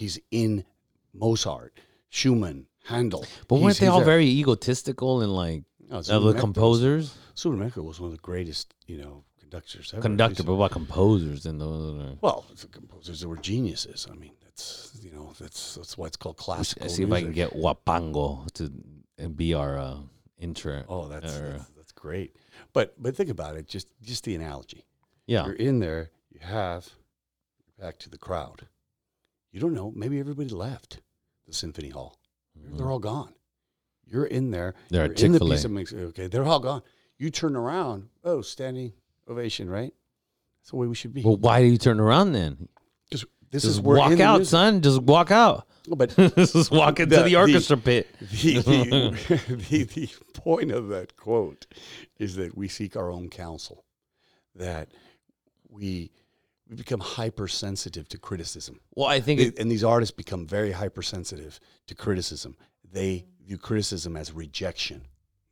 He's 0.00 0.18
in 0.30 0.64
Mozart, 1.12 1.78
Schumann, 2.08 2.66
Handel. 2.86 3.26
But 3.48 3.56
weren't 3.56 3.76
they 3.76 3.84
he's 3.84 3.90
all 3.92 3.98
there. 3.98 4.06
very 4.06 4.24
egotistical 4.24 5.20
and 5.20 5.30
like 5.30 5.64
No, 5.90 6.00
the 6.00 6.18
was- 6.20 6.40
composers? 6.40 7.18
Zubin 7.36 7.70
was 7.84 8.00
one 8.00 8.06
of 8.10 8.16
the 8.16 8.22
greatest, 8.22 8.72
you 8.86 8.96
know, 8.96 9.24
conductors 9.38 9.92
ever. 9.92 10.00
Conductor, 10.00 10.42
but 10.42 10.54
what 10.54 10.72
composers 10.72 11.44
and 11.44 11.60
those? 11.60 12.00
Are, 12.02 12.16
well, 12.22 12.46
the 12.58 12.66
composers 12.68 13.20
that 13.20 13.28
were 13.28 13.36
geniuses. 13.36 14.06
I 14.10 14.14
mean, 14.14 14.32
that's 14.42 14.98
you 15.02 15.10
know, 15.10 15.34
that's 15.38 15.74
that's 15.74 15.98
why 15.98 16.06
it's 16.06 16.16
called 16.16 16.38
classical. 16.38 16.86
I 16.86 16.88
see 16.88 17.02
if 17.02 17.12
I 17.12 17.20
can 17.20 17.32
get 17.32 17.52
Huapango 17.52 18.50
to 18.54 19.28
be 19.28 19.52
our 19.52 19.78
uh, 19.78 19.96
intro. 20.38 20.82
Oh, 20.88 21.08
that's, 21.08 21.38
that's 21.38 21.70
that's 21.76 21.92
great. 21.92 22.36
But 22.72 22.94
but 23.02 23.14
think 23.14 23.28
about 23.28 23.56
it. 23.58 23.68
Just 23.68 23.88
just 24.02 24.24
the 24.24 24.34
analogy. 24.34 24.86
yeah, 25.26 25.44
You're 25.44 25.56
in 25.56 25.80
there. 25.80 26.10
You 26.32 26.40
have 26.40 26.88
back 27.78 27.98
to 27.98 28.08
the 28.08 28.18
crowd. 28.18 28.66
You 29.52 29.60
don't 29.60 29.74
know. 29.74 29.92
Maybe 29.94 30.18
everybody 30.20 30.48
left 30.50 31.00
the 31.46 31.52
symphony 31.52 31.88
hall. 31.90 32.16
They're 32.72 32.90
all 32.90 32.98
gone. 32.98 33.32
You're 34.06 34.26
in 34.26 34.50
there. 34.50 34.72
Mm-hmm. 34.72 34.94
They're 34.94 35.06
you're 35.12 35.26
in 35.26 35.32
the 35.32 35.40
piece 35.40 35.64
of 35.64 35.70
mix. 35.70 35.92
Okay, 35.92 36.26
they're 36.26 36.44
all 36.44 36.60
gone. 36.60 36.82
You 37.18 37.30
turn 37.30 37.56
around. 37.56 38.08
Oh, 38.24 38.40
standing 38.42 38.92
ovation, 39.28 39.68
right? 39.68 39.92
That's 40.60 40.70
the 40.70 40.76
way 40.76 40.86
we 40.86 40.94
should 40.94 41.12
be. 41.14 41.22
Well, 41.22 41.36
why 41.36 41.60
do 41.60 41.66
you 41.66 41.78
turn 41.78 42.00
around 42.00 42.32
then? 42.32 42.68
Because 43.08 43.24
this 43.50 43.62
Just 43.62 43.76
is 43.76 43.80
where 43.80 43.98
walk 43.98 44.18
out, 44.20 44.38
music- 44.38 44.50
son. 44.50 44.80
Just 44.82 45.02
walk 45.02 45.30
out. 45.30 45.66
But 45.88 46.10
Just 46.36 46.70
walk 46.70 47.00
into 47.00 47.16
The- 47.16 47.22
the, 47.22 47.28
the- 47.30 47.36
orchestra 47.36 47.76
pit. 47.76 48.08
the, 48.20 48.54
the, 48.58 49.46
the, 49.68 49.84
the 49.84 50.10
point 50.34 50.70
of 50.70 50.88
that 50.88 51.16
quote 51.16 51.66
is 52.18 52.36
that 52.36 52.56
we 52.56 52.68
seek 52.68 52.96
our 52.96 53.10
own 53.10 53.28
counsel, 53.28 53.84
that 54.54 54.88
we 55.68 56.10
we 56.70 56.76
become 56.76 57.00
hypersensitive 57.00 58.08
to 58.08 58.18
criticism. 58.18 58.80
Well, 58.94 59.08
I 59.08 59.20
think 59.20 59.40
it, 59.40 59.58
and 59.58 59.70
these 59.70 59.82
artists 59.84 60.14
become 60.14 60.46
very 60.46 60.70
hypersensitive 60.70 61.58
to 61.88 61.94
criticism. 61.96 62.56
They 62.92 63.26
view 63.44 63.58
criticism 63.58 64.16
as 64.16 64.32
rejection. 64.32 65.02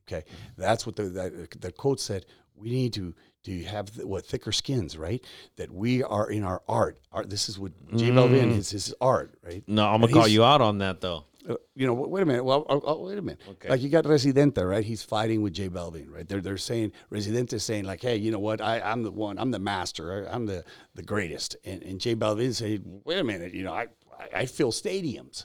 Okay, 0.06 0.24
that's 0.56 0.86
what 0.86 0.96
the 0.96 1.04
that, 1.04 1.60
the 1.60 1.72
quote 1.72 2.00
said. 2.00 2.24
We 2.54 2.70
need 2.70 2.92
to 2.94 3.14
to 3.44 3.62
have 3.64 3.92
th- 3.94 4.06
what 4.06 4.26
thicker 4.26 4.52
skins, 4.52 4.96
right? 4.96 5.22
That 5.56 5.70
we 5.72 6.02
are 6.02 6.30
in 6.30 6.44
our 6.44 6.62
art. 6.68 6.98
Art. 7.12 7.28
This 7.30 7.48
is 7.48 7.58
what 7.58 7.72
J 7.96 8.10
Balvin 8.10 8.52
Mm. 8.52 8.56
is 8.58 8.70
his 8.70 8.94
art, 9.00 9.34
right? 9.44 9.62
no, 9.66 9.86
I'm 9.86 10.00
gonna 10.00 10.12
call 10.12 10.28
you 10.28 10.44
out 10.44 10.60
on 10.60 10.78
that 10.78 11.00
though. 11.00 11.24
Uh, 11.48 11.54
you 11.74 11.86
know, 11.86 11.94
wait 11.94 12.22
a 12.22 12.26
minute. 12.26 12.44
Well, 12.44 12.64
oh, 12.68 12.80
oh, 12.84 13.06
wait 13.06 13.18
a 13.18 13.22
minute. 13.22 13.40
Okay. 13.48 13.68
Like 13.68 13.80
you 13.80 13.88
got 13.88 14.06
Residente, 14.06 14.62
right? 14.62 14.84
He's 14.84 15.02
fighting 15.02 15.42
with 15.42 15.52
J 15.52 15.68
Balvin, 15.68 16.10
right? 16.10 16.26
They're 16.26 16.40
they're 16.40 16.56
saying 16.56 16.92
Residente 17.10 17.56
is 17.56 17.64
saying 17.64 17.84
like, 17.84 18.00
hey, 18.00 18.16
you 18.16 18.30
know 18.30 18.38
what? 18.38 18.60
I 18.60 18.80
I'm 18.80 19.02
the 19.02 19.12
one. 19.12 19.38
I'm 19.38 19.50
the 19.50 19.58
master. 19.58 20.26
I, 20.26 20.34
I'm 20.34 20.46
the 20.46 20.64
the 20.94 21.02
greatest. 21.02 21.56
And 21.64 21.82
and 21.82 22.00
J 22.00 22.16
Balvin 22.16 22.54
saying, 22.54 23.02
wait 23.04 23.18
a 23.18 23.24
minute. 23.24 23.54
You 23.54 23.64
know, 23.64 23.72
I 23.72 23.86
I, 24.18 24.40
I 24.40 24.46
fill 24.46 24.72
stadiums. 24.72 25.44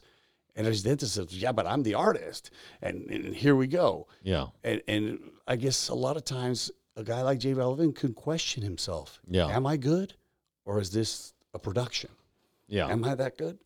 And 0.56 0.68
Residente 0.68 1.08
says, 1.08 1.36
yeah, 1.36 1.52
but 1.52 1.66
I'm 1.66 1.82
the 1.82 1.96
artist. 1.96 2.52
And, 2.82 3.10
and 3.10 3.36
here 3.36 3.56
we 3.56 3.68
go. 3.68 4.08
Yeah. 4.22 4.48
And 4.64 4.82
and 4.88 5.20
I 5.48 5.56
guess 5.56 5.90
a 5.90 5.96
lot 5.96 6.18
of 6.18 6.26
times 6.26 6.72
a 6.96 7.04
guy 7.04 7.22
like 7.22 7.40
J 7.40 7.54
Balvin 7.54 7.96
can 7.96 8.14
question 8.14 8.64
himself. 8.64 9.20
Yeah. 9.28 9.48
Am 9.48 9.66
I 9.66 9.78
good, 9.78 10.14
or 10.66 10.80
is 10.80 10.92
this 10.92 11.34
a 11.54 11.60
production? 11.60 12.10
Yeah. 12.68 12.88
Am 12.88 13.04
I 13.04 13.16
that 13.16 13.38
good? 13.38 13.60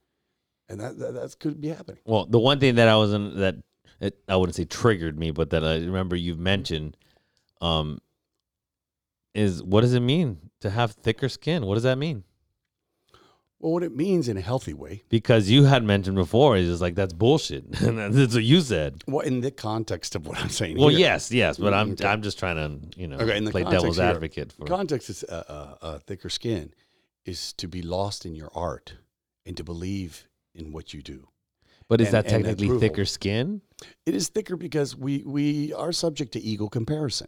And 0.70 0.80
that 0.80 0.97
that, 0.99 1.13
that 1.13 1.39
could 1.39 1.61
be 1.61 1.70
happening. 1.70 1.99
Well, 2.05 2.26
the 2.26 2.39
one 2.39 2.59
thing 2.59 2.76
that 2.76 2.88
I 2.88 2.95
wasn't 2.97 3.38
that 3.38 3.55
it, 3.99 4.20
I 4.28 4.36
wouldn't 4.36 4.55
say 4.55 4.65
triggered 4.65 5.18
me, 5.18 5.32
but 5.32 5.49
that 5.51 5.63
I 5.63 5.76
remember 5.76 6.15
you've 6.15 6.39
mentioned, 6.39 6.97
um, 7.61 7.99
is 9.34 9.63
what 9.63 9.82
does 9.82 9.93
it 9.93 10.01
mean 10.01 10.38
to 10.61 10.70
have 10.70 10.91
thicker 10.91 11.30
skin? 11.30 11.65
What 11.65 11.76
does 11.76 11.84
that 11.84 11.97
mean? 11.97 12.24
Well, 13.59 13.74
what 13.74 13.82
it 13.82 13.95
means 13.95 14.30
in 14.30 14.38
a 14.38 14.41
healthy 14.41 14.76
way. 14.76 15.01
Because 15.09 15.49
you 15.49 15.63
had 15.63 15.84
mentioned 15.84 16.15
before, 16.15 16.57
is 16.57 16.68
just 16.68 16.82
like 16.82 16.93
that's 16.93 17.13
bullshit, 17.13 17.72
that's 17.72 18.36
what 18.36 18.43
you 18.43 18.61
said. 18.61 19.03
Well, 19.07 19.26
in 19.26 19.41
the 19.41 19.49
context 19.49 20.13
of 20.15 20.28
what 20.28 20.38
I'm 20.38 20.49
saying. 20.49 20.78
Well, 20.78 20.89
here. 20.89 20.99
yes, 20.99 21.32
yes, 21.32 21.57
but 21.57 21.74
I'm 21.74 21.93
Okay. 21.93 22.05
I'm 22.05 22.22
just 22.22 22.38
trying 22.38 22.57
to 22.57 22.99
you 22.99 23.07
know 23.07 23.18
Okay, 23.18 23.41
play 23.49 23.63
devil's 23.63 23.99
advocate 23.99 24.51
for. 24.51 24.65
Context 24.65 25.09
is 25.09 25.24
uh, 25.24 25.43
uh, 25.47 25.86
uh, 25.86 25.99
thicker 26.05 26.30
skin 26.30 26.72
is 27.26 27.51
to 27.53 27.68
be 27.68 27.82
lost 27.82 28.26
in 28.26 28.36
your 28.36 28.51
art 28.53 28.97
and 29.43 29.57
to 29.57 29.63
believe 29.63 30.28
in 30.58 30.72
what 30.72 30.93
you 30.93 31.01
do. 31.01 31.28
but 31.88 32.01
is 32.01 32.08
and- 32.08 32.16
that 32.16 32.28
technically 32.28 32.80
thicker 32.80 33.05
skin? 33.05 33.62
It 34.05 34.16
is 34.16 34.30
thicker 34.30 34.55
because 34.58 34.95
we 34.95 35.24
we 35.26 35.74
are 35.74 35.91
subject 35.91 36.34
to 36.34 36.39
ego 36.41 36.68
comparison, 36.68 37.28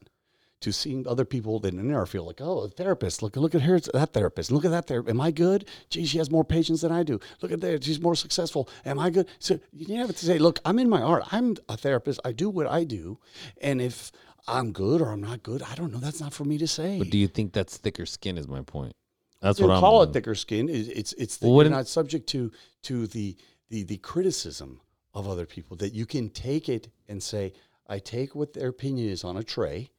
to 0.62 0.72
seeing 0.74 1.08
other 1.08 1.24
people 1.24 1.60
that 1.60 1.74
in 1.74 1.94
our 1.94 2.06
field, 2.06 2.28
like 2.28 2.42
oh, 2.42 2.62
a 2.62 2.70
therapist. 2.70 3.22
Look 3.24 3.36
look 3.38 3.56
at 3.56 3.62
her, 3.62 3.80
that 3.80 4.14
therapist. 4.14 4.52
Look 4.52 4.66
at 4.66 4.72
that 4.72 4.88
therapist. 4.88 5.14
Am 5.14 5.22
I 5.22 5.32
good? 5.32 5.66
Gee, 5.90 6.06
she 6.06 6.18
has 6.18 6.30
more 6.30 6.44
patients 6.44 6.82
than 6.82 6.92
I 6.92 7.04
do. 7.04 7.20
Look 7.42 7.52
at 7.52 7.62
that, 7.62 7.84
she's 7.84 8.02
more 8.02 8.16
successful. 8.16 8.68
Am 8.86 9.00
I 9.00 9.10
good? 9.10 9.28
So 9.40 9.60
you 9.72 9.96
have 9.98 10.10
to 10.16 10.26
say, 10.26 10.38
look, 10.40 10.60
I'm 10.66 10.80
in 10.80 10.90
my 10.90 11.02
art. 11.02 11.24
I'm 11.32 11.56
a 11.70 11.78
therapist. 11.78 12.20
I 12.26 12.32
do 12.34 12.50
what 12.50 12.68
I 12.68 12.84
do, 12.84 13.20
and 13.62 13.82
if 13.82 14.12
I'm 14.48 14.72
good 14.72 15.02
or 15.02 15.12
I'm 15.12 15.22
not 15.22 15.44
good, 15.44 15.62
I 15.62 15.76
don't 15.76 15.92
know. 15.92 16.00
That's 16.00 16.20
not 16.20 16.34
for 16.34 16.44
me 16.44 16.58
to 16.58 16.68
say. 16.68 16.98
But 16.98 17.10
do 17.12 17.18
you 17.18 17.28
think 17.28 17.54
that's 17.54 17.78
thicker 17.78 18.06
skin? 18.06 18.38
Is 18.38 18.48
my 18.48 18.62
point. 18.62 18.94
That's 19.42 19.60
what 19.60 19.72
I'm. 19.72 19.80
call 19.80 20.04
it 20.04 20.12
thicker 20.14 20.36
skin. 20.36 20.68
It's 20.70 20.90
it's, 20.90 21.14
it's 21.14 21.38
that 21.38 21.46
Well, 21.48 21.64
you're 21.64 21.72
wouldn't- 21.72 21.88
subject 21.88 22.28
to 22.30 22.52
to 22.84 23.08
the 23.08 23.38
the 23.70 23.84
the 23.84 23.98
criticism 23.98 24.82
of 25.14 25.28
other 25.28 25.46
people. 25.46 25.78
That 25.78 25.94
you 25.94 26.06
can 26.06 26.30
take 26.30 26.70
it 26.70 26.90
and 27.08 27.22
say, 27.24 27.54
I 27.88 28.00
take 28.00 28.36
what 28.36 28.54
their 28.54 28.70
opinion 28.70 29.10
is 29.10 29.24
on 29.24 29.38
a 29.38 29.44
tray, 29.44 29.92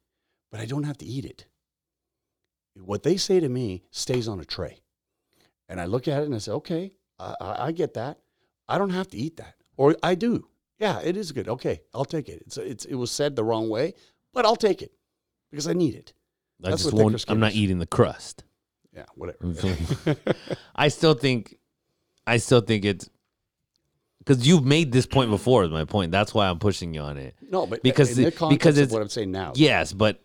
but 0.51 0.59
I 0.59 0.65
don't 0.65 0.83
have 0.83 0.97
to 0.99 1.05
eat 1.05 1.25
it. 1.25 1.45
What 2.75 3.03
they 3.03 3.17
say 3.17 3.39
to 3.39 3.49
me 3.49 3.83
stays 3.91 4.27
on 4.27 4.39
a 4.39 4.45
tray, 4.45 4.79
and 5.67 5.81
I 5.81 5.85
look 5.85 6.07
at 6.07 6.21
it 6.21 6.25
and 6.25 6.35
I 6.35 6.37
say, 6.37 6.51
okay, 6.53 6.93
I, 7.19 7.35
I, 7.41 7.65
I 7.67 7.71
get 7.73 7.95
that. 7.95 8.19
I 8.69 8.77
don't 8.77 8.91
have 8.91 9.09
to 9.09 9.17
eat 9.17 9.37
that, 9.37 9.55
or 9.75 9.95
I 10.01 10.15
do. 10.15 10.47
Yeah, 10.79 10.99
it 11.03 11.17
is 11.17 11.31
good. 11.33 11.49
Okay, 11.49 11.81
I'll 11.93 12.05
take 12.05 12.29
it. 12.29 12.41
It's 12.45 12.57
it's 12.57 12.85
it 12.85 12.95
was 12.95 13.11
said 13.11 13.35
the 13.35 13.43
wrong 13.43 13.69
way, 13.69 13.93
but 14.33 14.45
I'll 14.45 14.55
take 14.55 14.81
it 14.81 14.93
because 15.51 15.67
I 15.67 15.73
need 15.73 15.95
it. 15.95 16.13
I 16.63 16.69
That's 16.69 16.83
just 16.83 16.93
what 16.93 17.03
won't, 17.03 17.25
I'm 17.27 17.39
not 17.39 17.53
eating 17.53 17.79
the 17.79 17.87
crust. 17.87 18.43
Yeah, 18.95 19.05
whatever. 19.15 20.17
I 20.75 20.89
still 20.89 21.13
think, 21.13 21.57
I 22.27 22.37
still 22.37 22.61
think 22.61 22.83
it's 22.85 23.09
because 24.19 24.45
you've 24.47 24.65
made 24.65 24.91
this 24.91 25.05
point 25.05 25.29
before. 25.31 25.63
Is 25.63 25.69
my 25.71 25.85
point. 25.85 26.11
That's 26.11 26.33
why 26.33 26.47
I'm 26.49 26.59
pushing 26.59 26.93
you 26.93 27.01
on 27.01 27.17
it. 27.17 27.35
No, 27.49 27.65
but 27.65 27.81
Because 27.83 28.15
the- 28.15 28.25
because 28.49 28.77
it's- 28.77 28.91
what 28.91 29.01
I'm 29.01 29.09
saying 29.09 29.31
now. 29.31 29.53
Yes, 29.55 29.93
but 29.93 30.21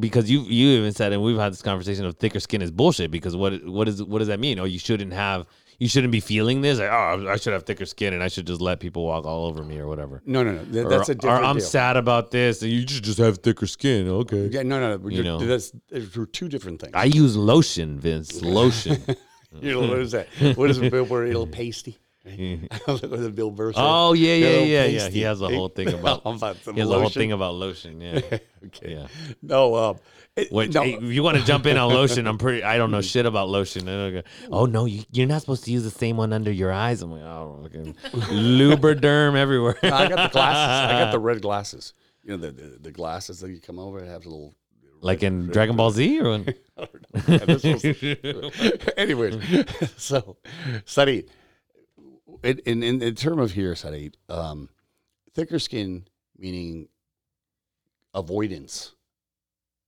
because 0.00 0.30
you 0.30 0.40
you 0.42 0.78
even 0.78 0.92
said, 0.92 1.12
and 1.12 1.22
we've 1.22 1.36
had 1.36 1.52
this 1.52 1.60
conversation 1.62 2.06
of 2.06 2.16
thicker 2.16 2.40
skin 2.40 2.62
is 2.62 2.70
bullshit. 2.70 3.10
Because 3.10 3.36
what 3.36 3.64
what 3.66 3.88
is 3.88 4.02
what 4.02 4.20
does 4.20 4.28
that 4.28 4.40
mean? 4.40 4.58
Oh, 4.58 4.64
you 4.64 4.78
shouldn't 4.78 5.12
have. 5.12 5.46
You 5.82 5.88
shouldn't 5.88 6.12
be 6.12 6.20
feeling 6.20 6.60
this. 6.60 6.78
Like, 6.78 6.90
oh, 6.92 7.26
I 7.28 7.34
should 7.34 7.54
have 7.54 7.64
thicker 7.64 7.86
skin, 7.86 8.14
and 8.14 8.22
I 8.22 8.28
should 8.28 8.46
just 8.46 8.60
let 8.60 8.78
people 8.78 9.04
walk 9.04 9.24
all 9.24 9.46
over 9.46 9.64
me 9.64 9.80
or 9.80 9.88
whatever. 9.88 10.22
No, 10.24 10.44
no, 10.44 10.52
no. 10.52 10.64
Th- 10.64 10.84
Or- 10.86 10.88
that's 10.88 11.08
a 11.08 11.12
or, 11.12 11.14
different 11.16 11.44
I'm 11.44 11.56
deal. 11.56 11.66
sad 11.66 11.96
about 11.96 12.30
this, 12.30 12.62
and 12.62 12.70
you 12.70 12.86
should 12.86 13.02
just 13.02 13.18
have 13.18 13.38
thicker 13.38 13.66
skin. 13.66 14.08
Okay. 14.08 14.46
Yeah, 14.46 14.62
no, 14.62 14.78
no. 14.78 14.96
no. 14.96 15.08
You 15.08 15.24
know. 15.24 15.38
that's 15.44 15.72
are 16.16 16.26
two 16.26 16.48
different 16.48 16.80
things. 16.80 16.92
I 16.94 17.06
use 17.06 17.36
lotion, 17.36 17.98
Vince. 17.98 18.40
Lotion. 18.42 19.02
you 19.60 19.72
know 19.72 19.80
what 19.80 19.98
is 19.98 20.12
that? 20.12 20.28
What 20.56 20.70
is 20.70 20.78
it? 20.78 20.92
Bill? 20.92 21.02
A 21.02 21.26
little 21.26 21.46
pasty. 21.60 21.98
Look 22.86 23.00
the 23.00 23.32
Bill 23.34 23.50
Burr. 23.50 23.72
oh 23.74 24.12
yeah, 24.12 24.34
yeah, 24.34 24.58
yeah, 24.60 24.84
yeah. 24.84 25.08
He 25.08 25.22
has 25.22 25.40
a 25.40 25.48
whole 25.48 25.68
thing 25.68 25.88
about. 25.98 26.22
some 26.22 26.38
He 26.74 26.80
has 26.80 26.88
a 26.88 26.92
whole 26.92 27.02
lotion. 27.02 27.20
thing 27.20 27.32
about 27.32 27.54
lotion. 27.54 28.00
Yeah. 28.00 28.20
okay. 28.66 28.92
Yeah. 28.92 29.06
No. 29.42 29.74
Um. 29.74 29.96
it- 30.36 30.52
Which, 30.52 30.72
no. 30.72 30.82
hey, 30.82 30.94
if 30.94 31.02
you 31.02 31.22
want 31.24 31.38
to 31.38 31.44
jump 31.44 31.66
in 31.66 31.76
on 31.76 31.92
lotion, 31.92 32.26
I'm 32.28 32.38
pretty. 32.38 32.62
I 32.62 32.76
don't 32.78 32.92
know 32.92 33.00
shit 33.00 33.26
about 33.26 33.48
lotion. 33.48 33.86
Go, 33.86 34.22
oh 34.52 34.66
no, 34.66 34.84
you, 34.84 35.02
you're 35.10 35.26
not 35.26 35.40
supposed 35.40 35.64
to 35.64 35.72
use 35.72 35.82
the 35.82 35.90
same 35.90 36.16
one 36.16 36.32
under 36.32 36.52
your 36.52 36.70
eyes. 36.70 37.02
I'm 37.02 37.10
like, 37.10 37.22
oh, 37.22 37.62
okay. 37.66 37.92
Lubriderm 38.12 39.34
everywhere. 39.36 39.76
No, 39.82 39.90
I 39.92 40.08
got 40.08 40.28
the 40.30 40.32
glasses. 40.32 40.90
I 40.94 41.04
got 41.04 41.10
the 41.12 41.18
red 41.18 41.42
glasses. 41.42 41.92
You 42.24 42.36
know 42.36 42.36
the 42.36 42.52
the, 42.52 42.78
the 42.82 42.92
glasses 42.92 43.40
that 43.40 43.50
you 43.50 43.60
come 43.60 43.80
over 43.80 43.98
and 43.98 44.08
have 44.08 44.24
a 44.26 44.28
little. 44.28 44.54
like 45.00 45.24
in 45.24 45.48
Dragon 45.48 45.74
Ball 45.74 45.90
Z, 45.90 46.20
or 46.20 46.30
when? 46.30 46.54
Anyways, 48.96 49.34
so 49.96 50.36
Sarit, 50.86 51.28
in, 52.42 52.58
in 52.60 52.82
in 52.82 53.02
in 53.02 53.14
term 53.14 53.38
of 53.38 53.52
here, 53.52 53.74
Sarit, 53.74 54.14
um, 54.28 54.68
thicker 55.34 55.58
skin 55.58 56.06
meaning 56.36 56.88
avoidance 58.14 58.92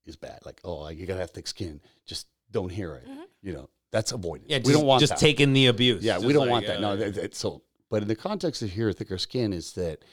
is 0.06 0.16
bad. 0.16 0.40
Like, 0.44 0.60
oh, 0.64 0.88
you 0.88 1.06
gotta 1.06 1.20
have 1.20 1.30
thick 1.30 1.46
skin. 1.46 1.80
Just 2.06 2.26
don't 2.50 2.70
hear 2.70 2.94
it. 2.96 3.06
You 3.42 3.52
know, 3.52 3.68
that's 3.90 4.12
avoidance. 4.12 4.50
yeah, 4.50 4.58
we 4.64 4.72
don't 4.72 4.86
want 4.86 5.00
just 5.00 5.10
that. 5.14 5.18
taking 5.18 5.52
the 5.52 5.66
abuse. 5.66 6.02
Yeah, 6.02 6.14
Just 6.14 6.26
we 6.26 6.32
don't 6.32 6.42
like, 6.42 6.50
want 6.50 6.66
that. 6.66 6.76
uh, 6.78 6.80
No, 6.80 6.96
that, 6.96 7.14
that- 7.14 7.34
so 7.34 7.62
but 7.90 8.02
in 8.02 8.08
the 8.08 8.16
context 8.16 8.62
of 8.62 8.70
here, 8.70 8.92
thicker 8.92 9.18
skin 9.18 9.52
is 9.52 9.72
that 9.72 10.04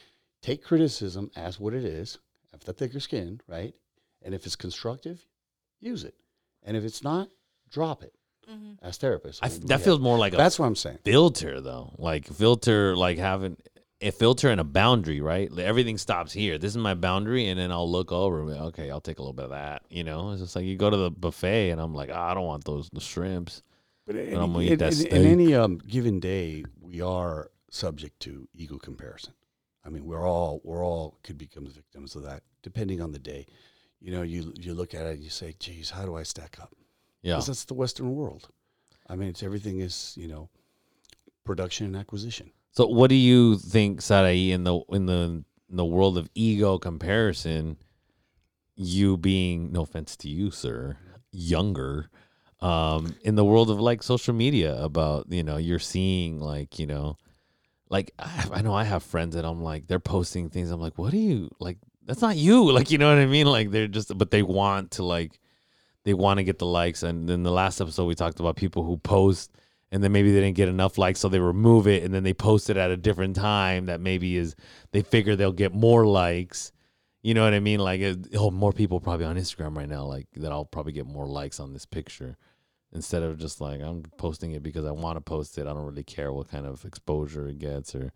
take 0.41 0.63
criticism 0.63 1.31
as 1.35 1.59
what 1.59 1.73
it 1.73 1.83
is, 1.83 2.19
have 2.51 2.63
the 2.63 2.73
thicker 2.73 2.99
skin, 2.99 3.41
right? 3.47 3.73
And 4.21 4.35
if 4.35 4.45
it's 4.45 4.55
constructive, 4.55 5.25
use 5.79 6.03
it. 6.03 6.13
And 6.63 6.77
if 6.77 6.83
it's 6.83 7.03
not, 7.03 7.29
drop 7.71 8.03
it 8.03 8.13
Mhm. 8.49 8.77
as 8.81 8.97
therapists. 8.97 9.39
I 9.41 9.47
we- 9.47 9.55
f 9.55 9.61
that 9.61 9.69
have- 9.71 9.83
feels 9.83 9.99
more 9.99 10.17
like 10.17 10.33
a 10.33 10.37
that's 10.37 10.57
what 10.59 10.65
I'm 10.67 10.75
saying. 10.75 10.99
filter 11.03 11.61
though 11.61 11.93
like 11.97 12.25
filter 12.27 12.95
like 12.95 13.17
having 13.17 13.57
a 14.01 14.11
filter 14.11 14.49
and 14.49 14.59
a 14.59 14.63
boundary 14.63 15.21
right 15.21 15.51
like 15.51 15.65
everything 15.65 15.97
stops 15.97 16.33
here 16.33 16.57
this 16.57 16.71
is 16.71 16.77
my 16.77 16.95
boundary 16.95 17.47
and 17.47 17.59
then 17.59 17.71
i'll 17.71 17.89
look 17.89 18.11
over 18.11 18.39
and 18.41 18.49
be, 18.49 18.53
okay 18.55 18.89
i'll 18.89 18.99
take 18.99 19.19
a 19.19 19.21
little 19.21 19.31
bit 19.33 19.45
of 19.45 19.51
that 19.51 19.83
you 19.91 20.03
know 20.03 20.31
it's 20.31 20.41
just 20.41 20.55
like 20.55 20.65
you 20.65 20.75
go 20.75 20.89
to 20.89 20.97
the 20.97 21.11
buffet 21.11 21.69
and 21.69 21.79
i'm 21.79 21.93
like 21.93 22.09
oh, 22.09 22.15
i 22.15 22.33
don't 22.33 22.47
want 22.47 22.63
those 22.65 22.89
the 22.93 22.99
shrimps 22.99 23.61
But 24.07 24.15
in, 24.15 24.35
I'm 24.37 24.53
gonna 24.53 24.63
eat 24.65 24.79
that 24.79 24.93
in- 24.93 24.99
steak. 24.99 25.11
in 25.13 25.25
any 25.27 25.53
um, 25.53 25.77
given 25.77 26.19
day, 26.19 26.63
we 26.81 26.99
are 27.01 27.51
subject 27.69 28.19
to 28.21 28.47
ego 28.55 28.77
comparison. 28.79 29.33
I 29.85 29.89
mean, 29.89 30.03
we're 30.05 30.27
all 30.27 30.61
we're 30.63 30.83
all 30.83 31.17
could 31.23 31.37
become 31.37 31.67
victims 31.67 32.15
of 32.15 32.23
that, 32.23 32.41
depending 32.63 32.99
on 33.01 33.11
the 33.11 33.19
day. 33.19 33.45
You 33.99 34.11
know, 34.11 34.23
you 34.23 34.51
you 34.59 34.73
look 34.73 34.93
at 34.95 35.05
it 35.05 35.13
and 35.15 35.23
you 35.23 35.29
say, 35.29 35.53
"Geez, 35.59 35.91
how 35.91 36.05
do 36.05 36.15
I 36.17 36.23
stack 36.23 36.57
up?" 36.59 36.73
Yeah 37.21 37.33
Because 37.35 37.47
that's 37.47 37.65
the 37.65 37.73
Western 37.73 38.15
world. 38.15 38.49
I 39.07 39.15
mean, 39.15 39.29
it's 39.29 39.43
everything 39.43 39.79
is 39.79 40.13
you 40.17 40.27
know, 40.27 40.49
production 41.43 41.85
and 41.87 41.95
acquisition. 41.95 42.51
so 42.71 42.87
what 42.87 43.09
do 43.09 43.15
you 43.15 43.57
think 43.57 44.01
sarai 44.01 44.51
in 44.51 44.63
the 44.63 44.79
in 44.89 45.05
the 45.05 45.43
in 45.69 45.75
the 45.75 45.85
world 45.85 46.17
of 46.17 46.29
ego 46.35 46.77
comparison 46.77 47.77
you 48.75 49.17
being 49.17 49.71
no 49.71 49.81
offense 49.81 50.15
to 50.15 50.29
you 50.29 50.51
sir 50.51 50.95
younger 51.31 52.09
um 52.61 53.15
in 53.23 53.35
the 53.35 53.43
world 53.45 53.69
of 53.69 53.79
like 53.79 54.01
social 54.03 54.33
media 54.33 54.75
about 54.81 55.25
you 55.29 55.43
know 55.43 55.57
you're 55.57 55.79
seeing 55.79 56.39
like 56.39 56.79
you 56.79 56.85
know 56.87 57.17
like 57.89 58.11
I, 58.17 58.27
have, 58.27 58.51
I 58.53 58.61
know 58.61 58.73
I 58.73 58.83
have 58.85 59.03
friends 59.03 59.35
that 59.35 59.43
I'm 59.45 59.61
like 59.61 59.87
they're 59.87 59.99
posting 59.99 60.49
things 60.49 60.71
I'm 60.71 60.79
like 60.79 60.97
what 60.97 61.13
are 61.13 61.17
you 61.17 61.49
like 61.59 61.77
that's 62.05 62.21
not 62.21 62.37
you 62.37 62.71
like 62.77 62.91
you 62.91 62.97
know 62.97 63.09
what 63.09 63.17
I 63.21 63.25
mean 63.25 63.47
like 63.47 63.71
they're 63.71 63.87
just 63.87 64.15
but 64.17 64.31
they 64.31 64.43
want 64.43 64.91
to 64.91 65.03
like 65.03 65.39
they 66.03 66.13
want 66.13 66.37
to 66.37 66.43
get 66.43 66.59
the 66.59 66.65
likes 66.65 67.03
and 67.03 67.27
then 67.27 67.43
the 67.43 67.51
last 67.51 67.81
episode 67.81 68.05
we 68.05 68.15
talked 68.15 68.39
about 68.39 68.55
people 68.55 68.83
who 68.83 68.97
post 68.97 69.51
and 69.91 70.03
then 70.03 70.11
maybe 70.11 70.31
they 70.31 70.39
didn't 70.39 70.55
get 70.55 70.69
enough 70.69 70.97
likes 70.97 71.19
so 71.19 71.29
they 71.29 71.39
remove 71.39 71.87
it 71.87 72.03
and 72.03 72.13
then 72.13 72.23
they 72.23 72.33
post 72.33 72.69
it 72.69 72.77
at 72.77 72.91
a 72.91 72.97
different 72.97 73.35
time 73.35 73.85
that 73.85 73.99
maybe 74.01 74.35
is 74.37 74.55
they 74.91 75.01
figure 75.01 75.35
they'll 75.35 75.51
get 75.51 75.73
more 75.73 76.05
likes 76.05 76.71
you 77.21 77.33
know 77.33 77.43
what 77.43 77.53
I 77.53 77.59
mean 77.59 77.79
like 77.79 78.01
oh 78.35 78.51
more 78.51 78.73
people 78.73 78.99
probably 78.99 79.25
on 79.25 79.37
Instagram 79.37 79.77
right 79.77 79.89
now 79.89 80.05
like 80.05 80.27
that 80.35 80.51
I'll 80.51 80.65
probably 80.65 80.93
get 80.93 81.05
more 81.05 81.27
likes 81.27 81.59
on 81.59 81.73
this 81.73 81.85
picture 81.85 82.37
instead 82.93 83.23
of 83.23 83.37
just 83.37 83.61
like 83.61 83.81
I'm 83.81 84.03
posting 84.17 84.51
it 84.51 84.63
because 84.63 84.85
I 84.85 84.91
want 84.91 85.17
to 85.17 85.21
post 85.21 85.57
it. 85.57 85.67
I 85.67 85.73
don't 85.73 85.85
really 85.85 86.03
care 86.03 86.33
what 86.33 86.49
kind 86.49 86.65
of 86.65 86.83
exposure 86.85 87.47
it 87.47 87.59
gets 87.59 87.95
or 87.95 88.11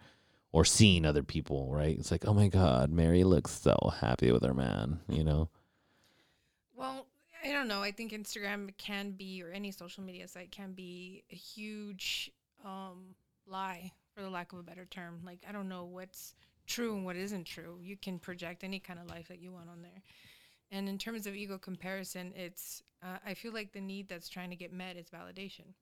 or 0.52 0.64
seeing 0.64 1.06
other 1.06 1.24
people, 1.24 1.70
right? 1.74 1.98
It's 1.98 2.12
like, 2.12 2.26
oh 2.26 2.34
my 2.34 2.48
god, 2.48 2.90
Mary 2.90 3.24
looks 3.26 3.52
so 3.52 3.76
happy 4.00 4.32
with 4.32 4.44
her 4.44 4.54
man, 4.54 5.00
you 5.10 5.24
know. 5.24 5.50
Well, 6.76 7.08
I 7.46 7.52
don't 7.52 7.68
know. 7.68 7.84
I 7.84 7.92
think 7.92 8.12
Instagram 8.12 8.76
can 8.78 9.12
be, 9.12 9.44
or 9.44 9.52
any 9.52 9.72
social 9.72 10.04
media 10.04 10.28
site 10.28 10.52
can 10.52 10.74
be, 10.74 11.24
a 11.32 11.36
huge 11.36 12.32
um, 12.66 13.14
lie 13.46 13.92
for 14.16 14.24
the 14.24 14.30
lack 14.30 14.52
of 14.52 14.60
a 14.60 14.64
better 14.64 14.86
term. 14.86 15.20
Like 15.24 15.40
I 15.48 15.52
don't 15.52 15.70
know 15.70 15.86
what's 15.86 16.34
true 16.66 16.96
and 16.96 17.06
what 17.06 17.16
isn't 17.16 17.46
true. 17.46 17.78
You 17.82 17.98
can 17.98 18.18
project 18.18 18.64
any 18.64 18.80
kind 18.80 19.00
of 19.00 19.08
life 19.10 19.28
that 19.28 19.40
you 19.40 19.52
want 19.52 19.70
on 19.70 19.84
there. 19.84 20.02
And 20.72 20.90
in 20.90 20.98
terms 20.98 21.28
of 21.28 21.36
ego 21.36 21.60
comparison, 21.60 22.34
it's 22.36 22.82
uh, 23.04 23.18
I 23.24 23.36
feel 23.36 23.54
like 23.54 23.74
the 23.74 23.82
need 23.82 24.10
that's 24.10 24.28
trying 24.28 24.50
to 24.50 24.56
get 24.56 24.74
met 24.74 24.98
is 24.98 25.06
validation. 25.10 25.74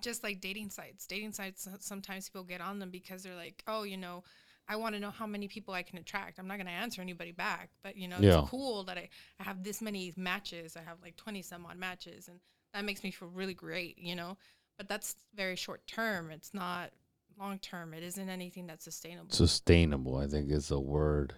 Just 0.00 0.24
like 0.24 0.40
dating 0.40 0.70
sites, 0.70 1.06
dating 1.06 1.32
sites 1.32 1.68
sometimes 1.78 2.28
people 2.28 2.42
get 2.42 2.60
on 2.60 2.80
them 2.80 2.90
because 2.90 3.22
they're 3.22 3.36
like, 3.36 3.62
oh, 3.68 3.84
you 3.84 3.96
know, 3.96 4.24
I 4.68 4.76
want 4.76 4.94
to 4.94 5.00
know 5.00 5.10
how 5.10 5.26
many 5.26 5.48
people 5.48 5.72
I 5.72 5.82
can 5.82 5.98
attract. 5.98 6.38
I'm 6.38 6.46
not 6.46 6.56
going 6.56 6.66
to 6.66 6.72
answer 6.72 7.00
anybody 7.00 7.32
back, 7.32 7.70
but 7.82 7.96
you 7.96 8.06
know, 8.06 8.18
Yeah. 8.20 8.40
it's 8.40 8.50
cool 8.50 8.84
that 8.84 8.98
I, 8.98 9.08
I 9.40 9.44
have 9.44 9.64
this 9.64 9.80
many 9.80 10.12
matches. 10.16 10.76
I 10.76 10.82
have 10.82 10.98
like 11.02 11.16
20 11.16 11.40
some 11.42 11.64
odd 11.66 11.78
matches, 11.78 12.28
and 12.28 12.38
that 12.74 12.84
makes 12.84 13.02
me 13.02 13.10
feel 13.10 13.28
really 13.28 13.54
great, 13.54 13.98
you 13.98 14.14
know. 14.14 14.36
But 14.76 14.88
that's 14.88 15.16
very 15.34 15.56
short 15.56 15.86
term. 15.86 16.30
It's 16.30 16.52
not 16.52 16.90
long 17.38 17.58
term. 17.60 17.94
It 17.94 18.02
isn't 18.02 18.28
anything 18.28 18.66
that's 18.66 18.84
sustainable. 18.84 19.30
Sustainable, 19.30 20.16
I 20.18 20.26
think, 20.26 20.50
is 20.50 20.70
a 20.70 20.78
word 20.78 21.34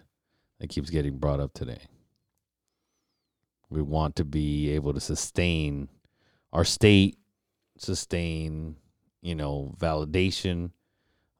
that 0.59 0.69
keeps 0.69 0.89
getting 0.89 1.17
brought 1.17 1.39
up 1.39 1.53
today. 1.53 1.81
We 3.69 3.81
want 3.81 4.17
to 4.17 4.25
be 4.25 4.71
able 4.71 4.93
to 4.93 4.99
sustain 4.99 5.87
our 6.51 6.65
state, 6.65 7.17
sustain, 7.77 8.75
you 9.21 9.35
know, 9.35 9.73
validation. 9.79 10.71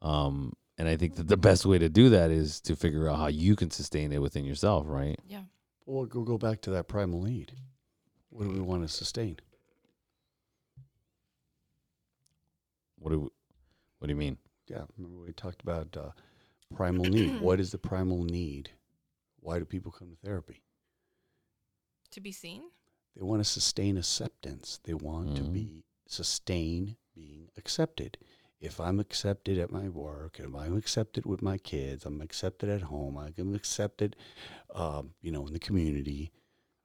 Um, 0.02 0.54
and 0.82 0.90
I 0.90 0.98
think 0.98 1.14
that 1.18 1.28
the 1.28 1.38
best 1.38 1.64
way 1.64 1.78
to 1.78 1.90
do 1.90 2.10
that 2.10 2.32
is 2.32 2.60
to 2.62 2.76
figure 2.76 3.08
out 3.08 3.18
how 3.18 3.28
you 3.28 3.56
can 3.56 3.70
sustain 3.70 4.12
it 4.12 4.20
within 4.20 4.46
yourself, 4.46 4.86
right? 4.88 5.16
yeah. 5.28 5.44
Well, 5.86 6.08
we'll 6.12 6.24
go 6.26 6.40
back 6.40 6.62
to 6.62 6.72
that 6.72 6.88
primal 6.88 7.22
need. 7.22 7.52
What 8.32 8.46
do 8.46 8.50
we 8.50 8.60
want 8.62 8.82
to 8.82 8.88
sustain? 8.88 9.38
What 12.98 13.12
do 13.12 13.20
we, 13.20 13.30
what 14.00 14.08
do 14.08 14.14
you 14.14 14.16
mean? 14.18 14.38
Yeah, 14.68 14.86
remember 14.98 15.24
we 15.24 15.34
talked 15.34 15.62
about 15.62 15.96
uh, 15.96 16.10
primal 16.76 17.06
need. 17.06 17.40
what 17.42 17.60
is 17.60 17.70
the 17.72 17.78
primal 17.78 18.24
need? 18.24 18.72
Why 19.40 19.60
do 19.60 19.66
people 19.66 19.92
come 19.92 20.10
to 20.10 20.16
therapy? 20.28 20.64
To 22.10 22.22
be 22.22 22.32
seen. 22.32 22.64
They 23.16 23.22
want 23.22 23.40
to 23.44 23.50
sustain 23.50 23.98
acceptance. 23.98 24.80
They 24.84 24.96
want 24.96 25.36
to 25.36 25.44
Mhm. 25.44 25.54
be 25.54 25.84
sustain 26.08 26.96
being 27.14 27.50
accepted. 27.56 28.18
If 28.62 28.80
I'm 28.80 29.00
accepted 29.00 29.58
at 29.58 29.72
my 29.72 29.90
work, 29.90 30.40
if 30.40 30.54
I'm 30.56 30.78
accepted 30.78 31.26
with 31.26 31.42
my 31.42 31.58
kids, 31.58 32.06
I'm 32.06 32.22
accepted 32.22 32.70
at 32.70 32.84
home, 32.84 33.18
I'm 33.18 33.56
accepted, 33.56 34.16
um, 34.76 35.12
you 35.22 35.32
know, 35.32 35.48
in 35.48 35.54
the 35.54 35.60
community, 35.60 36.32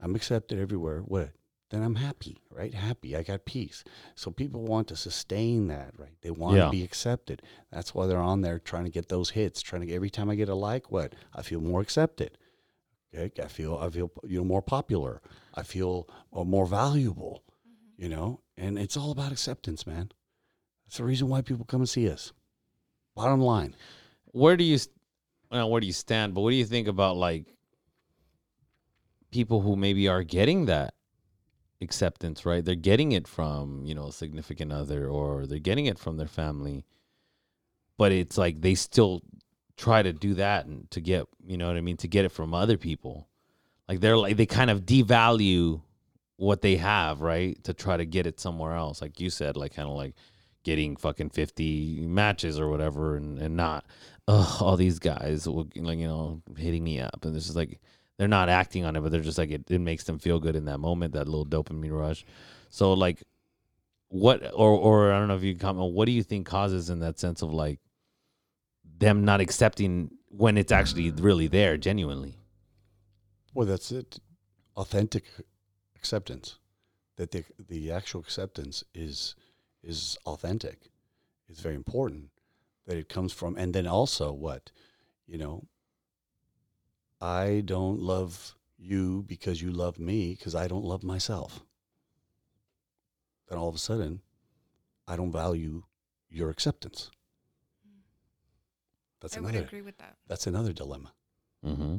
I'm 0.00 0.14
accepted 0.16 0.58
everywhere. 0.58 1.00
What? 1.00 1.30
Then 1.70 1.82
I'm 1.82 1.96
happy, 1.96 2.38
right? 2.50 2.72
Happy. 2.72 3.14
I 3.16 3.22
got 3.22 3.44
peace. 3.44 3.82
So 4.14 4.30
people 4.30 4.62
want 4.62 4.88
to 4.88 4.96
sustain 4.96 5.66
that, 5.66 5.92
right? 5.98 6.16
They 6.22 6.30
want 6.30 6.56
Yeah. 6.56 6.64
to 6.66 6.70
be 6.70 6.82
accepted. 6.84 7.42
That's 7.70 7.92
why 7.94 8.06
they're 8.06 8.18
on 8.18 8.40
there 8.40 8.58
trying 8.58 8.84
to 8.84 8.90
get 8.90 9.08
those 9.08 9.30
hits. 9.30 9.60
Trying 9.62 9.80
to 9.80 9.86
get 9.86 9.96
every 9.96 10.10
time 10.10 10.30
I 10.30 10.36
get 10.36 10.48
a 10.48 10.54
like, 10.54 10.90
what? 10.90 11.14
I 11.34 11.42
feel 11.42 11.60
more 11.60 11.80
accepted. 11.80 12.38
Okay, 13.14 13.42
I 13.42 13.48
feel 13.48 13.76
I 13.78 13.90
feel 13.90 14.10
you 14.24 14.38
know 14.38 14.44
more 14.44 14.62
popular. 14.62 15.20
I 15.54 15.62
feel 15.62 16.08
uh, 16.32 16.44
more 16.44 16.66
valuable. 16.66 17.42
You 17.96 18.10
know, 18.10 18.40
and 18.56 18.78
it's 18.78 18.96
all 18.96 19.10
about 19.10 19.32
acceptance, 19.32 19.86
man. 19.86 20.12
That's 20.87 20.99
the 20.99 21.05
reason 21.05 21.28
why 21.28 21.43
people 21.43 21.64
come 21.64 21.80
and 21.80 21.89
see 21.89 22.09
us. 22.09 22.32
Bottom 23.14 23.41
line, 23.41 23.74
Where 24.32 24.57
do 24.57 24.64
you 24.64 24.78
well, 25.51 25.70
where 25.70 25.80
do 25.80 25.87
you 25.87 25.93
stand? 25.93 26.34
But 26.34 26.43
what 26.43 26.51
do 26.51 26.57
you 26.57 26.64
think 26.64 26.89
about 26.89 27.16
like 27.16 27.47
people 29.30 29.61
who 29.61 29.76
maybe 29.76 30.09
are 30.09 30.22
getting 30.22 30.66
that 30.66 30.95
acceptance, 31.80 32.45
right? 32.45 32.64
They're 32.64 32.74
getting 32.74 33.12
it 33.12 33.28
from, 33.28 33.84
you 33.84 33.95
know, 33.95 34.09
a 34.09 34.12
significant 34.12 34.72
other 34.72 35.09
or 35.09 35.47
they're 35.47 35.59
getting 35.59 35.87
it 35.87 35.99
from 35.99 36.16
their 36.16 36.26
family. 36.26 36.84
But 37.99 38.12
it's 38.12 38.37
like 38.37 38.61
they 38.61 38.74
still 38.74 39.22
try 39.76 40.03
to 40.03 40.12
do 40.12 40.34
that 40.34 40.66
and 40.66 40.91
to 40.91 41.01
get, 41.01 41.26
you 41.47 41.57
know 41.57 41.68
what 41.68 41.76
I 41.76 41.80
mean, 41.80 41.97
to 41.99 42.09
get 42.09 42.24
it 42.24 42.32
from 42.32 42.55
other 42.55 42.76
people. 42.76 43.28
Like 43.89 44.01
they're 44.01 44.16
like 44.16 44.37
they 44.37 44.47
kind 44.47 44.70
of 44.70 44.82
devalue 44.82 45.82
what 46.37 46.61
they 46.61 46.76
have, 46.76 47.20
right? 47.20 47.62
To 47.64 47.72
try 47.72 47.97
to 47.97 48.05
get 48.05 48.26
it 48.26 48.41
somewhere 48.41 48.74
else. 48.74 49.01
Like 49.01 49.20
you 49.20 49.30
said, 49.30 49.57
like 49.57 49.74
kind 49.74 49.89
of 49.89 49.95
like 49.95 50.14
getting 50.66 50.96
fucking 50.96 51.30
50 51.30 52.06
matches 52.06 52.60
or 52.60 52.68
whatever 52.68 53.16
and, 53.16 53.38
and 53.38 53.56
not 53.56 53.86
ugh, 54.28 54.60
all 54.60 54.76
these 54.76 54.98
guys 54.98 55.46
like 55.46 55.74
you 55.76 56.08
know 56.08 56.42
hitting 56.56 56.84
me 56.84 57.00
up 57.00 57.24
and 57.24 57.34
this 57.34 57.48
is 57.48 57.56
like 57.56 57.80
they're 58.18 58.28
not 58.28 58.48
acting 58.48 58.84
on 58.84 58.96
it 58.96 59.00
but 59.00 59.10
they're 59.12 59.20
just 59.20 59.38
like 59.38 59.50
it, 59.50 59.70
it 59.70 59.80
makes 59.80 60.04
them 60.04 60.18
feel 60.18 60.38
good 60.40 60.56
in 60.56 60.64
that 60.64 60.78
moment 60.78 61.14
that 61.14 61.28
little 61.28 61.46
dopamine 61.46 61.96
rush 61.96 62.26
so 62.68 62.92
like 62.92 63.22
what 64.08 64.42
or 64.54 64.70
or 64.70 65.12
i 65.12 65.18
don't 65.18 65.28
know 65.28 65.36
if 65.36 65.42
you 65.42 65.56
comment 65.56 65.92
what 65.92 66.06
do 66.06 66.12
you 66.12 66.22
think 66.22 66.46
causes 66.46 66.90
in 66.90 67.00
that 67.00 67.18
sense 67.18 67.40
of 67.42 67.52
like 67.52 67.78
them 68.98 69.24
not 69.24 69.40
accepting 69.40 70.10
when 70.28 70.58
it's 70.58 70.72
actually 70.72 71.10
really 71.12 71.46
there 71.46 71.76
genuinely 71.76 72.36
well, 73.56 73.66
that's 73.66 73.90
it. 73.90 74.20
Authentic 74.76 75.24
acceptance. 75.96 76.58
That 77.16 77.30
the 77.30 77.42
the 77.58 77.90
actual 77.90 78.20
acceptance 78.20 78.84
is 78.94 79.34
is 79.87 80.18
authentic. 80.26 80.91
It's 81.49 81.61
very 81.61 81.74
important 81.74 82.30
that 82.87 82.97
it 82.97 83.09
comes 83.09 83.32
from, 83.32 83.57
and 83.57 83.72
then 83.74 83.87
also 83.87 84.32
what, 84.32 84.70
you 85.26 85.39
know. 85.39 85.64
I 87.20 87.62
don't 87.64 87.99
love 87.99 88.55
you 88.76 89.24
because 89.26 89.62
you 89.62 89.70
love 89.70 89.99
me 89.99 90.34
because 90.34 90.55
I 90.55 90.68
don't 90.68 90.84
love 90.84 91.03
myself. 91.03 91.61
Then 93.49 93.59
all 93.59 93.68
of 93.70 93.74
a 93.74 93.78
sudden, 93.78 94.20
I 95.09 95.16
don't 95.16 95.32
value 95.32 95.84
your 96.28 96.51
acceptance. 96.51 97.11
That's 99.20 99.37
I 99.37 99.41
would 99.41 99.51
another. 99.51 99.66
agree 99.66 99.82
with 99.82 99.97
that. 99.99 100.16
That's 100.26 100.47
another 100.47 100.72
dilemma. 100.72 101.12
mm-hmm. 101.64 101.97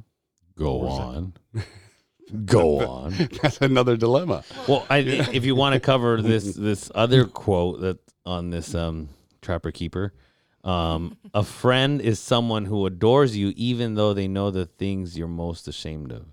go 0.55 0.87
on 0.87 1.33
go 2.45 2.87
on 2.87 3.11
That's 3.41 3.61
another 3.61 3.97
dilemma. 3.97 4.43
Well, 4.67 4.85
I, 4.89 4.99
if 4.99 5.45
you 5.45 5.55
want 5.55 5.73
to 5.73 5.79
cover 5.79 6.21
this 6.21 6.55
this 6.55 6.91
other 6.93 7.25
quote 7.25 7.81
that 7.81 7.99
on 8.25 8.49
this 8.49 8.75
um, 8.75 9.09
trapper 9.41 9.71
keeper, 9.71 10.13
um, 10.63 11.17
a 11.33 11.43
friend 11.43 12.01
is 12.01 12.19
someone 12.19 12.65
who 12.65 12.85
adores 12.85 13.37
you 13.37 13.53
even 13.55 13.95
though 13.95 14.13
they 14.13 14.27
know 14.27 14.51
the 14.51 14.65
things 14.65 15.17
you're 15.17 15.27
most 15.27 15.67
ashamed 15.67 16.11
of. 16.11 16.25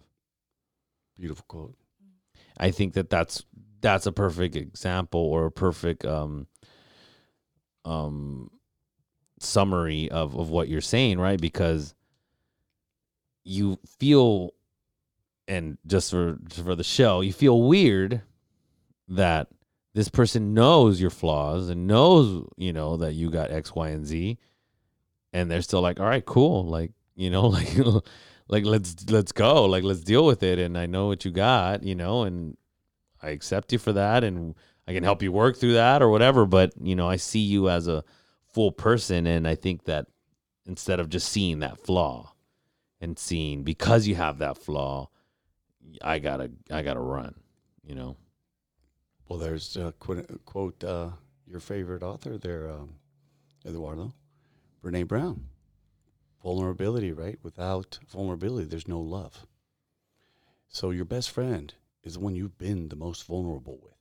Beautiful 1.19 1.45
quote. 1.47 1.77
I 2.59 2.71
think 2.71 2.95
that 2.95 3.11
that's 3.11 3.45
that's 3.81 4.07
a 4.07 4.13
perfect 4.13 4.57
example 4.57 5.21
or 5.21 5.47
a 5.47 5.53
perfect 5.53 6.05
um, 6.05 6.47
um, 7.85 8.51
summary 9.39 10.11
of 10.11 10.37
of 10.37 10.51
what 10.51 10.69
you're 10.69 10.81
saying, 10.81 11.19
right? 11.19 11.41
Because 11.41 11.95
you 13.45 13.79
feel, 14.01 14.54
and 15.49 15.79
just 15.87 16.11
for 16.11 16.39
just 16.49 16.65
for 16.65 16.75
the 16.75 16.85
show, 16.85 17.21
you 17.21 17.33
feel 17.33 17.63
weird 17.63 18.23
that 19.09 19.49
this 19.95 20.09
person 20.09 20.55
knows 20.55 21.01
your 21.01 21.11
flaws 21.11 21.69
and 21.69 21.87
knows 21.87 22.47
you 22.57 22.73
know 22.73 22.97
that 22.97 23.15
you 23.15 23.31
got 23.31 23.51
X, 23.51 23.75
Y, 23.75 23.89
and 23.89 24.07
Z, 24.07 24.39
and 25.33 25.51
they're 25.51 25.63
still 25.63 25.81
like, 25.81 26.01
all 26.01 26.07
right, 26.07 26.25
cool, 26.25 26.65
like 26.67 26.93
you 27.15 27.31
know, 27.31 27.47
like 27.49 27.77
like 28.49 28.65
let's 28.65 29.09
let's 29.11 29.33
go, 29.33 29.65
like 29.65 29.85
let's 29.85 30.01
deal 30.03 30.27
with 30.27 30.43
it, 30.43 30.59
and 30.59 30.77
I 30.77 30.87
know 30.87 31.07
what 31.07 31.25
you 31.25 31.31
got, 31.31 31.83
you 31.83 31.95
know, 31.95 32.23
and 32.23 32.57
I 33.23 33.31
accept 33.31 33.73
you 33.73 33.79
for 33.79 33.93
that, 33.93 34.25
and 34.25 34.55
I 34.87 34.93
can 34.93 35.05
help 35.05 35.23
you 35.23 35.33
work 35.33 35.57
through 35.57 35.75
that 35.75 36.03
or 36.03 36.09
whatever. 36.09 36.47
But 36.47 36.73
you 36.81 36.97
know, 36.97 37.09
I 37.09 37.17
see 37.17 37.41
you 37.41 37.69
as 37.69 37.87
a 37.89 38.05
full 38.53 38.73
person, 38.73 39.27
and 39.27 39.47
I 39.47 39.55
think 39.55 39.85
that 39.85 40.07
instead 40.67 41.01
of 41.01 41.09
just 41.09 41.29
seeing 41.29 41.61
that 41.61 41.79
flaw 41.79 42.33
and 43.01 43.19
seeing 43.19 43.63
because 43.63 44.07
you 44.07 44.15
have 44.15 44.39
that 44.39 44.59
flaw, 44.59 45.09
I 46.03 46.19
gotta 46.19 46.51
I 46.71 46.83
gotta 46.83 47.01
run, 47.01 47.35
you 47.83 47.95
know. 47.95 48.17
Well, 49.29 49.39
there's 49.39 49.77
a 49.77 49.93
quote, 49.99 50.45
quote 50.45 50.85
uh, 50.85 51.11
your 51.47 51.61
favorite 51.61 52.03
author 52.03 52.37
there, 52.39 52.71
um, 52.71 52.95
Eduardo, 53.67 54.13
Brene 54.83 55.09
Brown. 55.09 55.47
Vulnerability, 56.43 57.11
right? 57.11 57.39
Without 57.43 57.99
vulnerability, 58.11 58.67
there's 58.67 58.87
no 58.87 59.01
love. 59.01 59.47
So 60.69 60.91
your 60.91 61.07
best 61.07 61.31
friend 61.31 61.73
is 62.03 62.15
the 62.15 62.21
one 62.21 62.35
you've 62.37 62.59
been 62.59 62.91
the 62.91 62.97
most 62.97 63.25
vulnerable 63.25 63.79
with. 63.83 63.95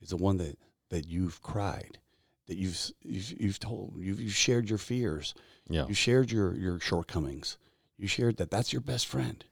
Is 0.00 0.10
the 0.10 0.16
one 0.16 0.36
that, 0.36 0.56
that 0.90 1.08
you've 1.08 1.42
cried, 1.42 1.98
that 2.46 2.56
you've 2.56 2.78
you've, 3.02 3.40
you've 3.40 3.58
told, 3.58 3.94
you've, 3.98 4.20
you've 4.20 4.34
shared 4.36 4.68
your 4.68 4.78
fears, 4.78 5.34
Yeah. 5.68 5.86
you 5.88 5.94
shared 5.94 6.30
your 6.30 6.54
your 6.54 6.78
shortcomings. 6.78 7.58
You 7.96 8.06
shared 8.06 8.36
that. 8.36 8.50
That's 8.50 8.72
your 8.72 8.82
best 8.82 9.06
friend. 9.06 9.44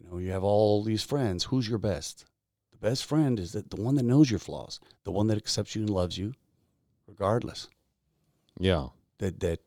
You 0.00 0.10
know, 0.10 0.18
you 0.18 0.30
have 0.32 0.44
all 0.44 0.82
these 0.82 1.02
friends. 1.02 1.44
Who's 1.44 1.68
your 1.68 1.78
best? 1.78 2.24
The 2.70 2.78
best 2.78 3.04
friend 3.04 3.38
is 3.40 3.52
that 3.52 3.70
the 3.70 3.80
one 3.80 3.96
that 3.96 4.04
knows 4.04 4.30
your 4.30 4.38
flaws, 4.38 4.80
the 5.04 5.10
one 5.10 5.26
that 5.28 5.36
accepts 5.36 5.74
you 5.74 5.82
and 5.82 5.90
loves 5.90 6.16
you, 6.16 6.34
regardless. 7.06 7.68
Yeah. 8.58 8.88
That 9.18 9.40
that 9.40 9.60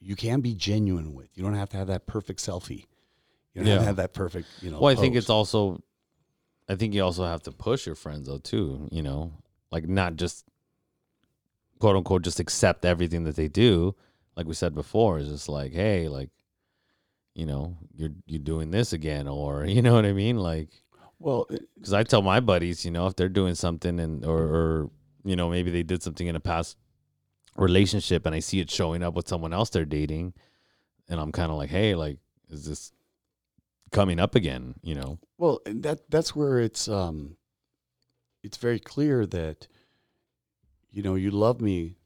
you 0.00 0.16
can 0.16 0.40
be 0.40 0.54
genuine 0.54 1.14
with. 1.14 1.28
You 1.34 1.42
don't 1.42 1.54
have 1.54 1.68
to 1.70 1.76
have 1.76 1.88
that 1.88 2.06
perfect 2.06 2.40
selfie. 2.40 2.86
You 3.54 3.62
don't 3.62 3.66
have 3.66 3.80
to 3.80 3.86
have 3.86 3.96
that 3.96 4.12
perfect, 4.12 4.48
you 4.60 4.70
know. 4.70 4.80
Well, 4.80 4.92
I 4.92 5.00
think 5.00 5.16
it's 5.16 5.30
also, 5.30 5.82
I 6.68 6.74
think 6.74 6.94
you 6.94 7.02
also 7.02 7.24
have 7.24 7.42
to 7.44 7.52
push 7.52 7.86
your 7.86 7.94
friends 7.94 8.26
though 8.26 8.38
too. 8.38 8.88
You 8.90 9.02
know, 9.02 9.32
like 9.70 9.88
not 9.88 10.16
just 10.16 10.44
quote 11.78 11.96
unquote 11.96 12.22
just 12.22 12.40
accept 12.40 12.84
everything 12.84 13.24
that 13.24 13.36
they 13.36 13.48
do. 13.48 13.94
Like 14.36 14.46
we 14.46 14.54
said 14.54 14.74
before, 14.74 15.18
is 15.18 15.28
just 15.28 15.48
like, 15.48 15.72
hey, 15.72 16.08
like, 16.08 16.28
you 17.36 17.44
know, 17.44 17.76
you're 17.94 18.14
you're 18.26 18.40
doing 18.42 18.70
this 18.70 18.94
again, 18.94 19.28
or 19.28 19.64
you 19.76 19.82
know 19.82 19.94
what 19.94 20.06
I 20.06 20.12
mean, 20.12 20.38
like. 20.38 20.70
Well, 21.18 21.46
because 21.74 21.94
I 21.94 22.02
tell 22.02 22.20
my 22.20 22.40
buddies, 22.40 22.84
you 22.84 22.90
know, 22.90 23.06
if 23.06 23.16
they're 23.16 23.30
doing 23.30 23.54
something 23.54 23.98
and 24.00 24.22
or, 24.24 24.38
or 24.38 24.90
you 25.24 25.34
know 25.36 25.48
maybe 25.48 25.70
they 25.70 25.82
did 25.82 26.02
something 26.02 26.26
in 26.26 26.36
a 26.36 26.40
past 26.40 26.76
relationship 27.56 28.26
and 28.26 28.34
I 28.34 28.40
see 28.40 28.60
it 28.60 28.70
showing 28.70 29.02
up 29.02 29.14
with 29.14 29.26
someone 29.26 29.54
else 29.54 29.70
they're 29.70 29.86
dating, 29.86 30.34
and 31.08 31.20
I'm 31.20 31.32
kind 31.32 31.50
of 31.50 31.56
like, 31.56 31.70
hey, 31.70 31.94
like, 31.94 32.18
is 32.50 32.66
this 32.66 32.92
coming 33.92 34.20
up 34.20 34.34
again? 34.34 34.74
You 34.82 34.94
know, 34.96 35.18
Well, 35.38 35.60
that 35.66 36.10
that's 36.10 36.36
where 36.36 36.60
it's 36.60 36.86
um 36.88 37.36
it's 38.42 38.58
very 38.58 38.78
clear 38.78 39.26
that 39.26 39.68
you 40.90 41.02
know, 41.02 41.14
you 41.14 41.30
love 41.30 41.60
me 41.60 41.96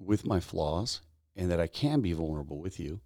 with 0.00 0.26
my 0.26 0.40
flaws 0.40 1.02
and 1.36 1.50
that 1.50 1.60
I 1.60 1.68
can 1.68 2.00
be 2.00 2.12
vulnerable 2.12 2.58
with 2.58 2.80
you. 2.80 3.00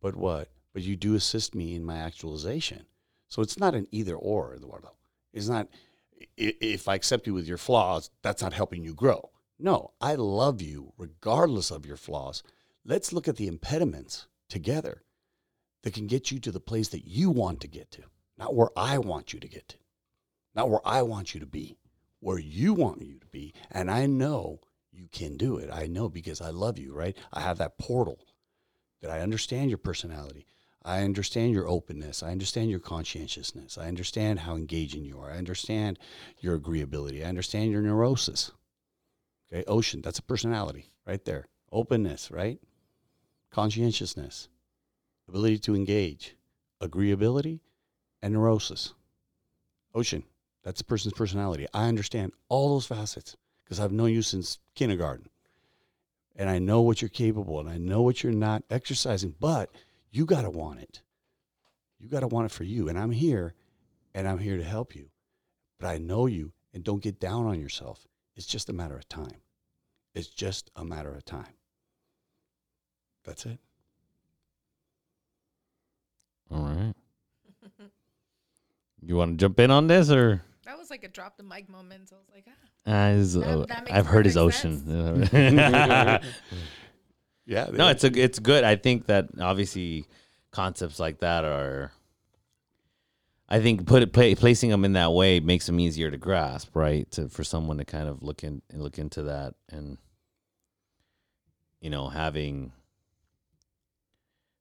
But 0.00 0.14
what? 0.14 0.48
But 0.74 0.82
you 0.82 0.96
do 0.96 1.14
assist 1.14 1.54
me 1.54 1.74
in 1.74 1.84
my 1.84 1.96
actualization. 1.96 2.84
So 3.28 3.40
it's 3.40 3.58
not 3.58 3.74
an 3.74 3.86
either 3.90 4.14
or, 4.14 4.54
Eduardo. 4.54 4.92
It's 5.32 5.48
not 5.48 5.68
if 6.36 6.86
I 6.88 6.94
accept 6.94 7.26
you 7.26 7.34
with 7.34 7.48
your 7.48 7.58
flaws, 7.58 8.10
that's 8.22 8.42
not 8.42 8.52
helping 8.52 8.84
you 8.84 8.94
grow. 8.94 9.30
No, 9.58 9.92
I 10.00 10.14
love 10.16 10.60
you 10.60 10.92
regardless 10.98 11.70
of 11.70 11.86
your 11.86 11.96
flaws. 11.96 12.42
Let's 12.84 13.12
look 13.12 13.28
at 13.28 13.36
the 13.36 13.46
impediments 13.46 14.26
together 14.48 15.02
that 15.82 15.94
can 15.94 16.06
get 16.06 16.30
you 16.30 16.38
to 16.40 16.52
the 16.52 16.60
place 16.60 16.88
that 16.88 17.06
you 17.06 17.30
want 17.30 17.60
to 17.62 17.68
get 17.68 17.90
to 17.92 18.02
not 18.36 18.54
where 18.54 18.70
I 18.76 18.98
want 18.98 19.32
you 19.32 19.40
to 19.40 19.48
get 19.48 19.68
to, 19.68 19.76
not 20.54 20.70
where 20.70 20.80
I 20.84 21.02
want 21.02 21.34
you 21.34 21.40
to 21.40 21.46
be, 21.46 21.76
where 22.20 22.38
you 22.38 22.74
want 22.74 23.02
you 23.02 23.18
to 23.18 23.26
be. 23.26 23.54
And 23.70 23.90
I 23.90 24.06
know 24.06 24.60
you 24.92 25.08
can 25.10 25.36
do 25.36 25.56
it. 25.56 25.70
I 25.72 25.86
know 25.86 26.08
because 26.08 26.40
I 26.40 26.50
love 26.50 26.78
you, 26.78 26.94
right? 26.94 27.16
I 27.32 27.40
have 27.40 27.58
that 27.58 27.78
portal 27.78 28.18
that 29.02 29.10
I 29.10 29.20
understand 29.20 29.70
your 29.70 29.78
personality. 29.78 30.46
I 30.84 31.02
understand 31.02 31.52
your 31.52 31.66
openness. 31.66 32.22
I 32.22 32.30
understand 32.30 32.70
your 32.70 32.80
conscientiousness. 32.80 33.78
I 33.78 33.88
understand 33.88 34.40
how 34.40 34.54
engaging 34.54 35.04
you 35.04 35.18
are. 35.18 35.30
I 35.30 35.38
understand 35.38 35.98
your 36.40 36.58
agreeability. 36.58 37.24
I 37.24 37.28
understand 37.28 37.72
your 37.72 37.80
neurosis. 37.80 38.52
Okay, 39.50 39.64
ocean, 39.66 40.02
that's 40.02 40.18
a 40.18 40.22
personality 40.22 40.90
right 41.06 41.24
there. 41.24 41.48
Openness, 41.72 42.30
right? 42.30 42.60
Conscientiousness, 43.50 44.48
ability 45.28 45.58
to 45.60 45.74
engage, 45.74 46.36
agreeability, 46.82 47.60
and 48.20 48.34
neurosis. 48.34 48.92
Ocean, 49.94 50.24
that's 50.62 50.80
a 50.80 50.84
person's 50.84 51.14
personality. 51.14 51.66
I 51.72 51.88
understand 51.88 52.32
all 52.48 52.74
those 52.74 52.86
facets 52.86 53.36
because 53.64 53.80
I've 53.80 53.92
known 53.92 54.12
you 54.12 54.22
since 54.22 54.58
kindergarten. 54.74 55.28
And 56.36 56.50
I 56.50 56.58
know 56.58 56.80
what 56.82 57.00
you're 57.00 57.08
capable 57.08 57.60
and 57.60 57.68
I 57.68 57.78
know 57.78 58.02
what 58.02 58.22
you're 58.22 58.32
not 58.32 58.64
exercising, 58.68 59.34
but 59.38 59.70
you 60.14 60.24
got 60.24 60.42
to 60.42 60.50
want 60.50 60.80
it. 60.80 61.02
You 61.98 62.08
got 62.08 62.20
to 62.20 62.28
want 62.28 62.46
it 62.46 62.54
for 62.54 62.62
you. 62.62 62.88
And 62.88 62.96
I'm 62.98 63.10
here 63.10 63.54
and 64.14 64.28
I'm 64.28 64.38
here 64.38 64.56
to 64.56 64.62
help 64.62 64.94
you. 64.94 65.10
But 65.80 65.88
I 65.88 65.98
know 65.98 66.26
you 66.26 66.52
and 66.72 66.84
don't 66.84 67.02
get 67.02 67.18
down 67.18 67.46
on 67.46 67.60
yourself. 67.60 68.06
It's 68.36 68.46
just 68.46 68.68
a 68.68 68.72
matter 68.72 68.96
of 68.96 69.08
time. 69.08 69.42
It's 70.14 70.28
just 70.28 70.70
a 70.76 70.84
matter 70.84 71.12
of 71.12 71.24
time. 71.24 71.54
That's 73.24 73.44
it. 73.46 73.58
all 76.50 76.62
right. 76.62 76.94
You 79.06 79.16
want 79.16 79.32
to 79.32 79.36
jump 79.36 79.60
in 79.60 79.70
on 79.70 79.86
this 79.86 80.10
or? 80.10 80.42
That 80.64 80.78
was 80.78 80.88
like 80.88 81.04
a 81.04 81.08
drop 81.08 81.36
the 81.36 81.42
mic 81.42 81.68
moment. 81.68 82.08
So 82.08 82.16
I 82.16 82.18
was 82.18 82.28
like, 82.32 82.46
ah. 82.48 82.52
Uh, 82.86 83.16
that, 83.42 83.60
uh, 83.60 83.66
that 83.66 83.92
I've 83.92 84.06
heard 84.06 84.24
his 84.24 84.36
perfect 84.36 84.64
ocean. 84.64 85.28
Yeah. 87.46 87.68
no, 87.72 87.88
it's 87.88 88.04
a 88.04 88.12
it's 88.14 88.38
good. 88.38 88.64
I 88.64 88.76
think 88.76 89.06
that 89.06 89.28
obviously 89.40 90.06
concepts 90.50 90.98
like 90.98 91.20
that 91.20 91.44
are. 91.44 91.92
I 93.46 93.60
think 93.60 93.86
put 93.86 94.02
it 94.02 94.12
pla 94.12 94.34
placing 94.34 94.70
them 94.70 94.84
in 94.84 94.94
that 94.94 95.12
way 95.12 95.38
makes 95.38 95.66
them 95.66 95.78
easier 95.78 96.10
to 96.10 96.16
grasp, 96.16 96.74
right? 96.74 97.10
To 97.12 97.28
for 97.28 97.44
someone 97.44 97.76
to 97.78 97.84
kind 97.84 98.08
of 98.08 98.22
look 98.22 98.42
in 98.42 98.62
and 98.70 98.82
look 98.82 98.98
into 98.98 99.24
that 99.24 99.54
and 99.70 99.98
you 101.80 101.90
know 101.90 102.08
having 102.08 102.72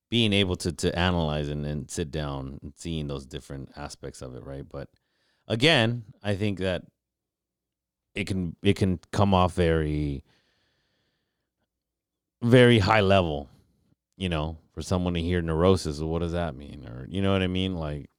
being 0.10 0.34
able 0.34 0.56
to 0.58 0.72
to 0.72 1.00
analyze 1.00 1.48
and, 1.48 1.66
and 1.66 1.90
sit 1.90 2.12
down 2.12 2.60
and 2.62 2.74
seeing 2.76 3.08
those 3.08 3.26
different 3.26 3.72
aspects 3.78 4.22
of 4.22 4.36
it, 4.36 4.44
right? 4.44 4.66
But 4.70 4.90
again, 5.48 6.04
I 6.22 6.36
think 6.36 6.60
that 6.60 6.84
it 8.14 8.28
can 8.28 8.56
it 8.62 8.76
can 8.76 9.00
come 9.12 9.34
off 9.34 9.54
very 9.54 10.24
very 12.44 12.80
high 12.80 13.02
level, 13.02 13.50
you 14.18 14.30
know, 14.30 14.58
for 14.74 14.82
someone 14.82 15.14
to 15.16 15.22
hear 15.22 15.42
neurosis, 15.42 16.00
what 16.00 16.20
does 16.20 16.34
that 16.34 16.56
mean? 16.56 16.86
Or 16.88 17.06
you 17.10 17.22
know 17.22 17.32
what 17.32 17.42
I 17.42 17.48
mean? 17.48 17.76
Like 17.76 18.10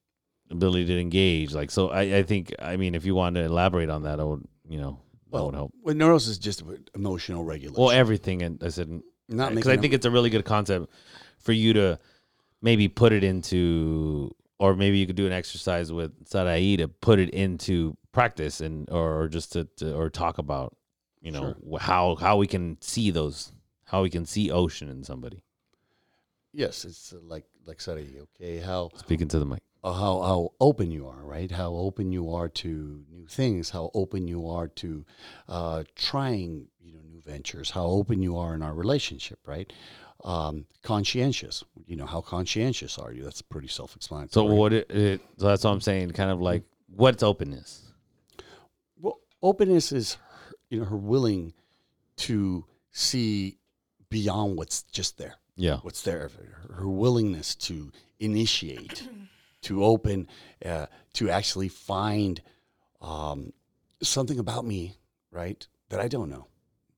ability 0.50 0.86
to 0.86 1.00
engage. 1.00 1.52
Like 1.54 1.70
so 1.70 1.88
I, 1.90 2.18
I 2.18 2.22
think 2.22 2.54
I 2.60 2.76
mean 2.76 2.94
if 2.94 3.04
you 3.04 3.14
wanted 3.14 3.40
to 3.40 3.46
elaborate 3.46 3.90
on 3.90 4.02
that, 4.04 4.20
I 4.20 4.24
would 4.24 4.44
you 4.68 4.78
know 4.78 5.00
that 5.26 5.30
Well, 5.30 5.46
would 5.46 5.54
help. 5.54 5.72
well, 5.82 5.94
neurosis 5.94 6.30
is 6.30 6.38
just 6.38 6.62
emotional 6.94 7.44
regulation. 7.44 7.80
Well 7.80 7.90
everything 7.90 8.42
and 8.42 8.62
I 8.62 8.68
said 8.68 9.00
not 9.28 9.54
because 9.54 9.68
I 9.68 9.76
think 9.76 9.94
it's 9.94 10.06
a 10.06 10.10
really 10.10 10.30
good 10.30 10.44
concept 10.44 10.90
for 11.38 11.52
you 11.52 11.72
to 11.74 11.98
maybe 12.62 12.88
put 12.88 13.12
it 13.12 13.24
into 13.24 14.34
or 14.58 14.76
maybe 14.76 14.98
you 14.98 15.06
could 15.06 15.16
do 15.16 15.26
an 15.26 15.32
exercise 15.32 15.92
with 15.92 16.12
Sarai 16.26 16.76
to 16.76 16.88
put 16.88 17.18
it 17.18 17.30
into 17.30 17.96
practice 18.12 18.60
and 18.60 18.88
or 18.90 19.28
just 19.28 19.52
to, 19.52 19.64
to 19.76 19.94
or 19.94 20.08
talk 20.08 20.38
about 20.38 20.76
you 21.20 21.32
know 21.32 21.54
wh- 21.70 21.80
how 21.82 22.14
how 22.14 22.36
we 22.36 22.46
can 22.46 22.76
see 22.80 23.10
those 23.10 23.50
how 23.94 24.02
we 24.02 24.10
can 24.10 24.26
see 24.26 24.50
ocean 24.50 24.88
in 24.88 25.04
somebody 25.04 25.40
yes, 26.54 26.84
it's 26.84 27.12
uh, 27.12 27.18
like 27.22 27.44
like 27.66 27.80
Sari, 27.80 28.18
okay, 28.20 28.58
how 28.58 28.90
speaking 28.96 29.28
to 29.28 29.38
the 29.38 29.46
mic 29.46 29.62
uh, 29.82 29.92
how 29.92 30.22
how 30.22 30.52
open 30.60 30.90
you 30.90 31.06
are, 31.08 31.22
right? 31.22 31.50
How 31.50 31.74
open 31.74 32.12
you 32.12 32.32
are 32.32 32.48
to 32.48 33.04
new 33.10 33.26
things, 33.26 33.70
how 33.70 33.90
open 33.94 34.26
you 34.28 34.48
are 34.48 34.68
to 34.68 35.04
uh, 35.48 35.84
trying, 35.94 36.68
you 36.80 36.92
know, 36.94 37.00
new 37.06 37.20
ventures, 37.20 37.70
how 37.70 37.84
open 37.84 38.22
you 38.22 38.38
are 38.38 38.54
in 38.54 38.62
our 38.62 38.74
relationship, 38.74 39.40
right? 39.46 39.72
Um, 40.24 40.66
conscientious, 40.82 41.64
you 41.86 41.96
know, 41.96 42.06
how 42.06 42.22
conscientious 42.22 42.98
are 42.98 43.12
you? 43.12 43.24
That's 43.24 43.42
pretty 43.42 43.68
self-explanatory. 43.68 44.32
So 44.32 44.54
what 44.54 44.72
it, 44.72 44.90
it 44.90 45.20
so 45.36 45.48
that's 45.48 45.64
what 45.64 45.72
I'm 45.72 45.82
saying 45.82 46.12
kind 46.12 46.30
of 46.30 46.40
like 46.40 46.62
what's 46.88 47.22
openness 47.22 47.92
Well, 48.98 49.18
openness 49.42 49.92
is, 49.92 50.14
her, 50.14 50.54
you 50.70 50.78
know, 50.78 50.86
her 50.86 50.96
willing 50.96 51.52
to 52.16 52.64
see 52.92 53.58
beyond 54.18 54.56
what's 54.58 54.78
just 54.98 55.12
there. 55.18 55.36
yeah 55.66 55.78
what's 55.86 56.02
there, 56.08 56.24
her- 56.36 56.74
her 56.80 56.88
willingness 57.04 57.48
to 57.68 57.76
initiate, 58.28 58.96
to 59.66 59.72
open, 59.92 60.18
uh, 60.72 60.86
to 61.18 61.24
actually 61.38 61.68
find 61.68 62.34
um, 63.00 63.52
something 64.02 64.38
about 64.38 64.64
me, 64.64 64.82
right, 65.30 65.60
that 65.90 66.00
I 66.00 66.08
don't 66.14 66.30
know. 66.34 66.46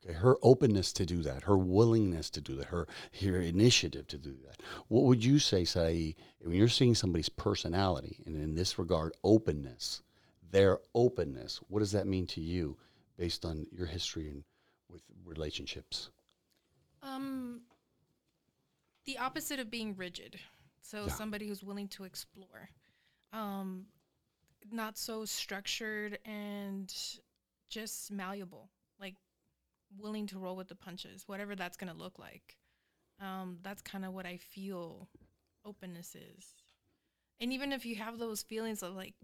Okay, 0.04 0.14
her 0.26 0.36
openness 0.42 0.92
to 0.98 1.04
do 1.14 1.18
that, 1.28 1.40
her 1.50 1.58
willingness 1.58 2.30
to 2.30 2.40
do 2.40 2.54
that, 2.58 2.68
her 2.74 2.86
her 3.22 3.40
initiative 3.40 4.06
to 4.08 4.18
do 4.18 4.34
that. 4.46 4.56
What 4.88 5.04
would 5.08 5.22
you 5.24 5.38
say, 5.38 5.64
Sai, 5.64 6.14
when 6.40 6.56
you're 6.58 6.68
seeing 6.78 6.94
somebody's 6.94 7.28
personality, 7.46 8.14
and 8.26 8.34
in 8.46 8.54
this 8.54 8.78
regard, 8.78 9.10
openness, 9.34 10.02
their 10.50 10.78
openness? 10.94 11.60
What 11.68 11.80
does 11.80 11.92
that 11.92 12.06
mean 12.06 12.26
to 12.34 12.40
you, 12.40 12.76
based 13.16 13.44
on 13.44 13.66
your 13.78 13.86
history 13.96 14.26
and 14.32 14.44
with 14.92 15.02
relationships? 15.24 16.10
Um, 17.02 17.62
the 19.04 19.18
opposite 19.18 19.60
of 19.60 19.70
being 19.70 19.96
rigid. 19.96 20.40
So 20.80 21.06
Yeah. 21.06 21.12
somebody 21.14 21.48
who's 21.48 21.62
willing 21.62 21.88
to 21.88 22.04
explore. 22.04 22.70
Um, 23.32 23.86
not 24.70 24.96
so 24.96 25.24
structured 25.24 26.18
and 26.24 26.92
just 27.68 28.10
malleable, 28.10 28.70
like 28.98 29.16
willing 29.96 30.26
to 30.28 30.38
roll 30.38 30.56
with 30.56 30.68
the 30.68 30.74
punches, 30.74 31.26
whatever 31.28 31.54
that's 31.54 31.76
gonna 31.76 31.94
look 31.94 32.18
like. 32.18 32.58
Um, 33.18 33.58
that's 33.62 33.82
kind 33.82 34.04
of 34.04 34.12
what 34.12 34.26
I 34.26 34.36
feel 34.36 35.08
openness 35.64 36.14
is. 36.14 36.54
And 37.40 37.52
even 37.52 37.72
if 37.72 37.84
you 37.84 37.96
have 37.96 38.18
those 38.18 38.42
feelings 38.42 38.82
of 38.82 38.94
like, 38.94 39.14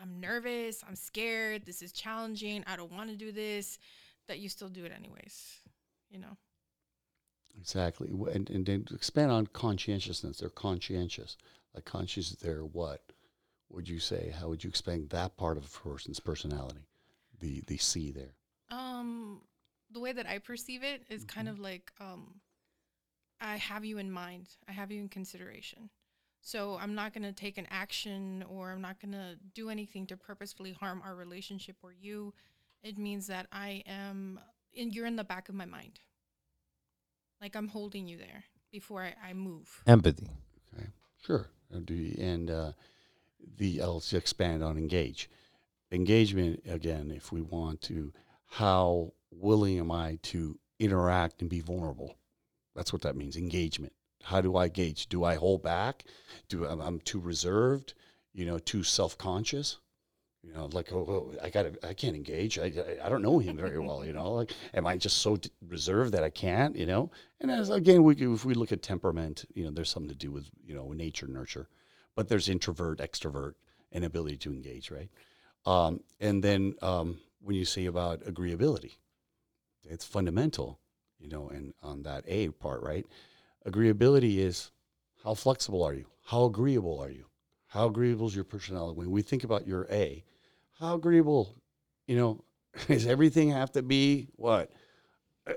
I'm 0.00 0.20
nervous, 0.20 0.82
I'm 0.86 0.96
scared, 0.96 1.64
this 1.64 1.82
is 1.82 1.92
challenging, 1.92 2.64
I 2.66 2.76
don't 2.76 2.92
want 2.92 3.10
to 3.10 3.16
do 3.16 3.32
this, 3.32 3.78
that 4.26 4.38
you 4.38 4.48
still 4.48 4.68
do 4.68 4.84
it 4.84 4.92
anyways, 4.92 5.60
you 6.10 6.18
know? 6.18 6.36
Exactly. 7.58 8.08
And, 8.32 8.50
and 8.50 8.66
then 8.66 8.86
expand 8.92 9.30
on 9.30 9.46
conscientiousness. 9.48 10.38
They're 10.38 10.48
conscientious. 10.48 11.36
Like 11.74 11.84
conscious, 11.84 12.30
they're 12.30 12.64
what? 12.64 13.02
Would 13.70 13.88
you 13.88 13.98
say? 13.98 14.32
How 14.38 14.48
would 14.48 14.62
you 14.62 14.68
explain 14.68 15.08
that 15.08 15.36
part 15.36 15.56
of 15.56 15.64
a 15.64 15.88
person's 15.88 16.20
personality? 16.20 16.86
The 17.40 17.62
the 17.66 17.78
C 17.78 18.12
there. 18.12 18.34
Um, 18.70 19.40
the 19.90 20.00
way 20.00 20.12
that 20.12 20.26
I 20.26 20.38
perceive 20.38 20.84
it 20.84 21.02
is 21.08 21.24
kind 21.24 21.48
of 21.48 21.58
like 21.58 21.90
um, 22.00 22.40
I 23.40 23.56
have 23.56 23.84
you 23.84 23.98
in 23.98 24.10
mind. 24.10 24.48
I 24.68 24.72
have 24.72 24.92
you 24.92 25.00
in 25.00 25.08
consideration. 25.08 25.90
So 26.40 26.78
I'm 26.80 26.94
not 26.94 27.12
gonna 27.14 27.32
take 27.32 27.58
an 27.58 27.66
action 27.70 28.44
or 28.48 28.70
I'm 28.70 28.82
not 28.82 29.00
gonna 29.00 29.36
do 29.54 29.70
anything 29.70 30.06
to 30.08 30.16
purposefully 30.16 30.72
harm 30.72 31.02
our 31.04 31.14
relationship 31.16 31.76
or 31.82 31.92
you. 31.92 32.34
It 32.82 32.98
means 32.98 33.26
that 33.28 33.46
I 33.50 33.82
am, 33.86 34.38
and 34.78 34.94
you're 34.94 35.06
in 35.06 35.16
the 35.16 35.24
back 35.24 35.48
of 35.48 35.54
my 35.54 35.64
mind. 35.64 36.00
Like 37.44 37.56
I'm 37.56 37.68
holding 37.68 38.08
you 38.08 38.16
there 38.16 38.44
before 38.72 39.02
I, 39.02 39.14
I 39.22 39.34
move. 39.34 39.82
Empathy. 39.86 40.28
Okay, 40.74 40.86
sure. 41.26 41.50
Uh, 41.70 41.80
Do 41.84 41.92
you, 41.92 42.16
and 42.18 42.50
uh, 42.50 42.72
the 43.58 43.82
I'll 43.82 44.02
expand 44.12 44.64
on 44.64 44.78
engage. 44.78 45.28
Engagement 45.92 46.62
again. 46.66 47.12
If 47.14 47.32
we 47.32 47.42
want 47.42 47.82
to, 47.82 48.14
how 48.46 49.12
willing 49.30 49.78
am 49.78 49.90
I 49.90 50.18
to 50.22 50.58
interact 50.78 51.42
and 51.42 51.50
be 51.50 51.60
vulnerable? 51.60 52.16
That's 52.74 52.94
what 52.94 53.02
that 53.02 53.14
means. 53.14 53.36
Engagement. 53.36 53.92
How 54.22 54.40
do 54.40 54.56
I 54.56 54.68
gauge? 54.68 55.10
Do 55.10 55.22
I 55.22 55.34
hold 55.34 55.62
back? 55.62 56.04
Do 56.48 56.64
I'm, 56.64 56.80
I'm 56.80 56.98
too 57.00 57.20
reserved? 57.20 57.92
You 58.32 58.46
know, 58.46 58.58
too 58.58 58.82
self 58.82 59.18
conscious? 59.18 59.76
You 60.46 60.52
know, 60.52 60.68
like 60.72 60.92
oh, 60.92 61.06
oh 61.08 61.38
I 61.42 61.50
got 61.50 61.62
to 61.62 61.88
I 61.88 61.94
can't 61.94 62.14
engage. 62.14 62.58
I, 62.58 62.64
I 62.66 63.06
I 63.06 63.08
don't 63.08 63.22
know 63.22 63.38
him 63.38 63.56
very 63.56 63.78
well. 63.78 64.04
You 64.04 64.12
know, 64.12 64.32
like 64.32 64.52
am 64.74 64.86
I 64.86 64.96
just 64.96 65.18
so 65.18 65.36
d- 65.36 65.50
reserved 65.66 66.12
that 66.12 66.22
I 66.22 66.30
can't? 66.30 66.76
You 66.76 66.86
know, 66.86 67.10
and 67.40 67.50
as 67.50 67.70
again, 67.70 68.02
we 68.04 68.14
if 68.14 68.44
we 68.44 68.54
look 68.54 68.72
at 68.72 68.82
temperament, 68.82 69.44
you 69.54 69.64
know, 69.64 69.70
there's 69.70 69.90
something 69.90 70.10
to 70.10 70.16
do 70.16 70.30
with 70.30 70.50
you 70.64 70.74
know 70.74 70.92
nature 70.92 71.26
nurture, 71.26 71.68
but 72.14 72.28
there's 72.28 72.48
introvert, 72.48 72.98
extrovert, 72.98 73.54
and 73.92 74.04
ability 74.04 74.36
to 74.38 74.52
engage, 74.52 74.90
right? 74.90 75.08
Um, 75.66 76.00
and 76.20 76.42
then 76.44 76.74
um, 76.82 77.18
when 77.40 77.56
you 77.56 77.64
say 77.64 77.86
about 77.86 78.20
agreeability, 78.20 78.96
it's 79.82 80.04
fundamental, 80.04 80.78
you 81.18 81.28
know, 81.28 81.48
and 81.48 81.72
on 81.82 82.02
that 82.02 82.24
A 82.26 82.50
part, 82.50 82.82
right? 82.82 83.06
Agreeability 83.66 84.38
is 84.38 84.70
how 85.24 85.34
flexible 85.34 85.82
are 85.82 85.94
you? 85.94 86.06
How 86.26 86.44
agreeable 86.44 87.00
are 87.00 87.10
you? 87.10 87.26
How 87.68 87.86
agreeable 87.86 88.26
is 88.26 88.34
your 88.34 88.44
personality? 88.44 88.98
When 88.98 89.10
we 89.10 89.22
think 89.22 89.42
about 89.42 89.66
your 89.66 89.86
A, 89.90 90.22
how 90.78 90.94
agreeable, 90.94 91.54
you 92.06 92.16
know, 92.16 92.44
does 92.88 93.06
everything 93.06 93.50
have 93.50 93.72
to 93.72 93.82
be 93.82 94.28
what? 94.36 94.70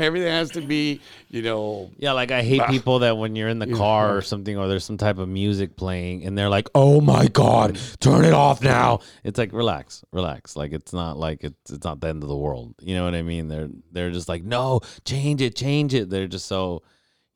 Everything 0.00 0.28
has 0.28 0.50
to 0.52 0.60
be, 0.60 1.00
you 1.28 1.42
know, 1.42 1.90
Yeah, 1.96 2.10
like 2.12 2.32
I 2.32 2.42
hate 2.42 2.60
Ah. 2.60 2.66
people 2.66 2.98
that 3.00 3.16
when 3.16 3.36
you're 3.36 3.48
in 3.48 3.60
the 3.60 3.68
car 3.68 4.16
or 4.16 4.20
something, 4.22 4.56
or 4.58 4.66
there's 4.66 4.84
some 4.84 4.96
type 4.96 5.18
of 5.18 5.28
music 5.28 5.76
playing, 5.76 6.24
and 6.24 6.36
they're 6.36 6.48
like, 6.48 6.68
"Oh 6.74 7.00
my 7.00 7.28
god, 7.28 7.78
turn 8.00 8.24
it 8.24 8.32
off 8.32 8.62
now!" 8.62 8.98
It's 9.22 9.38
like 9.38 9.52
relax, 9.52 10.04
relax. 10.12 10.56
Like 10.56 10.72
it's 10.72 10.92
not 10.92 11.18
like 11.18 11.44
it's 11.44 11.70
it's 11.70 11.84
not 11.84 12.00
the 12.00 12.08
end 12.08 12.24
of 12.24 12.28
the 12.28 12.36
world. 12.36 12.74
You 12.80 12.96
know 12.96 13.04
what 13.04 13.14
I 13.14 13.22
mean? 13.22 13.46
They're 13.46 13.68
they're 13.92 14.10
just 14.10 14.28
like, 14.28 14.42
"No, 14.42 14.80
change 15.04 15.40
it, 15.40 15.54
change 15.54 15.94
it." 15.94 16.10
They're 16.10 16.26
just 16.26 16.46
so, 16.46 16.82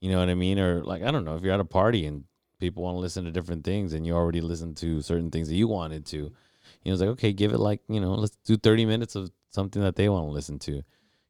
you 0.00 0.10
know 0.10 0.18
what 0.18 0.28
I 0.28 0.34
mean? 0.34 0.58
Or 0.58 0.82
like 0.82 1.04
I 1.04 1.12
don't 1.12 1.24
know 1.24 1.36
if 1.36 1.42
you're 1.44 1.54
at 1.54 1.60
a 1.60 1.64
party 1.64 2.04
and 2.06 2.24
people 2.58 2.82
want 2.82 2.96
to 2.96 3.00
listen 3.00 3.24
to 3.26 3.30
different 3.30 3.62
things, 3.62 3.92
and 3.92 4.04
you 4.04 4.12
already 4.14 4.40
listened 4.40 4.76
to 4.78 5.02
certain 5.02 5.30
things 5.30 5.48
that 5.48 5.54
you 5.54 5.68
wanted 5.68 6.04
to. 6.06 6.32
You 6.86 6.92
know, 6.92 6.94
it's 6.94 7.00
like 7.00 7.10
okay, 7.10 7.32
give 7.32 7.52
it 7.52 7.58
like 7.58 7.80
you 7.88 7.98
know, 8.00 8.14
let's 8.14 8.36
do 8.44 8.56
30 8.56 8.86
minutes 8.86 9.16
of 9.16 9.32
something 9.50 9.82
that 9.82 9.96
they 9.96 10.08
want 10.08 10.24
to 10.28 10.30
listen 10.30 10.58
to 10.60 10.82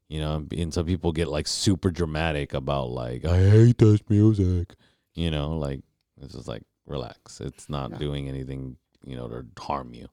you 0.07 0.19
know 0.19 0.35
and- 0.35 0.53
and 0.53 0.73
some 0.73 0.85
people 0.85 1.11
get 1.11 1.27
like 1.27 1.47
super 1.47 1.89
dramatic 1.91 2.53
about 2.53 2.89
like 2.89 3.25
i 3.25 3.37
hate 3.49 3.77
this 3.77 4.01
music 4.09 4.75
you 5.15 5.31
know 5.31 5.57
like 5.57 5.81
it's 6.21 6.33
just 6.33 6.47
like 6.47 6.63
relax 6.85 7.41
it's 7.41 7.67
not 7.69 7.91
Yeah. 7.91 7.97
doing 7.97 8.29
anything 8.29 8.77
you 9.05 9.15
know 9.17 9.27
to 9.29 9.45
harm 9.59 9.93
you 9.93 10.07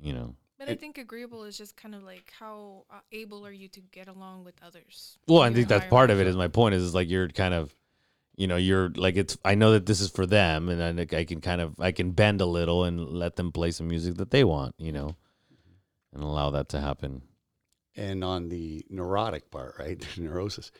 you 0.00 0.12
know 0.12 0.34
But 0.58 0.68
I 0.68 0.74
think 0.74 0.98
agreeable 0.98 1.44
is 1.44 1.56
just 1.56 1.74
kind 1.76 1.94
of 1.94 2.02
like 2.02 2.32
how 2.38 2.84
uh, 2.90 3.00
able 3.12 3.46
are 3.46 3.52
you 3.52 3.68
to 3.68 3.80
get 3.92 4.08
along 4.08 4.44
with 4.44 4.56
others? 4.62 5.16
well 5.26 5.42
i 5.42 5.50
think 5.52 5.68
that's 5.68 5.88
part 5.88 6.10
of 6.10 6.20
it. 6.20 6.26
Is 6.26 6.36
my 6.36 6.48
point 6.48 6.74
is, 6.74 6.82
is 6.82 6.94
like 6.94 7.08
you're 7.08 7.28
kind 7.28 7.54
of 7.54 7.74
you 8.38 8.46
know 8.46 8.56
you're 8.56 8.88
like 8.90 9.16
it's 9.16 9.36
i 9.44 9.54
know 9.54 9.72
that 9.72 9.84
this 9.84 10.00
is 10.00 10.10
for 10.10 10.24
them 10.24 10.68
and 10.68 11.00
I, 11.00 11.18
I 11.18 11.24
can 11.24 11.40
kind 11.40 11.60
of 11.60 11.74
i 11.78 11.92
can 11.92 12.12
bend 12.12 12.40
a 12.40 12.46
little 12.46 12.84
and 12.84 13.00
let 13.00 13.36
them 13.36 13.52
play 13.52 13.70
some 13.72 13.88
music 13.88 14.14
that 14.16 14.30
they 14.30 14.44
want 14.44 14.74
you 14.78 14.92
know 14.92 15.16
and 16.14 16.22
allow 16.22 16.50
that 16.50 16.68
to 16.70 16.80
happen 16.80 17.22
And 17.96 18.22
on 18.22 18.48
the 18.48 18.86
neurotic 18.88 19.50
part, 19.50 19.74
right, 19.78 19.98
the 20.14 20.22
neurosis, 20.22 20.70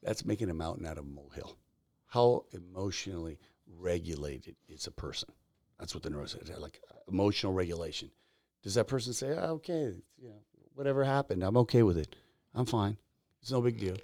that's 0.00 0.24
making 0.24 0.48
a 0.48 0.54
mountain 0.54 0.86
out 0.86 0.96
of 0.96 1.04
a 1.04 1.08
molehill. 1.08 1.58
How 2.06 2.44
emotionally 2.52 3.38
regulated 3.66 4.54
is 4.68 4.86
a 4.86 4.92
person? 4.92 5.28
That's 5.80 5.92
what 5.92 6.04
the 6.04 6.10
neurosis 6.10 6.48
is, 6.48 6.58
like 6.58 6.80
emotional 7.08 7.52
regulation. 7.52 8.10
Does 8.62 8.74
that 8.74 8.86
person 8.86 9.12
say, 9.12 9.30
oh, 9.36 9.54
okay, 9.54 9.92
you 10.22 10.28
know, 10.28 10.40
whatever 10.74 11.02
happened, 11.02 11.42
I'm 11.42 11.56
okay 11.58 11.82
with 11.82 11.98
it. 11.98 12.14
I'm 12.54 12.66
fine. 12.66 12.96
It's 13.42 13.50
no 13.50 13.60
big 13.60 13.78
deal. 13.78 13.96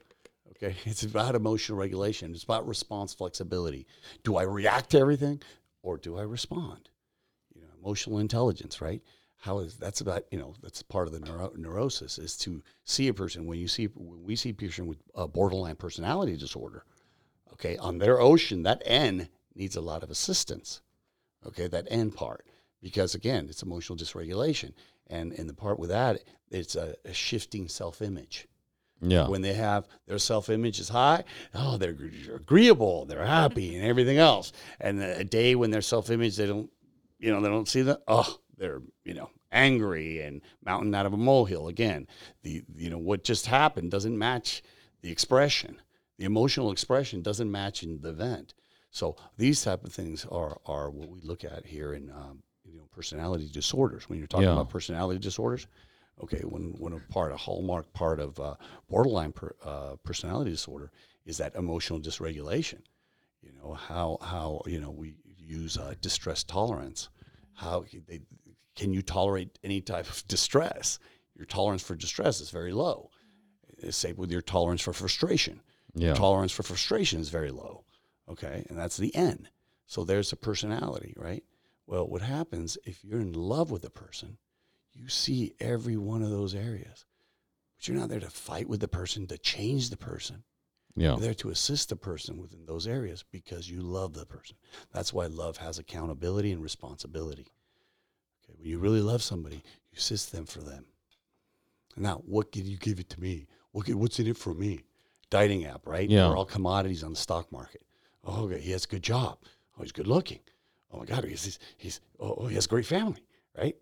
Okay. 0.57 0.77
It's 0.85 1.03
about 1.03 1.35
emotional 1.35 1.79
regulation. 1.79 2.33
It's 2.35 2.45
about 2.45 2.67
response 2.67 3.13
flexibility. 3.15 3.87
Do 4.23 4.37
I 4.37 4.43
react 4.43 4.91
to 4.91 4.99
everything 4.99 5.43
or 5.83 5.97
do 5.97 6.17
I 6.17 6.23
respond? 6.23 6.89
You 7.55 7.63
know, 7.63 7.69
emotional 7.81 8.19
intelligence, 8.19 8.81
right? 8.81 9.03
how 9.45 9.59
is 9.59 9.77
that's 9.77 10.01
about 10.01 10.25
you 10.31 10.39
know 10.39 10.55
that's 10.63 10.83
part 10.83 11.07
of 11.07 11.13
the 11.13 11.21
neuro, 11.21 11.53
neurosis 11.55 12.19
is 12.19 12.35
to 12.35 12.63
see 12.85 13.09
a 13.09 13.15
person 13.15 13.45
when 13.45 13.59
you 13.59 13.69
see 13.69 13.85
when 13.95 14.25
we 14.25 14.35
see 14.35 14.49
a 14.49 14.55
person 14.55 14.87
with 14.87 14.97
a 15.15 15.29
borderline 15.29 15.77
personality 15.77 16.35
disorder 16.35 16.87
okay 17.53 17.77
on 17.77 17.99
their 17.99 18.19
ocean 18.19 18.63
that 18.63 18.83
n 18.87 19.29
needs 19.55 19.77
a 19.77 19.83
lot 19.83 20.03
of 20.03 20.11
assistance 20.11 20.81
okay 21.47 21.67
that 21.67 21.87
n 21.91 22.11
part 22.11 22.47
because 22.81 23.15
again 23.15 23.47
it's 23.51 23.63
emotional 23.63 23.99
dysregulation 23.99 24.73
and 25.09 25.35
in 25.35 25.47
the 25.47 25.53
part 25.53 25.79
with 25.79 25.91
that 25.91 26.23
it's 26.51 26.75
a, 26.75 26.95
a 27.05 27.13
shifting 27.13 27.69
self-image 27.69 28.49
yeah. 29.11 29.29
when 29.29 29.43
they 29.43 29.55
have 29.55 29.87
their 30.07 30.19
self-image 30.19 30.79
is 30.81 30.89
high 30.89 31.23
oh 31.55 31.77
they're 31.77 31.97
agreeable 32.35 33.05
they're 33.07 33.25
happy 33.25 33.77
and 33.77 33.85
everything 33.85 34.19
else. 34.19 34.53
And 34.81 35.01
a 35.03 35.25
day 35.25 35.55
when 35.55 35.71
their 35.71 35.83
self-image 35.83 36.37
they 36.37 36.47
don't 36.47 36.71
you 37.19 37.33
know 37.33 37.41
they 37.41 37.49
don't 37.49 37.69
see 37.69 37.83
that 37.83 38.03
oh 38.09 38.39
they're 38.57 38.83
you 39.05 39.15
know 39.15 39.31
angry 39.53 40.21
and 40.21 40.41
mountain 40.65 40.95
out 40.95 41.07
of 41.07 41.13
a 41.13 41.17
molehill 41.17 41.69
again. 41.69 42.07
The 42.43 42.63
you 42.77 42.91
know 42.91 42.99
what 42.99 43.25
just 43.25 43.47
happened 43.47 43.91
doesn't 43.91 44.19
match 44.19 44.63
the 45.03 45.11
expression. 45.11 45.81
The 46.19 46.25
emotional 46.25 46.71
expression 46.73 47.23
doesn't 47.23 47.51
match 47.51 47.83
in 47.83 48.01
the 48.01 48.11
event. 48.11 48.55
So 48.91 49.17
these 49.37 49.63
type 49.63 49.85
of 49.85 49.93
things 49.93 50.27
are 50.31 50.59
are 50.67 50.91
what 50.91 51.09
we 51.09 51.21
look 51.23 51.45
at 51.45 51.67
here 51.67 51.95
in 51.95 52.11
um, 52.11 52.43
you 52.65 52.77
know 52.77 52.89
personality 52.93 53.49
disorders. 53.53 54.09
When 54.09 54.19
you're 54.19 54.29
talking 54.29 54.47
Yeah. 54.47 54.53
about 54.55 54.71
personality 54.71 55.19
disorders 55.19 55.67
okay 56.23 56.41
when 56.41 56.75
when 56.79 56.93
a 56.93 57.01
part 57.13 57.33
a 57.33 57.37
hallmark 57.37 57.93
part 57.93 58.21
of 58.21 58.39
uh, 58.41 58.55
borderline 58.89 59.33
per, 59.33 59.55
uh, 59.65 59.97
personality 60.05 60.51
disorder 60.51 60.91
is 61.27 61.39
that 61.39 61.55
emotional 61.55 62.01
dysregulation. 62.01 62.81
You 63.43 63.53
know 63.53 63.75
how 63.75 64.19
how 64.21 64.63
you 64.67 64.81
know 64.81 64.91
we 64.91 65.17
use 65.37 65.77
uh, 65.77 65.95
distress 66.01 66.43
tolerance. 66.45 67.09
How 67.55 67.85
they, 68.09 68.21
can 68.75 68.93
you 68.93 69.03
tolerate 69.03 69.59
any 69.63 69.81
type 69.81 70.09
of 70.09 70.27
distress? 70.27 70.99
Your 71.37 71.47
tolerance 71.47 71.83
for 71.83 71.95
distress 71.95 72.41
is 72.41 72.51
very 72.51 72.73
low. 72.73 73.11
Uh, 73.87 73.91
same 73.91 74.17
with 74.17 74.31
your 74.31 74.43
tolerance 74.43 74.81
for 74.83 74.93
frustration. 74.93 75.61
Yeah. 75.97 76.15
tolerance 76.15 76.51
for 76.51 76.65
frustration 76.65 77.21
is 77.21 77.29
very 77.29 77.53
low 77.53 77.85
okay? 78.29 78.65
And 78.69 78.79
that's 78.79 78.97
the 78.97 79.15
n 79.15 79.49
so 79.87 80.05
there's 80.05 80.33
a 80.33 80.37
personality 80.37 81.15
right? 81.17 81.45
Well 81.87 82.09
what 82.09 82.23
happens 82.23 82.79
if 82.85 83.05
you're 83.05 83.21
in 83.21 83.33
love 83.33 83.71
with 83.71 83.85
a 83.85 83.91
person 83.91 84.39
you 84.95 85.09
see 85.09 85.55
every 85.61 85.97
one 85.97 86.23
of 86.23 86.31
those 86.31 86.55
areas 86.55 87.05
but 87.77 87.89
you're 87.89 87.97
not 87.97 88.09
there 88.09 88.21
to 88.21 88.31
fight 88.31 88.69
with 88.69 88.81
the 88.81 88.89
person 88.89 89.27
to 89.27 89.39
change 89.39 89.91
the 89.91 89.97
person 89.97 90.45
yeah 90.97 91.11
you're 91.11 91.19
there 91.19 91.35
to 91.35 91.51
assist 91.51 91.89
the 91.89 91.97
person 91.97 92.39
within 92.39 92.65
those 92.67 92.87
areas 92.87 93.25
because 93.31 93.69
you 93.69 93.81
love 93.83 94.15
the 94.15 94.27
person. 94.27 94.57
That's 94.93 95.13
why 95.13 95.27
love 95.27 95.57
has 95.57 95.79
accountability 95.79 96.53
and 96.53 96.63
responsibility. 96.63 97.47
Okay, 98.45 98.55
when 98.57 98.69
you 98.69 98.79
really 98.79 99.01
love 99.01 99.23
somebody, 99.23 99.57
you 99.57 99.97
assist 99.97 100.33
them 100.33 100.47
for 100.47 100.61
them. 100.61 100.85
Now, 101.97 102.23
what 102.27 102.53
can 102.53 102.67
you 102.67 102.77
give 102.77 103.01
it 103.01 103.09
to 103.11 103.21
me? 103.21 103.47
What 103.73 103.87
can, 103.87 103.99
what's 103.99 104.19
in 104.19 104.27
it 104.27 104.37
for 104.37 104.55
me? 104.55 104.85
Dating 105.31 105.65
app, 105.67 105.87
right? 105.87 106.09
Yeah. 106.09 106.29
They're 106.29 106.37
all 106.37 106.45
commodities 106.45 107.03
on 107.03 107.11
the 107.11 107.17
stock 107.17 107.51
market. 107.51 107.83
Oh, 108.25 108.45
okay, 108.45 108.61
he 108.61 108.73
has 108.73 108.85
a 108.85 108.89
good 108.89 109.03
job. 109.03 109.39
Oh, 109.79 109.83
he's 109.83 109.93
good 109.93 110.07
looking. 110.07 110.41
Oh 110.93 110.99
my 110.99 111.05
God, 111.05 111.25
he's 111.25 111.45
he's, 111.45 111.59
he's 111.77 112.01
oh, 112.21 112.37
oh, 112.39 112.47
he 112.47 112.55
has 112.55 112.67
a 112.67 112.69
great 112.69 112.87
family, 112.87 113.25
right? 113.59 113.77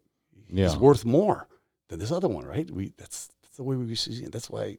He's 0.48 0.56
Yeah. 0.58 0.76
worth 0.78 1.04
more 1.04 1.48
than 1.88 1.98
this 1.98 2.10
other 2.12 2.28
one, 2.28 2.44
right? 2.44 2.70
We 2.70 2.92
that's 2.96 3.28
that's 3.42 3.56
the 3.56 3.62
way 3.64 3.76
we 3.76 3.94
see 3.94 4.24
it. 4.24 4.32
That's 4.32 4.50
why 4.50 4.78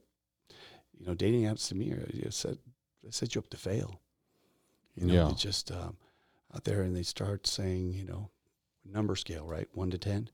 you 0.97 1.05
know, 1.07 1.15
dating 1.15 1.43
apps 1.43 1.67
to 1.69 1.75
me 1.75 1.91
are 1.91 2.09
you 2.13 2.23
know, 2.25 2.29
set 2.29 2.57
they 3.03 3.11
set 3.11 3.35
you 3.35 3.39
up 3.39 3.49
to 3.49 3.57
fail. 3.57 3.99
You 4.95 5.07
know, 5.07 5.13
Yeah. 5.13 5.27
they 5.27 5.33
just 5.33 5.71
um, 5.71 5.97
out 6.53 6.63
there 6.63 6.81
and 6.81 6.95
they 6.95 7.03
start 7.03 7.47
saying, 7.47 7.93
you 7.93 8.05
know, 8.05 8.29
number 8.85 9.15
scale, 9.15 9.45
right, 9.47 9.67
one 9.73 9.89
to 9.91 9.97
ten. 9.97 10.29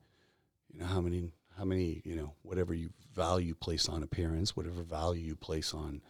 You 0.71 0.79
know 0.79 0.85
how 0.85 1.01
many 1.01 1.31
how 1.57 1.65
many 1.65 2.01
you 2.05 2.15
know 2.15 2.33
whatever 2.43 2.73
you 2.73 2.91
value 3.13 3.55
place 3.55 3.89
on 3.89 4.03
appearance, 4.03 4.55
whatever 4.55 4.83
value 4.83 5.25
you 5.25 5.35
place 5.35 5.73
on, 5.73 6.01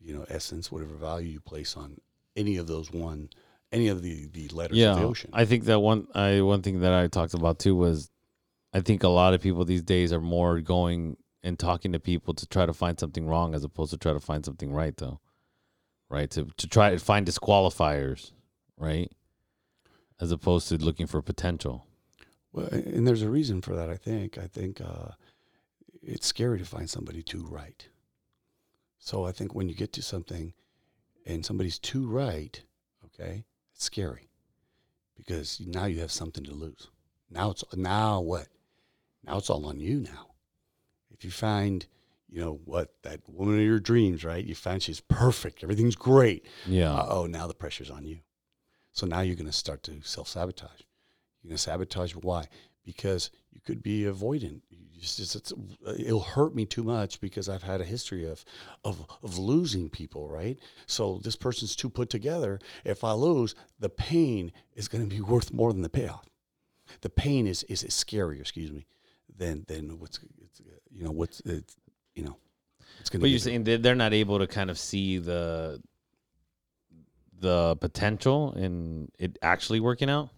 you 0.00 0.14
know, 0.14 0.24
essence, 0.28 0.72
whatever 0.72 0.94
value 0.96 1.28
you 1.28 1.40
place 1.40 1.76
on 1.76 1.98
any 2.36 2.56
of 2.56 2.66
those 2.66 2.90
one, 2.92 3.30
any 3.72 3.88
of 3.88 4.02
the 4.02 4.26
the 4.26 4.48
letters 4.48 4.78
of 4.82 4.96
the 4.96 5.06
ocean. 5.06 5.30
i 5.32 5.44
think 5.44 5.64
that 5.64 5.80
one 5.80 6.06
i 6.14 6.40
one 6.40 6.62
thing 6.62 6.80
that 6.80 6.92
i 6.92 7.06
talked 7.06 7.34
about 7.34 7.58
too 7.58 7.76
was 7.76 8.10
i 8.72 8.80
think 8.80 9.02
a 9.02 9.08
lot 9.08 9.34
of 9.34 9.40
people 9.40 9.64
these 9.64 9.82
days 9.82 10.12
are 10.12 10.20
more 10.20 10.60
going 10.60 11.16
and 11.42 11.58
talking 11.58 11.92
to 11.92 12.00
people 12.00 12.34
to 12.34 12.46
try 12.46 12.66
to 12.66 12.72
find 12.72 12.98
something 12.98 13.26
wrong 13.26 13.54
as 13.54 13.64
opposed 13.64 13.90
to 13.90 13.96
try 13.96 14.12
to 14.12 14.20
find 14.20 14.44
something 14.44 14.72
right 14.72 14.96
though 14.96 15.20
right 16.08 16.30
to 16.30 16.46
to 16.56 16.66
try 16.66 16.90
to 16.90 16.98
find 16.98 17.26
disqualifiers 17.26 18.32
right 18.76 19.12
as 20.20 20.32
opposed 20.32 20.68
to 20.68 20.76
looking 20.76 21.06
for 21.06 21.22
potential 21.22 21.86
Well, 22.52 22.68
and 22.72 23.06
there's 23.06 23.22
a 23.22 23.30
reason 23.30 23.60
for 23.60 23.76
that. 23.76 23.90
I 23.90 23.96
think. 23.96 24.38
I 24.38 24.46
think 24.46 24.80
uh, 24.80 25.12
it's 26.02 26.26
scary 26.26 26.58
to 26.58 26.64
find 26.64 26.88
somebody 26.88 27.22
too 27.22 27.46
right. 27.48 27.86
So 28.98 29.24
I 29.26 29.32
think 29.32 29.54
when 29.54 29.68
you 29.68 29.74
get 29.74 29.92
to 29.92 30.02
something 30.02 30.54
and 31.26 31.44
somebody's 31.44 31.78
too 31.78 32.06
right, 32.06 32.60
okay, 33.04 33.44
it's 33.74 33.84
scary 33.84 34.30
because 35.14 35.60
now 35.60 35.84
you 35.84 36.00
have 36.00 36.10
something 36.10 36.44
to 36.44 36.52
lose. 36.52 36.88
Now 37.30 37.50
it's 37.50 37.64
now 37.76 38.20
what? 38.20 38.48
Now 39.24 39.38
it's 39.38 39.50
all 39.50 39.66
on 39.66 39.80
you 39.80 40.00
now. 40.00 40.28
If 41.10 41.24
you 41.24 41.30
find, 41.30 41.84
you 42.28 42.40
know, 42.40 42.60
what 42.64 42.94
that 43.02 43.20
woman 43.28 43.56
of 43.56 43.64
your 43.64 43.80
dreams, 43.80 44.24
right? 44.24 44.44
You 44.44 44.54
find 44.54 44.82
she's 44.82 45.00
perfect, 45.00 45.62
everything's 45.62 45.96
great. 45.96 46.46
Yeah. 46.66 46.92
Uh 46.94 47.06
oh, 47.08 47.26
now 47.26 47.46
the 47.46 47.54
pressure's 47.54 47.90
on 47.90 48.04
you. 48.04 48.20
So 48.92 49.06
now 49.06 49.20
you're 49.20 49.36
going 49.36 49.46
to 49.46 49.52
start 49.52 49.82
to 49.84 50.00
self 50.02 50.28
sabotage. 50.28 50.80
You're 51.42 51.50
going 51.50 51.56
to 51.56 51.62
sabotage. 51.62 52.12
Why? 52.14 52.46
Because 52.84 53.30
you 53.52 53.60
could 53.60 53.82
be 53.82 54.02
avoidant. 54.02 54.62
Just, 54.98 55.36
it's, 55.36 55.52
it'll 55.96 56.20
hurt 56.20 56.56
me 56.56 56.66
too 56.66 56.82
much 56.82 57.20
because 57.20 57.48
I've 57.48 57.62
had 57.62 57.80
a 57.80 57.84
history 57.84 58.24
of, 58.28 58.44
of 58.84 59.06
of 59.22 59.38
losing 59.38 59.88
people, 59.90 60.28
right? 60.28 60.58
So 60.86 61.20
this 61.22 61.36
person's 61.36 61.76
too 61.76 61.88
put 61.88 62.10
together. 62.10 62.58
If 62.84 63.04
I 63.04 63.12
lose, 63.12 63.54
the 63.78 63.90
pain 63.90 64.50
is 64.74 64.88
going 64.88 65.08
to 65.08 65.14
be 65.14 65.20
worth 65.20 65.52
more 65.52 65.72
than 65.72 65.82
the 65.82 65.88
payoff. 65.88 66.28
The 67.02 67.10
pain 67.10 67.46
is 67.46 67.62
is, 67.64 67.84
is 67.84 67.94
scarier, 67.94 68.40
excuse 68.40 68.72
me, 68.72 68.86
than 69.38 69.64
than 69.68 69.98
what's 69.98 70.20
it's, 70.42 70.60
you 70.90 71.04
know 71.04 71.12
what's 71.12 71.40
it's, 71.40 71.76
you 72.14 72.24
know. 72.24 72.36
It's 73.00 73.08
going 73.10 73.20
to. 73.20 73.24
But 73.24 73.30
you're 73.30 73.38
saying 73.38 73.64
that 73.64 73.82
they're 73.82 73.94
not 73.94 74.12
able 74.12 74.38
to 74.38 74.46
kind 74.46 74.70
of 74.70 74.78
see 74.78 75.18
the 75.18 75.80
the 77.40 77.76
potential 77.76 78.52
in 78.54 79.10
it 79.18 79.38
actually 79.42 79.80
working 79.80 80.10
out. 80.10 80.30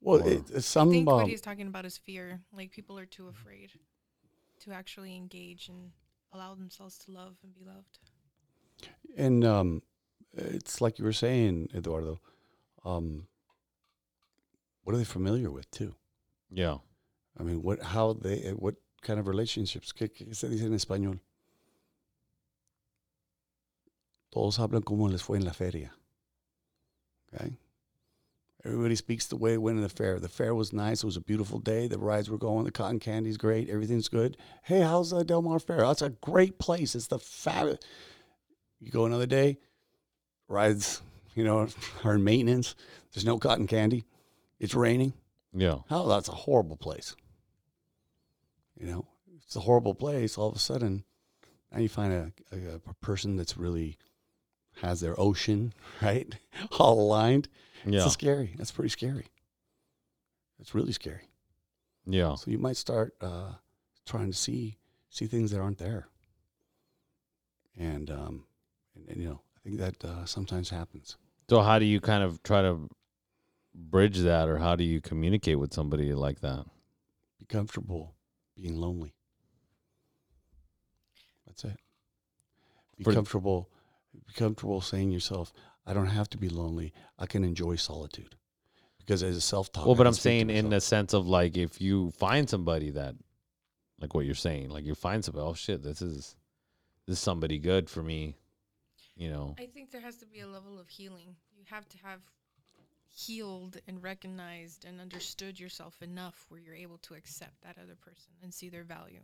well, 0.00 0.20
or- 0.22 0.30
it, 0.30 0.42
I 0.56 0.60
some 0.60 0.90
think 0.90 1.08
what 1.08 1.24
um, 1.24 1.28
he's 1.28 1.40
talking 1.40 1.66
about 1.66 1.84
is 1.84 1.96
fear. 1.98 2.40
Like 2.52 2.70
people 2.70 2.98
are 2.98 3.06
too 3.06 3.28
afraid 3.28 3.70
to 4.60 4.72
actually 4.72 5.16
engage 5.16 5.68
and 5.68 5.90
allow 6.32 6.54
themselves 6.54 6.98
to 6.98 7.10
love 7.10 7.36
and 7.42 7.54
be 7.54 7.64
loved. 7.64 7.98
And 9.16 9.44
um, 9.44 9.82
it's 10.34 10.80
like 10.80 10.98
you 10.98 11.04
were 11.04 11.12
saying, 11.12 11.68
Eduardo. 11.74 12.20
Um, 12.84 13.26
what 14.82 14.94
are 14.94 14.98
they 14.98 15.04
familiar 15.04 15.50
with 15.50 15.70
too? 15.70 15.94
Yeah. 16.50 16.78
I 17.38 17.42
mean, 17.42 17.62
what, 17.62 17.82
how 17.82 18.12
they, 18.12 18.44
uh, 18.48 18.52
what 18.52 18.74
kind 19.02 19.18
of 19.18 19.26
relationships? 19.26 19.92
¿Qué, 19.92 20.08
qué 20.08 20.34
se 20.34 20.48
dice 20.48 20.62
en 20.62 20.74
español? 20.74 21.20
Todos 24.32 24.58
hablan 24.58 24.84
como 24.84 25.08
les 25.08 25.22
fue 25.22 25.36
en 25.36 25.44
la 25.44 25.52
feria. 25.52 25.92
Okay. 27.34 27.52
Everybody 28.64 28.94
speaks 28.94 29.26
the 29.26 29.36
way 29.36 29.54
it 29.54 29.62
went 29.62 29.76
in 29.76 29.82
the 29.82 29.88
fair. 29.88 30.20
The 30.20 30.28
fair 30.28 30.54
was 30.54 30.72
nice. 30.72 31.02
It 31.02 31.06
was 31.06 31.16
a 31.16 31.20
beautiful 31.20 31.58
day. 31.58 31.88
The 31.88 31.98
rides 31.98 32.30
were 32.30 32.38
going. 32.38 32.64
The 32.64 32.70
cotton 32.70 33.00
candy's 33.00 33.36
great. 33.36 33.68
Everything's 33.68 34.08
good. 34.08 34.36
Hey, 34.62 34.80
how's 34.80 35.10
the 35.10 35.24
Del 35.24 35.42
Mar 35.42 35.58
Fair? 35.58 35.78
That's 35.78 36.02
a 36.02 36.10
great 36.10 36.58
place. 36.58 36.94
It's 36.94 37.08
the 37.08 37.18
fab. 37.18 37.78
You 38.80 38.90
go 38.92 39.04
another 39.04 39.26
day, 39.26 39.58
rides, 40.48 41.02
you 41.34 41.42
know, 41.42 41.66
are 42.04 42.14
in 42.14 42.22
maintenance. 42.22 42.76
There's 43.12 43.24
no 43.24 43.38
cotton 43.38 43.66
candy. 43.66 44.04
It's 44.60 44.74
raining. 44.74 45.12
Yeah. 45.52 45.78
Oh, 45.90 46.08
that's 46.08 46.28
a 46.28 46.32
horrible 46.32 46.76
place. 46.76 47.16
You 48.82 48.90
know, 48.90 49.06
it's 49.44 49.54
a 49.54 49.60
horrible 49.60 49.94
place. 49.94 50.36
All 50.36 50.48
of 50.48 50.56
a 50.56 50.58
sudden, 50.58 51.04
now 51.70 51.78
you 51.78 51.88
find 51.88 52.12
a, 52.12 52.32
a, 52.50 52.80
a 52.90 52.94
person 52.94 53.36
that's 53.36 53.56
really 53.56 53.96
has 54.80 55.00
their 55.00 55.18
ocean, 55.18 55.72
right? 56.02 56.34
All 56.80 57.00
aligned. 57.00 57.48
Yeah. 57.86 58.04
It's 58.04 58.12
scary. 58.12 58.54
That's 58.58 58.72
pretty 58.72 58.88
scary. 58.88 59.26
It's 60.58 60.74
really 60.74 60.92
scary. 60.92 61.28
Yeah. 62.06 62.34
So 62.34 62.50
you 62.50 62.58
might 62.58 62.76
start 62.76 63.14
uh, 63.20 63.52
trying 64.04 64.32
to 64.32 64.36
see 64.36 64.78
see 65.10 65.26
things 65.26 65.52
that 65.52 65.60
aren't 65.60 65.78
there. 65.78 66.08
And, 67.78 68.10
um, 68.10 68.46
and, 68.96 69.08
and 69.08 69.22
you 69.22 69.28
know, 69.28 69.40
I 69.56 69.60
think 69.62 69.78
that 69.78 70.04
uh, 70.04 70.24
sometimes 70.24 70.70
happens. 70.70 71.16
So 71.48 71.60
how 71.60 71.78
do 71.78 71.84
you 71.84 72.00
kind 72.00 72.24
of 72.24 72.42
try 72.42 72.62
to 72.62 72.88
bridge 73.74 74.18
that, 74.18 74.48
or 74.48 74.58
how 74.58 74.74
do 74.74 74.84
you 74.84 75.00
communicate 75.00 75.58
with 75.58 75.72
somebody 75.72 76.14
like 76.14 76.40
that? 76.40 76.64
Be 77.38 77.44
comfortable 77.44 78.14
being 78.56 78.76
lonely. 78.76 79.14
That's 81.46 81.64
it. 81.64 81.76
Be 82.96 83.04
For- 83.04 83.12
comfortable. 83.12 83.68
Be 84.26 84.32
comfortable 84.34 84.80
saying 84.80 85.10
yourself, 85.10 85.52
"I 85.86 85.94
don't 85.94 86.06
have 86.06 86.28
to 86.30 86.38
be 86.38 86.48
lonely. 86.48 86.92
I 87.18 87.26
can 87.26 87.44
enjoy 87.44 87.76
solitude." 87.76 88.36
Because 88.98 89.22
as 89.22 89.36
a 89.36 89.40
self-talk, 89.40 89.84
Well, 89.84 89.96
but 89.96 90.06
I'm 90.06 90.12
saying 90.12 90.48
in 90.48 90.70
the 90.70 90.80
sense 90.80 91.12
of 91.12 91.26
like 91.26 91.56
if 91.56 91.80
you 91.80 92.12
find 92.12 92.48
somebody 92.48 92.90
that, 92.90 93.16
like 93.98 94.14
what 94.14 94.26
you're 94.26 94.34
saying, 94.34 94.70
like 94.70 94.84
you 94.84 94.94
find 94.94 95.24
somebody, 95.24 95.44
oh 95.44 95.54
shit, 95.54 95.82
this 95.82 96.00
is 96.00 96.36
this 97.06 97.14
is 97.14 97.18
somebody 97.18 97.58
good 97.58 97.90
for 97.90 98.02
me, 98.02 98.36
you 99.16 99.28
know. 99.28 99.56
I 99.58 99.66
think 99.66 99.90
there 99.90 100.00
has 100.00 100.18
to 100.18 100.26
be 100.26 100.40
a 100.40 100.46
level 100.46 100.78
of 100.78 100.88
healing. 100.88 101.34
You 101.56 101.64
have 101.68 101.88
to 101.88 101.98
have 101.98 102.20
healed 103.14 103.76
and 103.86 104.02
recognized 104.02 104.84
and 104.84 105.00
understood 105.00 105.60
yourself 105.60 106.00
enough 106.02 106.46
where 106.48 106.60
you're 106.60 106.74
able 106.74 106.98
to 106.98 107.14
accept 107.14 107.60
that 107.62 107.76
other 107.82 107.94
person 107.94 108.32
and 108.42 108.52
see 108.52 108.68
their 108.68 108.84
value. 108.84 109.20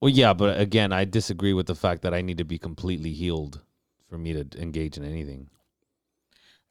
Well, 0.00 0.10
yeah, 0.10 0.32
but 0.34 0.60
again, 0.60 0.92
I 0.92 1.04
disagree 1.04 1.52
with 1.52 1.66
the 1.66 1.74
fact 1.74 2.02
that 2.02 2.14
I 2.14 2.20
need 2.20 2.38
to 2.38 2.44
be 2.44 2.58
completely 2.58 3.12
healed 3.12 3.60
for 4.08 4.18
me 4.18 4.32
to 4.32 4.46
engage 4.60 4.96
in 4.96 5.04
anything. 5.04 5.48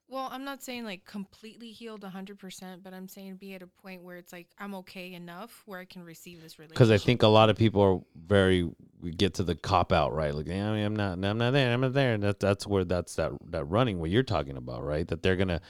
Well, 0.08 0.30
I'm 0.32 0.46
not 0.46 0.62
saying 0.62 0.86
like 0.86 1.04
completely 1.04 1.72
healed 1.72 2.02
100%, 2.02 2.84
but 2.84 2.94
I'm 2.94 3.08
saying 3.08 3.38
be 3.38 3.56
at 3.56 3.64
a 3.64 3.68
point 3.68 4.04
where 4.04 4.18
it's 4.18 4.32
like 4.32 4.48
I'm 4.60 4.76
okay 4.76 5.14
enough 5.14 5.64
where 5.66 5.80
I 5.80 5.86
can 5.86 6.04
receive 6.04 6.42
this 6.42 6.60
relationship. 6.60 6.76
Because 6.76 6.92
I 6.92 7.04
think 7.04 7.24
a 7.24 7.28
lot 7.28 7.50
of 7.50 7.58
people 7.58 7.82
are 7.82 8.00
very 8.16 8.70
we 9.02 9.12
get 9.12 9.34
to 9.36 9.44
the 9.44 9.56
cop 9.56 9.92
out 9.92 10.14
right, 10.14 10.34
like 10.34 10.48
yeah, 10.48 10.70
I 10.70 10.76
mean, 10.76 10.86
I'm 10.86 10.96
not, 10.96 11.14
I'm 11.14 11.38
not 11.40 11.52
there, 11.52 11.74
I'm 11.74 11.82
not 11.82 11.94
there. 11.94 12.14
And 12.14 12.24
that 12.24 12.40
that's 12.40 12.68
where 12.68 12.86
that's 12.86 13.16
that 13.16 13.32
that 13.50 13.66
running 13.66 14.00
what 14.00 14.12
you're 14.12 14.24
talking 14.24 14.58
about, 14.58 14.86
right? 14.86 15.08
That 15.08 15.24
they're 15.24 15.36
gonna 15.36 15.62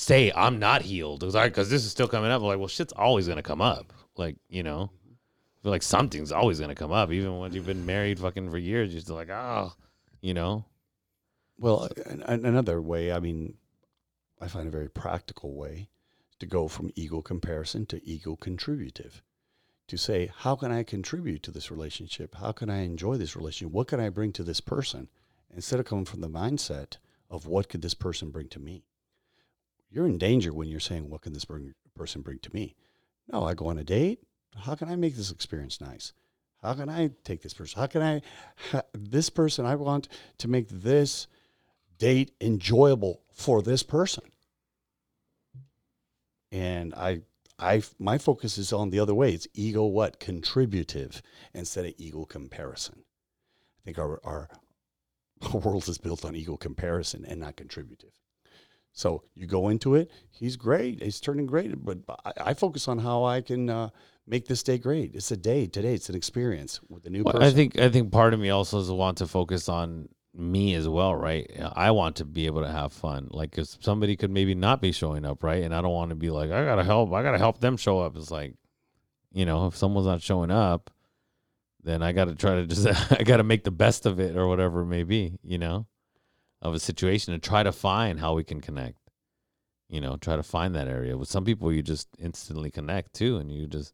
say 0.00 0.32
I'm 0.34 0.58
not 0.58 0.82
healed 0.82 1.20
because 1.20 1.68
this 1.68 1.84
is 1.84 1.90
still 1.90 2.08
coming 2.08 2.30
up. 2.30 2.40
I'm 2.40 2.46
like, 2.46 2.58
well, 2.58 2.68
shit's 2.68 2.92
always 2.94 3.28
gonna 3.28 3.42
come 3.42 3.60
up, 3.60 3.92
like 4.16 4.36
you 4.48 4.62
know. 4.62 4.90
Like 5.62 5.82
something's 5.82 6.32
always 6.32 6.58
gonna 6.58 6.74
come 6.74 6.90
up, 6.90 7.12
even 7.12 7.38
when 7.38 7.52
you've 7.52 7.66
been 7.66 7.84
married 7.84 8.18
fucking 8.18 8.50
for 8.50 8.56
years. 8.56 8.92
You're 8.92 9.02
still 9.02 9.16
like, 9.16 9.28
oh, 9.28 9.74
you 10.22 10.32
know. 10.32 10.64
Well, 11.58 11.88
an, 12.06 12.22
an- 12.22 12.46
another 12.46 12.80
way, 12.80 13.12
I 13.12 13.20
mean, 13.20 13.54
I 14.40 14.48
find 14.48 14.66
a 14.66 14.70
very 14.70 14.88
practical 14.88 15.54
way 15.54 15.90
to 16.38 16.46
go 16.46 16.66
from 16.66 16.90
ego 16.96 17.20
comparison 17.20 17.84
to 17.86 18.02
ego 18.08 18.36
contributive. 18.36 19.22
To 19.88 19.98
say, 19.98 20.30
how 20.34 20.56
can 20.56 20.72
I 20.72 20.82
contribute 20.84 21.42
to 21.42 21.50
this 21.50 21.70
relationship? 21.70 22.36
How 22.36 22.52
can 22.52 22.70
I 22.70 22.82
enjoy 22.82 23.16
this 23.16 23.36
relationship? 23.36 23.74
What 23.74 23.88
can 23.88 24.00
I 24.00 24.08
bring 24.08 24.32
to 24.34 24.44
this 24.44 24.60
person? 24.60 25.08
Instead 25.54 25.80
of 25.80 25.84
coming 25.84 26.04
from 26.06 26.20
the 26.20 26.30
mindset 26.30 26.96
of 27.28 27.46
what 27.46 27.68
could 27.68 27.82
this 27.82 27.94
person 27.94 28.30
bring 28.30 28.48
to 28.50 28.60
me? 28.60 28.84
You're 29.90 30.06
in 30.06 30.18
danger 30.18 30.52
when 30.52 30.68
you're 30.68 30.80
saying, 30.80 31.08
what 31.08 31.22
can 31.22 31.32
this 31.32 31.44
person 31.44 32.22
bring 32.22 32.38
to 32.38 32.54
me? 32.54 32.76
No, 33.32 33.44
I 33.44 33.54
go 33.54 33.66
on 33.66 33.78
a 33.78 33.84
date. 33.84 34.20
How 34.56 34.74
can 34.74 34.88
I 34.88 34.96
make 34.96 35.16
this 35.16 35.30
experience 35.30 35.80
nice? 35.80 36.12
How 36.62 36.74
can 36.74 36.88
I 36.88 37.10
take 37.24 37.42
this 37.42 37.54
person? 37.54 37.80
How 37.80 37.86
can 37.86 38.02
I, 38.02 38.82
this 38.92 39.30
person, 39.30 39.66
I 39.66 39.76
want 39.76 40.08
to 40.38 40.48
make 40.48 40.68
this 40.68 41.26
date 42.00 42.32
enjoyable 42.40 43.20
for 43.30 43.62
this 43.62 43.84
person. 43.84 44.24
And 46.50 46.92
I, 46.94 47.20
I, 47.60 47.82
my 48.00 48.18
focus 48.18 48.58
is 48.58 48.72
on 48.72 48.90
the 48.90 48.98
other 48.98 49.14
way. 49.14 49.32
It's 49.32 49.46
ego 49.54 49.84
what 49.84 50.18
contributive 50.18 51.22
instead 51.54 51.84
of 51.84 51.94
ego 51.98 52.24
comparison. 52.24 53.04
I 53.04 53.80
think 53.84 53.98
our 53.98 54.18
our, 54.24 54.48
our 55.52 55.60
world 55.60 55.88
is 55.88 55.98
built 55.98 56.24
on 56.24 56.34
ego 56.34 56.56
comparison 56.56 57.24
and 57.24 57.38
not 57.38 57.54
contributive. 57.54 58.10
So 58.92 59.22
you 59.34 59.46
go 59.46 59.68
into 59.68 59.94
it. 59.94 60.10
He's 60.30 60.56
great. 60.56 61.02
He's 61.02 61.20
turning 61.20 61.46
great. 61.46 61.84
But 61.84 61.98
I, 62.24 62.32
I 62.46 62.54
focus 62.54 62.88
on 62.88 62.98
how 62.98 63.24
I 63.24 63.40
can 63.40 63.70
uh, 63.70 63.90
make 64.26 64.46
this 64.46 64.62
day 64.62 64.78
great. 64.78 65.14
It's 65.14 65.30
a 65.30 65.36
day 65.36 65.66
today. 65.66 65.94
It's 65.94 66.08
an 66.08 66.16
experience 66.16 66.80
with 66.88 67.06
a 67.06 67.10
new 67.10 67.22
Well, 67.22 67.34
person. 67.34 67.46
I 67.48 67.50
think 67.52 67.78
I 67.78 67.88
think 67.88 68.12
part 68.12 68.34
of 68.34 68.40
me 68.40 68.50
also 68.50 68.78
is 68.78 68.90
want 68.90 69.18
to 69.18 69.26
focus 69.26 69.68
on 69.68 70.08
me 70.34 70.74
as 70.74 70.88
well, 70.88 71.14
right? 71.14 71.50
I 71.74 71.90
want 71.90 72.16
to 72.16 72.24
be 72.24 72.46
able 72.46 72.62
to 72.62 72.70
have 72.70 72.92
fun. 72.92 73.28
Like 73.30 73.58
if 73.58 73.76
somebody 73.80 74.16
could 74.16 74.30
maybe 74.30 74.54
not 74.54 74.80
be 74.80 74.92
showing 74.92 75.24
up, 75.24 75.42
right? 75.42 75.62
And 75.62 75.74
I 75.74 75.80
don't 75.80 75.92
want 75.92 76.10
to 76.10 76.16
be 76.16 76.30
like, 76.30 76.50
I 76.50 76.64
gotta 76.64 76.84
help, 76.84 77.12
I 77.12 77.22
gotta 77.22 77.38
help 77.38 77.60
them 77.60 77.76
show 77.76 78.00
up. 78.00 78.16
It's 78.16 78.30
like, 78.30 78.54
you 79.32 79.44
know, 79.44 79.66
if 79.66 79.76
someone's 79.76 80.06
not 80.06 80.22
showing 80.22 80.50
up, 80.50 80.90
then 81.82 82.02
I 82.02 82.12
gotta 82.12 82.34
try 82.34 82.56
to 82.56 82.66
just 82.66 82.86
I 83.12 83.22
gotta 83.24 83.42
make 83.42 83.64
the 83.64 83.70
best 83.70 84.06
of 84.06 84.20
it 84.20 84.36
or 84.36 84.46
whatever 84.46 84.82
it 84.82 84.86
may 84.86 85.02
be, 85.02 85.38
you 85.42 85.58
know, 85.58 85.86
of 86.62 86.74
a 86.74 86.78
situation 86.80 87.32
and 87.32 87.42
try 87.42 87.62
to 87.62 87.72
find 87.72 88.20
how 88.20 88.34
we 88.34 88.44
can 88.44 88.60
connect. 88.60 88.98
You 89.88 90.00
know, 90.00 90.16
try 90.16 90.36
to 90.36 90.42
find 90.42 90.74
that 90.74 90.88
area. 90.88 91.16
With 91.16 91.28
some 91.28 91.44
people 91.44 91.72
you 91.72 91.82
just 91.82 92.08
instantly 92.18 92.70
connect 92.70 93.14
too 93.14 93.38
and 93.38 93.50
you 93.50 93.66
just 93.66 93.92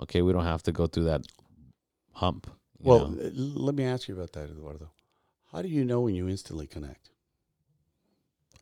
okay, 0.00 0.22
we 0.22 0.32
don't 0.32 0.44
have 0.44 0.62
to 0.64 0.72
go 0.72 0.86
through 0.86 1.04
that 1.04 1.22
hump. 2.12 2.50
Well, 2.78 3.08
know? 3.08 3.30
let 3.34 3.74
me 3.74 3.84
ask 3.84 4.08
you 4.08 4.14
about 4.14 4.32
that, 4.32 4.50
Eduardo. 4.50 4.90
How 5.52 5.62
do 5.62 5.68
you 5.68 5.84
know 5.84 6.00
when 6.00 6.14
you 6.14 6.28
instantly 6.28 6.66
connect? 6.66 7.10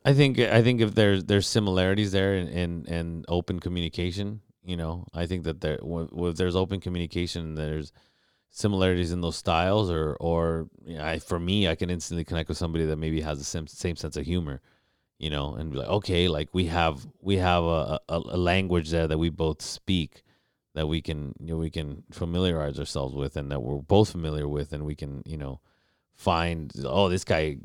I 0.03 0.13
think 0.13 0.39
I 0.39 0.61
think 0.63 0.81
if 0.81 0.95
there's 0.95 1.25
there's 1.25 1.47
similarities 1.47 2.11
there 2.11 2.35
in, 2.35 2.47
in, 2.47 2.85
in 2.85 3.25
open 3.27 3.59
communication, 3.59 4.41
you 4.63 4.77
know, 4.77 5.05
I 5.13 5.25
think 5.25 5.43
that 5.43 5.61
there 5.61 5.77
w- 5.77 6.09
if 6.27 6.37
there's 6.37 6.55
open 6.55 6.79
communication, 6.79 7.55
there's 7.55 7.91
similarities 8.49 9.11
in 9.11 9.21
those 9.21 9.35
styles 9.35 9.89
or 9.89 10.15
or 10.19 10.67
you 10.85 10.97
know, 10.97 11.05
I, 11.05 11.19
for 11.19 11.39
me 11.39 11.67
i 11.67 11.75
can 11.75 11.89
instantly 11.89 12.23
connect 12.23 12.49
with 12.49 12.57
somebody 12.57 12.85
that 12.85 12.97
maybe 12.97 13.21
has 13.21 13.37
the 13.37 13.45
same, 13.45 13.67
same 13.67 13.95
sense 13.95 14.17
of 14.17 14.25
humor 14.25 14.61
you 15.19 15.29
know 15.29 15.53
and 15.53 15.71
be 15.71 15.77
like 15.77 15.87
okay 15.87 16.27
like 16.27 16.49
we 16.51 16.65
have 16.65 17.05
we 17.21 17.37
have 17.37 17.63
a, 17.63 17.99
a, 18.09 18.17
a 18.17 18.37
language 18.37 18.89
there 18.89 19.07
that 19.07 19.17
we 19.17 19.29
both 19.29 19.61
speak 19.61 20.23
that 20.73 20.87
we 20.87 21.01
can 21.01 21.33
you 21.39 21.53
know 21.53 21.57
we 21.57 21.69
can 21.69 22.03
familiarize 22.11 22.79
ourselves 22.79 23.15
with 23.15 23.37
and 23.37 23.51
that 23.51 23.61
we're 23.61 23.77
both 23.81 24.11
familiar 24.11 24.47
with 24.47 24.73
and 24.73 24.83
we 24.85 24.95
can 24.95 25.21
you 25.25 25.37
know 25.37 25.59
find 26.15 26.73
oh 26.85 27.07
this 27.07 27.23
guy 27.23 27.57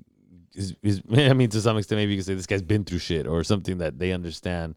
is, 0.55 0.75
is 0.83 1.03
i 1.17 1.33
mean 1.33 1.49
to 1.49 1.61
some 1.61 1.79
extent 1.79 1.99
maybe 1.99 2.13
you 2.13 2.19
can 2.19 2.25
say 2.25 2.35
this 2.35 2.47
guy's 2.47 2.63
been 2.63 2.85
through 2.85 2.99
shit 2.99 3.27
or 3.27 3.43
something 3.43 3.79
that 3.79 3.99
they 3.99 4.13
understand 4.13 4.75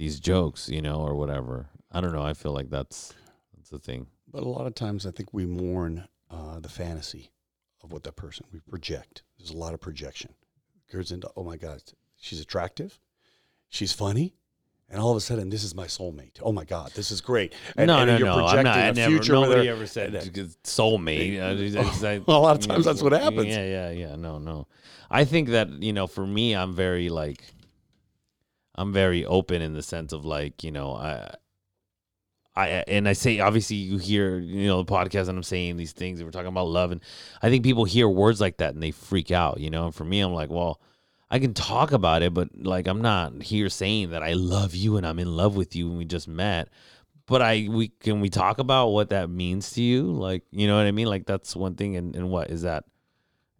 these 0.00 0.18
jokes 0.18 0.68
you 0.68 0.80
know 0.82 1.00
or 1.00 1.14
whatever. 1.14 1.68
I 1.92 2.00
don't 2.00 2.12
know. 2.12 2.22
I 2.22 2.32
feel 2.32 2.52
like 2.52 2.70
that's 2.70 3.12
that's 3.54 3.68
the 3.68 3.78
thing 3.78 4.06
But 4.30 4.42
a 4.44 4.48
lot 4.48 4.66
of 4.66 4.74
times, 4.74 5.06
I 5.06 5.10
think 5.10 5.32
we 5.32 5.46
mourn 5.46 6.08
uh, 6.30 6.60
the 6.60 6.68
fantasy 6.68 7.32
of 7.82 7.92
what 7.92 8.04
that 8.04 8.16
person 8.16 8.46
we 8.52 8.60
project. 8.60 9.22
There's 9.38 9.50
a 9.50 9.56
lot 9.56 9.74
of 9.74 9.80
projection. 9.80 10.34
Goes 10.92 11.12
into 11.12 11.30
oh 11.36 11.44
my 11.44 11.56
god, 11.56 11.82
she's 12.16 12.40
attractive, 12.40 12.98
she's 13.68 13.92
funny, 13.92 14.34
and 14.88 15.00
all 15.00 15.12
of 15.12 15.16
a 15.16 15.20
sudden, 15.20 15.50
this 15.50 15.62
is 15.62 15.72
my 15.72 15.86
soulmate. 15.86 16.40
Oh 16.42 16.50
my 16.50 16.64
god, 16.64 16.90
this 16.96 17.12
is 17.12 17.20
great. 17.20 17.54
And, 17.76 17.86
no, 17.86 17.98
and 17.98 18.08
no, 18.08 18.16
you're 18.16 18.26
no. 18.26 18.46
I'm 18.46 18.64
not. 18.64 18.74
projecting 18.74 19.02
I 19.02 19.06
a 19.06 19.10
never. 19.10 19.32
Nobody 19.32 19.68
ever 19.68 19.86
said 19.86 20.12
soulmate. 20.64 22.24
A 22.26 22.32
lot 22.32 22.56
of 22.56 22.66
times 22.66 22.84
that's 22.86 23.00
what 23.00 23.12
happens. 23.12 23.46
Yeah, 23.46 23.64
yeah, 23.64 23.90
yeah. 23.90 24.16
No, 24.16 24.38
no. 24.38 24.66
I 25.08 25.24
think 25.24 25.50
that 25.50 25.70
you 25.80 25.92
know, 25.92 26.08
for 26.08 26.26
me, 26.26 26.54
I'm 26.54 26.74
very 26.74 27.08
like, 27.08 27.44
I'm 28.74 28.92
very 28.92 29.24
open 29.24 29.62
in 29.62 29.74
the 29.74 29.82
sense 29.82 30.12
of 30.12 30.24
like, 30.24 30.64
you 30.64 30.72
know, 30.72 30.94
I, 30.94 31.34
I, 32.60 32.84
and 32.88 33.08
I 33.08 33.12
say 33.12 33.40
obviously 33.40 33.76
you 33.76 33.98
hear 33.98 34.38
you 34.38 34.66
know 34.66 34.82
the 34.82 34.92
podcast 34.92 35.28
and 35.28 35.38
I'm 35.38 35.42
saying 35.42 35.76
these 35.76 35.92
things 35.92 36.20
and 36.20 36.26
we're 36.26 36.32
talking 36.32 36.48
about 36.48 36.68
love 36.68 36.92
and 36.92 37.00
I 37.42 37.50
think 37.50 37.64
people 37.64 37.84
hear 37.84 38.08
words 38.08 38.40
like 38.40 38.58
that 38.58 38.74
and 38.74 38.82
they 38.82 38.90
freak 38.90 39.30
out, 39.30 39.60
you 39.60 39.70
know. 39.70 39.86
And 39.86 39.94
for 39.94 40.04
me, 40.04 40.20
I'm 40.20 40.32
like, 40.32 40.50
well. 40.50 40.80
I 41.32 41.38
can 41.38 41.54
talk 41.54 41.92
about 41.92 42.22
it, 42.22 42.34
but 42.34 42.48
like 42.60 42.88
I'm 42.88 43.02
not 43.02 43.40
here 43.40 43.68
saying 43.68 44.10
that 44.10 44.20
I 44.20 44.32
love 44.32 44.74
you 44.74 44.96
and 44.96 45.06
I'm 45.06 45.20
in 45.20 45.36
love 45.36 45.54
with 45.54 45.76
you 45.76 45.88
and 45.88 45.96
we 45.96 46.04
just 46.04 46.26
met 46.26 46.68
but 47.30 47.42
I 47.42 47.68
we 47.70 47.88
can 48.00 48.20
we 48.20 48.28
talk 48.28 48.58
about 48.58 48.88
what 48.88 49.10
that 49.10 49.30
means 49.30 49.70
to 49.74 49.82
you? 49.82 50.02
Like, 50.02 50.42
you 50.50 50.66
know 50.66 50.76
what 50.76 50.86
I 50.86 50.90
mean? 50.90 51.06
Like 51.06 51.26
that's 51.26 51.54
one 51.54 51.76
thing. 51.76 51.94
And, 51.94 52.16
and 52.16 52.28
what 52.28 52.50
is 52.50 52.62
that? 52.62 52.84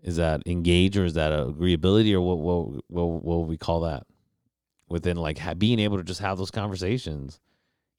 Is 0.02 0.16
that 0.16 0.42
engage 0.44 0.98
or 0.98 1.04
is 1.04 1.14
that 1.14 1.30
agreeability 1.32 2.12
or 2.12 2.20
what 2.20 2.38
what 2.38 2.84
what 2.88 3.22
what 3.22 3.46
we 3.46 3.56
call 3.56 3.82
that? 3.82 4.08
Within 4.88 5.16
like 5.16 5.38
being 5.60 5.78
able 5.78 5.98
to 5.98 6.02
just 6.02 6.20
have 6.20 6.36
those 6.36 6.50
conversations, 6.50 7.38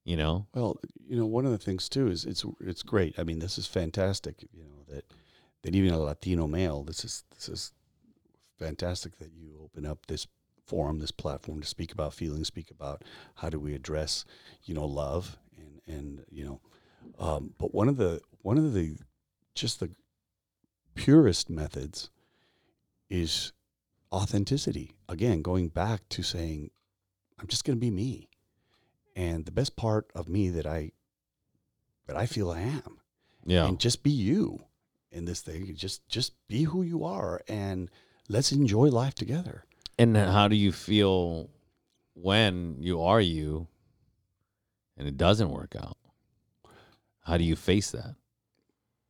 you 0.03 0.17
know? 0.17 0.47
Well, 0.53 0.79
you 1.07 1.15
know, 1.15 1.25
one 1.25 1.45
of 1.45 1.51
the 1.51 1.57
things 1.57 1.89
too 1.89 2.07
is 2.07 2.25
it's 2.25 2.45
it's 2.59 2.83
great. 2.83 3.17
I 3.17 3.23
mean, 3.23 3.39
this 3.39 3.57
is 3.57 3.67
fantastic. 3.67 4.47
You 4.51 4.63
know 4.63 4.83
that 4.89 5.05
that 5.63 5.75
even 5.75 5.93
a 5.93 5.99
Latino 5.99 6.47
male, 6.47 6.83
this 6.83 7.05
is 7.05 7.23
this 7.35 7.49
is 7.49 7.71
fantastic 8.57 9.17
that 9.17 9.31
you 9.33 9.59
open 9.63 9.85
up 9.85 10.05
this 10.07 10.27
forum, 10.65 10.99
this 10.99 11.11
platform 11.11 11.61
to 11.61 11.67
speak 11.67 11.91
about 11.91 12.13
feelings, 12.13 12.47
speak 12.47 12.71
about 12.71 13.03
how 13.35 13.49
do 13.49 13.59
we 13.59 13.75
address, 13.75 14.25
you 14.63 14.73
know, 14.73 14.85
love 14.85 15.37
and 15.57 15.81
and 15.87 16.25
you 16.29 16.45
know, 16.45 16.61
um, 17.19 17.53
but 17.57 17.73
one 17.73 17.89
of 17.89 17.97
the 17.97 18.21
one 18.41 18.57
of 18.57 18.73
the 18.73 18.97
just 19.53 19.79
the 19.79 19.89
purest 20.95 21.49
methods 21.49 22.09
is 23.09 23.51
authenticity. 24.11 24.95
Again, 25.09 25.41
going 25.41 25.69
back 25.69 26.07
to 26.09 26.23
saying, 26.23 26.71
I'm 27.39 27.47
just 27.47 27.65
going 27.65 27.77
to 27.77 27.81
be 27.81 27.91
me 27.91 28.29
and 29.15 29.45
the 29.45 29.51
best 29.51 29.75
part 29.75 30.09
of 30.15 30.27
me 30.29 30.49
that 30.49 30.65
I 30.65 30.91
that 32.07 32.15
I 32.17 32.25
feel 32.25 32.49
I 32.51 32.61
am, 32.61 32.99
Yeah. 33.45 33.67
and 33.67 33.79
just 33.79 34.03
be 34.03 34.11
you 34.11 34.63
in 35.11 35.25
this 35.25 35.41
thing. 35.41 35.73
Just 35.75 36.07
just 36.09 36.33
be 36.47 36.63
who 36.63 36.81
you 36.83 37.03
are, 37.03 37.41
and 37.47 37.89
let's 38.29 38.51
enjoy 38.51 38.89
life 38.89 39.15
together. 39.15 39.65
And 39.97 40.15
how 40.17 40.47
do 40.47 40.55
you 40.55 40.71
feel 40.71 41.49
when 42.13 42.77
you 42.79 43.01
are 43.01 43.21
you 43.21 43.67
and 44.97 45.07
it 45.07 45.17
doesn't 45.17 45.49
work 45.51 45.75
out? 45.75 45.97
How 47.23 47.37
do 47.37 47.43
you 47.43 47.55
face 47.55 47.91
that? 47.91 48.15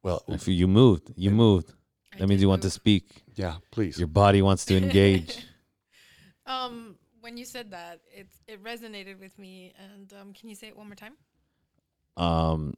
Well, 0.04 0.24
If 0.28 0.48
you 0.48 0.68
moved, 0.68 1.14
you 1.16 1.32
moved. 1.32 1.74
I 2.14 2.18
That 2.18 2.28
means 2.28 2.40
did 2.40 2.46
you 2.46 2.50
want 2.50 2.64
to 2.64 2.70
speak. 2.70 3.24
yeah, 3.36 3.58
please. 3.72 3.98
Your 3.98 4.08
body 4.08 4.42
wants 4.42 4.66
to 4.66 4.76
engage. 4.78 5.46
Um, 6.46 6.96
when 7.22 7.38
you 7.38 7.46
said 7.46 7.72
that, 7.72 8.02
it 8.14 8.28
it 8.48 8.64
resonated 8.64 9.20
with 9.20 9.38
me. 9.40 9.74
And 9.80 10.14
um, 10.20 10.34
can 10.34 10.50
you 10.50 10.56
say 10.56 10.68
it 10.68 10.78
one 10.78 10.88
more 10.88 10.96
time? 10.96 11.14
Um, 12.18 12.74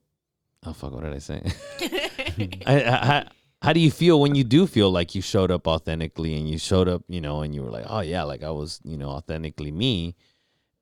oh 0.66 0.74
fuck, 0.74 0.92
what 0.92 1.04
did 1.04 1.14
I 1.14 1.20
say? 1.20 1.42
I, 2.66 2.84
I, 2.84 3.06
how, 3.06 3.24
how 3.62 3.74
do 3.74 3.80
you 3.80 3.92
feel 3.92 4.20
when 4.20 4.36
you 4.36 4.44
do 4.44 4.68
feel 4.68 4.92
like 4.92 5.16
you 5.16 5.22
showed 5.22 5.50
up 5.50 5.68
authentically 5.68 6.36
and 6.36 6.50
you 6.50 6.58
showed 6.58 6.88
up, 6.88 7.04
you 7.08 7.22
know, 7.22 7.42
and 7.42 7.56
you 7.56 7.64
were 7.64 7.72
like, 7.72 7.86
oh 7.88 8.02
yeah, 8.02 8.24
like 8.24 8.44
I 8.44 8.52
was, 8.52 8.80
you 8.84 8.98
know, 8.98 9.10
authentically 9.10 9.72
me, 9.72 10.16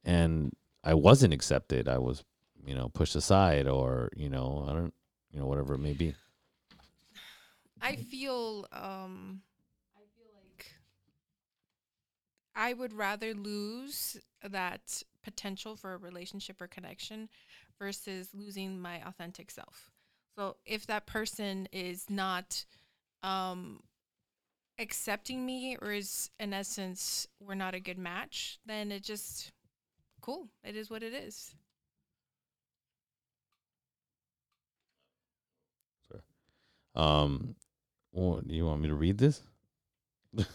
and 0.04 0.52
I 0.84 0.96
wasn't 0.96 1.34
accepted. 1.34 1.88
I 1.88 2.00
was, 2.00 2.24
you 2.66 2.76
know, 2.76 2.90
pushed 2.90 3.16
aside, 3.16 3.68
or 3.68 4.10
you 4.16 4.30
know, 4.30 4.66
I 4.68 4.74
don't, 4.74 4.94
you 5.32 5.40
know, 5.40 5.46
whatever 5.46 5.76
it 5.76 5.80
may 5.80 5.94
be. 5.94 6.16
I 7.82 7.96
feel 7.96 8.68
um 8.72 9.42
I 9.96 10.02
feel 10.16 10.30
like 10.34 10.68
I 12.56 12.74
would 12.74 12.94
rather 12.94 13.34
lose 13.34 14.18
that 14.44 15.04
potential 15.24 15.76
for 15.76 15.94
a 15.94 15.98
relationship 15.98 16.62
or 16.62 16.68
connection 16.68 17.30
versus 17.80 18.30
losing 18.34 18.80
my 18.80 19.02
authentic 19.08 19.52
self. 19.52 19.92
So 20.38 20.58
if 20.66 20.88
that 20.88 21.06
person 21.06 21.68
is 21.72 22.10
not 22.10 22.66
um 23.24 23.82
accepting 24.80 25.46
me 25.46 25.78
or 25.80 25.92
is 25.92 26.32
in 26.40 26.54
essence 26.54 27.28
we're 27.40 27.54
not 27.54 27.76
a 27.76 27.80
good 27.80 28.00
match, 28.00 28.60
then 28.66 28.92
it 28.92 29.04
just 29.04 29.52
cool. 30.22 30.48
It 30.64 30.76
is 30.76 30.90
what 30.90 31.04
it 31.04 31.14
is. 31.14 31.54
Um, 36.96 37.56
well, 38.12 38.42
do 38.46 38.54
you 38.54 38.66
want 38.66 38.82
me 38.82 38.88
to 38.90 38.96
read 38.96 39.18
this? 39.18 39.42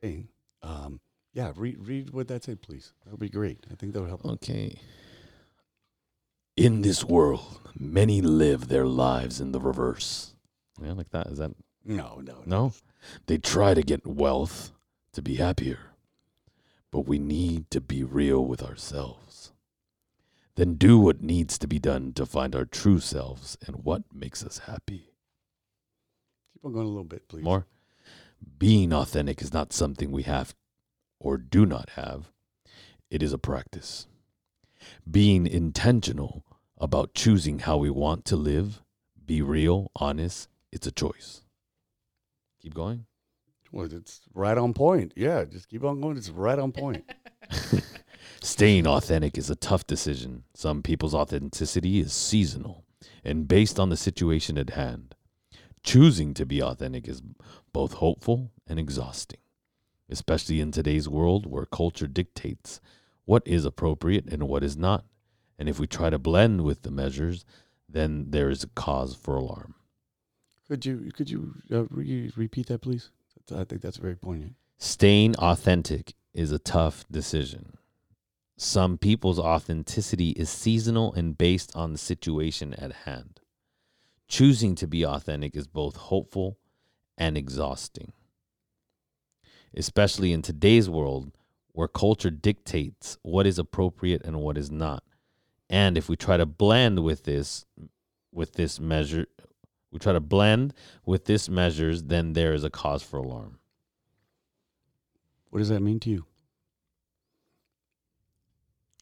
Hey, 0.00 0.26
um, 0.64 1.00
yeah, 1.32 1.52
read 1.56 1.76
read 1.86 2.10
what 2.10 2.28
that 2.28 2.44
said, 2.44 2.62
please. 2.62 2.92
That 3.04 3.10
would 3.12 3.20
be 3.20 3.28
great. 3.28 3.66
I 3.70 3.74
think 3.74 3.92
that 3.92 4.00
would 4.00 4.08
help. 4.08 4.24
Okay. 4.24 4.78
In 6.56 6.82
this 6.82 7.04
world, 7.04 7.60
many 7.78 8.20
live 8.22 8.68
their 8.68 8.86
lives 8.86 9.40
in 9.40 9.52
the 9.52 9.60
reverse. 9.60 10.34
Yeah, 10.80 10.92
like 10.92 11.10
that. 11.10 11.26
Is 11.26 11.38
that 11.38 11.52
No, 11.84 12.20
no, 12.22 12.42
no? 12.46 12.72
They 13.26 13.38
try 13.38 13.74
to 13.74 13.82
get 13.82 14.06
wealth 14.06 14.72
to 15.12 15.22
be 15.22 15.36
happier. 15.36 15.78
But 16.90 17.00
we 17.08 17.18
need 17.18 17.70
to 17.72 17.80
be 17.80 18.04
real 18.04 18.44
with 18.44 18.62
ourselves. 18.62 19.52
Then 20.54 20.74
do 20.74 21.00
what 21.00 21.20
needs 21.20 21.58
to 21.58 21.66
be 21.66 21.80
done 21.80 22.12
to 22.12 22.24
find 22.24 22.54
our 22.54 22.64
true 22.64 23.00
selves 23.00 23.58
and 23.66 23.84
what 23.84 24.02
makes 24.14 24.44
us 24.44 24.58
happy. 24.58 25.10
Keep 26.52 26.64
on 26.64 26.72
going 26.72 26.86
a 26.86 26.88
little 26.88 27.02
bit, 27.02 27.26
please. 27.28 27.42
More. 27.42 27.66
Being 28.58 28.92
authentic 28.92 29.42
is 29.42 29.52
not 29.52 29.72
something 29.72 30.10
we 30.10 30.22
have 30.24 30.54
or 31.20 31.36
do 31.36 31.64
not 31.64 31.90
have, 31.90 32.30
it 33.10 33.22
is 33.22 33.32
a 33.32 33.38
practice. 33.38 34.06
Being 35.10 35.46
intentional 35.46 36.44
about 36.78 37.14
choosing 37.14 37.60
how 37.60 37.78
we 37.78 37.90
want 37.90 38.24
to 38.26 38.36
live, 38.36 38.82
be 39.24 39.40
real, 39.40 39.90
honest, 39.96 40.48
it's 40.70 40.86
a 40.86 40.92
choice. 40.92 41.42
Keep 42.60 42.74
going. 42.74 43.06
Well, 43.72 43.88
it's 43.90 44.20
right 44.34 44.56
on 44.56 44.72
point. 44.74 45.12
Yeah, 45.16 45.44
just 45.44 45.68
keep 45.68 45.82
on 45.84 46.00
going. 46.00 46.16
It's 46.16 46.30
right 46.30 46.58
on 46.58 46.72
point. 46.72 47.04
Staying 48.42 48.86
authentic 48.86 49.38
is 49.38 49.50
a 49.50 49.56
tough 49.56 49.86
decision. 49.86 50.44
Some 50.54 50.82
people's 50.82 51.14
authenticity 51.14 52.00
is 52.00 52.12
seasonal 52.12 52.84
and 53.24 53.48
based 53.48 53.80
on 53.80 53.88
the 53.88 53.96
situation 53.96 54.58
at 54.58 54.70
hand. 54.70 55.14
Choosing 55.84 56.32
to 56.34 56.46
be 56.46 56.62
authentic 56.62 57.06
is 57.06 57.22
both 57.72 57.94
hopeful 57.94 58.50
and 58.66 58.78
exhausting, 58.78 59.40
especially 60.08 60.60
in 60.60 60.72
today's 60.72 61.08
world 61.08 61.44
where 61.44 61.66
culture 61.66 62.06
dictates 62.06 62.80
what 63.26 63.42
is 63.46 63.66
appropriate 63.66 64.24
and 64.26 64.48
what 64.48 64.64
is 64.64 64.76
not. 64.78 65.04
And 65.58 65.68
if 65.68 65.78
we 65.78 65.86
try 65.86 66.08
to 66.08 66.18
blend 66.18 66.62
with 66.62 66.82
the 66.82 66.90
measures, 66.90 67.44
then 67.88 68.30
there 68.30 68.48
is 68.48 68.64
a 68.64 68.68
cause 68.68 69.14
for 69.14 69.36
alarm. 69.36 69.74
Could 70.68 70.86
you 70.86 71.10
could 71.14 71.30
you 71.30 71.54
uh, 71.70 71.84
re- 71.90 72.32
repeat 72.34 72.68
that, 72.68 72.80
please? 72.80 73.10
I 73.54 73.64
think 73.64 73.82
that's 73.82 73.98
very 73.98 74.16
poignant. 74.16 74.54
Staying 74.78 75.36
authentic 75.36 76.14
is 76.32 76.50
a 76.50 76.58
tough 76.58 77.04
decision. 77.10 77.76
Some 78.56 78.96
people's 78.96 79.38
authenticity 79.38 80.30
is 80.30 80.48
seasonal 80.48 81.12
and 81.12 81.36
based 81.36 81.76
on 81.76 81.92
the 81.92 81.98
situation 81.98 82.72
at 82.74 82.92
hand. 83.04 83.40
Choosing 84.28 84.74
to 84.76 84.86
be 84.86 85.04
authentic 85.04 85.54
is 85.54 85.66
both 85.66 85.96
hopeful 85.96 86.58
and 87.16 87.36
exhausting, 87.36 88.12
especially 89.76 90.32
in 90.32 90.42
today's 90.42 90.88
world 90.88 91.32
where 91.72 91.88
culture 91.88 92.30
dictates 92.30 93.18
what 93.22 93.46
is 93.46 93.58
appropriate 93.58 94.22
and 94.24 94.40
what 94.40 94.56
is 94.56 94.70
not. 94.70 95.02
And 95.68 95.98
if 95.98 96.08
we 96.08 96.16
try 96.16 96.36
to 96.36 96.46
blend 96.46 97.02
with 97.02 97.24
this 97.24 97.64
with 98.32 98.54
this 98.54 98.80
measure 98.80 99.26
we 99.94 100.00
try 100.00 100.12
to 100.12 100.20
blend 100.20 100.74
with 101.06 101.24
this 101.26 101.48
measures, 101.48 102.02
then 102.02 102.32
there 102.32 102.52
is 102.52 102.64
a 102.64 102.70
cause 102.70 103.02
for 103.04 103.18
alarm. 103.18 103.60
What 105.50 105.60
does 105.60 105.68
that 105.68 105.80
mean 105.80 106.00
to 106.00 106.10
you? 106.10 106.26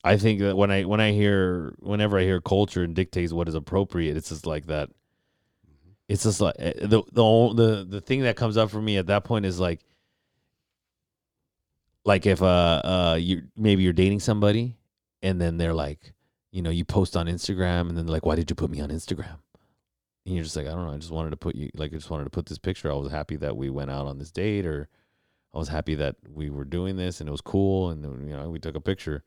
I 0.04 0.18
think 0.18 0.40
that 0.40 0.54
when 0.54 0.70
I 0.70 0.84
when 0.84 1.00
I 1.00 1.12
hear 1.12 1.74
whenever 1.78 2.18
I 2.18 2.24
hear 2.24 2.42
culture 2.42 2.82
and 2.82 2.94
dictates 2.94 3.32
what 3.32 3.48
is 3.48 3.54
appropriate, 3.54 4.18
it's 4.18 4.28
just 4.28 4.44
like 4.44 4.66
that. 4.66 4.90
It's 6.12 6.24
just 6.24 6.42
like 6.42 6.56
eh, 6.58 6.74
the 6.78 7.02
the 7.10 7.54
the 7.54 7.86
the 7.88 8.00
thing 8.02 8.20
that 8.22 8.36
comes 8.36 8.58
up 8.58 8.70
for 8.70 8.82
me 8.82 8.98
at 8.98 9.06
that 9.06 9.24
point 9.24 9.46
is 9.46 9.58
like, 9.58 9.80
like 12.04 12.26
if 12.26 12.42
uh 12.42 12.82
uh 12.84 13.18
you 13.18 13.44
maybe 13.56 13.82
you're 13.82 13.94
dating 13.94 14.20
somebody 14.20 14.76
and 15.22 15.40
then 15.40 15.56
they're 15.56 15.72
like, 15.72 16.12
you 16.50 16.60
know, 16.60 16.68
you 16.68 16.84
post 16.84 17.16
on 17.16 17.28
Instagram 17.28 17.88
and 17.88 17.96
then 17.96 18.04
they're 18.04 18.12
like, 18.12 18.26
why 18.26 18.34
did 18.34 18.50
you 18.50 18.54
put 18.54 18.70
me 18.70 18.82
on 18.82 18.90
Instagram? 18.90 19.38
And 20.26 20.34
you're 20.34 20.44
just 20.44 20.54
like, 20.54 20.66
I 20.66 20.72
don't 20.72 20.84
know, 20.84 20.92
I 20.92 20.98
just 20.98 21.10
wanted 21.10 21.30
to 21.30 21.38
put 21.38 21.54
you 21.54 21.70
like 21.74 21.92
I 21.92 21.96
just 21.96 22.10
wanted 22.10 22.24
to 22.24 22.30
put 22.30 22.44
this 22.44 22.58
picture. 22.58 22.92
I 22.92 22.94
was 22.94 23.10
happy 23.10 23.36
that 23.36 23.56
we 23.56 23.70
went 23.70 23.90
out 23.90 24.06
on 24.06 24.18
this 24.18 24.30
date 24.30 24.66
or 24.66 24.90
I 25.54 25.58
was 25.58 25.68
happy 25.68 25.94
that 25.94 26.16
we 26.28 26.50
were 26.50 26.64
doing 26.66 26.96
this 26.96 27.20
and 27.20 27.28
it 27.28 27.32
was 27.32 27.40
cool 27.40 27.88
and 27.88 28.04
you 28.28 28.36
know 28.36 28.50
we 28.50 28.58
took 28.58 28.76
a 28.76 28.80
picture 28.80 29.24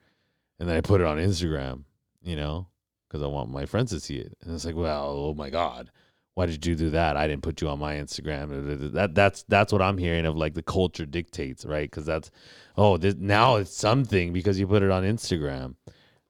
and 0.60 0.70
then 0.70 0.78
I 0.78 0.82
put 0.82 1.02
it 1.02 1.08
on 1.08 1.18
Instagram, 1.18 1.86
you 2.22 2.36
know, 2.36 2.68
because 3.08 3.24
I 3.24 3.28
want 3.28 3.50
my 3.50 3.66
friends 3.66 3.90
to 3.90 4.00
see 4.00 4.18
it. 4.18 4.38
And 4.44 4.54
it's 4.54 4.66
like, 4.66 4.76
well, 4.76 5.08
oh 5.08 5.34
my 5.34 5.50
god, 5.50 5.90
why 6.36 6.46
did 6.46 6.66
you 6.66 6.76
do 6.76 6.90
that? 6.92 7.16
I 7.16 7.28
didn't 7.28 7.44
put 7.44 7.62
you 7.62 7.70
on 7.70 7.80
my 7.80 7.96
Instagram. 7.96 8.92
That 8.94 9.16
that's 9.16 9.44
that's 9.44 9.72
what 9.74 9.82
I'm 9.82 9.98
hearing 9.98 10.26
of 10.26 10.36
like 10.36 10.54
the 10.54 10.62
culture 10.62 11.06
dictates, 11.06 11.66
right? 11.66 11.90
Because 11.90 12.06
that's 12.06 12.30
oh, 12.78 12.98
this, 12.98 13.16
now 13.18 13.56
it's 13.56 13.76
something 13.76 14.34
because 14.34 14.60
you 14.60 14.68
put 14.68 14.84
it 14.84 14.92
on 14.92 15.04
Instagram, 15.04 15.76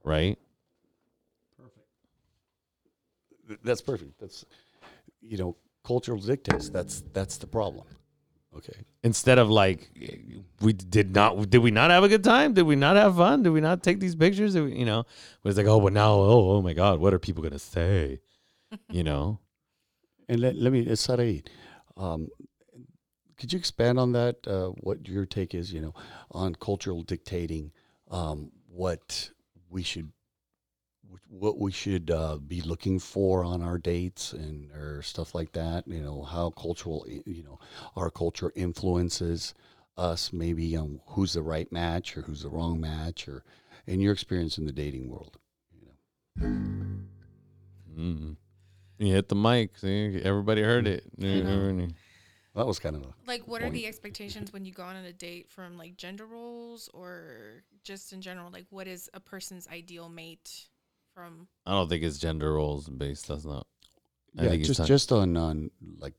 right? 0.03 0.38
Th- 3.48 3.60
That's 3.64 3.82
perfect. 3.82 4.19
That's 4.19 4.45
you 5.22 5.38
know, 5.38 5.57
cultural 5.84 6.19
dictates. 6.19 6.69
That's 6.69 7.03
that's 7.11 7.38
the 7.38 7.48
problem. 7.48 7.86
Okay. 8.56 8.73
Instead 9.03 9.38
of 9.38 9.49
like, 9.49 9.90
we 10.61 10.72
did 10.72 11.14
not, 11.14 11.49
did 11.49 11.57
we 11.57 11.72
not 11.72 11.91
have 11.91 12.06
a 12.06 12.07
good 12.07 12.23
time? 12.23 12.53
Did 12.53 12.61
we 12.61 12.77
not 12.77 12.95
have 12.95 13.18
fun? 13.18 13.44
Did 13.44 13.49
we 13.49 13.60
not 13.60 13.84
take 13.84 13.99
these 13.99 14.15
pictures? 14.15 14.56
We, 14.56 14.73
you 14.77 14.86
know, 14.86 15.03
it's 15.44 15.57
like, 15.57 15.68
oh, 15.68 15.82
but 15.82 15.91
now, 15.91 16.14
oh, 16.14 16.52
oh 16.52 16.61
my 16.61 16.72
God, 16.72 16.99
what 17.02 17.14
are 17.14 17.19
people 17.19 17.44
gonna 17.44 17.60
say? 17.60 18.22
You 18.90 19.03
know. 19.03 19.40
And 20.27 20.41
let, 20.41 20.56
let 20.56 20.73
me, 20.73 20.89
uh, 20.89 20.95
Saeed, 20.95 21.49
um, 21.97 22.30
could 23.38 23.53
you 23.53 23.60
expand 23.60 23.99
on 23.99 24.14
that? 24.14 24.38
Uh, 24.47 24.69
what 24.81 25.07
your 25.07 25.26
take 25.26 25.53
is, 25.53 25.72
you 25.73 25.81
know, 25.81 25.93
on 26.31 26.56
cultural 26.56 27.03
dictating, 27.03 27.72
um, 28.10 28.52
what 28.68 29.30
we 29.69 29.84
should, 29.84 30.11
what 31.30 31.60
we 31.60 31.72
should 31.72 32.10
uh, 32.10 32.38
be 32.38 32.61
looking 32.61 32.97
for 32.97 33.43
on 33.43 33.61
our 33.61 33.77
dates 33.77 34.34
and 34.34 34.72
or 34.72 35.02
stuff 35.02 35.35
like 35.35 35.52
that. 35.52 35.88
You 35.88 36.02
know, 36.02 36.23
how 36.23 36.49
cultural, 36.52 37.06
you 37.07 37.43
know, 37.43 37.60
our 37.95 38.10
culture 38.10 38.52
influences 38.56 39.53
us. 39.97 40.31
Maybe 40.34 40.76
on 40.76 41.02
who's 41.07 41.34
the 41.34 41.43
right 41.43 41.72
match 41.72 42.18
or 42.18 42.22
who's 42.22 42.43
the 42.43 42.49
wrong 42.49 42.80
match, 42.80 43.27
or 43.27 43.43
in 43.85 43.99
your 43.99 44.14
experience 44.14 44.57
in 44.57 44.65
the 44.65 44.72
dating 44.72 45.10
world. 45.10 45.38
You 45.72 45.88
know. 46.39 46.47
Mm. 47.97 48.35
You 48.97 49.13
hit 49.13 49.27
the 49.30 49.35
mic. 49.35 49.77
See, 49.77 50.22
everybody 50.23 50.61
heard 50.61 50.88
it. 50.88 51.03
That 52.55 52.65
was 52.65 52.80
kind 52.80 52.95
of 52.95 53.01
a 53.03 53.13
Like, 53.27 53.47
what 53.47 53.61
are 53.61 53.69
the 53.69 53.85
expectations 53.85 54.53
when 54.53 54.63
you 54.63 54.72
go 54.72 54.84
on 54.84 54.95
a 54.95 55.11
date 55.11 55.49
from 55.49 55.77
like 55.77 55.97
gender 55.97 56.26
roles 56.26 56.89
or 56.93 57.63
just 57.84 58.13
in 58.13 58.22
general? 58.22 58.49
Like, 58.51 58.65
what 58.69 58.88
is 58.88 59.09
a 59.13 59.19
person's 59.19 59.67
ideal 59.67 60.07
mate 60.07 60.67
from? 61.13 61.47
I 61.65 61.72
don't 61.72 61.89
think 61.89 62.03
it's 62.03 62.17
gender 62.17 62.53
roles 62.53 62.88
based. 62.88 63.27
That's 63.27 63.43
not 63.45 63.67
I 64.38 64.43
yeah, 64.43 64.49
think 64.51 64.61
it's 64.61 64.67
just 64.69 64.80
not- 64.80 64.88
just 64.88 65.11
on 65.11 65.35
on 65.35 65.72
like 65.99 66.13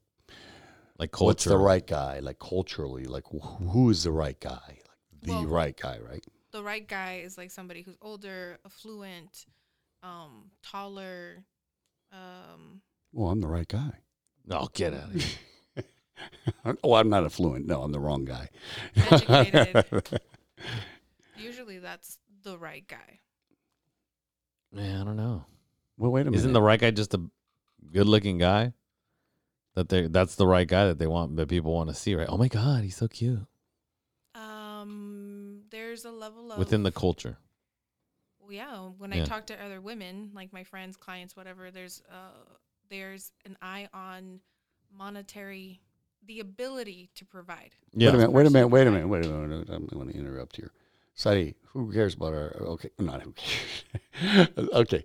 like 0.99 1.11
culture. 1.13 1.25
what's 1.27 1.45
the 1.45 1.57
right 1.59 1.87
guy, 1.87 2.19
like 2.21 2.39
culturally, 2.39 3.05
like 3.05 3.25
wh- 3.29 3.63
who 3.71 3.89
is 3.91 4.05
the 4.05 4.13
right 4.13 4.39
guy, 4.39 4.61
like 4.67 5.23
the 5.23 5.33
Well- 5.33 5.47
right 5.47 5.77
guy, 5.77 5.99
right? 5.99 6.25
The 6.53 6.63
right 6.63 6.87
guy 6.87 7.21
is 7.25 7.37
like 7.37 7.51
somebody 7.51 7.83
who's 7.83 7.97
older, 8.01 8.59
affluent, 8.65 9.45
um, 10.03 10.51
taller. 10.63 11.45
Um, 12.13 12.81
Well, 13.13 13.31
I'm 13.31 13.41
the 13.41 13.49
right 13.49 13.69
guy. 13.69 13.93
Oh, 14.51 14.69
get 14.73 14.95
out 14.95 15.15
of 15.15 15.23
here. 15.23 15.85
oh, 16.85 16.95
I'm 16.95 17.09
not 17.09 17.25
affluent. 17.25 17.67
No, 17.67 17.83
I'm 17.83 17.93
the 17.93 18.01
wrong 18.01 18.25
guy. 18.25 18.49
Educated. 18.97 19.85
usually, 21.37 21.79
that's 21.79 22.19
the 22.45 22.57
right 22.59 22.87
guy. 22.87 23.21
Man, 24.73 25.01
I 25.01 25.05
don't 25.05 25.17
know. 25.17 25.45
well, 25.97 26.11
wait 26.11 26.23
a 26.23 26.25
minute. 26.27 26.39
Isn't 26.39 26.53
the 26.53 26.63
right 26.63 26.79
guy 26.79 26.91
just 26.91 27.15
a 27.15 27.21
good-looking 27.93 28.39
guy? 28.39 28.73
That 29.75 29.89
they 29.91 30.07
that's 30.07 30.37
the 30.37 30.47
right 30.47 30.67
guy 30.67 30.87
that 30.87 30.99
they 30.99 31.07
want 31.07 31.37
that 31.37 31.49
people 31.49 31.75
want 31.75 31.91
to 31.91 31.95
see, 31.95 32.15
right? 32.15 32.29
Oh 32.31 32.39
my 32.39 32.49
God, 32.49 32.83
he's 32.83 32.97
so 32.97 33.09
cute 33.09 33.47
Um, 34.35 35.63
there's 35.71 36.07
a 36.07 36.11
level 36.11 36.51
of 36.51 36.59
within 36.59 36.83
the 36.83 36.91
culture. 36.93 37.37
Well, 38.47 38.55
yeah, 38.55 38.79
when 38.99 39.13
Yeah. 39.13 39.23
I 39.23 39.25
talk 39.27 39.47
to 39.47 39.65
other 39.65 39.81
women, 39.81 40.31
like 40.35 40.53
my 40.53 40.63
friends, 40.63 40.97
clients, 40.97 41.35
whatever, 41.37 41.71
there's 41.71 42.03
uh 42.11 42.45
there's 42.89 43.33
an 43.45 43.57
eye 43.61 43.89
on 43.93 44.41
monetary 44.97 45.81
the 46.27 46.39
ability 46.41 47.11
to 47.17 47.25
provide. 47.25 47.75
Yeah, 47.93 48.09
Wait 48.11 48.15
a 48.15 48.19
minute. 48.19 48.33
Wait 48.33 48.47
a 48.47 48.51
minute. 48.51 48.69
Wait 48.69 48.81
a 48.83 48.85
Right. 48.91 48.93
minute. 48.95 49.09
Wait 49.09 49.25
a 49.27 49.29
minute. 49.29 49.69
I'm 49.71 49.87
going 49.87 50.09
to 50.09 50.15
interrupt 50.17 50.57
here. 50.57 50.73
Sadi, 51.15 51.55
who 51.69 51.93
cares 51.93 52.15
about 52.15 52.35
our? 52.35 52.57
Okay, 52.61 52.91
not 52.99 53.23
who 53.23 53.33
cares. 53.33 54.49
okay, 54.73 55.05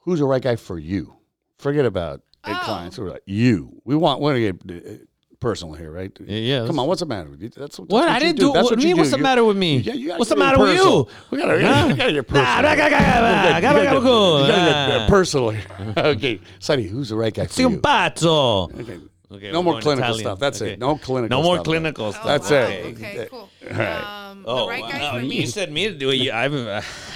who's 0.00 0.18
the 0.18 0.24
right 0.26 0.42
guy 0.42 0.56
for 0.56 0.78
you? 0.78 1.14
Forget 1.58 1.84
about 1.86 2.22
Oh. 2.46 2.60
clients. 2.64 2.96
Who 2.96 3.04
are 3.06 3.10
like 3.10 3.22
you? 3.26 3.80
We 3.84 3.94
want. 3.96 4.20
Want 4.20 4.36
to 4.36 4.52
get 4.52 4.84
uh, 4.84 5.04
personal 5.44 5.74
here, 5.74 5.90
right? 5.92 6.10
yeah. 6.26 6.60
yeah 6.60 6.66
Come 6.66 6.78
on. 6.80 6.86
What's 6.88 7.00
the 7.00 7.06
matter 7.06 7.28
with 7.30 7.42
you? 7.42 7.50
That's 7.50 7.78
what. 7.78 7.88
What 7.90 8.02
that's 8.02 8.16
I 8.16 8.18
didn't 8.18 8.38
do. 8.38 8.52
That's 8.52 8.64
What, 8.64 8.76
what 8.76 8.78
me? 8.84 8.88
you 8.88 8.96
What's 8.96 9.10
do. 9.10 9.16
the 9.18 9.22
matter 9.22 9.44
with 9.44 9.56
me? 9.56 9.76
Yeah, 9.78 9.92
you 9.94 10.06
gotta 10.08 10.18
What's 10.18 10.30
the 10.30 10.36
get 10.36 10.44
matter 10.46 10.58
with 10.58 10.70
you? 10.74 11.04
personal. 11.04 11.08
We 11.30 11.38
gotta, 11.38 11.62
Nah. 11.62 11.86
we 11.88 11.94
gotta 11.94 12.12
get 12.12 12.26
personal. 12.28 12.44
Nah, 12.44 12.62
nah, 12.62 12.74
nah, 12.74 12.88
nah, 12.88 12.98
nah, 12.98 13.46
You 13.46 13.52
nah, 13.54 13.60
gotta 13.60 13.62
gotta 13.62 13.82
get- 13.82 13.92
go 13.92 14.00
cool. 14.00 14.40
you 14.40 14.46
gotta 14.48 14.70
get, 14.70 14.76
uh, 14.76 14.98
Nah. 14.98 15.08
personal 15.08 15.50
here. 15.50 15.64
okay, 16.14 16.40
Sonny, 16.58 16.82
who's 16.84 17.08
the 17.10 17.16
right 17.16 17.32
guy 17.34 17.46
for 17.46 17.52
Sei 17.52 17.64
un 17.64 17.72
you? 17.72 17.78
pazzo. 17.80 18.80
Okay. 18.80 18.98
Okay, 19.32 19.50
No 19.50 19.60
we're 19.60 19.64
more 19.64 19.72
going 19.74 19.82
clinical 19.82 20.04
Italian. 20.14 20.24
stuff. 20.24 20.38
That's 20.38 20.62
Okay. 20.62 20.72
it. 20.74 20.78
No 20.78 20.96
clinical. 20.96 21.36
No 21.38 21.42
more 21.42 21.56
stuff. 21.56 21.64
clinical 21.64 22.06
Oh, 22.06 22.10
stuff. 22.12 22.24
That's 22.24 22.50
wow, 22.50 22.56
it. 22.68 22.94
Okay, 22.94 23.26
cool. 23.30 23.48
right. 23.70 24.30
Um, 24.30 24.44
Oh, 24.46 24.64
the 24.66 24.70
right 24.70 24.82
guy 24.92 24.98
wow. 25.00 25.12
for 25.14 25.20
you 25.20 25.28
me. 25.28 25.46
said 25.46 25.72
me 25.72 25.88
to 25.88 25.94
do 25.94 26.10
it. 26.10 26.16
You, 26.16 26.30
I've, 26.32 26.54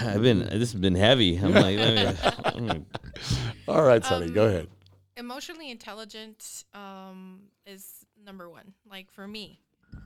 I've 0.00 0.22
been. 0.22 0.40
This 0.40 0.72
has 0.72 0.74
been 0.74 0.94
heavy. 0.96 1.36
I'm 1.36 1.52
like, 1.52 1.78
let 1.78 1.94
me, 1.94 2.04
let 2.44 2.60
me- 2.78 2.84
All 3.68 3.82
right, 3.82 4.04
Sonny, 4.04 4.30
go 4.30 4.44
Um, 4.44 4.48
ahead. 4.48 4.68
emotionally 5.16 5.70
intelligent 5.70 6.64
um 6.74 7.40
is 7.66 7.97
number 8.28 8.48
one. 8.48 8.74
Like 8.88 9.10
for 9.10 9.26
me, 9.26 9.58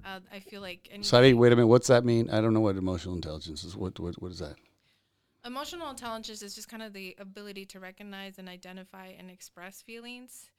uh, 0.06 0.20
I 0.32 0.38
feel 0.38 0.62
like 0.62 0.88
Sonny, 1.02 1.34
wait 1.34 1.52
a 1.52 1.56
minute. 1.56 1.66
What's 1.66 1.88
that 1.88 2.04
mean? 2.04 2.30
I 2.30 2.40
don't 2.40 2.54
know 2.54 2.60
what 2.60 2.76
emotional 2.76 3.14
intelligence 3.14 3.64
is. 3.64 3.76
What 3.76 3.98
what 4.00 4.14
what 4.22 4.32
is 4.32 4.38
that? 4.38 4.54
Emotional 5.44 5.90
intelligence 5.90 6.40
is 6.40 6.54
just 6.54 6.68
kind 6.68 6.84
of 6.84 6.92
the 6.92 7.16
ability 7.18 7.66
to 7.66 7.80
recognize 7.80 8.38
and 8.38 8.48
identify 8.48 9.08
and 9.18 9.28
express 9.28 9.82
feelings. 9.82 10.50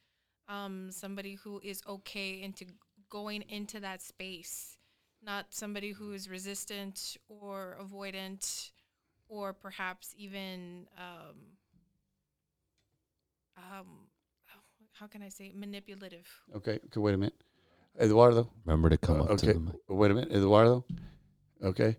Um, 0.50 0.92
somebody 0.92 1.36
who 1.36 1.62
is 1.64 1.82
okay 1.88 2.42
into 2.42 2.66
going 3.10 3.44
into 3.48 3.80
that 3.80 4.02
space, 4.02 4.78
not 5.26 5.46
somebody 5.52 5.92
who 5.94 6.12
is 6.12 6.30
resistant 6.30 7.16
or 7.30 7.78
avoidant, 7.82 8.72
or 9.30 9.54
perhaps 9.54 10.14
even 10.18 10.86
um, 10.98 11.36
um, 13.56 13.88
how 14.92 15.08
can 15.08 15.22
I 15.22 15.30
say 15.30 15.54
manipulative. 15.56 16.28
Okay. 16.56 16.80
Okay. 16.86 17.00
Wait 17.00 17.14
a 17.14 17.18
minute. 17.18 17.36
Eduardo. 18.00 18.50
Remember 18.66 18.90
to 18.90 18.98
come 18.98 19.22
Uh, 19.22 19.26
up 19.26 19.30
okay. 19.32 19.48
to 19.48 19.54
the 19.54 19.60
mic. 19.60 19.76
Wait 19.88 20.12
a 20.12 20.14
minute, 20.14 20.32
Eduardo. 20.32 20.86
Okay. 21.64 21.98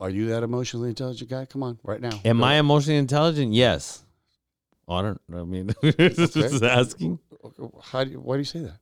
Are 0.00 0.10
you 0.10 0.28
that 0.28 0.42
emotionally 0.42 0.90
intelligent 0.90 1.30
guy? 1.30 1.46
Come 1.46 1.62
on, 1.62 1.78
right 1.82 2.00
now. 2.00 2.20
Am 2.24 2.38
Go. 2.38 2.44
I 2.44 2.54
emotionally 2.54 2.98
intelligent? 2.98 3.52
Yes. 3.54 4.02
Oh, 4.88 4.94
I 4.96 5.02
don't. 5.02 5.20
I 5.34 5.42
mean, 5.44 5.70
just 5.82 6.36
Okay. 6.36 6.66
asking. 6.68 7.18
Okay, 7.44 7.62
How 7.82 8.04
do 8.04 8.10
you, 8.10 8.20
why 8.20 8.36
do 8.36 8.40
you 8.40 8.44
say 8.44 8.60
that? 8.60 8.78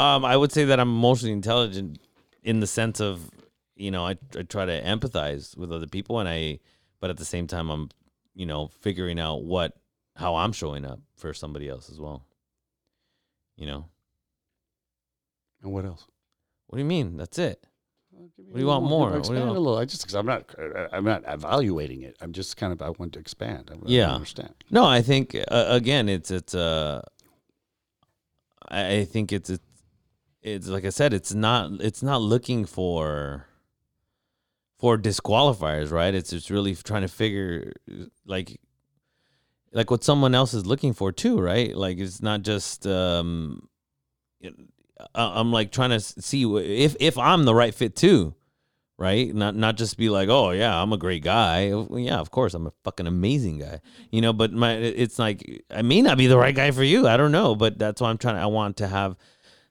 Um, 0.00 0.24
I 0.24 0.36
would 0.36 0.52
say 0.52 0.64
that 0.66 0.78
I'm 0.78 0.88
emotionally 0.90 1.32
intelligent 1.32 1.98
in 2.42 2.60
the 2.60 2.66
sense 2.66 3.00
of, 3.00 3.30
you 3.74 3.90
know, 3.90 4.04
I, 4.06 4.16
I 4.38 4.42
try 4.42 4.66
to 4.66 4.82
empathize 4.82 5.56
with 5.56 5.72
other 5.72 5.86
people, 5.86 6.20
and 6.20 6.28
I, 6.28 6.60
but 7.00 7.10
at 7.10 7.16
the 7.16 7.24
same 7.24 7.46
time, 7.46 7.70
I'm, 7.70 7.88
you 8.34 8.46
know, 8.46 8.68
figuring 8.80 9.18
out 9.18 9.42
what 9.42 9.72
how 10.14 10.36
I'm 10.36 10.52
showing 10.52 10.84
up 10.84 11.00
for 11.16 11.32
somebody 11.34 11.68
else 11.68 11.90
as 11.90 11.98
well. 12.00 12.24
You 13.56 13.66
know, 13.66 13.86
And 15.66 15.74
what 15.74 15.84
else? 15.84 16.06
what 16.68 16.76
do 16.76 16.82
you 16.82 16.88
mean? 16.88 17.16
That's 17.16 17.38
it. 17.38 17.66
Well, 18.12 18.30
What 18.36 18.54
do 18.54 18.60
you 18.60 18.66
want 18.66 18.84
little 18.84 18.98
more? 18.98 19.10
give- 19.10 19.14
do 19.14 19.18
Expand 19.32 19.46
want? 19.46 19.56
a 19.56 19.60
little. 19.60 19.78
I 19.78 19.84
just 19.84 20.02
because 20.02 20.14
I'm 20.14 20.26
not 20.26 20.54
I'm 20.92 21.04
not 21.04 21.24
evaluating 21.26 22.02
it. 22.02 22.16
I'm 22.20 22.32
just 22.32 22.56
kind 22.56 22.72
of 22.72 22.80
I 22.80 22.90
want 22.90 23.12
to 23.14 23.18
expand. 23.18 23.70
I, 23.70 23.74
I 23.74 23.78
Yeah. 23.86 24.06
don't 24.06 24.14
understand. 24.16 24.54
No, 24.70 24.84
I 24.86 25.02
think 25.02 25.34
uh, 25.34 25.66
again, 25.68 26.08
it's 26.08 26.30
it's 26.30 26.54
uh, 26.54 27.02
I 28.68 28.98
I 28.98 29.04
think 29.04 29.32
it's 29.32 29.50
it's 29.50 29.64
it's 30.42 30.68
like 30.68 30.84
I 30.84 30.90
said, 30.90 31.12
it's 31.12 31.34
not 31.34 31.72
it's 31.80 32.02
not 32.02 32.22
looking 32.22 32.64
for 32.64 33.46
for 34.78 34.96
disqualifiers, 34.98 35.90
right? 35.90 36.14
It's 36.14 36.30
just 36.30 36.48
really 36.50 36.74
trying 36.76 37.02
to 37.02 37.08
figure 37.08 37.72
like 38.24 38.60
like 39.72 39.90
what 39.90 40.04
someone 40.04 40.34
else 40.34 40.54
is 40.54 40.64
looking 40.66 40.92
for 40.94 41.12
too, 41.12 41.38
right? 41.40 41.74
Like 41.76 41.98
it's 41.98 42.22
not 42.22 42.42
just 42.42 42.86
um 42.86 43.68
it- 44.40 44.54
I- 44.58 44.62
I'm 45.14 45.52
like 45.52 45.72
trying 45.72 45.90
to 45.90 46.00
see 46.00 46.44
if 46.56 46.96
if 47.00 47.18
I'm 47.18 47.44
the 47.44 47.54
right 47.54 47.74
fit 47.74 47.96
too, 47.96 48.34
right? 48.98 49.34
Not 49.34 49.54
not 49.54 49.76
just 49.76 49.96
be 49.96 50.08
like, 50.08 50.28
"Oh, 50.28 50.50
yeah, 50.50 50.80
I'm 50.80 50.92
a 50.92 50.96
great 50.96 51.22
guy." 51.22 51.70
Oh, 51.70 51.86
well, 51.88 51.98
Yeah, 51.98 52.18
of 52.18 52.30
course, 52.30 52.54
I'm 52.54 52.66
a 52.66 52.72
fucking 52.84 53.06
amazing 53.06 53.58
guy. 53.58 53.80
You 54.10 54.20
know, 54.20 54.32
but 54.32 54.52
my 54.52 54.72
it's 54.72 55.18
like 55.18 55.64
I 55.70 55.82
may 55.82 56.02
not 56.02 56.18
be 56.18 56.26
the 56.26 56.38
right 56.38 56.54
guy 56.54 56.70
for 56.70 56.84
you. 56.84 57.06
I 57.06 57.16
don't 57.16 57.32
know, 57.32 57.54
but 57.54 57.78
that's 57.78 58.00
why 58.00 58.10
I'm 58.10 58.18
trying 58.18 58.36
I 58.36 58.46
want 58.46 58.76
to 58.78 58.88
have 58.88 59.16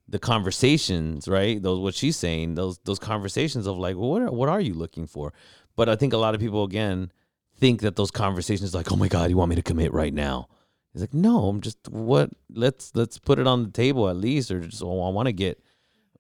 the 0.08 0.20
conversations, 0.20 1.28
right? 1.28 1.62
Those 1.62 1.80
what 1.80 1.96
she's 1.96 2.18
saying, 2.18 2.56
those 2.56 2.78
those 2.86 3.00
conversations 3.00 3.68
of 3.68 3.78
like, 3.78 3.96
well, 3.96 4.10
what 4.10 4.22
are, 4.22 4.32
what 4.32 4.50
are 4.50 4.62
you 4.62 4.74
looking 4.74 5.08
for? 5.08 5.34
But 5.76 5.90
I 5.90 5.96
think 5.96 6.14
a 6.14 6.18
lot 6.18 6.36
of 6.36 6.42
people 6.42 6.64
again 6.64 7.12
think 7.58 7.82
that 7.82 7.96
those 7.96 8.12
conversations 8.12 8.76
like, 8.76 8.92
oh 8.92 8.96
my 8.96 9.08
god, 9.08 9.30
you 9.30 9.38
want 9.38 9.50
me 9.50 9.56
to 9.56 9.64
commit 9.64 9.94
right 9.94 10.14
now? 10.14 10.48
It's 10.96 11.02
like, 11.02 11.14
no, 11.14 11.50
I'm 11.50 11.60
just 11.60 11.90
what 11.90 12.30
let's 12.50 12.94
let's 12.96 13.20
put 13.20 13.38
it 13.38 13.48
on 13.48 13.64
the 13.64 13.70
table 13.70 14.08
at 14.08 14.16
least, 14.16 14.50
or 14.50 14.62
just 14.62 14.82
oh, 14.82 15.04
I 15.04 15.10
want 15.10 15.26
to 15.26 15.34
get 15.34 15.62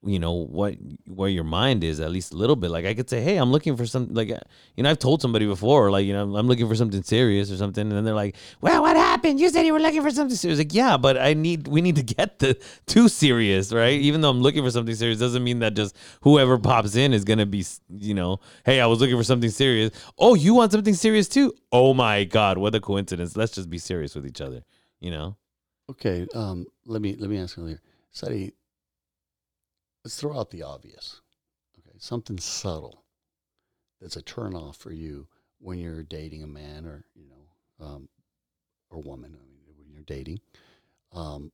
you 0.05 0.19
know 0.19 0.33
what 0.33 0.75
where 1.07 1.29
your 1.29 1.43
mind 1.43 1.83
is 1.83 1.99
at 1.99 2.11
least 2.11 2.33
a 2.33 2.37
little 2.37 2.55
bit. 2.55 2.71
Like 2.71 2.85
i 2.85 2.93
could 2.93 3.09
say 3.09 3.21
hey 3.21 3.37
i'm 3.37 3.51
looking 3.51 3.75
for 3.75 3.85
some 3.85 4.13
like 4.13 4.31
uh, 4.31 4.39
you 4.75 4.83
know 4.83 4.89
i've 4.89 4.99
told 4.99 5.21
somebody 5.21 5.45
before 5.45 5.91
like 5.91 6.05
you 6.05 6.13
know 6.13 6.35
i'm 6.35 6.47
looking 6.47 6.67
for 6.67 6.75
something 6.75 7.03
serious 7.03 7.51
or 7.51 7.57
something 7.57 7.81
and 7.81 7.91
then 7.91 8.03
they're 8.03 8.13
like 8.13 8.35
well 8.61 8.81
what 8.81 8.95
happened? 8.95 9.39
You 9.39 9.49
said 9.49 9.65
you 9.65 9.73
were 9.73 9.79
looking 9.79 10.01
for 10.01 10.11
something 10.11 10.35
serious. 10.35 10.59
Like 10.59 10.73
yeah 10.73 10.97
but 10.97 11.17
i 11.17 11.33
need 11.33 11.67
we 11.67 11.81
need 11.81 11.95
to 11.95 12.03
get 12.03 12.39
the 12.39 12.57
too 12.85 13.07
serious 13.09 13.73
right? 13.73 13.99
Even 13.99 14.21
though 14.21 14.29
i'm 14.29 14.41
looking 14.41 14.63
for 14.63 14.71
something 14.71 14.95
serious 14.95 15.19
doesn't 15.19 15.43
mean 15.43 15.59
that 15.59 15.73
just 15.73 15.95
whoever 16.21 16.57
pops 16.57 16.95
in 16.95 17.13
is 17.13 17.23
gonna 17.23 17.45
be 17.45 17.65
you 17.97 18.13
know 18.13 18.39
hey 18.65 18.79
i 18.79 18.85
was 18.85 18.99
looking 18.99 19.17
for 19.17 19.23
something 19.23 19.49
serious. 19.49 19.91
Oh 20.17 20.35
you 20.35 20.53
want 20.53 20.71
something 20.71 20.93
serious 20.93 21.27
too? 21.27 21.53
Oh 21.71 21.93
my 21.93 22.23
god 22.23 22.57
what 22.57 22.75
a 22.75 22.79
coincidence. 22.79 23.35
Let's 23.35 23.53
just 23.53 23.69
be 23.69 23.77
serious 23.77 24.15
with 24.15 24.25
each 24.25 24.41
other 24.41 24.63
you 24.99 25.11
know? 25.11 25.37
Okay, 25.89 26.25
um, 26.33 26.65
let 26.87 27.01
me 27.01 27.15
let 27.15 27.29
me 27.29 27.37
ask 27.37 27.57
you 27.57 27.65
here, 27.65 27.81
Sadi. 28.11 28.51
Let's 30.05 30.17
throw 30.17 30.39
out 30.39 30.51
the 30.51 30.61
obvious. 30.61 31.21
Okay, 31.79 31.97
something 31.97 32.37
subtle 32.37 33.03
that's 33.99 34.15
a 34.15 34.21
turn 34.21 34.53
off 34.53 34.77
for 34.77 34.91
you 34.91 35.27
when 35.59 35.79
you're 35.79 36.03
dating 36.03 36.43
a 36.43 36.47
man 36.47 36.85
or 36.85 37.05
you 37.15 37.25
know, 37.27 37.85
um, 37.85 38.09
or 38.91 38.99
woman. 39.01 39.35
I 39.35 39.43
mean, 39.49 39.75
when 39.79 39.89
you're 39.91 40.03
dating, 40.03 40.41
um, 41.11 41.51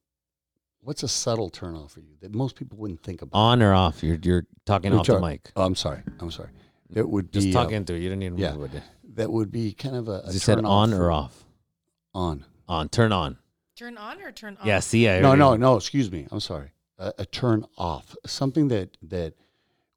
what's 0.82 1.02
a 1.02 1.08
subtle 1.08 1.50
turn 1.50 1.76
off 1.76 1.94
for 1.94 2.02
you 2.02 2.16
that 2.20 2.36
most 2.36 2.58
people 2.58 2.78
wouldn't 2.78 3.02
think 3.04 3.22
about? 3.22 3.38
on 3.40 3.62
or 3.64 3.74
off 3.74 4.04
you're 4.04 4.20
you're 4.22 4.46
talking 4.66 4.92
off 4.94 5.08
the 5.08 5.14
Which 5.14 5.18
are- 5.24 5.26
mic 5.26 5.52
Oh, 5.56 5.64
I'm 5.66 5.76
sorry. 5.76 6.02
I'm 6.20 6.30
sorry. 6.32 6.50
That 6.90 7.08
would 7.08 7.32
just 7.32 7.48
be 7.48 7.54
talk 7.54 7.68
uh, 7.70 7.72
into 7.76 7.94
it 7.94 8.00
you 8.00 8.10
don't 8.10 8.20
need 8.20 8.36
to 8.36 8.42
yeah. 8.42 8.54
move 8.54 8.76
it 8.76 8.84
that 9.14 9.32
would 9.32 9.50
be 9.50 9.72
kind 9.72 9.96
of 9.96 10.10
a, 10.10 10.24
a 10.26 10.34
you 10.34 10.40
said 10.40 10.60
on 10.66 10.94
or 10.94 11.10
off 11.10 11.46
On. 12.14 12.44
on 12.68 12.90
turn 12.90 13.14
on 13.14 13.38
Turn 13.78 13.98
on 13.98 14.22
or 14.22 14.34
turn 14.34 14.58
off? 14.60 14.66
yeah 14.66 14.82
see 14.82 15.08
I 15.08 15.22
No, 15.22 15.34
no, 15.36 15.56
no. 15.56 15.78
Excuse 15.78 16.12
me. 16.12 16.28
I'm 16.32 16.42
sorry. 16.42 16.72
A, 17.02 17.14
a 17.20 17.26
turn 17.26 17.66
off. 17.78 18.16
Something 18.26 18.68
that 18.70 18.96
that 19.02 19.34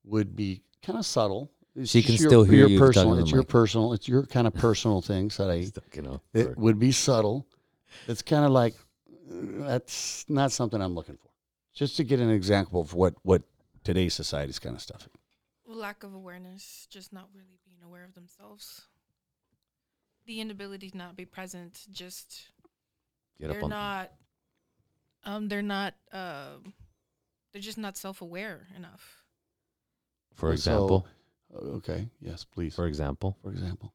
would 0.05 0.35
be 0.35 0.63
kind 0.83 0.99
of 0.99 1.05
subtle. 1.07 1.51
It's 1.77 1.91
She 1.91 2.03
can 2.03 2.15
your- 2.15 2.29
still 2.29 2.45
hear 2.45 2.61
your 2.61 2.69
you 2.69 2.79
personal. 2.79 3.19
It's 3.19 3.31
your 3.31 3.41
mic. 3.41 3.49
personal. 3.49 3.93
It's 3.93 4.09
your 4.09 4.25
kind 4.27 4.47
of 4.47 4.55
personal 4.67 5.01
things 5.03 5.37
that 5.37 5.51
I. 5.51 5.65
Stuck, 5.65 5.95
you 5.97 6.03
know, 6.03 6.21
It 6.33 6.57
would 6.57 6.79
be 6.79 6.93
subtle. 6.93 7.47
It's 8.09 8.23
kind 8.23 8.45
of 8.45 8.51
like 8.53 8.75
uh, 9.31 9.67
that's 9.69 10.25
not 10.29 10.51
something 10.53 10.81
I'm 10.81 10.95
looking 10.95 11.17
for. 11.17 11.29
Just 11.75 11.97
to 11.99 12.05
get 12.05 12.21
an 12.21 12.31
example 12.31 12.81
of 12.81 12.95
what 12.95 13.15
what 13.23 13.43
today's 13.83 14.15
society's 14.15 14.59
kind 14.59 14.75
of 14.77 14.81
stuff. 14.83 15.09
Lack 15.67 16.05
of 16.05 16.15
awareness, 16.15 16.87
just 16.91 17.13
not 17.13 17.29
really 17.35 17.59
being 17.65 17.83
aware 17.85 18.05
of 18.05 18.15
themselves. 18.15 18.83
The 20.27 20.41
inability 20.41 20.91
to 20.91 20.97
not 20.97 21.17
be 21.17 21.25
present, 21.27 21.81
just 21.91 22.49
get 23.41 23.51
up 23.51 23.55
they're 23.57 23.65
on 23.65 23.71
not 23.71 24.13
um 25.25 25.49
they're 25.49 25.63
not 25.63 25.95
um 26.13 26.73
they're 27.55 27.63
just 27.63 27.79
not 27.79 27.97
self-aware 27.97 28.67
enough 28.77 29.23
for 30.35 30.51
And 30.51 30.61
so- 30.61 30.73
example 30.73 31.07
Uh, 31.55 31.77
Okay. 31.79 32.09
Yes, 32.21 32.45
please. 32.45 32.75
for 32.75 32.87
example 32.87 33.39
For 33.43 33.51
example. 33.53 33.95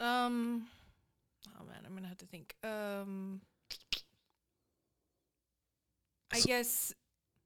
um 0.00 0.66
oh 1.60 1.64
man 1.66 1.80
i'm 1.86 1.94
gonna 1.94 2.08
have 2.08 2.18
to 2.18 2.26
think 2.26 2.56
um 2.64 3.40
i 6.32 6.38
So- 6.38 6.46
guess 6.46 6.94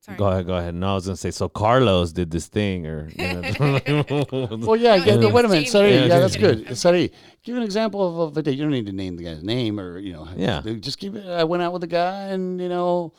sorry 0.01 0.17
go 0.19 0.27
ahead 0.29 0.47
go 0.47 0.55
ahead 0.57 0.75
no 0.75 0.93
i 0.93 0.95
was 0.95 1.07
gonna 1.07 1.17
say 1.17 1.31
so 1.33 1.49
carlos 1.49 2.13
did 2.13 2.31
this 2.31 2.47
thing 2.47 2.87
or 2.87 3.09
you 3.11 3.27
know, 3.27 3.41
Well, 4.67 4.77
yeah, 4.77 4.97
No, 4.97 5.05
yeah 5.05 5.05
his 5.05 5.17
no, 5.17 5.21
name 5.23 5.33
wait 5.33 5.45
a 5.45 5.49
was 5.49 5.51
minute. 5.51 5.51
Jamie. 5.51 5.67
Sorry, 5.67 5.91
Yeah, 5.91 5.97
yeah, 5.97 6.05
okay. 6.07 6.19
that's 6.21 6.37
Okay. 6.37 6.55
good. 6.65 6.79
Sorry, 6.79 7.13
give 7.43 7.57
an 7.57 7.63
example 7.65 8.01
of, 8.09 8.19
of 8.31 8.37
a 8.37 8.43
date. 8.43 8.57
You 8.57 8.63
don't 8.65 8.73
need 8.73 8.87
to 8.87 8.93
name 8.93 9.17
the 9.17 9.25
guy's 9.25 9.43
name 9.43 9.81
or 9.81 9.99
you 9.99 10.13
know. 10.13 10.29
Yeah. 10.37 10.63
Just 10.81 10.99
give 11.01 11.17
it. 11.17 11.27
I 11.27 11.45
went 11.45 11.63
out 11.65 11.73
with 11.73 11.83
a 11.85 11.89
guy 11.89 12.27
and 12.35 12.61
you 12.61 12.69
know, 12.69 13.13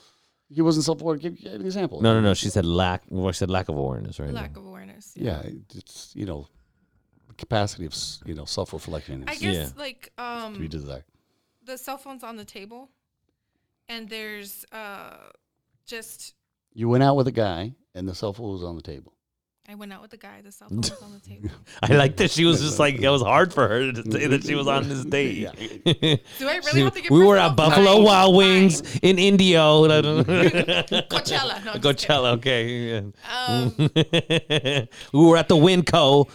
he 0.49 0.61
wasn't 0.61 0.85
self-aware. 0.85 1.17
Give 1.17 1.35
give 1.37 1.53
an 1.53 1.65
example. 1.65 2.01
no 2.01 2.13
no 2.13 2.21
no 2.21 2.33
she 2.33 2.49
said 2.49 2.65
lack 2.65 3.03
well 3.09 3.31
she 3.31 3.37
said 3.39 3.49
lack 3.49 3.67
of 3.69 3.75
awareness 3.77 4.19
right 4.19 4.31
lack 4.31 4.55
of 4.57 4.65
awareness 4.65 5.13
Yeah, 5.15 5.41
it's 5.75 6.11
you 6.15 6.25
know, 6.25 6.47
capacity 7.37 7.85
of 7.85 7.93
you 8.25 8.33
know 8.33 8.45
self-reflection 8.45 9.25
i 9.27 9.35
guess 9.35 9.55
Yeah. 9.55 9.67
like 9.77 10.03
to 10.17 10.51
be 10.57 10.65
um 10.65 10.67
desired. 10.67 11.03
the 11.65 11.77
cell 11.77 11.97
phone's 11.97 12.23
on 12.23 12.35
the 12.37 12.45
table 12.45 12.89
and 13.89 14.09
there's 14.09 14.65
uh 14.71 15.17
just 15.85 16.33
You 16.73 16.89
went 16.89 17.03
out 17.03 17.15
with 17.15 17.27
a 17.27 17.31
guy 17.31 17.73
and 17.95 18.07
the 18.07 18.15
cell 18.15 18.33
phone 18.33 18.51
was 18.51 18.63
on 18.63 18.75
the 18.75 18.81
table. 18.81 19.13
I 19.69 19.75
went 19.75 19.91
out 19.91 20.01
with 20.01 20.11
the 20.11 20.17
guy 20.17 20.41
the 20.43 20.51
cell 20.51 20.69
phone 20.69 20.77
was 20.77 20.91
on 21.03 21.11
the 21.13 21.19
table 21.19 21.49
i 21.83 21.93
like 21.93 22.15
that 22.17 22.31
she 22.31 22.45
was 22.45 22.61
just 22.61 22.79
like 22.79 22.95
it 22.95 23.09
was 23.09 23.21
hard 23.21 23.53
for 23.53 23.67
her 23.67 23.91
to 23.91 24.11
say 24.11 24.25
that 24.27 24.43
she 24.43 24.55
was 24.55 24.67
on 24.67 24.87
this 24.87 25.03
date 25.05 25.35
Yeah. 25.37 25.51
do 26.39 26.47
i 26.47 26.55
really 26.55 26.71
She- 26.71 26.79
have 26.81 26.93
to 26.93 27.01
get 27.01 27.11
we 27.11 27.25
were 27.25 27.37
at 27.37 27.55
Buffalo 27.55 27.95
Fine, 27.95 28.03
Wild 28.03 28.31
fine. 28.33 28.37
Wings 28.37 28.99
in 29.01 29.17
Indio. 29.19 29.87
Coachella. 29.87 31.63
No, 31.65 31.71
I'm 31.73 31.81
just 31.81 32.07
Coachella. 32.07 32.33
Okay. 32.37 33.01
yeah. 33.01 33.47
um 33.47 33.73
we 35.13 35.25
were 35.25 35.37
at 35.37 35.47
the 35.49 35.55
Winco. 35.55 36.29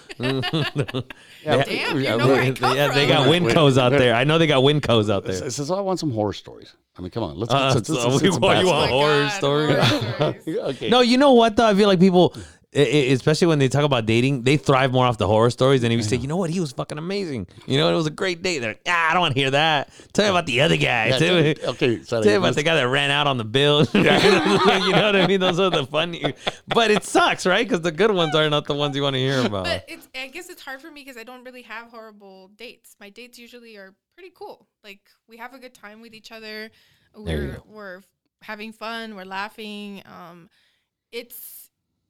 Yeah, 1.44 1.64
Damn, 1.64 1.96
we- 1.96 2.08
you 2.08 2.16
know 2.16 2.26
where 2.28 2.40
I 2.42 2.50
come 2.52 2.76
yeah, 2.76 2.88
they 2.92 3.06
got 3.06 3.28
Wait, 3.28 3.42
wait, 3.42 3.54
Wincos 3.54 3.78
out 3.78 3.92
wait. 3.92 3.98
there. 3.98 4.14
I 4.14 4.24
know 4.24 4.38
they 4.38 4.46
got 4.46 4.62
Wincos 4.62 5.10
out 5.10 5.24
there. 5.24 5.44
It 5.44 5.52
says, 5.52 5.70
I 5.70 5.80
want 5.80 5.98
some 6.00 6.10
horror 6.12 6.32
stories. 6.32 6.74
I 6.98 7.02
mean, 7.02 7.10
come 7.10 7.22
on. 7.24 7.36
Let's, 7.38 7.52
Uh, 7.52 7.72
let's, 7.74 7.88
let's, 7.88 8.02
so 8.02 8.08
let's, 8.08 8.22
we 8.22 8.28
let's 8.30 8.40
want- 8.40 8.58
you 8.60 8.66
want 8.66 8.68
Oh 8.68 8.84
my 8.84 8.88
horror 8.88 9.22
God, 9.24 9.32
story? 9.32 9.74
horror 9.74 10.34
stories. 10.40 10.58
okay. 10.76 10.88
No, 10.90 11.00
you 11.00 11.18
know 11.18 11.32
what 11.32 11.56
though? 11.56 11.66
I 11.66 11.74
feel 11.74 11.88
like 11.88 12.00
people, 12.00 12.34
i- 12.74 12.78
i- 12.80 13.12
especially 13.12 13.46
when 13.48 13.58
they 13.58 13.68
talk 13.68 13.84
about 13.84 14.06
dating, 14.06 14.42
they 14.42 14.56
thrive 14.56 14.92
more 14.92 15.04
off 15.06 15.18
the 15.18 15.26
horror 15.26 15.50
stories. 15.50 15.82
And 15.82 15.92
if 15.92 15.96
you 15.98 16.02
say, 16.02 16.16
you 16.16 16.26
know 16.28 16.36
what, 16.36 16.50
he 16.50 16.58
was 16.60 16.72
fucking 16.72 16.98
amazing. 16.98 17.46
You 17.66 17.78
know, 17.78 17.92
it 17.92 17.96
was 17.96 18.06
a 18.06 18.10
great 18.10 18.42
date. 18.42 18.58
They're 18.60 18.70
like, 18.70 18.82
ah, 18.88 19.10
I 19.10 19.12
don't 19.12 19.20
want 19.22 19.34
to 19.34 19.40
hear 19.40 19.50
that. 19.50 19.90
Tell 20.12 20.24
me 20.24 20.30
about 20.30 20.46
the 20.46 20.60
other 20.62 20.76
guy. 20.76 21.08
Yeah, 21.08 21.18
tell, 21.18 21.34
me, 21.42 21.54
okay, 21.64 22.02
sorry. 22.02 22.22
tell 22.24 22.32
me 22.32 22.36
about 22.36 22.54
the 22.54 22.62
guy 22.62 22.74
that 22.76 22.88
ran 22.88 23.10
out 23.10 23.26
on 23.26 23.36
the 23.36 23.44
bill. 23.44 23.86
you 23.94 24.02
know 24.02 25.02
what 25.06 25.16
I 25.16 25.26
mean? 25.26 25.40
Those 25.40 25.60
are 25.60 25.70
the 25.70 25.86
funny. 25.86 26.34
But 26.66 26.90
it 26.90 27.04
sucks, 27.04 27.46
right? 27.46 27.66
Because 27.66 27.82
the 27.82 27.92
good 27.92 28.10
ones 28.12 28.34
are 28.34 28.48
not 28.48 28.66
the 28.66 28.74
ones 28.74 28.96
you 28.96 29.02
want 29.02 29.14
to 29.14 29.20
hear 29.20 29.44
about. 29.44 29.64
But 29.64 29.84
it's 29.88 30.08
I 30.14 30.28
guess 30.28 30.48
it's 30.48 30.62
hard 30.62 30.80
for 30.80 30.90
me 30.90 31.02
because 31.02 31.16
I 31.16 31.24
don't 31.24 31.44
really 31.44 31.62
have 31.62 31.88
horrible 31.90 32.48
dates. 32.56 32.96
My 33.00 33.10
dates 33.10 33.38
usually 33.38 33.76
are 33.76 33.94
pretty 34.14 34.32
cool. 34.34 34.66
Like 34.84 35.00
we 35.28 35.36
have 35.38 35.54
a 35.54 35.58
good 35.58 35.74
time 35.74 36.00
with 36.00 36.14
each 36.14 36.32
other. 36.32 36.70
We're 37.14 37.58
we're 37.66 38.00
having 38.40 38.72
fun. 38.72 39.14
We're 39.14 39.24
laughing. 39.24 40.02
Um, 40.06 40.48
it's 41.10 41.61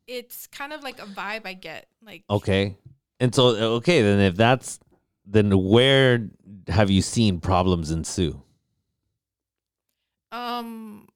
it's 0.06 0.46
kind 0.46 0.72
of 0.72 0.82
like 0.82 1.00
a 1.00 1.06
vibe 1.06 1.42
I 1.46 1.54
get. 1.54 1.86
Like 2.04 2.24
Okay. 2.28 2.76
And 3.20 3.34
so, 3.34 3.48
okay, 3.76 4.02
then 4.02 4.18
if 4.20 4.34
that's, 4.36 4.80
then 5.24 5.50
where 5.56 6.28
have 6.68 6.90
you 6.90 7.02
seen 7.02 7.40
problems 7.40 7.90
ensue? 7.90 8.42
um 10.32 11.06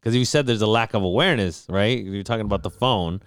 Because 0.00 0.16
you 0.16 0.24
said 0.24 0.46
there's 0.46 0.62
a 0.62 0.66
lack 0.66 0.94
of 0.94 1.02
awareness, 1.02 1.66
right? 1.68 2.02
You're 2.02 2.22
talking 2.22 2.46
about 2.46 2.62
the 2.62 2.70
phone. 2.70 3.22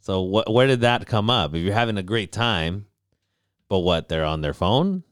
So 0.00 0.22
what? 0.22 0.52
Where 0.52 0.66
did 0.66 0.80
that 0.80 1.06
come 1.06 1.30
up? 1.30 1.54
If 1.54 1.62
you're 1.62 1.72
having 1.72 1.96
a 1.96 2.02
great 2.02 2.32
time, 2.32 2.86
but 3.68 3.80
what? 3.80 4.08
They're 4.08 4.24
on 4.24 4.40
their 4.40 4.54
phone. 4.54 5.02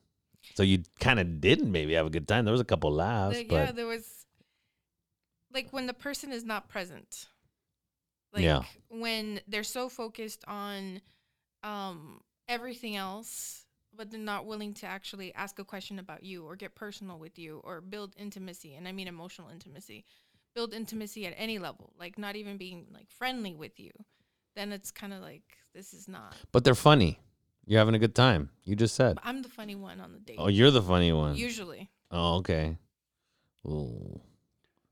So 0.54 0.62
you 0.62 0.82
kind 1.00 1.18
of 1.18 1.40
didn't 1.40 1.72
maybe 1.72 1.94
have 1.94 2.06
a 2.06 2.10
good 2.10 2.28
time. 2.28 2.44
There 2.44 2.52
was 2.52 2.60
a 2.60 2.64
couple 2.64 2.92
laughs, 2.92 3.36
like, 3.36 3.48
but 3.48 3.54
yeah, 3.54 3.72
there 3.72 3.86
was 3.86 4.26
like 5.52 5.72
when 5.72 5.86
the 5.86 5.94
person 5.94 6.32
is 6.32 6.44
not 6.44 6.68
present. 6.68 7.28
Like 8.32 8.42
Yeah. 8.44 8.62
when 8.88 9.40
they're 9.46 9.62
so 9.64 9.88
focused 9.88 10.44
on 10.48 11.00
um 11.62 12.20
everything 12.48 12.96
else, 12.96 13.66
but 13.94 14.10
they're 14.10 14.18
not 14.20 14.46
willing 14.46 14.74
to 14.74 14.86
actually 14.86 15.34
ask 15.34 15.58
a 15.58 15.64
question 15.64 15.98
about 15.98 16.22
you 16.24 16.44
or 16.44 16.56
get 16.56 16.74
personal 16.74 17.18
with 17.18 17.38
you 17.38 17.60
or 17.64 17.80
build 17.80 18.14
intimacy, 18.18 18.74
and 18.74 18.88
I 18.88 18.92
mean 18.92 19.08
emotional 19.08 19.48
intimacy. 19.48 20.04
Build 20.54 20.74
intimacy 20.74 21.26
at 21.26 21.34
any 21.36 21.58
level, 21.58 21.92
like 21.98 22.18
not 22.18 22.36
even 22.36 22.58
being 22.58 22.86
like 22.92 23.10
friendly 23.10 23.54
with 23.54 23.78
you. 23.80 23.90
Then 24.54 24.70
it's 24.72 24.90
kind 24.90 25.12
of 25.14 25.20
like 25.22 25.56
this 25.74 25.94
is 25.94 26.08
not. 26.08 26.36
but 26.52 26.64
they're 26.64 26.74
funny. 26.74 27.18
You're 27.64 27.78
having 27.78 27.94
a 27.94 27.98
good 27.98 28.14
time. 28.14 28.50
You 28.64 28.74
just 28.76 28.94
said. 28.96 29.18
I'm 29.22 29.40
the 29.42 29.48
funny 29.48 29.76
one 29.76 30.00
on 30.00 30.12
the 30.12 30.18
date. 30.18 30.36
Oh, 30.38 30.48
you're 30.48 30.70
the 30.72 30.82
funny 30.82 31.12
one. 31.12 31.36
Usually. 31.36 31.88
Oh, 32.10 32.36
okay. 32.38 32.76
Ooh. 33.66 34.20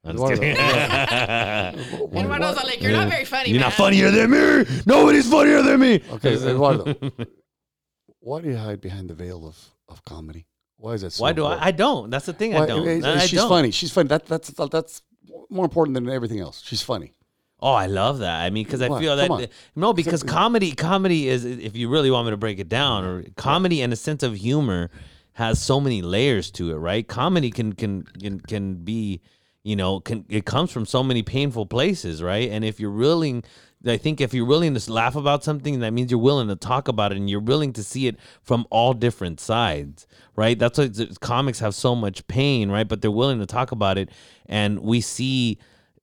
I'm 0.03 0.17
just 0.17 0.33
Eduardo, 0.33 0.41
kidding. 0.41 2.17
Eduardo's 2.19 2.57
all 2.57 2.67
like, 2.67 2.81
"You're 2.83 2.93
not 2.93 3.09
very 3.09 3.25
funny." 3.25 3.51
You're 3.51 3.61
not 3.61 3.73
funnier 3.75 4.11
than 4.11 4.31
me. 4.31 4.81
Nobody's 4.87 5.29
funnier 5.31 5.63
than 5.63 5.81
me. 5.81 6.01
Okay, 6.13 6.35
Eduardo. 6.35 6.95
Why 8.21 8.41
do 8.41 8.49
you 8.49 8.57
hide 8.57 8.81
behind 8.81 9.09
the 9.11 9.15
veil 9.15 9.47
of, 9.47 9.57
of 9.89 10.05
comedy? 10.05 10.47
Why 10.77 10.93
is 10.95 11.03
that? 11.03 11.13
So 11.13 11.23
Why 11.23 11.33
do 11.33 11.43
important? 11.43 11.63
I? 11.65 11.69
I 11.69 11.71
don't. 11.73 12.11
That's 12.11 12.27
the 12.27 12.33
thing. 12.33 12.53
Why- 12.55 12.63
I 12.63 12.67
don't. 12.67 12.87
eh, 12.89 13.01
I 13.05 13.27
she's 13.27 13.39
don't. 13.41 13.49
funny. 13.49 13.71
She's 13.71 13.91
funny. 13.93 14.09
That, 14.09 14.27
that's 14.27 14.49
that's 14.71 15.03
more 15.51 15.65
important 15.65 15.95
than 15.95 16.09
everything 16.09 16.41
else. 16.41 16.63
She's 16.65 16.83
funny. 16.83 17.15
Oh, 17.63 17.73
I 17.75 17.87
love 17.87 18.21
that. 18.21 18.41
I 18.43 18.49
mean, 18.49 18.65
because 18.65 18.81
I 18.81 18.89
What? 18.89 19.01
feel 19.03 19.17
Come 19.19 19.33
on. 19.33 19.41
that 19.43 19.53
no, 19.77 19.93
because 19.93 20.23
comedy, 20.23 20.73
comedy 20.73 21.29
is 21.29 21.45
if 21.45 21.77
you 21.77 21.91
really 21.91 22.11
want 22.11 22.27
me 22.27 22.31
to 22.31 22.39
break 22.39 22.59
it 22.59 22.71
down, 22.71 23.05
or 23.05 23.23
comedy 23.37 23.83
and 23.83 23.93
a 23.93 23.97
sense 23.97 24.23
of 24.23 24.35
humor 24.35 24.91
has 25.35 25.61
so 25.63 25.79
many 25.79 26.01
layers 26.01 26.51
to 26.53 26.71
it, 26.71 26.77
right? 26.77 27.07
Comedy 27.07 27.51
can 27.51 27.75
can 27.75 28.05
can, 28.19 28.41
can 28.41 28.75
be, 28.77 29.21
you 29.63 29.77
know, 29.77 30.01
can 30.01 30.25
it 30.29 30.47
comes 30.47 30.71
from 30.73 30.87
so 30.87 31.03
many 31.03 31.23
painful 31.23 31.67
places, 31.67 32.23
right? 32.23 32.51
And 32.51 32.65
if 32.65 32.81
you're 32.81 32.91
willing, 32.91 33.45
I 33.87 33.97
think 33.97 34.21
if 34.21 34.33
you're 34.33 34.47
willing 34.47 34.75
to 34.75 34.93
laugh 34.93 35.17
about 35.17 35.45
something, 35.45 35.81
that 35.81 35.93
means 35.93 36.11
you're 36.11 36.21
willing 36.21 36.49
to 36.49 36.57
talk 36.57 36.89
about 36.89 37.13
it, 37.13 37.19
and 37.19 37.29
you're 37.29 37.41
willing 37.41 37.73
to 37.75 37.83
see 37.83 38.07
it 38.07 38.17
from 38.43 38.67
all 38.71 38.95
different 38.95 39.41
sides, 39.41 40.07
right? 40.37 40.59
That's 40.59 40.79
why 40.79 40.91
comics 41.21 41.59
have 41.61 41.75
so 41.75 41.95
much 41.95 42.27
pain, 42.27 42.71
right? 42.71 42.89
But 42.89 43.03
they're 43.03 43.11
willing 43.11 43.39
to 43.41 43.47
talk 43.47 43.73
about 43.73 43.99
it, 43.99 44.11
and 44.47 44.81
we 44.81 45.01
see 45.01 45.59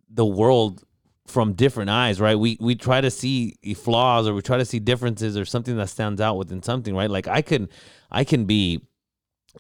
the 0.09 0.25
world 0.25 0.83
from 1.25 1.53
different 1.53 1.89
eyes, 1.89 2.21
right? 2.21 2.35
We 2.35 2.57
we 2.59 2.75
try 2.75 3.01
to 3.01 3.11
see 3.11 3.55
flaws 3.75 4.27
or 4.27 4.33
we 4.33 4.41
try 4.41 4.57
to 4.57 4.65
see 4.65 4.79
differences 4.79 5.37
or 5.37 5.45
something 5.45 5.75
that 5.77 5.89
stands 5.89 6.21
out 6.21 6.37
within 6.37 6.63
something, 6.63 6.95
right? 6.95 7.09
Like 7.09 7.27
I 7.27 7.41
can 7.41 7.69
I 8.09 8.23
can 8.23 8.45
be 8.45 8.81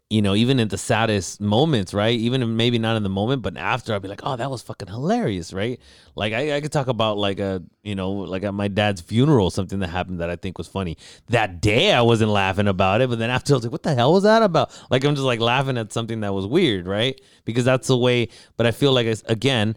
you 0.09 0.21
know, 0.21 0.35
even 0.35 0.59
in 0.59 0.69
the 0.69 0.77
saddest 0.77 1.41
moments, 1.41 1.93
right? 1.93 2.17
Even 2.17 2.55
maybe 2.55 2.79
not 2.79 2.95
in 2.97 3.03
the 3.03 3.09
moment, 3.09 3.41
but 3.41 3.57
after 3.57 3.93
I'll 3.93 3.99
be 3.99 4.07
like, 4.07 4.21
oh, 4.23 4.35
that 4.35 4.49
was 4.49 4.61
fucking 4.61 4.87
hilarious, 4.87 5.53
right? 5.53 5.79
Like 6.15 6.33
I, 6.33 6.55
I 6.57 6.61
could 6.61 6.71
talk 6.71 6.87
about 6.87 7.17
like 7.17 7.39
a, 7.39 7.61
you 7.83 7.95
know, 7.95 8.11
like 8.11 8.43
at 8.43 8.53
my 8.53 8.67
dad's 8.67 9.01
funeral, 9.01 9.49
something 9.49 9.79
that 9.79 9.87
happened 9.89 10.19
that 10.21 10.29
I 10.29 10.35
think 10.35 10.57
was 10.57 10.67
funny. 10.67 10.97
That 11.29 11.61
day 11.61 11.91
I 11.93 12.01
wasn't 12.01 12.31
laughing 12.31 12.67
about 12.67 13.01
it, 13.01 13.09
but 13.09 13.19
then 13.19 13.29
after 13.29 13.53
I 13.53 13.57
was 13.57 13.63
like, 13.65 13.71
what 13.71 13.83
the 13.83 13.95
hell 13.95 14.13
was 14.13 14.23
that 14.23 14.43
about? 14.43 14.71
Like 14.89 15.03
I'm 15.03 15.15
just 15.15 15.25
like 15.25 15.39
laughing 15.39 15.77
at 15.77 15.91
something 15.93 16.21
that 16.21 16.33
was 16.33 16.45
weird, 16.47 16.87
right? 16.87 17.19
Because 17.45 17.65
that's 17.65 17.87
the 17.87 17.97
way. 17.97 18.29
But 18.55 18.65
I 18.65 18.71
feel 18.71 18.93
like 18.93 19.07
again, 19.27 19.75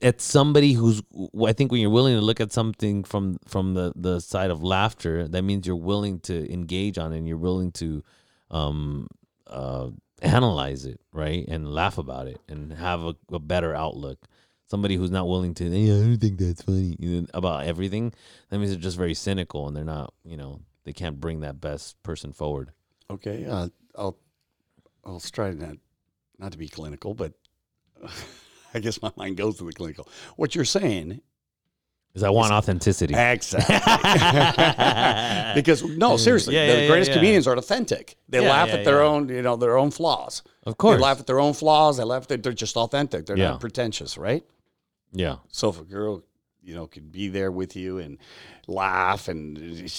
it's 0.00 0.24
somebody 0.24 0.72
who's. 0.72 1.02
I 1.46 1.52
think 1.52 1.70
when 1.70 1.80
you're 1.80 1.90
willing 1.90 2.14
to 2.14 2.22
look 2.22 2.40
at 2.40 2.52
something 2.52 3.04
from 3.04 3.38
from 3.46 3.74
the 3.74 3.92
the 3.94 4.20
side 4.20 4.50
of 4.50 4.62
laughter, 4.62 5.28
that 5.28 5.42
means 5.42 5.66
you're 5.66 5.76
willing 5.76 6.20
to 6.20 6.50
engage 6.52 6.96
on 6.98 7.12
it. 7.12 7.18
and 7.18 7.28
You're 7.28 7.36
willing 7.36 7.72
to. 7.72 8.02
um 8.50 9.08
uh, 9.46 9.90
analyze 10.22 10.84
it, 10.84 11.00
right, 11.12 11.44
and 11.48 11.72
laugh 11.72 11.98
about 11.98 12.26
it, 12.26 12.40
and 12.48 12.72
have 12.72 13.02
a, 13.02 13.14
a 13.32 13.38
better 13.38 13.74
outlook. 13.74 14.26
Somebody 14.66 14.96
who's 14.96 15.10
not 15.10 15.28
willing 15.28 15.54
to, 15.54 15.70
"Hey, 15.70 15.84
I 15.84 16.00
don't 16.00 16.18
think 16.18 16.38
that's 16.38 16.62
funny 16.62 16.96
you 16.98 17.20
know, 17.20 17.26
about 17.34 17.64
everything. 17.64 18.12
That 18.48 18.58
means 18.58 18.70
they're 18.70 18.80
just 18.80 18.96
very 18.96 19.14
cynical, 19.14 19.68
and 19.68 19.76
they're 19.76 19.84
not, 19.84 20.14
you 20.24 20.36
know, 20.36 20.60
they 20.84 20.92
can't 20.92 21.20
bring 21.20 21.40
that 21.40 21.60
best 21.60 22.02
person 22.02 22.32
forward. 22.32 22.72
Okay, 23.10 23.44
uh, 23.44 23.68
I'll 23.96 24.18
I'll 25.04 25.20
try 25.20 25.50
not 25.50 25.76
not 26.38 26.52
to 26.52 26.58
be 26.58 26.68
clinical, 26.68 27.14
but 27.14 27.34
I 28.74 28.80
guess 28.80 29.02
my 29.02 29.12
mind 29.16 29.36
goes 29.36 29.58
to 29.58 29.64
the 29.64 29.72
clinical. 29.72 30.08
What 30.36 30.54
you're 30.54 30.64
saying, 30.64 31.20
Because 32.14 32.22
I 32.22 32.30
want 32.30 32.52
authenticity. 32.52 33.12
exactly, 33.12 33.74
because 35.60 35.82
no, 35.82 36.12
mm. 36.12 36.18
seriously, 36.20 36.54
Yeah, 36.54 36.76
the 36.76 36.82
yeah, 36.82 36.88
greatest 36.88 37.10
yeah. 37.10 37.16
comedians 37.16 37.48
are 37.48 37.56
authentic. 37.58 38.16
They 38.28 38.38
laugh 38.38 38.68
at 38.68 38.84
their 38.84 39.02
own, 39.02 39.28
you 39.28 39.42
know, 39.42 39.56
their 39.56 39.76
own 39.76 39.90
flaws. 39.90 40.44
Of 40.62 40.78
course. 40.78 40.96
they 40.96 41.02
laugh 41.02 41.18
at 41.18 41.26
their 41.26 41.40
own 41.40 41.54
flaws. 41.54 41.96
They 41.96 42.04
laugh 42.04 42.30
at 42.30 42.44
they're 42.44 42.52
just 42.52 42.76
authentic. 42.76 43.26
They're 43.26 43.36
not 43.36 43.58
pretentious, 43.60 44.16
right? 44.16 44.44
yeah. 45.12 45.36
So 45.48 45.70
if 45.70 45.80
a 45.80 45.84
girl, 45.84 46.22
you 46.62 46.76
know, 46.76 46.86
could 46.86 47.10
be 47.10 47.26
there 47.28 47.50
with 47.50 47.74
you 47.74 47.98
and 47.98 48.18
laugh, 48.68 49.26
and 49.26 49.56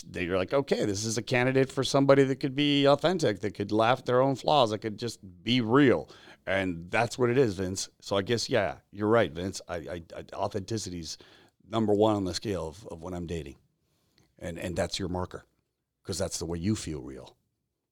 they're 0.07 0.37
like, 0.37 0.53
okay, 0.53 0.85
this 0.85 1.03
is 1.03 1.17
a 1.17 1.21
candidate 1.21 1.69
for 1.69 1.83
somebody 1.83 2.23
that 2.23 2.37
could 2.37 2.55
be 2.55 2.85
authentic, 2.87 3.41
that 3.41 3.55
could 3.55 3.73
laugh 3.73 3.99
at 3.99 4.05
their 4.05 4.21
own 4.21 4.35
flaws, 4.35 4.69
that 4.69 4.79
could 4.79 4.97
just 4.97 5.19
be 5.43 5.59
real, 5.59 6.09
and 6.47 6.89
that's 6.89 7.17
what 7.17 7.29
it 7.29 7.37
is, 7.37 7.55
Vince. 7.55 7.89
So 7.99 8.15
I 8.15 8.21
guess, 8.21 8.49
yeah, 8.49 8.75
you're 8.91 9.09
right, 9.09 9.31
Vince. 9.31 9.61
I, 9.67 9.75
I, 9.75 10.01
I 10.15 10.21
authenticity's 10.33 11.17
number 11.69 11.93
one 11.93 12.15
on 12.15 12.25
the 12.25 12.33
scale 12.33 12.67
of, 12.67 12.85
of 12.87 13.01
when 13.01 13.13
I'm 13.13 13.27
dating, 13.27 13.55
and 14.39 14.57
and 14.59 14.75
that's 14.75 14.99
your 14.99 15.09
marker, 15.09 15.45
because 16.03 16.17
that's 16.17 16.39
the 16.39 16.45
way 16.45 16.57
you 16.57 16.75
feel 16.75 17.01
real. 17.01 17.35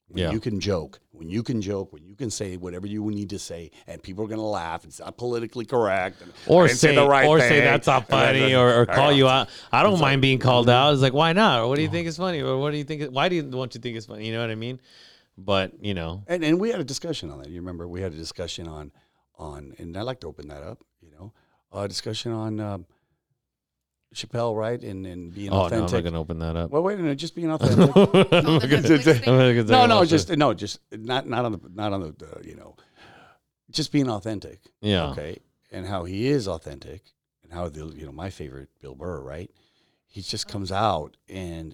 When 0.09 0.21
Yeah. 0.25 0.31
you 0.31 0.39
can 0.41 0.59
joke, 0.59 0.99
when 1.11 1.29
you 1.29 1.41
can 1.43 1.61
joke, 1.61 1.91
when 1.93 2.03
you 2.05 2.13
can 2.15 2.29
say 2.29 2.57
whatever 2.57 2.85
you 2.85 3.09
need 3.09 3.29
to 3.31 3.39
say, 3.39 3.71
and 3.87 4.03
people 4.03 4.23
are 4.25 4.27
going 4.27 4.37
to 4.39 4.45
laugh. 4.45 4.83
It's 4.83 4.99
not 4.99 5.17
politically 5.17 5.65
correct. 5.65 6.21
Or 6.45 6.67
didn't 6.67 6.79
say, 6.79 6.93
the 6.93 7.07
right 7.07 7.25
or 7.25 7.39
say 7.39 7.61
that's 7.61 7.87
not 7.87 8.03
and 8.11 8.19
then- 8.19 8.41
funny, 8.41 8.53
or, 8.55 8.81
or 8.81 8.85
call 8.85 9.11
you 9.13 9.27
out. 9.29 9.47
I 9.71 9.81
don't 9.81 9.93
It's 9.93 10.01
mind 10.01 10.17
like- 10.17 10.21
being 10.21 10.39
called 10.39 10.69
out. 10.69 10.93
It's 10.93 11.01
like, 11.01 11.13
why 11.13 11.33
not? 11.33 11.61
Or 11.61 11.67
what 11.69 11.77
do 11.77 11.81
you 11.81 11.89
think 11.89 12.07
is 12.07 12.17
funny? 12.17 12.41
Or 12.41 12.57
what 12.59 12.71
do 12.71 12.77
you 12.77 12.83
think? 12.83 13.11
Why 13.11 13.29
do 13.29 13.35
you 13.35 13.43
want 13.45 13.73
you 13.75 13.81
think 13.81 13.95
it's 13.97 14.05
funny? 14.05 14.27
You 14.27 14.33
know 14.33 14.41
what 14.41 14.51
I 14.51 14.55
mean? 14.55 14.79
But 15.37 15.71
you 15.83 15.93
know, 15.95 16.23
And 16.27 16.43
and 16.43 16.59
we 16.59 16.69
had 16.69 16.79
a 16.81 16.83
discussion 16.83 17.31
on 17.31 17.39
that. 17.39 17.49
You 17.49 17.59
remember 17.61 17.87
we 17.87 18.01
had 18.01 18.13
a 18.13 18.17
discussion 18.17 18.67
on 18.67 18.91
on, 19.39 19.73
and 19.79 19.97
I 19.97 20.01
like 20.03 20.19
to 20.19 20.27
open 20.27 20.49
that 20.49 20.61
up. 20.61 20.83
You 21.01 21.09
know, 21.11 21.33
a 21.71 21.87
discussion 21.87 22.33
on 22.33 22.59
um, 22.59 22.85
Chappelle, 24.13 24.55
right, 24.55 24.81
and 24.81 25.05
and 25.05 25.33
being 25.33 25.49
oh 25.51 25.57
no, 25.57 25.63
I'm 25.65 25.69
not 25.71 25.77
authentic. 25.85 26.05
gonna 26.05 26.19
open 26.19 26.39
that 26.39 26.55
up. 26.55 26.71
well, 26.71 26.83
wait 26.83 26.99
a 26.99 27.01
minute, 27.01 27.17
just 27.17 27.35
being 27.35 27.51
authentic. 27.55 27.79
I'm 27.95 28.03
the 28.59 28.67
gonna- 28.67 29.13
I'm 29.25 29.55
gonna 29.55 29.63
no, 29.63 29.85
no, 29.85 29.95
watch 29.97 30.09
just 30.09 30.29
no, 30.35 30.53
just 30.53 30.79
not 30.91 31.27
not 31.27 31.45
on 31.45 31.51
the 31.53 31.59
not 31.73 31.93
on 31.93 32.01
the 32.01 32.09
uh, 32.25 32.39
you 32.43 32.55
know, 32.55 32.75
just 33.71 33.91
being 33.91 34.09
authentic. 34.09 34.59
yeah. 34.81 35.09
Okay, 35.11 35.37
and 35.71 35.85
how 35.85 36.03
he 36.05 36.27
is 36.27 36.47
authentic, 36.47 37.01
and 37.43 37.51
how 37.53 37.69
the 37.69 37.85
you 37.95 38.05
know 38.05 38.11
my 38.11 38.29
favorite 38.29 38.69
Bill 38.81 38.95
Burr, 38.95 39.21
right? 39.21 39.49
He 40.07 40.21
just 40.21 40.47
comes 40.47 40.71
out 40.71 41.17
and 41.27 41.73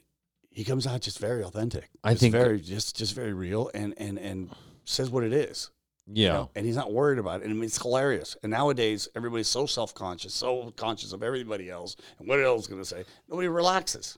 he 0.50 0.64
comes 0.64 0.88
out 0.88 1.02
just 1.02 1.20
very 1.20 1.44
authentic. 1.44 1.90
I 2.04 2.12
Just 2.14 2.22
think- 2.22 2.32
very 2.32 2.60
just 2.62 2.96
just 2.96 3.14
very 3.14 3.34
real 3.34 3.70
and 3.74 3.94
and 3.98 4.18
and 4.18 4.50
says 4.86 5.10
what 5.10 5.24
it 5.24 5.34
is. 5.34 5.70
You 6.12 6.24
Yeah. 6.26 6.34
know, 6.34 6.50
and 6.56 6.66
he's 6.66 6.76
not 6.76 6.92
worried 6.92 7.20
about 7.20 7.42
it. 7.42 7.44
And 7.46 7.52
I 7.52 7.56
mean, 7.56 7.66
it's 7.66 7.82
hilarious. 7.82 8.36
And 8.44 8.52
nowadays, 8.52 9.08
everybody's 9.16 9.48
so 9.48 9.66
self 9.66 9.94
conscious, 9.94 10.34
so 10.34 10.72
conscious 10.76 11.14
of 11.14 11.22
everybody 11.24 11.70
else 11.70 11.96
and 12.20 12.28
what 12.28 12.40
else 12.44 12.62
is 12.64 12.68
going 12.68 12.82
to 12.82 12.88
say. 12.88 13.04
Nobody 13.30 13.48
relaxes. 13.48 14.18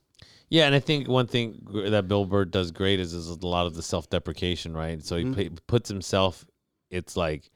Yeah, 0.49 0.65
and 0.65 0.75
I 0.75 0.79
think 0.79 1.07
one 1.07 1.27
thing 1.27 1.65
that 1.85 2.07
Bill 2.09 2.25
Burr 2.25 2.43
does 2.45 2.71
great 2.71 2.99
is, 2.99 3.13
is 3.13 3.29
a 3.29 3.47
lot 3.47 3.67
of 3.67 3.73
the 3.75 3.81
self 3.81 4.09
deprecation, 4.09 4.73
right? 4.73 5.03
So 5.03 5.15
he 5.17 5.23
Mhm. 5.25 5.35
pa- 5.55 5.61
puts 5.67 5.87
himself. 5.89 6.45
It's 6.89 7.15
like 7.15 7.49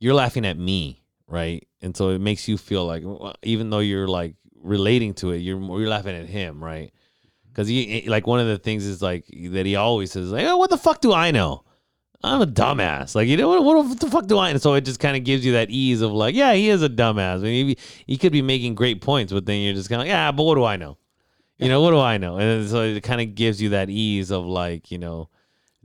you're 0.00 0.14
laughing 0.14 0.44
at 0.44 0.58
me, 0.58 1.02
right? 1.28 1.66
And 1.80 1.96
so 1.96 2.08
it 2.10 2.20
makes 2.20 2.48
you 2.48 2.58
feel 2.58 2.84
like, 2.86 3.04
even 3.42 3.70
though 3.70 3.78
you're 3.78 4.08
like 4.08 4.34
relating 4.62 5.14
to 5.14 5.30
it, 5.30 5.38
you're 5.38 5.60
you're 5.60 5.88
laughing 5.88 6.16
at 6.16 6.26
him, 6.26 6.62
right? 6.62 6.92
Because 7.48 7.66
he 7.68 8.04
like 8.08 8.26
one 8.26 8.40
of 8.40 8.46
the 8.46 8.58
things 8.58 8.84
is 8.84 9.00
like 9.02 9.26
that 9.28 9.64
he 9.66 9.76
always 9.76 10.12
says 10.12 10.30
like, 10.30 10.46
oh, 10.46 10.56
"What 10.56 10.70
the 10.70 10.76
fuck 10.78 11.00
do 11.00 11.12
I 11.12 11.30
know? 11.30 11.64
I'm 12.22 12.42
a 12.42 12.46
dumbass." 12.46 13.14
Like 13.14 13.28
you 13.28 13.36
know 13.36 13.48
what? 13.48 13.64
What 13.64 14.00
the 14.00 14.10
fuck 14.10 14.26
do 14.26 14.38
I? 14.38 14.50
And 14.50 14.60
so 14.60 14.74
it 14.74 14.84
just 14.84 15.00
kind 15.00 15.16
of 15.16 15.24
gives 15.24 15.44
you 15.44 15.52
that 15.52 15.70
ease 15.70 16.00
of 16.00 16.12
like, 16.12 16.34
yeah, 16.34 16.52
he 16.52 16.68
is 16.68 16.82
a 16.82 16.88
dumbass. 16.88 17.38
I 17.38 17.42
mean, 17.42 17.68
he, 17.68 17.78
he 18.06 18.16
could 18.18 18.32
be 18.32 18.42
making 18.42 18.74
great 18.74 19.00
points, 19.00 19.32
but 19.32 19.46
then 19.46 19.60
you're 19.60 19.74
just 19.74 19.88
kind 19.88 20.00
of 20.00 20.06
like, 20.06 20.12
yeah, 20.12 20.30
but 20.32 20.44
what 20.44 20.54
do 20.54 20.64
I 20.64 20.76
know? 20.76 20.98
You 21.58 21.68
know, 21.68 21.82
what 21.82 21.90
do 21.90 21.98
I 21.98 22.16
know? 22.16 22.38
And 22.38 22.68
so 22.68 22.82
it 22.82 23.02
kind 23.02 23.20
of 23.20 23.34
gives 23.34 23.60
you 23.60 23.70
that 23.70 23.90
ease 23.90 24.30
of 24.30 24.46
like, 24.46 24.90
you 24.90 24.96
know, 24.96 25.28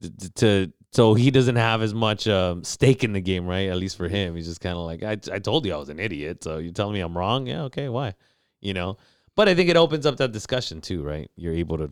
t- 0.02 0.10
t- 0.10 0.30
to 0.36 0.74
so 0.95 1.14
he 1.14 1.30
doesn't 1.30 1.57
have 1.57 1.82
as 1.82 1.94
much 1.94 2.26
um, 2.26 2.64
stake 2.64 3.03
in 3.03 3.12
the 3.12 3.20
game, 3.20 3.45
right? 3.45 3.68
At 3.68 3.76
least 3.76 3.98
for 3.98 4.07
him, 4.07 4.38
he's 4.38 4.48
just 4.48 4.62
kind 4.62 4.78
of 4.78 4.86
like, 4.86 5.03
I, 5.03 5.18
I 5.34 5.40
told 5.40 5.66
you 5.66 5.74
I 5.74 5.78
was 5.78 5.90
an 5.90 5.99
idiot, 5.99 6.41
so 6.41 6.57
you're 6.57 6.72
telling 6.72 6.94
me 6.94 7.02
I'm 7.02 7.18
wrong? 7.18 7.48
Yeah, 7.48 7.64
okay, 7.64 7.90
why? 7.90 8.14
You 8.62 8.74
know, 8.74 8.98
but 9.36 9.49
I 9.49 9.56
think 9.56 9.70
it 9.70 9.76
opens 9.76 10.06
up 10.06 10.16
that 10.18 10.32
discussion 10.32 10.80
too, 10.80 11.03
right? 11.03 11.30
You're 11.36 11.53
able 11.53 11.78
to 11.80 11.90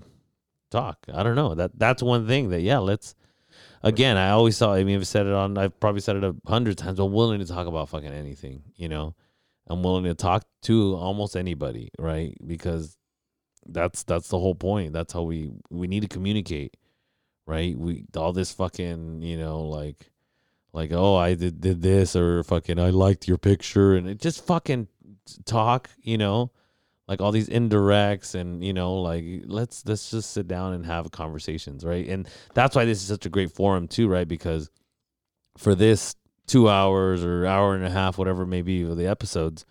talk. 0.72 1.06
I 1.14 1.22
don't 1.22 1.36
know 1.36 1.54
that 1.54 1.78
that's 1.78 2.02
one 2.02 2.26
thing 2.28 2.50
that 2.52 2.62
yeah, 2.62 2.78
let's. 2.78 3.14
Again, 3.84 4.16
I 4.16 4.30
always 4.30 4.56
saw. 4.56 4.74
I 4.74 4.84
mean, 4.84 4.96
I've 4.96 5.08
said 5.08 5.26
it 5.26 5.34
on. 5.34 5.58
I've 5.58 5.78
probably 5.80 6.02
said 6.02 6.16
it 6.16 6.24
a 6.24 6.36
hundred 6.48 6.78
times. 6.78 7.00
I'm 7.00 7.12
willing 7.12 7.40
to 7.40 7.46
talk 7.46 7.68
about 7.68 7.90
fucking 7.90 8.12
anything. 8.12 8.64
You 8.76 8.88
know, 8.88 9.16
I'm 9.68 9.84
willing 9.84 10.06
to 10.06 10.14
talk 10.14 10.46
to 10.64 10.96
almost 10.96 11.36
anybody, 11.36 11.90
right? 12.00 12.36
Because 12.46 12.98
that's 13.66 14.04
that's 14.04 14.30
the 14.30 14.40
whole 14.40 14.56
point. 14.56 14.94
That's 14.94 15.12
how 15.12 15.24
we 15.24 15.52
we 15.70 15.88
need 15.88 16.02
to 16.02 16.08
communicate, 16.08 16.78
right? 17.46 17.78
We 17.78 18.06
all 18.16 18.32
this 18.32 18.54
fucking 18.54 19.22
you 19.22 19.38
know 19.38 19.64
like 19.64 20.12
like 20.72 20.92
oh 20.94 21.16
I 21.16 21.34
did 21.34 21.60
did 21.60 21.82
this 21.82 22.16
or 22.16 22.44
fucking 22.44 22.80
I 22.80 22.90
liked 22.90 23.28
your 23.28 23.38
picture 23.38 23.96
and 23.96 24.08
it 24.08 24.20
just 24.20 24.46
fucking 24.46 24.88
talk, 25.46 25.90
you 26.02 26.18
know, 26.18 26.52
like 27.08 27.22
all 27.22 27.32
these 27.32 27.50
indirects 27.50 28.34
and 28.36 28.64
you 28.64 28.74
know 28.74 28.96
like 28.96 29.26
let's 29.46 29.86
let's 29.86 30.12
just 30.12 30.32
sit 30.32 30.48
down 30.48 30.74
and 30.74 30.86
have 30.86 31.12
conversations, 31.12 31.84
right? 31.84 32.08
And 32.08 32.28
that's 32.54 32.76
why 32.76 32.86
this 32.86 33.02
is 33.02 33.08
such 33.08 33.26
a 33.26 33.30
great 33.30 33.52
forum 33.52 33.88
too, 33.88 34.08
right? 34.08 34.28
Because 34.28 34.70
for 35.58 35.76
this 35.76 36.16
two 36.48 36.70
hours 36.70 37.24
or 37.24 37.46
hour 37.46 37.76
and 37.76 37.86
a 37.86 37.90
half, 37.90 38.18
whatever 38.18 38.44
it 38.44 38.48
may 38.48 38.62
be 38.62 38.84
of 38.84 38.98
the 38.98 39.08
episodes, 39.08 39.66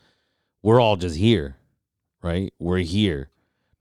we're 0.62 0.80
all 0.80 0.96
just 0.96 1.16
here, 1.16 1.56
right? 2.22 2.52
We're 2.58 2.78
here. 2.78 3.30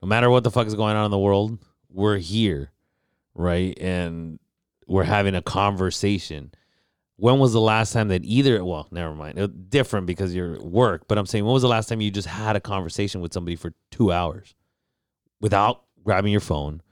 No 0.02 0.08
matter 0.08 0.28
what 0.30 0.44
the 0.44 0.50
fuck 0.50 0.66
is 0.66 0.74
going 0.74 0.96
on 0.96 1.04
in 1.04 1.10
the 1.10 1.18
world, 1.18 1.58
we're 1.88 2.18
here, 2.18 2.72
right? 3.34 3.78
And 3.80 4.38
we're 4.86 5.04
having 5.04 5.34
a 5.34 5.42
conversation. 5.42 6.52
When 7.22 7.38
was 7.38 7.52
the 7.52 7.60
last 7.60 7.92
time 7.92 8.08
that 8.08 8.24
either, 8.24 8.64
well, 8.64 8.88
never 8.90 9.14
mind, 9.14 9.38
it, 9.38 9.70
different 9.70 10.06
because 10.06 10.34
you're 10.34 10.60
work, 10.60 11.04
but 11.06 11.18
I'm 11.18 11.26
saying, 11.26 11.44
when 11.44 11.52
was 11.52 11.62
the 11.62 11.68
last 11.68 11.88
time 11.88 12.00
you 12.00 12.10
just 12.10 12.26
had 12.26 12.56
a 12.56 12.60
conversation 12.60 13.20
with 13.20 13.32
somebody 13.32 13.54
for 13.54 13.72
two 13.92 14.10
hours 14.10 14.56
without 15.40 15.84
grabbing 16.02 16.32
your 16.32 16.40
phone, 16.40 16.82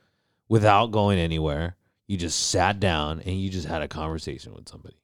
without 0.48 0.92
going 0.92 1.18
anywhere? 1.18 1.76
you 2.10 2.16
just 2.16 2.50
sat 2.50 2.80
down 2.80 3.20
and 3.20 3.40
you 3.40 3.48
just 3.48 3.68
had 3.68 3.82
a 3.82 3.86
conversation 3.86 4.52
with 4.52 4.68
somebody. 4.68 4.96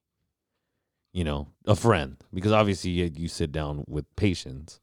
You 1.12 1.22
know, 1.22 1.46
a 1.64 1.76
friend, 1.76 2.16
because 2.34 2.50
obviously 2.50 2.90
you, 2.90 3.12
you 3.14 3.28
sit 3.28 3.52
down 3.52 3.84
with 3.86 4.04
patients. 4.16 4.80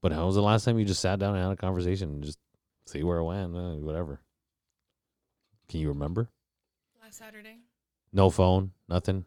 But 0.00 0.12
how 0.12 0.26
was 0.26 0.36
the 0.36 0.40
last 0.40 0.64
time 0.64 0.78
you 0.78 0.84
just 0.84 1.00
sat 1.00 1.18
down 1.18 1.34
and 1.34 1.42
had 1.42 1.52
a 1.52 1.56
conversation 1.56 2.10
and 2.10 2.22
just 2.22 2.38
see 2.86 3.02
where 3.02 3.18
it 3.18 3.24
went, 3.24 3.56
uh, 3.56 3.74
whatever? 3.74 4.20
Can 5.68 5.80
you 5.80 5.88
remember? 5.88 6.30
Last 7.02 7.18
Saturday, 7.18 7.56
No 8.12 8.30
phone, 8.30 8.70
nothing. 8.88 9.24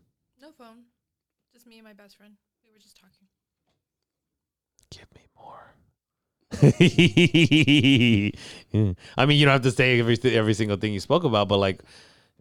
No 1.71 1.77
phone, 1.77 1.77
just 1.77 1.77
me 1.77 1.77
and 1.77 1.85
my 1.85 1.93
best 1.93 2.17
friend. 2.17 2.33
We 2.63 2.71
were 2.73 2.79
just 2.79 2.97
talking. 2.97 3.27
Give 4.89 5.07
me 5.15 5.21
more. 5.37 5.75
I 9.17 9.25
mean, 9.25 9.37
you 9.37 9.45
don't 9.45 9.53
have 9.53 9.61
to 9.61 9.71
say 9.71 9.97
every 9.99 10.17
every 10.23 10.53
single 10.53 10.77
thing 10.77 10.93
you 10.93 10.99
spoke 10.99 11.23
about, 11.23 11.47
but 11.47 11.57
like, 11.57 11.81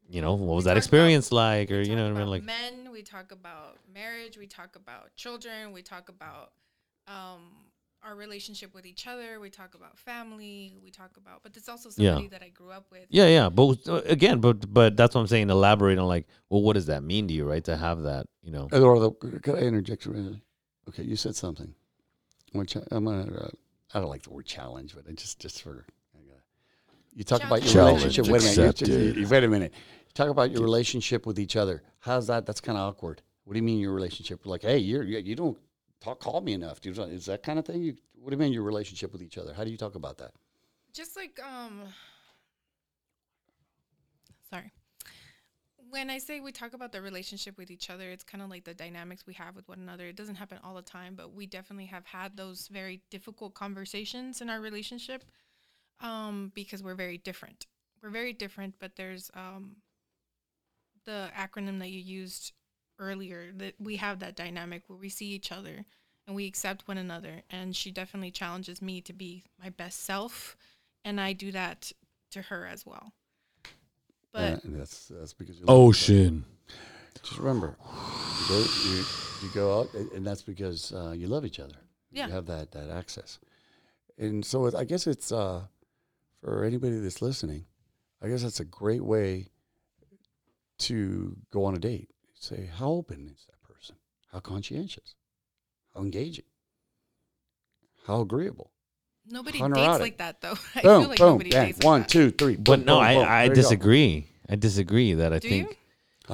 you 0.08 0.20
know, 0.20 0.34
what 0.34 0.56
was 0.56 0.64
We 0.64 0.70
that 0.70 0.76
experience 0.76 1.32
like, 1.32 1.70
or 1.70 1.80
you 1.80 1.96
know 1.96 2.02
what 2.04 2.16
I 2.16 2.18
mean? 2.18 2.30
Like, 2.30 2.42
men. 2.42 2.90
We 2.92 3.02
talk 3.02 3.32
about 3.32 3.78
marriage. 3.94 4.36
We 4.36 4.46
talk 4.46 4.76
about 4.76 5.16
children. 5.16 5.72
We 5.72 5.80
talk 5.82 6.10
about 6.10 6.52
um, 7.08 7.40
our 8.02 8.14
relationship 8.16 8.74
with 8.74 8.86
each 8.86 9.06
other. 9.06 9.40
We 9.40 9.50
talk 9.50 9.74
about 9.74 9.98
family. 9.98 10.74
We 10.82 10.90
talk 10.90 11.16
about, 11.16 11.42
but 11.42 11.56
it's 11.56 11.68
also 11.68 11.90
Yeah. 11.96 12.10
somebody 12.12 12.28
that 12.28 12.42
I 12.42 12.48
grew 12.48 12.70
up 12.70 12.86
with. 12.90 13.06
yeah, 13.10 13.26
yeah, 13.28 13.48
but 13.48 13.78
uh, 13.88 14.02
again, 14.06 14.40
but 14.40 14.72
but 14.72 14.96
that's 14.96 15.14
what 15.14 15.20
I'm 15.22 15.26
saying. 15.26 15.50
Elaborate 15.50 15.98
on 15.98 16.06
like, 16.08 16.26
well, 16.48 16.62
what 16.62 16.74
does 16.74 16.86
that 16.86 17.02
mean 17.02 17.28
to 17.28 17.34
you, 17.34 17.44
right? 17.48 17.62
To 17.64 17.76
have 17.76 18.02
that, 18.02 18.26
you 18.42 18.50
know, 18.52 18.68
Eduardo, 18.72 19.10
could 19.10 19.54
I 19.54 19.60
interject? 19.60 20.06
really? 20.06 20.42
Okay, 20.88 21.02
you 21.02 21.16
said 21.16 21.36
something. 21.36 21.74
I'm 22.54 22.58
gonna. 22.60 22.66
cha- 22.66 22.88
I'm 22.90 23.04
gonna 23.04 23.32
uh, 23.34 23.48
I 23.94 24.00
don't 24.00 24.08
like 24.10 24.22
the 24.22 24.30
word 24.32 24.46
challenge, 24.46 24.94
but 24.94 25.04
I 25.08 25.12
just 25.12 25.38
just 25.38 25.62
for. 25.62 25.84
I 26.14 26.18
You 27.14 27.24
talk 27.24 27.42
about 27.44 27.62
your 27.62 27.72
Challenge 27.72 27.98
relationship. 28.02 28.32
Wait 28.32 28.40
a 28.40 28.44
minute. 28.44 28.56
you- 28.56 28.64
accepted. 28.68 29.16
you- 29.16 29.28
Wait 29.28 29.44
a 29.44 29.48
minute. 29.48 29.72
Talk 30.14 30.28
about 30.28 30.50
your 30.50 30.62
relationship 30.62 31.26
with 31.26 31.38
each 31.38 31.54
other. 31.56 31.82
How's 32.00 32.26
that? 32.28 32.46
That's 32.46 32.60
kind 32.60 32.76
of 32.78 32.88
awkward. 32.88 33.22
What 33.44 33.54
do 33.54 33.58
you 33.58 33.62
mean 33.64 33.78
your 33.78 33.92
relationship? 33.92 34.46
Like, 34.46 34.62
hey, 34.62 34.78
you're 34.78 35.02
you 35.04 35.18
you 35.18 35.34
don't 35.36 35.58
talk 36.00 36.20
call 36.20 36.40
me 36.40 36.52
enough. 36.52 36.80
You, 36.84 36.92
is 36.92 37.26
that 37.26 37.42
kind 37.42 37.58
of 37.58 37.64
thing? 37.64 37.82
You, 37.82 37.96
what 38.14 38.30
do 38.30 38.36
you 38.36 38.40
mean 38.40 38.52
your 38.52 38.62
relationship 38.62 39.12
with 39.12 39.22
each 39.22 39.38
other? 39.38 39.54
How 39.54 39.64
do 39.64 39.70
you 39.70 39.76
talk 39.76 39.94
about 39.94 40.18
that? 40.18 40.32
just 40.92 41.16
like 41.16 41.38
um 41.44 41.82
sorry 44.50 44.72
when 45.90 46.10
i 46.10 46.18
say 46.18 46.40
we 46.40 46.52
talk 46.52 46.72
about 46.72 46.92
the 46.92 47.00
relationship 47.00 47.56
with 47.56 47.70
each 47.70 47.90
other 47.90 48.10
it's 48.10 48.24
kind 48.24 48.42
of 48.42 48.50
like 48.50 48.64
the 48.64 48.74
dynamics 48.74 49.26
we 49.26 49.34
have 49.34 49.54
with 49.54 49.68
one 49.68 49.78
another 49.78 50.06
it 50.06 50.16
doesn't 50.16 50.34
happen 50.36 50.58
all 50.64 50.74
the 50.74 50.82
time 50.82 51.14
but 51.14 51.32
we 51.32 51.46
definitely 51.46 51.86
have 51.86 52.04
had 52.06 52.36
those 52.36 52.68
very 52.68 53.00
difficult 53.10 53.54
conversations 53.54 54.40
in 54.40 54.50
our 54.50 54.60
relationship 54.60 55.24
um 56.00 56.50
because 56.54 56.82
we're 56.82 56.94
very 56.94 57.18
different 57.18 57.66
we're 58.02 58.10
very 58.10 58.32
different 58.32 58.74
but 58.80 58.96
there's 58.96 59.30
um 59.34 59.76
the 61.04 61.30
acronym 61.36 61.78
that 61.78 61.88
you 61.88 62.00
used 62.00 62.52
earlier 63.00 63.50
that 63.56 63.74
we 63.80 63.96
have 63.96 64.20
that 64.20 64.36
dynamic 64.36 64.82
where 64.86 64.98
we 64.98 65.08
see 65.08 65.26
each 65.26 65.50
other 65.50 65.84
and 66.26 66.36
we 66.36 66.46
accept 66.46 66.86
one 66.86 66.98
another 66.98 67.42
and 67.50 67.74
she 67.74 67.90
definitely 67.90 68.30
challenges 68.30 68.80
me 68.80 69.00
to 69.00 69.12
be 69.12 69.42
my 69.60 69.70
best 69.70 70.04
self 70.04 70.56
and 71.04 71.20
I 71.20 71.32
do 71.32 71.50
that 71.52 71.90
to 72.32 72.42
her 72.42 72.66
as 72.66 72.86
well. 72.86 73.12
But 74.32 74.40
Uh, 74.40 74.60
and 74.64 74.80
that's 74.80 75.06
that's 75.08 75.32
because 75.32 75.58
you 75.58 75.66
love 75.66 75.74
each 75.74 75.78
other. 75.78 75.88
ocean. 75.88 76.44
Just 77.22 77.38
remember, 77.38 77.76
you 77.80 78.48
go, 78.48 78.58
you, 78.84 79.04
you 79.42 79.48
go 79.52 79.80
out, 79.80 79.92
and 79.94 80.12
and 80.12 80.26
that's 80.26 80.42
because 80.42 80.92
uh, 80.92 81.12
you 81.16 81.26
love 81.26 81.44
each 81.44 81.58
other. 81.58 81.74
Yeah. 82.12 82.26
You 82.28 82.32
have 82.32 82.46
that 82.46 82.70
that 82.72 82.88
access, 82.90 83.40
and 84.16 84.44
so 84.44 84.66
it, 84.66 84.74
I 84.74 84.84
guess 84.84 85.06
it's 85.08 85.32
uh, 85.32 85.62
for 86.40 86.64
anybody 86.64 86.98
that's 87.00 87.20
listening. 87.20 87.64
I 88.22 88.28
guess 88.28 88.42
that's 88.42 88.60
a 88.60 88.64
great 88.64 89.02
way 89.02 89.48
to 90.78 91.36
go 91.50 91.64
on 91.64 91.74
a 91.74 91.78
date. 91.78 92.10
Say, 92.40 92.70
how 92.74 92.88
open 92.88 93.30
is 93.32 93.46
that 93.46 93.62
person? 93.62 93.96
How 94.32 94.40
conscientious? 94.40 95.14
How 95.94 96.00
engaging? 96.00 96.46
How 98.06 98.22
agreeable? 98.22 98.70
nobody 99.26 99.58
Hunter 99.58 99.74
dates 99.76 100.00
like 100.00 100.18
that 100.18 100.40
though. 100.40 100.54
I 100.74 100.82
boom, 100.82 101.02
feel 101.02 101.08
like 101.10 101.18
boom, 101.18 101.28
nobody 101.28 101.50
bang, 101.50 101.66
dates 101.66 101.78
like 101.78 101.84
one, 101.84 102.00
that. 102.00 102.08
two, 102.08 102.30
three. 102.30 102.56
But 102.56 102.84
no, 102.84 102.96
boom, 102.96 103.04
I 103.04 103.14
boom. 103.14 103.24
I 103.24 103.28
There 103.28 103.42
you 103.42 103.48
go. 103.50 103.54
disagree. 103.54 104.26
I 104.48 104.56
disagree 104.56 105.14
that 105.14 105.32
I 105.32 105.38
Do 105.38 105.48
think. 105.48 105.70
you? 105.70 105.76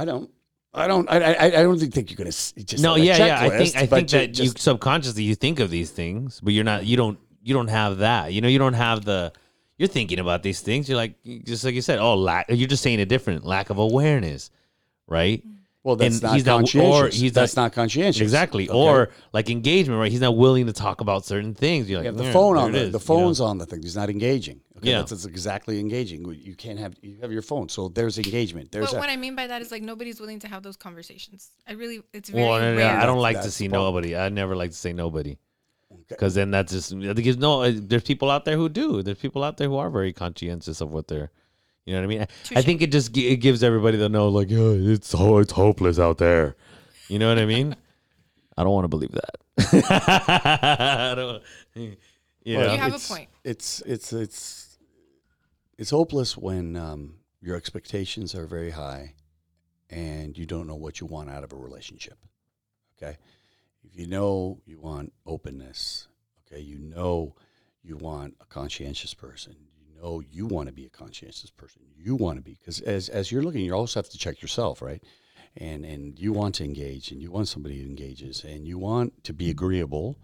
I 0.01 0.05
don't. 0.05 0.31
I 0.73 0.87
don't. 0.87 1.11
I. 1.11 1.19
I, 1.35 1.45
I 1.47 1.51
don't 1.63 1.79
think 1.79 2.11
you're 2.11 2.17
gonna 2.17 2.31
just 2.31 2.83
no, 2.83 2.95
yeah, 2.95 3.17
yeah. 3.19 3.41
I 3.41 3.51
think 3.51 3.77
I 3.77 3.87
think 3.87 4.13
you 4.13 4.19
that 4.19 4.39
you 4.39 4.51
subconsciously 4.57 5.25
you 5.25 5.35
think 5.35 5.59
of 5.59 5.71
these 5.71 5.91
things, 5.91 6.41
but 6.41 6.53
you're 6.53 6.65
not. 6.65 6.87
You 6.87 6.97
don't. 6.97 7.19
You 7.43 7.53
don't 7.55 7.69
have 7.69 7.99
that. 7.99 8.33
You 8.33 8.41
know. 8.41 8.49
You 8.49 8.59
don't 8.59 8.75
have 8.75 9.05
the. 9.05 9.33
You're 9.77 9.89
thinking 9.89 10.21
about 10.21 10.43
these 10.43 10.61
things. 10.61 10.89
You're 10.89 10.97
like, 10.97 11.17
just 11.45 11.65
like 11.65 11.75
you 11.75 11.83
said. 11.83 11.99
Oh, 11.99 12.15
lack. 12.15 12.47
You're 12.49 12.69
just 12.69 12.83
saying 12.83 13.01
a 13.01 13.07
different. 13.07 13.45
Lack 13.45 13.71
of 13.71 13.79
awareness, 13.79 14.51
right? 15.07 15.43
Well, 15.87 15.95
that's 15.95 16.17
and 16.17 16.23
not 16.25 16.35
he's 16.35 16.45
not- 16.45 16.75
or 16.75 17.07
he's 17.11 17.33
that's 17.33 17.55
not- 17.55 17.63
not, 17.67 17.73
conscientious. 17.73 18.21
Exactly. 18.21 18.69
Okay? 18.69 18.77
Or 18.77 19.11
like 19.33 19.49
engagement, 19.51 20.01
right? 20.01 20.11
He's 20.11 20.21
not 20.21 20.37
willing 20.37 20.67
to 20.67 20.73
talk 20.73 21.01
about 21.01 21.25
certain 21.25 21.55
things. 21.55 21.89
You're 21.89 22.01
like, 22.01 22.07
you 22.07 22.13
have 22.13 22.27
the 22.27 22.33
phone 22.33 22.57
on 22.59 22.71
it 22.71 22.73
the, 22.73 22.79
is," 22.79 22.83
the 22.83 22.87
you 22.87 22.93
know? 22.93 22.99
phone's 22.99 23.41
on 23.41 23.59
the 23.59 23.67
thing. 23.67 23.83
He's 23.83 23.95
not 23.95 24.11
engaging. 24.11 24.61
Okay, 24.79 24.91
Yeah. 24.91 24.99
that's, 24.99 25.11
that's 25.13 25.27
exactly 25.27 25.79
engaging. 25.79 26.25
You 26.43 26.57
can't 26.57 26.81
have 26.81 26.97
you 27.03 27.19
have 27.23 27.31
your 27.31 27.41
phone, 27.41 27.69
so 27.69 27.89
there's 27.89 28.19
engagement. 28.19 28.73
There's 28.73 28.87
But 28.87 28.93
that. 28.95 28.99
what 28.99 29.11
I 29.11 29.17
mean 29.17 29.37
by 29.37 29.47
that 29.47 29.63
is 29.63 29.71
like 29.71 29.83
nobody's 29.85 30.19
willing 30.19 30.41
to 30.41 30.49
have 30.49 30.65
those 30.65 30.77
conversations. 30.77 31.51
I 31.69 31.75
really, 31.75 32.03
it's 32.13 32.31
very 32.31 32.43
Well, 32.43 32.59
no, 32.59 32.73
no, 32.73 32.79
rare. 32.79 32.99
I 32.99 33.07
don't 33.07 33.21
like 33.21 33.41
to 33.43 33.51
see 33.53 33.69
problem. 33.69 33.87
nobody. 33.95 34.17
I 34.17 34.29
never 34.29 34.57
like 34.57 34.71
to 34.73 34.77
say 34.77 34.93
nobody 34.93 35.39
Okay. 35.93 36.03
because 36.09 36.35
then 36.35 36.51
that's 36.51 36.73
just 36.73 36.93
I 36.95 37.15
think 37.15 37.39
no. 37.39 37.63
uh, 37.63 37.71
There's 37.73 38.03
people 38.03 38.29
out 38.29 38.45
there 38.45 38.57
who 38.57 38.69
do. 38.69 39.03
There's 39.05 39.19
people 39.19 39.45
out 39.45 39.57
there 39.57 39.69
who 39.69 39.77
are 39.77 39.89
very 39.89 40.13
conscientious 40.13 40.81
of 40.81 40.91
what 40.91 41.07
they're. 41.07 41.31
You 41.87 41.95
know 41.95 42.01
what 42.01 42.05
I 42.05 42.09
mean? 42.09 42.21
I- 42.23 42.59
I 42.59 42.63
think 42.63 42.83
it 42.83 42.93
just 42.93 43.13
gi- 43.13 43.29
it 43.29 43.37
gives 43.37 43.63
everybody 43.63 43.97
to 43.99 44.09
know 44.09 44.29
like, 44.29 44.51
yeah, 44.51 44.59
it's 44.59 45.13
ho- 45.13 45.39
it's 45.39 45.53
hopeless 45.53 45.99
out 45.99 46.19
there. 46.19 46.57
You 47.09 47.19
know 47.19 47.29
what 47.29 47.39
I 47.39 47.47
mean? 47.47 47.75
I 48.59 48.65
don't 48.65 48.73
want 48.73 48.85
to 48.85 48.89
believe 48.89 49.13
that. 49.13 49.37
I 49.91 51.15
don't. 51.15 51.43
You 51.75 52.57
Well, 52.57 52.67
know? 52.67 52.73
You 52.75 52.79
have 52.81 52.95
a 52.95 52.99
point. 52.99 53.29
It's 53.45 53.81
it's 53.87 54.13
it's 54.13 54.79
it's 55.79 55.91
hopeless 55.91 56.37
when 56.37 56.77
um, 56.77 57.17
your 57.41 57.55
expectations 57.57 58.35
are 58.35 58.47
very 58.47 58.71
high, 58.71 59.15
and 59.91 60.37
you 60.37 60.47
don't 60.47 60.67
know 60.67 60.75
what 60.77 61.01
you 61.01 61.07
want 61.07 61.31
out 61.31 61.45
of 61.45 61.53
a 61.53 61.57
relationship. 61.57 62.19
Okay, 62.97 63.17
if 63.85 63.97
you 63.99 64.07
know 64.07 64.61
you 64.65 64.79
want 64.81 65.13
openness, 65.27 66.09
okay, 66.51 66.61
you 66.61 66.79
know 66.79 67.35
you 67.83 67.97
want 67.97 68.35
a 68.41 68.47
conscientious 68.47 69.13
person. 69.15 69.55
Know 70.01 70.23
you 70.31 70.47
want 70.47 70.69
to 70.69 70.73
be 70.73 70.87
a 70.87 70.91
conscientious 70.91 71.51
person. 71.51 71.83
You 71.97 72.17
want 72.17 72.39
to 72.39 72.43
be 72.43 72.55
because 72.55 72.81
as 72.81 73.09
as 73.09 73.31
you're 73.31 73.43
looking, 73.43 73.65
you 73.65 73.73
also 73.73 74.01
have 74.01 74.11
to 74.11 74.19
check 74.19 74.43
yourself, 74.43 74.83
right? 74.83 75.03
And 75.57 75.85
and 75.85 76.19
you 76.19 76.33
want 76.33 76.55
to 76.57 76.65
engage, 76.65 77.11
and 77.11 77.23
you 77.23 77.31
want 77.31 77.49
somebody 77.49 77.81
who 77.81 77.89
engages, 77.89 78.45
and 78.45 78.67
you 78.67 78.79
want 78.79 79.25
to 79.25 79.33
be 79.33 79.51
agreeable, 79.51 80.19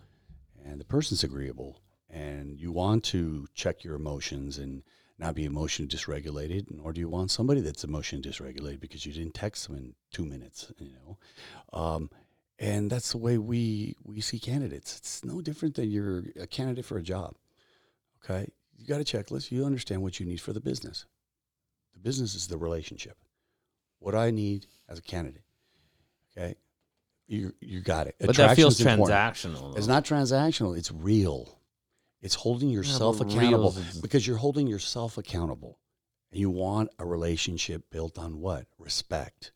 and 0.65 0.81
the 0.81 0.85
person's 0.85 1.25
agreeable, 1.25 1.81
and 2.11 2.59
you 2.59 2.71
want 2.73 3.05
to 3.05 3.49
check 3.55 3.83
your 3.83 3.97
emotions 3.97 4.59
and 4.59 4.83
not 5.19 5.35
be 5.35 5.45
emotion 5.45 5.87
dysregulated, 5.87 6.67
or 6.83 6.93
do 6.93 7.01
you 7.01 7.09
want 7.09 7.31
somebody 7.31 7.61
that's 7.61 7.85
emotion 7.85 8.21
dysregulated 8.21 8.81
because 8.81 9.07
you 9.07 9.13
didn't 9.13 9.35
text 9.35 9.69
them 9.69 9.77
in 9.77 9.95
two 10.11 10.25
minutes, 10.25 10.73
you 10.79 10.93
know. 10.93 11.19
Um, 11.73 12.11
and 12.59 12.91
that's 12.91 13.13
the 13.13 13.19
way 13.19 13.39
we 13.39 13.97
we 14.05 14.21
see 14.21 14.39
candidates. 14.39 14.97
It's 14.99 15.25
no 15.25 15.41
different 15.41 15.75
than 15.75 15.91
you're 15.91 16.25
a 16.39 16.47
candidate 16.47 16.85
for 16.85 16.99
a 16.99 17.03
job. 17.03 17.35
Okay, 18.23 18.49
you 18.83 18.89
got 18.89 19.01
a 19.01 19.05
checklist. 19.05 19.51
You 19.53 19.65
understand 19.65 20.03
what 20.03 20.19
you 20.19 20.27
need 20.27 20.41
for 20.41 20.53
the 20.53 20.61
business. 20.61 21.07
The 21.95 22.01
business 22.01 22.35
is 22.35 22.49
the 22.49 22.57
relationship. 22.59 23.17
What 24.01 24.15
I 24.15 24.31
need 24.33 24.67
as 24.89 24.99
a 24.99 25.03
candidate. 25.03 25.45
Okay, 26.37 26.57
you 27.29 27.53
you 27.61 27.81
got 27.81 28.07
it. 28.09 28.17
but 28.19 28.37
that 28.37 28.57
feels 28.57 28.79
transactional. 29.07 29.77
It's 29.77 29.87
not 29.87 30.05
transactional. 30.05 30.77
It's 30.77 30.91
real. 30.91 31.59
It's 32.21 32.35
holding 32.35 32.71
yourself 32.71 33.19
but 33.19 33.33
accountable 33.33 33.77
is- 33.77 34.01
because 34.03 34.27
you're 34.27 34.37
holding 34.39 34.67
yourself 34.67 35.19
accountable. 35.19 35.79
And 36.31 36.41
you 36.41 36.49
want 36.51 36.89
a 36.99 37.05
relationship 37.05 37.91
built 37.91 38.19
on 38.19 38.41
what? 38.41 38.67
Respect. 38.79 39.53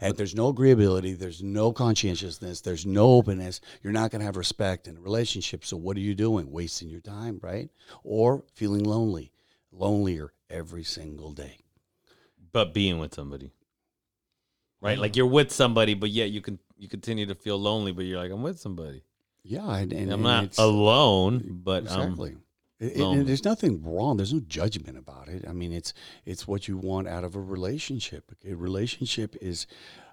And 0.00 0.16
there's 0.16 0.34
no 0.34 0.52
agreeability, 0.52 1.16
there's 1.18 1.42
no 1.42 1.72
conscientiousness, 1.72 2.60
there's 2.62 2.86
no 2.86 3.10
openness, 3.12 3.60
you're 3.82 3.92
not 3.92 4.10
going 4.10 4.20
to 4.20 4.26
have 4.26 4.36
respect 4.36 4.88
in 4.88 4.96
a 4.96 5.00
relationship. 5.00 5.64
So 5.64 5.76
what 5.76 5.96
are 5.96 6.00
you 6.00 6.14
doing? 6.14 6.50
Wasting 6.50 6.88
your 6.88 7.00
time, 7.02 7.38
right? 7.42 7.68
Or 8.02 8.44
feeling 8.54 8.84
lonely, 8.84 9.30
lonelier 9.72 10.32
every 10.48 10.84
single 10.84 11.32
day. 11.32 11.58
but 12.52 12.74
being 12.74 12.98
with 12.98 13.14
somebody 13.14 13.52
right 14.80 14.98
like 14.98 15.14
you're 15.14 15.26
with 15.26 15.52
somebody 15.52 15.94
but 15.94 16.10
yet 16.10 16.30
you 16.30 16.40
can 16.40 16.58
you 16.78 16.88
continue 16.88 17.26
to 17.26 17.34
feel 17.34 17.58
lonely 17.58 17.92
but 17.92 18.04
you're 18.04 18.18
like 18.18 18.32
i'm 18.32 18.42
with 18.42 18.58
somebody 18.58 19.04
Yeah, 19.44 19.76
and, 19.76 19.92
and, 19.92 20.10
i'm 20.12 20.24
and 20.26 20.48
not 20.48 20.58
alone 20.58 21.60
but 21.62 21.84
exactly. 21.84 22.30
um 22.32 22.42
It- 22.80 22.96
it- 22.96 23.26
there's 23.26 23.44
nothing 23.44 23.82
wrong. 23.84 24.16
There's 24.16 24.32
no 24.32 24.40
judgment 24.40 24.96
about 24.96 25.28
it. 25.28 25.46
I 25.46 25.52
mean, 25.52 25.72
it's 25.72 25.92
it's 26.24 26.48
what 26.48 26.66
you 26.66 26.78
want 26.78 27.06
out 27.08 27.24
of 27.24 27.36
a 27.36 27.40
relationship. 27.40 28.32
A 28.44 28.54
relationship 28.54 29.36
is 29.40 29.66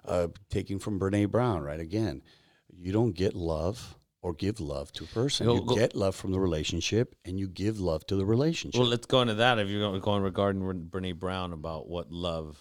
uh, 0.04 0.28
taking 0.50 0.78
from 0.78 1.00
Brene 1.00 1.30
Brown, 1.30 1.62
right? 1.62 1.80
Again, 1.80 2.22
you 2.70 2.92
don't 2.92 3.12
get 3.12 3.34
love 3.34 3.96
or 4.20 4.34
give 4.34 4.60
love 4.60 4.92
to 4.92 5.04
a 5.04 5.06
person. 5.06 5.46
Go- 5.46 5.54
you 5.54 5.64
go- 5.64 5.74
get 5.76 5.94
love 5.96 6.14
from 6.14 6.32
the 6.32 6.40
relationship, 6.40 7.14
and 7.24 7.38
you 7.40 7.48
give 7.48 7.80
love 7.80 8.06
to 8.08 8.16
the 8.16 8.26
relationship. 8.26 8.78
well 8.78 8.88
let's 8.88 9.06
go 9.06 9.22
into 9.22 9.34
that 9.34 9.58
if 9.58 9.68
you're 9.68 10.00
going, 10.00 10.22
regarding 10.22 10.60
Bre- 10.62 10.98
brene 10.98 11.18
brown 11.18 11.52
about 11.52 11.88
what 11.88 12.10
love 12.12 12.58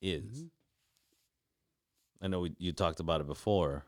is. 0.00 0.24
Mm-hmm. 0.24 0.46
I 2.22 2.28
know 2.28 2.40
we, 2.40 2.52
you 2.58 2.72
talked 2.72 3.00
about 3.00 3.20
it 3.20 3.26
before. 3.26 3.84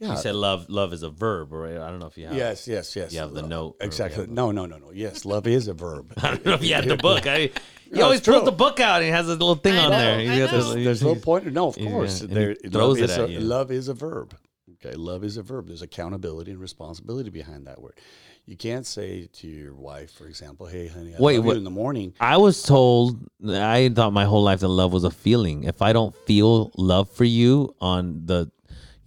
Yeah. 0.00 0.12
You 0.12 0.16
said 0.18 0.34
love. 0.36 0.68
Love 0.68 0.92
is 0.92 1.02
a 1.02 1.10
verb, 1.10 1.52
right? 1.52 1.76
I 1.76 1.90
don't 1.90 1.98
know 1.98 2.06
if 2.06 2.16
you 2.16 2.26
have. 2.26 2.36
yes, 2.36 2.68
yes, 2.68 2.94
yes. 2.94 3.12
You 3.12 3.18
have 3.20 3.32
the 3.34 3.40
Love. 3.40 3.50
note 3.50 3.76
Exactly. 3.80 4.20
whatever. 4.20 4.32
No, 4.34 4.50
no, 4.52 4.66
no, 4.66 4.78
no. 4.78 4.92
Yes, 4.92 5.24
love 5.24 5.46
is 5.46 5.66
a 5.68 5.74
verb. 5.74 6.12
I 6.22 6.30
don't 6.30 6.44
know 6.46 6.54
if 6.54 6.62
you 6.62 6.74
had 6.74 6.84
the 6.84 6.96
book. 6.96 7.26
I, 7.26 7.38
he 7.38 7.50
No, 7.92 8.04
always 8.04 8.18
it's 8.20 8.28
pulls 8.28 8.44
the 8.44 8.52
book 8.52 8.78
out 8.80 8.96
and 8.96 9.06
he 9.06 9.10
has 9.10 9.26
a 9.26 9.32
little 9.32 9.56
thing 9.56 9.74
I 9.76 9.84
on 9.86 9.90
know, 9.90 9.98
there. 9.98 10.18
I 10.18 10.22
He's 10.22 10.38
got 10.38 10.50
this- 10.52 10.64
know. 10.68 10.74
he's- 10.74 10.84
There's 10.84 11.02
no 11.02 11.12
he's- 11.14 11.24
point. 11.24 11.52
No, 11.52 11.68
of 11.68 11.76
course. 11.76 12.20
and 12.20 12.30
he 12.30 12.34
There, 12.36 12.54
throws 12.54 13.00
love, 13.00 13.10
it 13.10 13.10
is 13.10 13.18
at 13.18 13.28
a, 13.28 13.32
you. 13.32 13.40
love 13.40 13.70
is 13.72 13.88
a 13.88 13.94
verb. 13.94 14.36
Okay, 14.84 14.94
love 14.94 15.24
is 15.24 15.36
a 15.36 15.42
verb. 15.42 15.66
There's 15.66 15.82
accountability 15.82 16.52
and 16.52 16.60
responsibility 16.60 17.30
behind 17.30 17.66
that 17.66 17.82
word. 17.82 17.98
You 18.46 18.56
can't 18.56 18.86
say 18.86 19.26
to 19.32 19.46
your 19.48 19.74
wife, 19.74 20.12
for 20.12 20.26
example, 20.26 20.66
"Hey, 20.66 20.86
honey, 20.86 21.14
I 21.14 21.18
Wait, 21.20 21.36
love 21.38 21.44
what- 21.46 21.52
you 21.54 21.58
in 21.58 21.64
the 21.64 21.70
morning." 21.70 22.14
I 22.20 22.36
was 22.36 22.62
told 22.62 23.18
I 23.46 23.88
thought 23.94 24.12
my 24.12 24.24
whole 24.26 24.42
life 24.44 24.60
that 24.60 24.68
love 24.68 24.92
was 24.92 25.02
a 25.04 25.10
feeling. 25.10 25.64
If 25.64 25.82
I 25.82 25.92
don't 25.92 26.14
feel 26.24 26.70
love 26.76 27.10
for 27.10 27.24
you 27.24 27.74
on 27.80 28.22
the, 28.26 28.50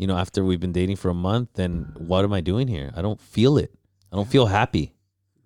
you 0.02 0.08
know, 0.08 0.18
after 0.18 0.44
we've 0.44 0.60
been 0.60 0.72
dating 0.72 0.96
for 0.96 1.10
a 1.10 1.14
month, 1.14 1.50
then 1.54 1.94
what 1.96 2.26
am 2.26 2.34
I 2.34 2.42
doing 2.42 2.68
here? 2.68 2.92
I 2.96 3.04
don't 3.04 3.22
feel 3.22 3.60
it. 3.60 3.72
I 4.12 4.16
don't 4.16 4.28
feel 4.28 4.48
happy. 4.48 4.96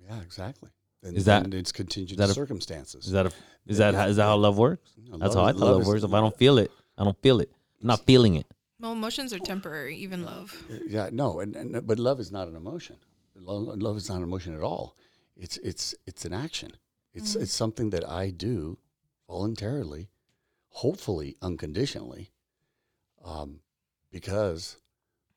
Yeah, 0.07 0.21
exactly. 0.21 0.69
And, 1.03 1.17
Is 1.17 1.25
that- 1.25 1.43
and 1.43 1.53
it's 1.53 1.73
contingent 1.73 2.17
that 2.19 2.29
a- 2.29 2.33
circumstances? 2.33 3.05
Is 3.05 3.11
that 3.11 3.25
a, 3.25 3.31
is 3.67 3.79
that 3.79 3.93
how- 3.93 4.07
is 4.07 4.15
that 4.15 4.23
how 4.23 4.37
love 4.37 4.57
works? 4.57 4.93
No, 4.97 5.17
That's 5.17 5.35
how 5.35 5.43
I 5.43 5.49
is- 5.51 5.57
thought 5.59 5.75
love, 5.75 5.85
works. 5.85 6.03
If 6.03 6.13
I 6.13 6.21
don't 6.21 6.37
feel 6.37 6.57
it, 6.57 6.71
I 6.97 7.03
don't 7.03 7.21
feel 7.21 7.41
it. 7.41 7.51
I'm 7.81 7.87
not 7.87 8.05
feeling 8.05 8.35
it. 8.35 8.47
Well, 8.79 8.93
emotions 8.93 9.33
are 9.33 9.39
temporary, 9.39 9.97
even 9.97 10.23
love. 10.23 10.55
Uh, 10.71 10.77
yeah, 10.87 11.09
no, 11.11 11.41
and, 11.41 11.53
and 11.57 11.75
uh, 11.75 11.81
but 11.81 11.99
love 11.99 12.21
is 12.21 12.31
not 12.31 12.47
an 12.47 12.55
emotion. 12.55 12.95
Love, 13.35 13.77
love 13.81 13.97
is 13.97 14.07
not 14.07 14.17
an 14.19 14.23
emotion 14.23 14.55
at 14.55 14.61
all. 14.61 14.95
It's 15.35 15.57
it's 15.57 15.93
it's 16.07 16.23
an 16.23 16.31
action. 16.33 16.71
It's 17.13 17.35
mm. 17.35 17.41
it's 17.41 17.53
something 17.53 17.89
that 17.89 18.07
I 18.07 18.29
do 18.29 18.77
voluntarily, 19.27 20.09
hopefully 20.69 21.35
unconditionally, 21.41 22.31
um, 23.23 23.59
because 24.19 24.77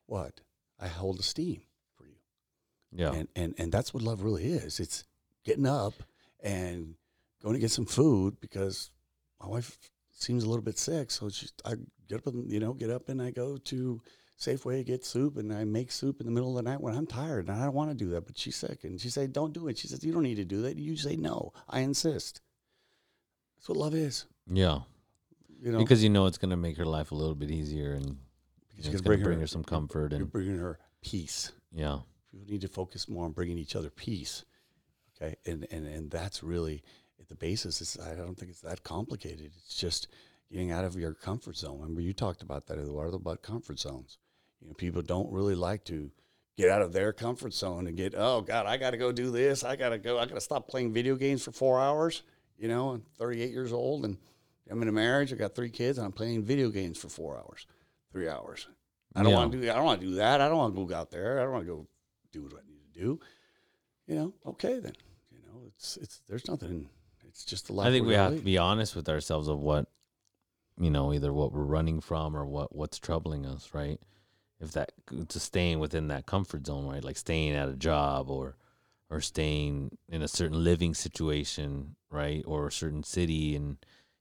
what 0.05 0.39
I 0.79 0.87
hold 0.87 1.19
esteem 1.19 1.61
for 1.97 2.05
you, 2.05 2.15
Yeah. 2.93 3.11
and 3.11 3.27
and 3.35 3.53
and 3.57 3.71
that's 3.71 3.93
what 3.93 4.01
love 4.03 4.23
really 4.23 4.45
is. 4.45 4.79
It's 4.79 5.03
getting 5.43 5.67
up 5.67 5.93
and 6.41 6.95
going 7.43 7.53
to 7.55 7.59
get 7.59 7.71
some 7.71 7.85
food 7.85 8.39
because 8.39 8.91
my 9.41 9.47
wife 9.47 9.77
seems 10.13 10.43
a 10.43 10.47
little 10.47 10.63
bit 10.63 10.77
sick, 10.77 11.11
so 11.11 11.29
she, 11.29 11.47
I 11.65 11.73
get 12.07 12.19
up 12.19 12.27
and 12.27 12.49
you 12.49 12.59
know 12.61 12.73
get 12.73 12.89
up 12.89 13.09
and 13.09 13.21
I 13.21 13.31
go 13.31 13.57
to 13.57 14.01
Safeway 14.39 14.85
get 14.85 15.03
soup 15.05 15.35
and 15.35 15.51
I 15.53 15.65
make 15.65 15.91
soup 15.91 16.21
in 16.21 16.25
the 16.25 16.31
middle 16.31 16.57
of 16.57 16.63
the 16.63 16.69
night 16.69 16.79
when 16.79 16.95
I'm 16.95 17.05
tired 17.05 17.49
and 17.49 17.57
I 17.57 17.65
don't 17.65 17.73
want 17.73 17.89
to 17.91 17.95
do 18.05 18.09
that, 18.11 18.25
but 18.25 18.37
she's 18.37 18.55
sick 18.55 18.85
and 18.85 18.99
she 19.01 19.09
said 19.09 19.33
don't 19.33 19.51
do 19.53 19.67
it. 19.67 19.77
She 19.77 19.87
says 19.89 20.01
you 20.05 20.13
don't 20.13 20.23
need 20.23 20.35
to 20.35 20.45
do 20.45 20.61
that. 20.61 20.77
You 20.77 20.95
say 20.95 21.17
no. 21.17 21.51
I 21.67 21.81
insist. 21.81 22.39
That's 23.57 23.67
what 23.67 23.77
love 23.77 23.93
is. 23.93 24.25
yeah. 24.47 24.79
You 25.61 25.73
know, 25.73 25.79
Because 25.79 26.01
you 26.01 26.09
know 26.09 26.25
it's 26.25 26.37
gonna 26.37 26.55
make 26.55 26.77
her 26.77 26.85
life 26.85 27.11
a 27.11 27.15
little 27.15 27.35
bit 27.35 27.51
easier 27.51 27.91
and 27.91 28.15
because 28.83 28.95
it's 28.95 29.01
gonna 29.01 29.17
gonna 29.17 29.25
bring 29.25 29.39
her 29.39 29.47
some 29.47 29.63
comfort 29.63 30.11
You're 30.11 30.21
and 30.21 30.31
bringing 30.31 30.57
her 30.57 30.79
peace. 31.01 31.51
yeah. 31.71 31.99
People 32.31 32.45
need 32.47 32.61
to 32.61 32.67
focus 32.67 33.09
more 33.09 33.25
on 33.25 33.31
bringing 33.31 33.57
each 33.57 33.75
other 33.75 33.89
peace. 33.89 34.45
Okay, 35.15 35.35
and 35.45 35.65
and 35.71 35.87
and 35.87 36.11
that's 36.11 36.43
really 36.43 36.83
at 37.19 37.27
the 37.27 37.35
basis. 37.35 37.81
It's, 37.81 37.99
I 37.99 38.15
don't 38.15 38.35
think 38.35 38.51
it's 38.51 38.61
that 38.61 38.83
complicated. 38.83 39.51
It's 39.57 39.75
just 39.75 40.07
getting 40.51 40.71
out 40.71 40.85
of 40.85 40.95
your 40.95 41.13
comfort 41.13 41.57
zone. 41.57 41.79
Remember, 41.79 42.01
you 42.01 42.13
talked 42.13 42.41
about 42.41 42.67
that, 42.67 42.77
Eduardo, 42.77 43.17
about 43.17 43.41
comfort 43.41 43.79
zones. 43.79 44.17
You 44.61 44.67
know, 44.67 44.73
people 44.73 45.01
don't 45.01 45.31
really 45.31 45.55
like 45.55 45.83
to 45.85 46.11
get 46.57 46.69
out 46.69 46.81
of 46.81 46.91
their 46.93 47.13
comfort 47.13 47.53
zone 47.53 47.87
and 47.87 47.95
get, 47.95 48.13
oh 48.15 48.41
God, 48.41 48.65
I 48.65 48.77
got 48.77 48.91
to 48.91 48.97
go 48.97 49.11
do 49.11 49.31
this. 49.31 49.63
I 49.63 49.75
got 49.75 49.89
to 49.89 49.97
go. 49.97 50.19
I 50.19 50.25
got 50.25 50.35
to 50.35 50.41
stop 50.41 50.67
playing 50.67 50.93
video 50.93 51.15
games 51.15 51.43
for 51.43 51.51
four 51.51 51.79
hours. 51.79 52.23
You 52.57 52.67
know, 52.67 52.89
I'm 52.89 53.03
38 53.17 53.51
years 53.51 53.71
old 53.71 54.03
and 54.05 54.17
I'm 54.69 54.81
in 54.81 54.87
a 54.87 54.91
marriage. 54.91 55.31
I 55.31 55.37
got 55.37 55.55
three 55.55 55.69
kids 55.69 55.97
and 55.97 56.05
I'm 56.05 56.11
playing 56.11 56.43
video 56.43 56.69
games 56.69 56.97
for 56.97 57.07
four 57.09 57.37
hours, 57.37 57.65
three 58.11 58.27
hours. 58.27 58.67
I 59.15 59.23
don't 59.23 59.31
Yeah. 59.31 59.37
want 59.37 59.51
to 59.53 59.61
do. 59.61 59.71
I 59.71 59.75
don't 59.75 59.85
want 59.85 60.01
to 60.01 60.07
do 60.07 60.15
that. 60.15 60.41
I 60.41 60.47
don't 60.47 60.57
want 60.57 60.75
to 60.75 60.85
go 60.85 60.95
out 60.95 61.11
there. 61.11 61.39
I 61.39 61.43
don't 61.43 61.51
want 61.51 61.65
to 61.65 61.71
go 61.71 61.87
do 62.31 62.43
what 62.43 62.53
I 62.53 62.67
need 62.67 62.93
to 62.93 62.99
do. 62.99 63.19
You 64.07 64.15
know, 64.15 64.33
okay 64.45 64.79
then. 64.79 64.93
You 65.31 65.39
know, 65.47 65.61
it's 65.67 65.97
it's 65.97 66.21
there's 66.27 66.47
nothing. 66.47 66.89
It's 67.27 67.45
just 67.45 67.67
the 67.67 67.73
life. 67.73 67.87
I 67.87 67.91
think 67.91 68.07
we 68.07 68.13
have 68.15 68.35
to 68.35 68.41
be 68.41 68.57
honest 68.57 68.95
with 68.95 69.07
ourselves 69.07 69.47
of 69.47 69.59
what, 69.59 69.87
you 70.79 70.89
know, 70.89 71.13
either 71.13 71.31
what 71.31 71.51
we're 71.51 71.63
running 71.63 72.01
from 72.01 72.35
or 72.35 72.45
what 72.45 72.75
what's 72.75 72.97
troubling 72.99 73.45
us, 73.45 73.69
right? 73.73 73.99
If 74.59 74.71
that 74.73 74.91
to 75.29 75.39
staying 75.39 75.79
within 75.79 76.07
that 76.09 76.25
comfort 76.25 76.65
zone, 76.67 76.87
right? 76.87 77.03
Like 77.03 77.17
staying 77.17 77.53
at 77.53 77.69
a 77.69 77.75
job 77.75 78.29
or 78.29 78.57
or 79.09 79.21
staying 79.21 79.97
in 80.07 80.21
a 80.21 80.27
certain 80.27 80.63
living 80.63 80.93
situation, 80.93 81.95
right? 82.11 82.43
Or 82.45 82.67
a 82.67 82.71
certain 82.71 83.03
city, 83.03 83.55
and 83.55 83.77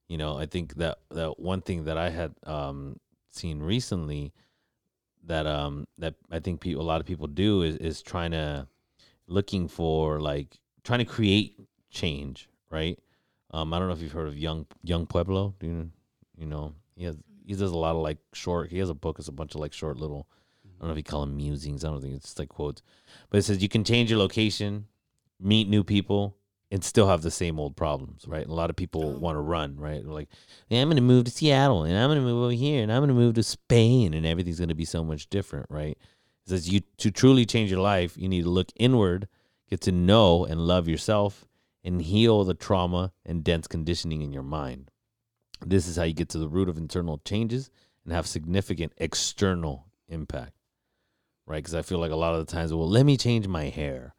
you 0.09 0.17
know, 0.17 0.39
I 0.39 0.47
think 0.47 0.75
that 0.77 0.99
that 1.11 1.39
one 1.41 1.61
thing 1.61 1.85
that 1.85 1.99
I 1.99 2.11
had 2.11 2.35
um, 2.47 3.01
seen 3.31 3.61
recently 3.61 4.33
that 5.25 5.47
um 5.47 5.87
that 5.99 6.15
I 6.31 6.41
think 6.41 6.61
people 6.61 6.83
a 6.83 6.85
lot 6.85 7.01
of 7.01 7.07
people 7.07 7.27
do 7.27 7.63
is 7.63 7.77
is 7.77 8.03
trying 8.03 8.33
to 8.33 8.67
looking 9.27 9.69
for 9.69 10.21
like 10.21 10.59
trying 10.85 11.01
to 11.01 11.05
create 11.05 11.61
change, 11.91 12.49
right? 12.71 12.99
Um, 13.51 13.73
I 13.73 13.79
don't 13.79 13.89
know 13.89 13.95
if 13.95 14.03
you've 14.03 14.13
heard 14.13 14.29
of 14.29 14.37
Young 14.37 14.67
Young 14.83 15.07
Pueblo. 15.07 15.55
Do 15.61 15.67
you 15.67 15.91
you 16.37 16.47
know 16.47 16.75
he 16.97 17.05
has 17.05 17.17
he 17.47 17.55
does 17.55 17.71
a 17.71 17.77
lot 17.79 17.97
of 17.97 18.03
like 18.03 18.19
short. 18.33 18.71
He 18.71 18.79
has 18.79 18.91
a 18.91 18.95
book. 18.95 19.19
It's 19.19 19.29
a 19.29 19.33
bunch 19.33 19.55
of 19.55 19.61
like 19.61 19.73
short 19.73 19.97
little. 19.97 20.29
I 20.65 20.81
don't 20.81 20.89
know 20.89 20.93
if 20.93 20.99
you 20.99 21.05
call 21.05 21.23
them 21.23 21.37
musings. 21.37 21.85
I 21.85 21.89
don't 21.89 22.01
think 22.01 22.15
it's 22.15 22.39
like 22.39 22.49
quotes, 22.49 22.83
but 23.31 23.39
it 23.39 23.43
says 23.43 23.63
you 23.63 23.69
can 23.69 23.85
change 23.85 24.11
your 24.11 24.19
location, 24.19 24.87
meet 25.41 25.69
new 25.69 25.83
people, 25.83 26.37
and 26.71 26.85
still 26.85 27.09
have 27.09 27.23
the 27.23 27.31
same 27.31 27.59
old 27.59 27.77
problems, 27.77 28.27
right? 28.27 28.47
A 28.47 28.53
lot 28.53 28.71
of 28.71 28.77
people 28.77 29.19
want 29.19 29.37
to 29.37 29.41
run, 29.41 29.77
right? 29.77 30.03
They're 30.03 30.13
like, 30.13 30.29
"Yeah, 30.69 30.83
I'm 30.83 30.89
going 30.89 30.97
to 30.97 31.03
move 31.03 31.25
to 31.25 31.31
Seattle, 31.31 31.85
and 31.85 31.97
I'm 31.97 32.09
going 32.09 32.19
to 32.19 32.25
move 32.25 32.45
over 32.45 32.53
here, 32.53 32.83
and 32.83 32.93
I'm 32.93 33.01
going 33.01 33.09
to 33.09 33.15
move 33.15 33.35
to 33.35 33.43
Spain, 33.43 34.13
and 34.15 34.27
everything's 34.27 34.59
going 34.59 34.69
to 34.69 34.75
be 34.75 34.85
so 34.85 35.03
much 35.03 35.29
different, 35.29 35.67
right? 35.71 35.97
It 35.97 36.49
says 36.49 36.69
you 36.69 36.81
to 36.99 37.11
truly 37.11 37.47
change 37.47 37.71
your 37.71 37.81
life, 37.81 38.17
you 38.17 38.29
need 38.29 38.43
to 38.43 38.51
look 38.51 38.69
inward, 38.77 39.29
get 39.69 39.81
to 39.83 39.93
know 39.93 40.45
and 40.45 40.61
love 40.61 40.89
yourself, 40.89 41.47
and 41.85 42.03
heal 42.03 42.45
the 42.45 42.55
trauma 42.55 43.13
and 43.25 43.45
dense 43.45 43.67
conditioning 43.67 44.23
in 44.23 44.33
your 44.33 44.43
mind. 44.43 44.91
This 45.65 45.89
is 45.89 45.97
how 45.97 46.05
you 46.05 46.13
get 46.13 46.29
to 46.31 46.39
the 46.39 46.49
root 46.49 46.69
of 46.69 46.77
internal 46.77 47.19
changes 47.25 47.71
and 48.05 48.13
have 48.13 48.27
significant 48.27 48.93
external 48.99 49.87
impact, 50.09 50.53
right? 51.47 51.57
Because 51.57 51.75
I 51.75 51.83
feel 51.83 51.99
like 51.99 52.13
a 52.13 52.17
lot 52.17 52.35
of 52.35 52.47
the 52.47 52.53
times, 52.53 52.73
well, 52.73 52.89
let 52.89 53.07
me 53.07 53.17
change 53.17 53.49
my 53.49 53.65
hair, 53.65 54.15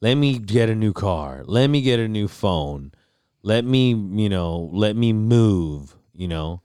let 0.00 0.14
me 0.14 0.38
get 0.38 0.68
a 0.68 0.74
new 0.74 0.92
car, 0.92 1.42
let 1.46 1.68
me 1.68 1.80
get 1.80 1.98
a 1.98 2.08
new 2.08 2.28
phone, 2.28 2.92
let 3.42 3.64
me, 3.64 3.90
you 3.90 4.28
know, 4.28 4.70
let 4.72 4.96
me 4.96 5.12
move, 5.12 5.96
you 6.14 6.28
know, 6.28 6.62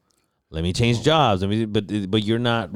let 0.50 0.64
me 0.64 0.74
change 0.74 1.02
jobs. 1.04 1.44
I 1.44 1.48
mean, 1.48 1.72
but 1.72 2.12
but 2.12 2.24
you're 2.24 2.40
not 2.40 2.70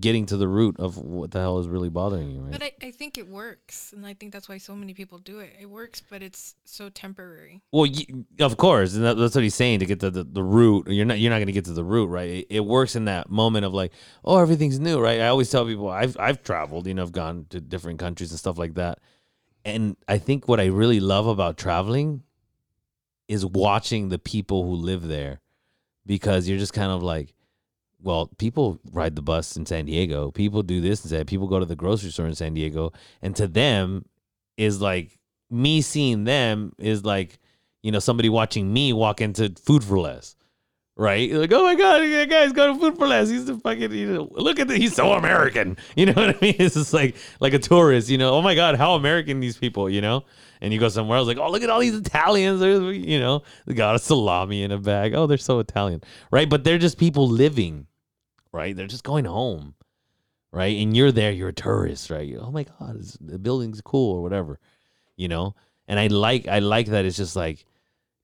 getting 0.00 0.26
to 0.26 0.36
the 0.36 0.46
root 0.46 0.78
of 0.78 0.96
what 0.96 1.30
the 1.30 1.40
hell 1.40 1.58
is 1.58 1.66
really 1.66 1.88
bothering 1.88 2.30
you, 2.30 2.40
right? 2.40 2.52
But 2.52 2.62
I, 2.62 2.72
I 2.82 2.90
think 2.90 3.18
it 3.18 3.26
works, 3.28 3.92
and 3.92 4.06
I 4.06 4.14
think 4.14 4.32
that's 4.32 4.48
why 4.48 4.58
so 4.58 4.76
many 4.76 4.94
people 4.94 5.18
do 5.18 5.40
it. 5.40 5.56
It 5.60 5.66
works, 5.66 6.02
but 6.08 6.22
it's 6.22 6.54
so 6.64 6.88
temporary. 6.88 7.62
Well, 7.72 7.90
y 7.90 8.06
of 8.40 8.56
course, 8.56 8.94
and 8.94 9.04
that, 9.04 9.14
that's 9.14 9.34
what 9.34 9.42
he's 9.42 9.54
saying 9.54 9.80
to 9.80 9.86
get 9.86 10.00
to 10.00 10.10
the, 10.10 10.24
the 10.24 10.42
root. 10.42 10.88
You're 10.88 11.06
not 11.06 11.18
you're 11.18 11.30
not 11.30 11.38
going 11.38 11.46
to 11.46 11.52
get 11.52 11.64
to 11.64 11.72
the 11.72 11.84
root, 11.84 12.06
right? 12.06 12.28
It, 12.28 12.46
it 12.50 12.64
works 12.64 12.94
in 12.94 13.06
that 13.06 13.30
moment 13.30 13.64
of 13.64 13.74
like, 13.74 13.92
oh, 14.24 14.38
everything's 14.38 14.78
new, 14.78 15.00
right? 15.00 15.20
I 15.20 15.28
always 15.28 15.50
tell 15.50 15.64
people 15.64 15.88
I've 15.88 16.16
I've 16.18 16.42
traveled, 16.42 16.86
you 16.86 16.94
know, 16.94 17.02
I've 17.02 17.12
gone 17.12 17.46
to 17.50 17.60
different 17.60 17.98
countries 17.98 18.30
and 18.30 18.38
stuff 18.38 18.58
like 18.58 18.74
that, 18.74 19.00
and 19.68 19.96
I 20.08 20.18
think 20.18 20.48
what 20.48 20.60
I 20.60 20.66
really 20.66 21.00
love 21.00 21.26
about 21.26 21.56
traveling 21.56 22.22
is 23.28 23.44
watching 23.44 24.08
the 24.08 24.18
people 24.18 24.64
who 24.64 24.72
live 24.72 25.06
there, 25.06 25.40
because 26.06 26.48
you're 26.48 26.58
just 26.58 26.72
kind 26.72 26.90
of 26.90 27.02
like, 27.02 27.34
well, 28.00 28.30
people 28.38 28.80
ride 28.92 29.16
the 29.16 29.22
bus 29.22 29.56
in 29.56 29.66
San 29.66 29.86
Diego, 29.86 30.30
people 30.30 30.62
do 30.62 30.80
this 30.80 31.04
and 31.04 31.10
that, 31.10 31.26
people 31.26 31.46
go 31.46 31.58
to 31.58 31.66
the 31.66 31.76
grocery 31.76 32.10
store 32.10 32.26
in 32.26 32.34
San 32.34 32.54
Diego, 32.54 32.92
and 33.20 33.36
to 33.36 33.46
them 33.46 34.04
is 34.56 34.80
like 34.80 35.18
me 35.50 35.80
seeing 35.80 36.24
them 36.24 36.72
is 36.78 37.04
like 37.04 37.38
you 37.82 37.92
know 37.92 37.98
somebody 37.98 38.28
watching 38.28 38.72
me 38.72 38.92
walk 38.92 39.20
into 39.20 39.52
food 39.64 39.82
for 39.84 39.98
less 39.98 40.36
right? 40.98 41.32
Like 41.32 41.52
oh 41.52 41.62
my 41.62 41.76
god 41.76 42.00
that 42.00 42.28
guy's 42.28 42.52
got 42.52 42.66
to 42.66 42.74
food 42.78 42.98
for 42.98 43.06
less. 43.06 43.30
He's 43.30 43.46
the 43.46 43.56
fucking 43.56 43.92
you 43.92 44.12
know 44.12 44.28
look 44.32 44.58
at 44.58 44.68
the 44.68 44.76
he's 44.76 44.94
so 44.94 45.12
american. 45.12 45.78
You 45.96 46.06
know 46.06 46.12
what 46.12 46.36
i 46.36 46.38
mean? 46.42 46.56
It's 46.58 46.74
just 46.74 46.92
like 46.92 47.16
like 47.40 47.54
a 47.54 47.58
tourist 47.58 48.10
you 48.10 48.18
know 48.18 48.34
oh 48.34 48.42
my 48.42 48.54
god 48.54 48.76
how 48.76 48.94
american 48.94 49.40
these 49.40 49.56
people 49.56 49.88
you 49.88 50.02
know? 50.02 50.24
And 50.60 50.72
you 50.72 50.80
go 50.80 50.88
somewhere 50.88 51.18
else 51.18 51.28
like 51.28 51.38
oh 51.38 51.50
look 51.50 51.62
at 51.62 51.70
all 51.70 51.80
these 51.80 51.94
italians. 51.94 52.60
You 52.60 53.20
know 53.20 53.42
they 53.66 53.74
got 53.74 53.94
a 53.94 53.98
salami 53.98 54.64
in 54.64 54.72
a 54.72 54.78
bag. 54.78 55.14
Oh 55.14 55.26
they're 55.26 55.38
so 55.38 55.60
italian 55.60 56.02
right? 56.30 56.50
But 56.50 56.64
they're 56.64 56.78
just 56.78 56.98
people 56.98 57.28
living 57.28 57.86
right? 58.52 58.76
They're 58.76 58.88
just 58.88 59.04
going 59.04 59.24
home 59.24 59.74
right? 60.52 60.76
And 60.76 60.96
you're 60.96 61.12
there 61.12 61.30
you're 61.30 61.50
a 61.50 61.52
tourist 61.52 62.10
right? 62.10 62.34
Oh 62.38 62.50
my 62.50 62.64
god 62.64 63.00
the 63.20 63.38
building's 63.38 63.80
cool 63.80 64.16
or 64.16 64.22
whatever 64.22 64.58
you 65.16 65.28
know? 65.28 65.54
And 65.86 65.98
i 65.98 66.08
like 66.08 66.48
i 66.48 66.58
like 66.58 66.86
that 66.88 67.04
it's 67.04 67.16
just 67.16 67.36
like 67.36 67.64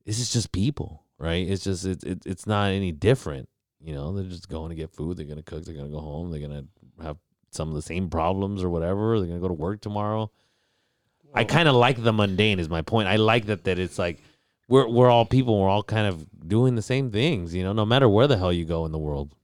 this 0.05 0.19
is 0.19 0.33
just 0.33 0.53
people 0.53 1.04
right 1.19 1.49
it's 1.49 1.65
just 1.65 1.85
it, 1.85 2.03
it, 2.05 2.23
it's 2.27 2.47
not 2.47 2.71
any 2.71 2.93
different 2.93 3.49
you 3.81 3.95
know 3.95 4.13
they're 4.13 4.25
just 4.25 4.49
going 4.49 4.71
to 4.71 4.75
get 4.75 4.91
food 4.91 5.17
they're 5.17 5.27
going 5.27 5.37
to 5.37 5.43
cook 5.43 5.65
they're 5.65 5.75
going 5.75 5.87
to 5.87 5.93
go 5.93 6.01
home 6.01 6.31
they're 6.31 6.41
going 6.41 6.51
to 6.51 7.05
have 7.05 7.17
some 7.51 7.69
of 7.69 7.75
the 7.75 7.83
same 7.83 8.09
problems 8.09 8.63
or 8.63 8.69
whatever 8.69 9.19
they're 9.19 9.29
going 9.29 9.41
to 9.41 9.43
go 9.43 9.49
to 9.49 9.55
work 9.55 9.81
tomorrow 9.81 10.31
i 11.35 11.45
kind 11.45 11.69
of 11.69 11.75
like 11.75 12.03
the 12.03 12.13
mundane 12.13 12.59
is 12.59 12.69
my 12.69 12.83
point 12.83 13.09
i 13.09 13.17
like 13.17 13.47
that 13.47 13.65
that 13.65 13.79
it's 13.79 13.99
like 13.99 14.21
we're 14.69 14.89
we're 14.89 15.11
all 15.11 15.25
people. 15.25 15.61
We're 15.61 15.69
all 15.69 15.83
kind 15.83 16.07
of 16.07 16.27
doing 16.49 16.75
the 16.75 16.83
same 16.83 17.11
things, 17.11 17.55
you 17.55 17.63
know. 17.63 17.73
No 17.73 17.85
matter 17.85 18.09
where 18.09 18.27
the 18.27 18.37
hell 18.37 18.53
you 18.53 18.65
go 18.65 18.87
in 18.87 18.93
the 18.93 18.99
world. 18.99 19.35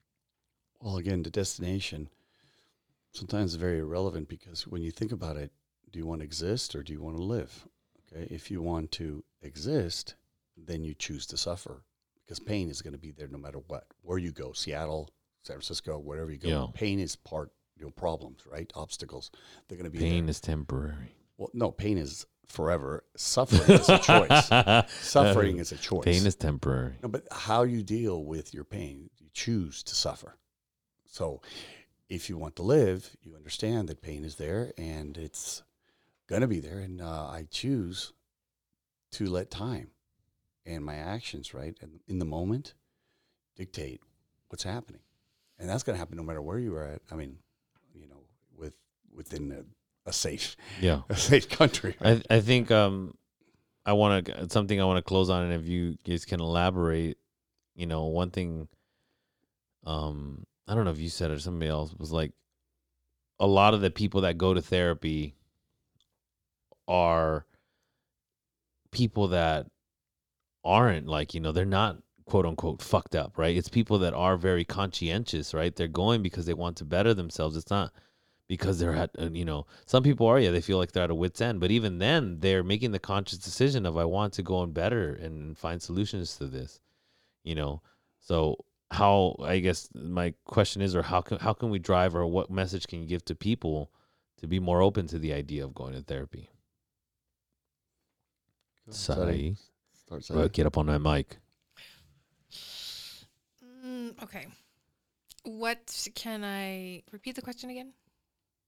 Well, 0.80 0.96
again, 0.96 1.22
the 1.22 1.30
destination 1.30 2.08
sometimes 3.12 3.50
is 3.50 3.56
very 3.56 3.78
irrelevant 3.78 4.28
because 4.28 4.66
when 4.66 4.82
you 4.82 4.90
think 4.90 5.12
about 5.12 5.36
it, 5.36 5.52
do 5.90 5.98
you 5.98 6.06
want 6.06 6.20
to 6.20 6.24
exist 6.24 6.74
or 6.74 6.82
do 6.82 6.92
you 6.92 7.02
want 7.02 7.16
to 7.16 7.22
live? 7.22 7.66
Okay, 8.12 8.26
if 8.32 8.50
you 8.50 8.62
want 8.62 8.90
to 8.92 9.22
exist, 9.42 10.14
then 10.66 10.84
you 10.84 10.94
choose 10.94 11.26
to 11.26 11.36
suffer 11.36 11.82
because 12.24 12.38
pain 12.40 12.68
is 12.68 12.82
going 12.82 12.92
to 12.92 12.98
be 12.98 13.10
there 13.10 13.28
no 13.28 13.38
matter 13.38 13.58
what. 13.68 13.86
Where 14.02 14.18
you 14.18 14.32
go, 14.32 14.52
Seattle, 14.52 15.10
San 15.42 15.54
Francisco, 15.56 15.98
wherever 15.98 16.30
you 16.30 16.38
go, 16.38 16.48
Yeah. 16.48 16.66
pain 16.74 16.98
is 17.00 17.16
part. 17.16 17.50
You 17.76 17.86
know, 17.86 17.92
problems, 17.92 18.42
right? 18.46 18.70
Obstacles. 18.74 19.30
They're 19.66 19.78
going 19.78 19.90
to 19.90 19.90
be 19.90 19.98
Pain 20.04 20.24
there. 20.26 20.30
is 20.30 20.40
temporary. 20.42 21.14
Well, 21.38 21.48
no, 21.54 21.70
pain 21.70 21.96
is 21.96 22.26
forever. 22.46 23.04
Suffering 23.16 23.70
is 23.70 23.88
a 23.88 23.98
choice. 23.98 24.90
Suffering 25.00 25.56
is 25.56 25.72
a 25.72 25.78
choice. 25.78 26.04
Pain 26.04 26.26
is 26.26 26.34
temporary. 26.34 26.96
No, 27.02 27.08
but 27.08 27.26
how 27.32 27.62
you 27.62 27.82
deal 27.82 28.22
with 28.22 28.52
your 28.52 28.64
pain, 28.64 29.08
you 29.18 29.28
choose 29.32 29.82
to 29.84 29.94
suffer. 29.94 30.36
So 31.06 31.40
if 32.10 32.28
you 32.28 32.36
want 32.36 32.56
to 32.56 32.62
live, 32.62 33.16
you 33.22 33.34
understand 33.34 33.88
that 33.88 34.02
pain 34.02 34.24
is 34.24 34.34
there 34.34 34.72
and 34.76 35.16
it's 35.16 35.62
going 36.26 36.42
to 36.42 36.48
be 36.48 36.60
there. 36.60 36.80
And 36.80 37.00
uh, 37.00 37.28
I 37.28 37.46
choose 37.50 38.12
to 39.12 39.24
let 39.26 39.50
time 39.50 39.88
and 40.74 40.84
my 40.84 40.94
actions, 40.94 41.52
right, 41.54 41.76
and 41.80 42.00
in 42.08 42.18
the 42.18 42.24
moment 42.24 42.74
dictate 43.56 44.00
what's 44.48 44.62
happening. 44.62 45.00
And 45.58 45.68
that's 45.68 45.82
going 45.82 45.94
to 45.94 45.98
happen 45.98 46.16
no 46.16 46.22
matter 46.22 46.40
where 46.40 46.58
you 46.58 46.74
are 46.76 46.84
at. 46.86 47.02
I 47.10 47.16
mean, 47.16 47.36
you 47.94 48.06
know, 48.08 48.22
with 48.56 48.74
within 49.14 49.52
a, 49.52 50.08
a 50.08 50.12
safe, 50.12 50.56
Yeah. 50.80 51.02
a 51.08 51.16
safe 51.16 51.48
country. 51.48 51.96
I 52.00 52.22
I 52.30 52.40
think 52.40 52.70
um 52.70 53.14
I 53.84 53.92
want 53.92 54.26
to 54.26 54.50
something 54.50 54.80
I 54.80 54.84
want 54.84 54.98
to 54.98 55.02
close 55.08 55.28
on, 55.30 55.44
and 55.44 55.52
if 55.52 55.66
you 55.68 55.96
guys 56.06 56.24
can 56.24 56.40
elaborate, 56.40 57.18
you 57.74 57.86
know, 57.86 58.06
one 58.06 58.30
thing. 58.30 58.68
Um, 59.84 60.46
I 60.68 60.74
don't 60.74 60.84
know 60.84 60.90
if 60.90 60.98
you 60.98 61.08
said 61.08 61.30
it 61.30 61.34
or 61.34 61.38
somebody 61.40 61.70
else 61.70 61.94
was 61.98 62.12
like, 62.12 62.32
a 63.40 63.46
lot 63.46 63.72
of 63.72 63.80
the 63.80 63.90
people 63.90 64.20
that 64.20 64.36
go 64.36 64.52
to 64.52 64.60
therapy 64.60 65.34
are 66.86 67.46
people 68.90 69.28
that 69.28 69.66
aren't 70.64 71.06
like 71.06 71.34
you 71.34 71.40
know 71.40 71.52
they're 71.52 71.64
not 71.64 71.98
quote 72.26 72.46
unquote 72.46 72.82
fucked 72.82 73.14
up 73.14 73.36
right? 73.36 73.56
It's 73.56 73.68
people 73.68 73.98
that 74.00 74.14
are 74.14 74.36
very 74.36 74.64
conscientious 74.64 75.54
right? 75.54 75.74
They're 75.74 75.88
going 75.88 76.22
because 76.22 76.46
they 76.46 76.54
want 76.54 76.76
to 76.78 76.84
better 76.84 77.14
themselves. 77.14 77.56
It's 77.56 77.70
not 77.70 77.92
because 78.48 78.78
they're 78.80 78.94
at 78.94 79.10
uh, 79.18 79.30
you 79.30 79.44
know 79.44 79.66
some 79.86 80.02
people 80.02 80.26
are 80.26 80.38
yeah 80.38 80.50
they 80.50 80.60
feel 80.60 80.78
like 80.78 80.92
they're 80.92 81.04
at 81.04 81.10
a 81.10 81.14
wit's 81.14 81.40
end 81.40 81.60
but 81.60 81.70
even 81.70 81.98
then 81.98 82.40
they're 82.40 82.64
making 82.64 82.90
the 82.90 82.98
conscious 82.98 83.38
decision 83.38 83.86
of 83.86 83.96
i 83.96 84.04
want 84.04 84.32
to 84.32 84.42
go 84.42 84.60
and 84.64 84.74
better 84.74 85.14
and 85.14 85.56
find 85.56 85.80
solutions 85.80 86.36
to 86.36 86.46
this 86.46 86.80
you 87.44 87.54
know? 87.54 87.82
So 88.18 88.64
how 88.90 89.36
i 89.44 89.60
guess 89.60 89.88
my 89.94 90.34
question 90.44 90.82
is 90.82 90.96
or 90.96 91.02
how 91.02 91.20
can 91.20 91.38
how 91.38 91.52
can 91.52 91.70
we 91.70 91.78
drive 91.78 92.14
or 92.14 92.26
what 92.26 92.50
message 92.50 92.88
can 92.88 93.00
you 93.00 93.06
give 93.06 93.24
to 93.24 93.36
people 93.36 93.92
to 94.38 94.48
be 94.48 94.58
more 94.58 94.82
open 94.82 95.06
to 95.06 95.18
the 95.18 95.32
idea 95.32 95.64
of 95.64 95.74
going 95.74 95.92
to 95.92 96.02
therapy? 96.02 96.50
Sorry. 98.90 99.56
Start 100.10 100.26
Bro, 100.28 100.42
Sadi. 100.42 100.48
get 100.50 100.66
up 100.66 100.76
on 100.76 100.86
that 100.86 101.00
mic 101.00 101.38
Mm, 103.84 104.22
okay. 104.22 104.46
What 105.44 106.08
can 106.14 106.44
I 106.44 107.02
repeat 107.12 107.36
the 107.36 107.42
question 107.42 107.70
again? 107.70 107.92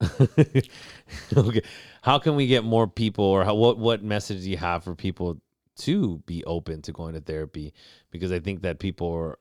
okay 1.37 1.63
how 2.01 2.19
can 2.19 2.35
we 2.35 2.49
get 2.49 2.65
more 2.65 2.89
people 2.89 3.25
or 3.25 3.45
how, 3.45 3.55
what 3.55 3.79
what 3.79 4.03
message 4.03 4.43
do 4.43 4.51
you 4.51 4.57
have 4.57 4.83
for 4.83 4.97
people 4.97 5.41
to 5.77 6.19
be 6.27 6.43
open 6.45 6.83
to 6.83 6.91
going 6.91 7.15
to 7.15 7.21
therapy 7.21 7.73
because 8.11 8.33
i 8.33 8.41
think 8.41 8.63
that 8.63 8.81
people 8.81 9.13
are 9.13 9.39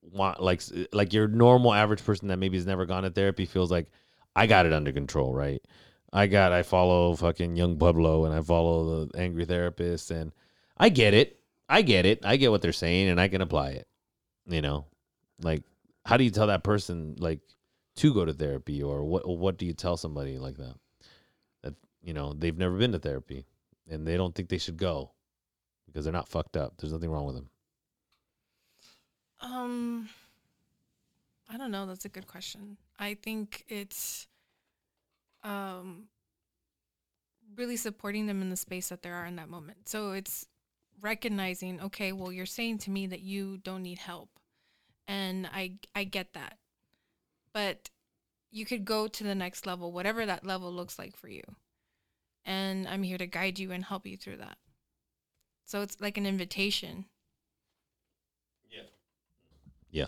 want 0.00 0.42
like 0.42 0.62
like 0.94 1.12
your 1.12 1.28
normal 1.28 1.74
average 1.74 2.02
person 2.02 2.28
that 2.28 2.38
maybe 2.38 2.56
has 2.56 2.64
never 2.64 2.86
gone 2.86 3.02
to 3.02 3.10
therapy 3.10 3.44
feels 3.44 3.70
like 3.70 3.88
i 4.34 4.46
got 4.46 4.64
it 4.64 4.72
under 4.72 4.92
control 4.92 5.34
right 5.34 5.60
i 6.10 6.26
got 6.26 6.52
i 6.52 6.62
follow 6.62 7.14
fucking 7.14 7.54
young 7.54 7.76
pueblo 7.76 8.24
and 8.24 8.34
i 8.34 8.40
follow 8.40 9.04
the 9.04 9.18
angry 9.18 9.44
therapist 9.44 10.10
and 10.10 10.32
i 10.78 10.88
get 10.88 11.12
it 11.12 11.37
i 11.68 11.82
get 11.82 12.06
it 12.06 12.24
i 12.24 12.36
get 12.36 12.50
what 12.50 12.62
they're 12.62 12.72
saying 12.72 13.08
and 13.08 13.20
i 13.20 13.28
can 13.28 13.40
apply 13.40 13.70
it 13.70 13.86
you 14.46 14.60
know 14.62 14.86
like 15.42 15.62
how 16.04 16.16
do 16.16 16.24
you 16.24 16.30
tell 16.30 16.46
that 16.48 16.64
person 16.64 17.14
like 17.18 17.40
to 17.96 18.14
go 18.14 18.24
to 18.24 18.32
therapy 18.32 18.82
or 18.82 19.04
what 19.04 19.28
what 19.28 19.58
do 19.58 19.66
you 19.66 19.72
tell 19.74 19.96
somebody 19.96 20.38
like 20.38 20.56
that 20.56 20.74
that 21.62 21.74
you 22.02 22.12
know 22.14 22.32
they've 22.32 22.58
never 22.58 22.76
been 22.78 22.92
to 22.92 22.98
therapy 22.98 23.46
and 23.90 24.06
they 24.06 24.16
don't 24.16 24.34
think 24.34 24.48
they 24.48 24.58
should 24.58 24.76
go 24.76 25.12
because 25.86 26.04
they're 26.04 26.12
not 26.12 26.28
fucked 26.28 26.56
up 26.56 26.74
there's 26.78 26.92
nothing 26.92 27.10
wrong 27.10 27.26
with 27.26 27.34
them 27.34 27.50
Um, 29.40 30.08
I 31.48 31.56
don't 31.56 31.70
know. 31.70 31.86
That's 31.86 32.04
a 32.04 32.08
good 32.08 32.26
question. 32.26 32.76
I 32.98 33.14
think 33.14 33.64
it's 33.68 34.26
um 35.44 36.08
really 37.56 37.76
supporting 37.76 38.26
them 38.26 38.42
in 38.42 38.50
the 38.50 38.56
space 38.56 38.88
that 38.88 39.02
they 39.02 39.10
are 39.10 39.24
in 39.26 39.36
that 39.36 39.48
moment. 39.48 39.88
So 39.88 40.12
it's 40.12 40.46
recognizing, 41.00 41.80
okay, 41.80 42.12
well, 42.12 42.32
you're 42.32 42.46
saying 42.46 42.78
to 42.78 42.90
me 42.90 43.06
that 43.06 43.20
you 43.20 43.58
don't 43.58 43.82
need 43.82 43.98
help, 43.98 44.30
and 45.06 45.46
I 45.46 45.74
I 45.94 46.04
get 46.04 46.34
that, 46.34 46.58
but 47.52 47.90
you 48.50 48.64
could 48.64 48.84
go 48.84 49.08
to 49.08 49.24
the 49.24 49.34
next 49.34 49.66
level, 49.66 49.92
whatever 49.92 50.24
that 50.26 50.44
level 50.44 50.72
looks 50.72 50.98
like 50.98 51.16
for 51.16 51.28
you, 51.28 51.42
and 52.44 52.88
I'm 52.88 53.02
here 53.02 53.18
to 53.18 53.26
guide 53.26 53.58
you 53.58 53.72
and 53.72 53.84
help 53.84 54.06
you 54.06 54.16
through 54.16 54.38
that. 54.38 54.58
So 55.64 55.82
it's 55.82 56.00
like 56.00 56.16
an 56.16 56.26
invitation. 56.26 57.04
Yeah. 58.70 58.88
Yeah. 59.90 60.06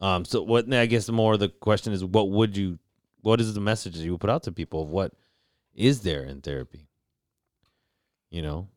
Um 0.00 0.24
so 0.24 0.42
what 0.42 0.72
i 0.74 0.86
guess 0.86 1.08
more 1.08 1.36
the 1.36 1.48
question 1.48 1.92
is 1.92 2.04
what 2.04 2.30
would 2.30 2.56
you 2.56 2.78
what 3.22 3.40
is 3.40 3.54
the 3.54 3.60
message 3.60 3.94
that 3.94 4.02
you 4.02 4.18
put 4.18 4.30
out 4.30 4.42
to 4.42 4.52
people 4.52 4.82
of 4.82 4.90
what 4.90 5.12
is 5.74 6.00
there 6.02 6.24
in 6.24 6.40
therapy 6.40 6.88
you 8.30 8.42
know 8.42 8.68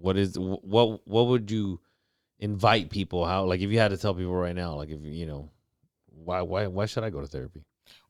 what 0.00 0.16
is 0.16 0.38
what 0.38 1.06
what 1.06 1.26
would 1.26 1.50
you 1.50 1.80
invite 2.38 2.90
people 2.90 3.24
how 3.26 3.44
like 3.44 3.60
if 3.60 3.70
you 3.70 3.78
had 3.78 3.90
to 3.90 3.96
tell 3.96 4.14
people 4.14 4.34
right 4.34 4.54
now 4.54 4.74
like 4.74 4.90
if 4.90 5.02
you 5.02 5.10
you 5.10 5.26
know 5.26 5.50
why 6.06 6.42
why 6.42 6.66
why 6.66 6.84
should 6.86 7.04
i 7.04 7.10
go 7.10 7.20
to 7.20 7.26
therapy 7.26 7.62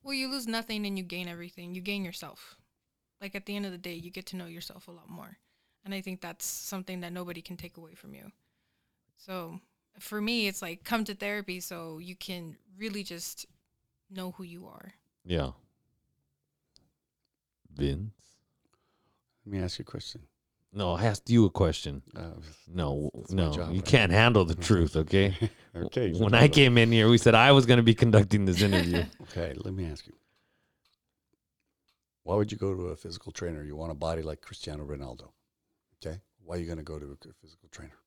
Well, 0.02 0.14
you 0.14 0.28
lose 0.30 0.46
nothing 0.46 0.86
and 0.86 0.96
you 0.98 1.04
gain 1.04 1.28
everything. 1.28 1.74
You 1.74 1.82
gain 1.82 2.04
yourself. 2.04 2.56
Like 3.20 3.34
at 3.34 3.44
the 3.46 3.56
end 3.56 3.66
of 3.66 3.72
the 3.72 3.78
day, 3.88 3.94
you 3.94 4.10
get 4.10 4.26
to 4.26 4.36
know 4.36 4.46
yourself 4.46 4.88
a 4.88 4.92
lot 4.92 5.08
more. 5.10 5.36
And 5.84 5.92
I 5.94 6.00
think 6.00 6.20
that's 6.20 6.46
something 6.46 7.00
that 7.00 7.12
nobody 7.12 7.42
can 7.42 7.56
take 7.56 7.76
away 7.76 7.94
from 7.94 8.14
you. 8.14 8.30
So 9.16 9.60
for 9.98 10.20
me, 10.20 10.46
it's 10.48 10.62
like 10.62 10.84
come 10.84 11.04
to 11.04 11.14
therapy 11.14 11.60
so 11.60 11.98
you 11.98 12.14
can 12.16 12.56
really 12.78 13.02
just 13.02 13.46
know 14.10 14.30
who 14.36 14.44
you 14.44 14.66
are. 14.66 14.94
yeah 15.24 15.50
vince 17.74 18.38
Let 19.44 19.52
me 19.52 19.58
ask 19.64 19.78
you 19.78 19.82
a 19.82 19.90
question. 19.90 20.22
No 20.76 20.86
i 20.92 21.02
asked 21.10 21.28
you 21.34 21.44
a 21.46 21.50
question 21.62 22.02
Uh, 22.14 22.20
no 22.80 23.10
no 23.30 23.50
job, 23.56 23.70
you 23.74 23.80
right? 23.80 23.84
can't 23.94 24.12
handle 24.12 24.44
the 24.44 24.54
truth 24.68 24.94
okay 25.04 25.28
okay. 25.86 26.12
when 26.24 26.34
I 26.34 26.48
came 26.48 26.74
in 26.82 26.90
here, 26.92 27.08
we 27.14 27.18
said 27.18 27.34
I 27.34 27.50
was 27.52 27.64
going 27.66 27.76
to 27.84 27.88
be 27.92 27.94
conducting 28.04 28.46
this 28.46 28.60
interview. 28.62 29.02
Okay, 29.24 29.50
let 29.66 29.74
me 29.74 29.84
ask 29.92 30.06
you. 30.06 30.14
Why 32.24 32.34
would 32.36 32.50
you 32.50 32.58
go 32.58 32.74
to 32.74 32.84
a 32.94 32.96
physical 32.96 33.30
trainer? 33.32 33.62
You 33.62 33.76
want 33.76 33.92
a 33.92 33.94
body 34.08 34.22
like 34.22 34.40
Cristiano 34.40 34.84
Ronaldo. 34.84 35.26
Okay? 35.98 36.16
Why 36.44 36.56
are 36.56 36.58
you 36.58 36.66
going 36.66 36.78
to 36.84 36.90
go 36.92 36.98
to 36.98 37.06
a 37.06 37.32
physical 37.42 37.68
trainer? 37.70 37.98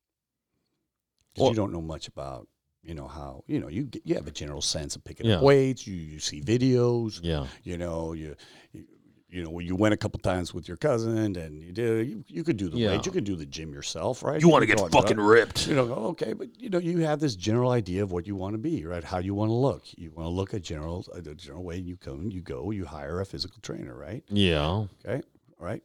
'Cause 1.36 1.42
Well- 1.42 1.50
you 1.52 1.56
don't 1.62 1.72
know 1.72 1.82
much 1.94 2.08
about, 2.08 2.48
you 2.82 2.96
know, 2.96 3.08
how, 3.08 3.44
you 3.48 3.60
know, 3.60 3.68
you 3.70 3.84
get, 3.84 4.02
you 4.08 4.16
have 4.16 4.28
a 4.28 4.32
general 4.42 4.62
sense 4.64 4.96
of 4.96 5.04
picking 5.04 5.28
Yeah. 5.28 5.38
up 5.38 5.44
weights, 5.44 5.86
you, 5.86 5.94
you 5.96 6.20
see 6.20 6.42
videos, 6.42 7.20
yeah, 7.22 7.46
you 7.64 7.78
know, 7.78 8.14
you, 8.14 8.36
you 8.74 8.84
you 9.30 9.44
know, 9.44 9.50
when 9.52 9.66
you 9.66 9.76
went 9.76 9.94
a 9.94 9.98
couple 9.98 10.20
times 10.20 10.54
with 10.54 10.68
your 10.68 10.78
cousin 10.78 11.36
and 11.36 11.62
you 11.62 11.72
did, 11.72 12.08
you, 12.08 12.24
you 12.28 12.44
could 12.44 12.58
do 12.58 12.68
the 12.68 12.78
Yeah. 12.78 12.90
weight, 12.90 13.06
you 13.06 13.12
could 13.12 13.24
do 13.26 13.36
the 13.36 13.46
gym 13.46 13.72
yourself, 13.74 14.24
right? 14.24 14.42
you 14.42 14.50
want 14.50 14.64
to 14.64 14.66
get 14.66 14.78
go 14.78 14.84
out 14.84 14.94
and 14.94 14.94
fucking 14.94 15.18
ripped. 15.18 15.68
You 15.68 15.76
know, 15.76 15.94
okay, 16.12 16.34
but 16.34 16.48
you 16.60 16.70
know, 16.70 16.80
you 16.80 17.00
have 17.00 17.20
this 17.20 17.36
general 17.36 17.70
idea 17.72 18.02
of 18.02 18.12
what 18.12 18.26
you 18.26 18.36
want 18.36 18.56
to 18.56 18.58
be, 18.58 18.86
right? 18.86 19.04
How 19.04 19.20
you 19.20 19.36
want 19.36 19.50
to 19.50 19.54
look. 19.54 19.84
You 19.98 20.12
want 20.12 20.26
to 20.26 20.32
look 20.32 20.54
a 20.54 20.60
general, 20.60 21.06
uh, 21.14 21.20
a 21.20 21.36
general 21.36 21.64
way. 21.64 21.78
You 21.78 21.96
come, 21.96 22.32
you 22.32 22.42
go, 22.42 22.72
you 22.72 22.86
hire 22.86 23.22
a 23.22 23.26
physical 23.26 23.60
trainer, 23.62 23.96
right? 23.96 24.24
Yeah, 24.30 24.86
Okay, 25.06 25.22
all 25.60 25.66
right. 25.66 25.84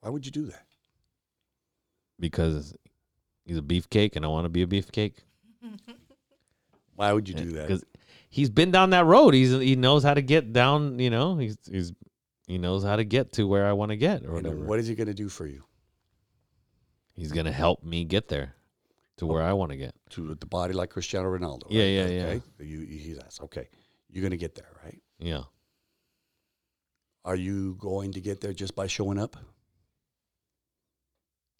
Why 0.00 0.10
would 0.10 0.26
you 0.26 0.32
do 0.32 0.46
that? 0.46 0.66
because 2.20 2.74
he's 3.44 3.58
a 3.58 3.62
beefcake, 3.62 4.14
and 4.16 4.24
I 4.24 4.28
want 4.28 4.44
to 4.44 4.48
be 4.48 4.62
a 4.62 4.66
beefcake. 4.66 5.14
Why 6.94 7.12
would 7.12 7.28
you 7.28 7.34
do 7.34 7.50
eh, 7.50 7.52
that? 7.54 7.62
Because 7.66 7.84
he's 8.28 8.50
been 8.50 8.70
down 8.70 8.90
that 8.90 9.04
road. 9.04 9.34
He's 9.34 9.50
he 9.50 9.74
knows 9.76 10.04
how 10.04 10.14
to 10.14 10.22
get 10.22 10.52
down. 10.52 10.98
You 10.98 11.10
know, 11.10 11.36
he's 11.36 11.56
he's 11.70 11.92
he 12.46 12.58
knows 12.58 12.84
how 12.84 12.96
to 12.96 13.04
get 13.04 13.32
to 13.34 13.46
where 13.46 13.66
I 13.66 13.72
want 13.72 13.90
to 13.90 13.96
get 13.96 14.22
or 14.22 14.36
And 14.36 14.46
whatever. 14.46 14.64
what 14.64 14.78
is 14.78 14.86
he 14.86 14.94
going 14.94 15.06
to 15.08 15.14
do 15.14 15.28
for 15.28 15.46
you? 15.46 15.64
he's 17.16 17.30
gonna 17.30 17.52
help 17.52 17.84
me 17.84 18.04
get 18.04 18.26
there 18.26 18.56
to 19.18 19.26
where 19.26 19.42
I 19.42 19.52
want 19.52 19.70
to 19.70 19.76
get. 19.76 19.94
To 20.10 20.34
the 20.34 20.46
body 20.46 20.72
like 20.74 20.90
Cristiano 20.90 21.28
Ronaldo. 21.28 21.62
Yeah, 21.70 21.82
right? 21.84 21.88
yeah, 21.90 22.06
yeah. 22.08 22.24
okay? 22.26 22.42
You, 22.58 22.80
he's 22.80 23.16
that's 23.16 23.40
okay. 23.42 23.68
You're 24.10 24.22
going 24.22 24.32
to 24.32 24.36
get 24.36 24.54
there, 24.56 24.70
right? 24.84 25.00
Yeah, 25.18 25.42
Are 27.24 27.36
you 27.36 27.76
going 27.78 28.12
to 28.12 28.20
get 28.20 28.40
there 28.40 28.52
just 28.52 28.74
by 28.74 28.86
showing 28.88 29.18
up? 29.18 29.36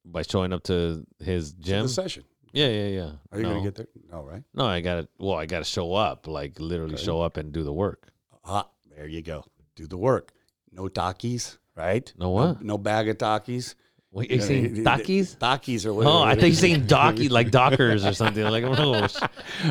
by 0.04 0.22
showing 0.22 0.52
up 0.52 0.62
to 0.64 1.04
his 1.18 1.52
To 1.54 1.60
gym. 1.60 1.82
the 1.84 1.88
session. 1.88 2.24
Yeah, 2.52 2.68
yeah, 2.68 2.86
yeah. 2.88 3.10
Are 3.32 3.38
you 3.38 3.44
no. 3.44 3.50
going 3.50 3.62
to 3.62 3.68
get 3.70 3.74
there? 3.76 3.86
No, 4.12 4.22
right? 4.22 4.42
No, 4.54 4.66
I 4.66 4.80
got 4.80 4.96
to 4.96 5.08
Well, 5.18 5.34
I 5.36 5.46
got 5.46 5.58
to 5.60 5.64
show 5.64 5.94
up. 5.94 6.26
Like 6.28 6.60
literally 6.60 6.94
Okay. 6.94 7.02
show 7.04 7.22
up 7.22 7.36
and 7.36 7.52
do 7.52 7.62
the 7.64 7.72
work. 7.72 8.12
Ah, 8.44 8.68
there 8.94 9.06
you 9.08 9.22
go. 9.22 9.44
Do 9.76 9.86
the 9.86 9.96
work. 9.96 10.32
No 10.74 10.88
Takis, 10.88 11.58
right? 11.76 12.12
No 12.18 12.30
what? 12.30 12.62
No, 12.62 12.78
bag 12.78 13.08
of 13.08 13.18
Takis. 13.18 13.74
What, 14.10 14.30
you 14.30 14.40
saying 14.40 14.76
Takis? 14.76 15.36
Takis 15.36 15.86
or 15.86 15.92
whatever. 15.92 16.14
Oh, 16.14 16.22
I 16.22 16.34
think 16.34 16.54
you're 16.54 16.54
saying 16.54 16.86
docky, 16.86 17.30
like 17.30 17.50
Dockers 17.58 18.04
or 18.04 18.12
something. 18.14 18.44
Like, 18.44 18.64
oh, 18.64 19.08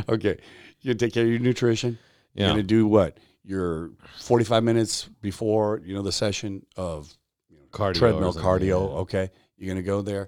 okay. 0.10 0.38
You 0.82 0.94
take 0.94 1.14
care 1.14 1.24
of 1.24 1.30
your 1.30 1.40
nutrition. 1.40 1.98
You're 2.34 2.48
yeah. 2.48 2.54
going 2.54 2.62
to 2.62 2.68
do 2.68 2.86
what? 2.86 3.18
Your 3.46 3.92
45 4.20 4.64
minutes 4.64 5.10
before, 5.22 5.82
you 5.86 5.94
know, 5.94 6.02
the 6.02 6.12
session 6.12 6.66
of 6.76 7.16
you 7.50 7.58
know, 7.58 7.64
Cardio 7.72 7.94
treadmill 7.96 8.34
cardio. 8.34 8.68
yeah. 8.68 8.98
Okay. 9.00 9.32
You're 9.58 9.68
going 9.68 9.84
to 9.84 9.88
go 9.88 10.02
there. 10.02 10.28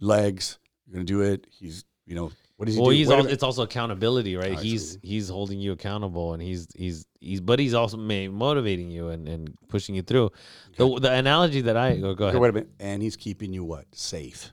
Legs. 0.00 0.58
You're 0.86 0.94
going 0.94 1.06
to 1.06 1.12
do 1.12 1.20
it. 1.22 1.46
He's, 1.50 1.84
you 2.04 2.14
know, 2.14 2.32
what 2.60 2.66
does 2.66 2.74
he 2.74 2.80
Well, 2.82 2.90
do? 2.90 2.96
he's 2.96 3.08
Wait 3.08 3.14
a 3.14 3.16
also, 3.16 3.22
minute. 3.24 3.32
it's 3.34 3.42
also 3.42 3.62
accountability, 3.62 4.36
right? 4.36 4.58
He's 4.58 4.82
Absolutely. 4.82 5.08
he's 5.08 5.28
holding 5.30 5.58
you 5.60 5.72
accountable, 5.72 6.34
and 6.34 6.42
he's 6.42 6.66
he's 6.76 7.06
he's, 7.20 7.40
but 7.40 7.58
he's 7.58 7.72
also 7.72 7.96
ma- 7.96 8.28
motivating 8.28 8.90
you 8.90 9.08
and, 9.08 9.26
and 9.26 9.56
pushing 9.68 9.94
you 9.94 10.02
through. 10.02 10.30
The 10.76 10.86
the 11.00 11.10
analogy 11.12 11.62
that 11.62 11.76
I 11.78 11.96
go, 11.96 12.14
go 12.14 12.26
Okay, 12.26 12.36
ahead. 12.36 12.40
wait 12.42 12.48
a 12.50 12.52
minute. 12.52 12.68
And 12.78 13.02
he's 13.02 13.16
keeping 13.16 13.54
you 13.54 13.64
what? 13.64 13.86
Safe. 13.94 14.52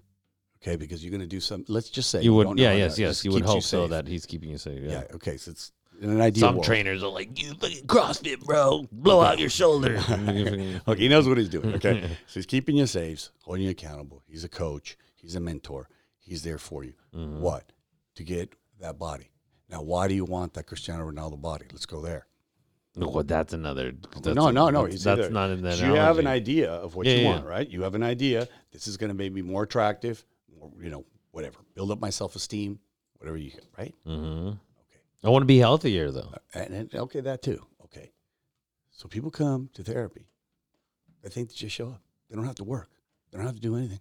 Okay. 0.63 0.77
Because 0.77 1.03
you're 1.03 1.11
going 1.11 1.19
to 1.21 1.27
do 1.27 1.39
some, 1.41 1.65
let's 1.67 1.89
just 1.89 2.09
say 2.09 2.21
You 2.21 2.33
would, 2.33 2.45
don't 2.45 2.55
know 2.55 2.63
yeah, 2.63 2.69
how 2.71 2.75
yes, 2.77 2.95
to- 2.95 3.01
yes. 3.01 3.09
just 3.11 3.25
You 3.25 3.31
would 3.31 3.43
keeps 3.43 3.51
hope 3.51 3.63
so 3.63 3.83
safe. 3.83 3.89
that 3.91 4.07
he's 4.07 4.25
keeping 4.25 4.49
you 4.51 4.57
safe. 4.57 4.81
Yeah. 4.81 4.91
Yeah. 4.91 5.15
Okay. 5.15 5.35
So 5.37 5.51
it's 5.51 5.71
in 6.01 6.09
an 6.09 6.21
ideal 6.21 6.41
Some 6.47 6.55
world. 6.55 6.65
trainers 6.65 7.03
are 7.03 7.09
like, 7.11 7.41
you 7.41 7.53
fucking 7.55 7.85
CrossFit, 7.87 8.39
bro. 8.45 8.85
Blow 8.91 9.19
out 9.21 9.37
your 9.39 9.49
shoulder. 9.49 9.97
Okay, 10.87 11.01
he 11.01 11.07
knows 11.09 11.27
what 11.27 11.37
he's 11.37 11.49
doing. 11.49 11.73
Okay, 11.75 12.01
so 12.27 12.33
he's 12.39 12.45
keeping 12.45 12.77
you 12.77 12.85
safe, 12.87 13.29
holding 13.43 13.63
you 13.65 13.69
accountable. 13.71 14.23
He's 14.27 14.43
a 14.43 14.49
coach. 14.49 14.97
He's 15.15 15.35
a 15.35 15.39
mentor. 15.39 15.89
He's 16.19 16.43
there 16.43 16.57
for 16.57 16.83
you. 16.83 16.93
Mhm. 17.15 17.39
What 17.39 17.71
to 18.17 18.23
get 18.23 18.53
that 18.79 18.99
body? 18.99 19.31
Now, 19.69 19.81
why 19.81 20.07
do 20.07 20.13
you 20.13 20.25
want 20.25 20.53
that 20.53 20.65
Cristiano 20.65 21.09
Ronaldo 21.09 21.41
body? 21.41 21.65
Let's 21.71 21.85
go 21.85 22.01
there. 22.01 22.27
Well, 22.95 23.23
that's 23.23 23.53
another. 23.53 23.91
That's 23.91 24.35
no, 24.35 24.49
no, 24.49 24.69
no. 24.69 24.87
That's, 24.87 25.03
that's 25.03 25.29
not 25.29 25.51
in 25.51 25.61
that. 25.61 25.77
You 25.79 25.93
have 25.93 26.17
an 26.17 26.25
idea 26.25 26.71
of 26.71 26.95
what 26.95 27.05
Yeah, 27.05 27.13
you 27.13 27.21
yeah, 27.21 27.29
want, 27.29 27.45
right? 27.45 27.69
You 27.69 27.83
have 27.83 27.93
an 27.93 28.01
idea. 28.01 28.47
This 28.71 28.87
is 28.87 28.97
going 28.97 29.09
to 29.09 29.13
make 29.13 29.31
me 29.31 29.43
more 29.43 29.63
attractive. 29.63 30.25
More, 30.59 30.71
you 30.81 30.89
know, 30.89 31.05
whatever. 31.31 31.59
Build 31.75 31.91
up 31.91 31.99
my 31.99 32.09
self 32.09 32.35
esteem. 32.35 32.79
Whatever 33.17 33.37
you 33.37 33.51
right. 33.77 33.93
hmm 34.03 34.47
Okay. 34.49 34.57
I 35.23 35.29
want 35.29 35.41
to 35.41 35.47
be 35.47 35.57
healthier 35.57 36.11
though. 36.11 36.33
And, 36.53 36.73
and 36.73 36.95
okay, 36.95 37.19
that 37.21 37.41
too. 37.41 37.63
Okay. 37.83 38.11
So 38.91 39.07
people 39.07 39.29
come 39.31 39.69
to 39.73 39.83
therapy. 39.83 40.27
They 41.21 41.29
think 41.29 41.49
they 41.49 41.55
just 41.55 41.75
show 41.75 41.89
up. 41.89 42.01
They 42.29 42.35
don't 42.35 42.45
have 42.45 42.55
to 42.55 42.63
work. 42.63 42.89
They 43.31 43.37
don't 43.37 43.45
have 43.45 43.55
to 43.55 43.61
do 43.61 43.75
anything. 43.75 43.99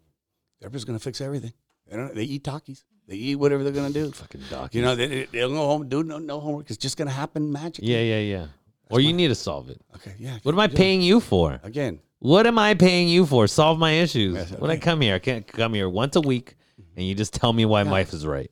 Therapist's 0.60 0.84
going 0.84 0.98
to 0.98 1.02
fix 1.02 1.20
everything. 1.20 1.52
They 1.86 1.96
don't. 1.96 2.14
They 2.14 2.24
eat 2.24 2.44
Takis. 2.44 2.84
They 3.08 3.14
eat 3.16 3.36
whatever 3.36 3.62
they're 3.62 3.72
going 3.72 3.92
to 3.92 4.04
do. 4.04 4.10
Fucking 4.10 4.40
doc. 4.50 4.74
You 4.74 4.82
know, 4.82 4.94
they, 4.96 5.06
they- 5.06 5.24
they'll 5.26 5.50
go 5.50 5.56
home, 5.66 5.88
do 5.88 6.02
no, 6.02 6.18
no 6.18 6.40
homework. 6.40 6.68
It's 6.70 6.76
just 6.78 6.96
going 6.96 7.08
to 7.08 7.14
happen 7.14 7.52
magically. 7.52 7.92
Yeah, 7.92 8.00
yeah, 8.00 8.18
yeah. 8.20 8.46
Or 8.90 9.00
you 9.00 9.12
need 9.12 9.28
to 9.28 9.34
solve 9.34 9.68
it. 9.70 9.80
Okay. 9.96 10.14
Yeah. 10.18 10.38
What 10.42 10.54
am 10.54 10.60
I 10.60 10.68
paying 10.68 11.02
you 11.02 11.20
for? 11.20 11.60
Again. 11.62 12.00
What 12.20 12.46
am 12.46 12.58
I 12.58 12.74
paying 12.74 13.08
you 13.08 13.26
for? 13.26 13.46
Solve 13.46 13.78
my 13.78 13.92
issues. 13.92 14.34
Yes, 14.34 14.50
When 14.52 14.70
I 14.70 14.74
okay. 14.74 14.80
come 14.82 15.00
here, 15.00 15.14
I 15.14 15.18
can't 15.18 15.46
come 15.46 15.74
here 15.74 15.88
once 15.88 16.16
a 16.16 16.20
week, 16.20 16.56
and 16.96 17.04
you 17.06 17.14
just 17.14 17.34
tell 17.34 17.52
me 17.52 17.64
why 17.64 17.82
Yeah. 17.82 17.90
life 17.90 18.12
is 18.12 18.26
right. 18.26 18.50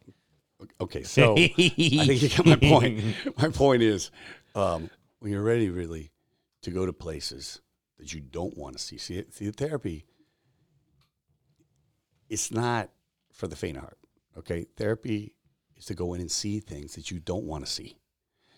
Okay. 0.80 1.02
So 1.02 1.32
I 1.34 1.48
think 1.48 1.78
you 1.78 2.28
get 2.28 2.44
my 2.46 2.56
point. 2.56 3.02
My 3.38 3.48
point 3.48 3.82
is, 3.82 4.10
um, 4.54 4.90
when 5.20 5.32
you're 5.32 5.42
ready, 5.42 5.70
really, 5.70 6.10
to 6.62 6.70
go 6.70 6.84
to 6.84 6.92
places 6.92 7.60
that 7.98 8.12
you 8.12 8.20
don't 8.20 8.56
want 8.56 8.76
to 8.76 8.82
see, 8.82 8.98
see, 8.98 9.24
see 9.30 9.50
therapy. 9.50 10.04
It's 12.28 12.50
not 12.50 12.90
for 13.32 13.46
the 13.46 13.56
faint 13.56 13.76
of 13.76 13.82
heart. 13.84 13.98
Okay, 14.36 14.66
therapy 14.76 15.34
is 15.76 15.84
to 15.86 15.94
go 15.94 16.14
in 16.14 16.20
and 16.20 16.30
see 16.30 16.60
things 16.60 16.94
that 16.94 17.10
you 17.10 17.18
don't 17.20 17.44
want 17.44 17.64
to 17.64 17.70
see. 17.70 17.96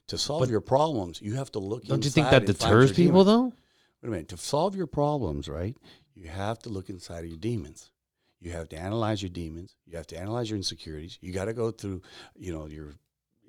To 0.09 0.19
solve 0.19 0.41
But- 0.43 0.49
your 0.51 0.61
problems, 0.61 1.21
you 1.21 1.35
have 1.35 1.51
to 1.53 1.59
look. 1.59 1.85
Don't 1.85 2.05
you 2.05 2.11
think 2.11 2.31
that 2.31 2.47
deters 2.47 2.93
people, 2.93 3.25
demons. 3.25 3.27
though? 3.27 3.45
Wait 4.03 4.09
a 4.09 4.11
minute. 4.11 4.29
To 4.29 4.37
solve 4.37 4.77
your 4.77 4.87
problems, 4.87 5.49
right, 5.49 5.77
you 6.15 6.29
have 6.29 6.59
to 6.61 6.69
look 6.69 6.89
inside 6.89 7.25
of 7.25 7.27
your 7.31 7.39
demons. 7.39 7.91
You 8.41 8.53
have 8.53 8.69
to 8.69 8.79
analyze 8.79 9.23
your 9.23 9.31
demons. 9.31 9.75
You 9.87 9.97
have 9.97 10.07
to 10.09 10.19
analyze 10.19 10.49
your 10.51 10.57
insecurities. 10.59 11.19
You 11.21 11.33
got 11.33 11.47
to 11.47 11.53
go 11.55 11.71
through, 11.71 12.03
you 12.37 12.53
know, 12.53 12.67
your, 12.67 12.95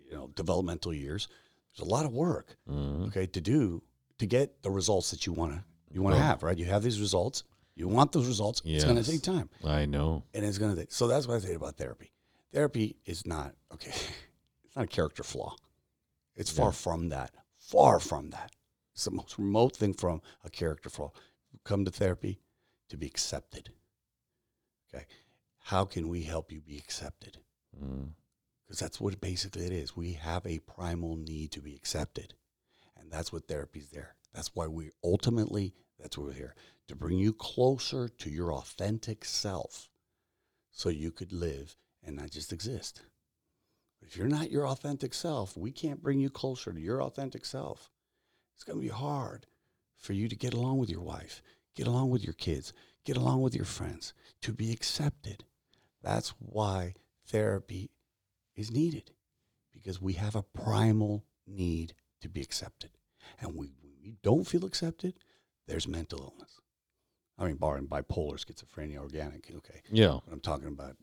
you 0.10 0.14
know, 0.16 0.28
developmental 0.36 0.94
years. 0.94 1.28
There's 1.76 1.88
a 1.88 1.92
lot 1.92 2.06
of 2.06 2.14
work, 2.14 2.58
Mhm. 2.70 3.08
okay, 3.08 3.28
to 3.28 3.42
do 3.42 3.84
to 4.18 4.26
get 4.26 4.64
the 4.64 4.72
results 4.72 5.12
that 5.12 5.26
you 5.28 5.34
want 5.34 5.54
to 5.54 5.64
you 5.92 6.02
want 6.02 6.16
to 6.16 6.22
have, 6.22 6.44
right? 6.44 6.58
You 6.58 6.66
have 6.66 6.84
these 6.84 7.00
results. 7.00 7.44
You 7.76 7.88
want 7.88 8.12
those 8.12 8.28
results. 8.28 8.62
It's 8.66 8.84
going 8.84 8.98
to 9.02 9.04
take 9.10 9.22
time, 9.22 9.50
I 9.64 9.86
know. 9.86 10.24
and 10.34 10.44
it's 10.44 10.58
going 10.58 10.74
to 10.76 10.82
take. 10.82 10.92
So 10.92 11.08
that's 11.08 11.28
what 11.28 11.36
I 11.36 11.40
say 11.40 11.54
about 11.54 11.78
therapy. 11.78 12.12
Therapy 12.54 12.98
is 13.06 13.26
not 13.26 13.54
okay. 13.74 13.92
It's 14.66 14.76
not 14.76 14.86
a 14.86 14.88
character 14.88 15.24
flaw. 15.24 15.56
It's 16.36 16.52
far 16.52 16.72
from 16.74 17.10
that. 17.10 17.32
Far 17.58 18.00
from 18.00 18.30
that. 18.32 18.52
It's 18.94 19.06
the 19.06 19.12
most 19.12 19.38
remote 19.38 19.76
thing 19.76 19.94
from 19.94 20.22
a 20.44 20.50
character 20.50 20.90
flaw. 20.90 21.12
You 21.52 21.60
come 21.64 21.86
to 21.86 21.92
therapy 21.92 22.40
to 22.90 22.98
be 22.98 23.08
accepted. 23.08 23.72
Okay. 24.94 25.06
How 25.60 25.86
can 25.86 26.10
we 26.10 26.24
help 26.24 26.52
you 26.52 26.62
be 26.62 26.78
accepted? 26.78 27.38
Mm. 27.82 28.10
Because 28.66 28.80
that's 28.80 29.00
what 29.00 29.22
basically 29.22 29.66
it 29.66 29.72
is. 29.72 29.96
We 29.96 30.14
have 30.14 30.46
a 30.46 30.60
primal 30.60 31.16
need 31.16 31.52
to 31.54 31.62
be 31.62 31.76
accepted. 31.76 32.34
And 33.00 33.12
that's 33.12 33.32
what 33.32 33.48
therapy's 33.48 33.90
there. 33.90 34.16
That's 34.34 34.54
why 34.54 34.68
we 34.68 34.92
ultimately, 35.04 35.74
that's 36.00 36.18
why 36.18 36.26
we're 36.26 36.34
here 36.34 36.56
to 36.88 36.96
bring 36.96 37.18
you 37.18 37.34
closer 37.34 38.08
to 38.08 38.30
your 38.30 38.54
authentic 38.54 39.26
self 39.26 39.90
so 40.72 40.90
you 40.90 41.12
could 41.12 41.32
live 41.32 41.76
and 42.08 42.16
not 42.16 42.32
just 42.32 42.54
exist. 42.54 43.02
If 44.02 44.16
you're 44.16 44.28
not 44.28 44.50
your 44.50 44.68
authentic 44.68 45.14
self, 45.14 45.58
we 45.58 45.72
can't 45.72 46.02
bring 46.02 46.20
you 46.20 46.30
closer 46.30 46.72
to 46.72 46.80
your 46.80 47.04
authentic 47.04 47.46
self. 47.46 47.92
It's 48.56 48.64
going 48.64 48.80
to 48.80 48.84
be 48.84 48.90
hard 48.90 49.46
for 49.98 50.14
you 50.14 50.28
to 50.30 50.36
get 50.36 50.54
along 50.54 50.78
with 50.78 50.90
your 50.90 51.02
wife, 51.02 51.42
get 51.76 51.88
along 51.88 52.10
with 52.10 52.24
your 52.24 52.34
kids, 52.34 52.74
get 53.06 53.18
along 53.18 53.42
with 53.42 53.54
your 53.54 53.66
friends, 53.66 54.14
to 54.42 54.54
be 54.54 54.72
accepted. 54.72 55.44
That's 56.02 56.30
why 56.40 56.94
therapy 57.28 57.92
is 58.56 58.72
needed 58.72 59.12
because 59.74 60.02
we 60.02 60.14
have 60.14 60.36
a 60.36 60.44
primal 60.44 61.26
need 61.46 61.94
to 62.22 62.30
be 62.30 62.42
accepted. 62.42 62.92
And 63.40 63.56
we, 63.56 63.74
when 63.82 63.94
we 64.02 64.16
don't 64.24 64.48
feel 64.48 64.66
accepted, 64.66 65.16
there's 65.68 65.88
mental 65.88 66.20
illness. 66.20 66.62
I 67.38 67.46
mean, 67.46 67.58
barring 67.58 67.88
bipolar, 67.88 68.44
schizophrenia, 68.44 68.98
organic, 68.98 69.52
okay. 69.56 69.82
Yeah. 69.92 70.18
But 70.26 70.34
I'm 70.34 70.40
talking 70.40 70.68
about, 70.68 70.96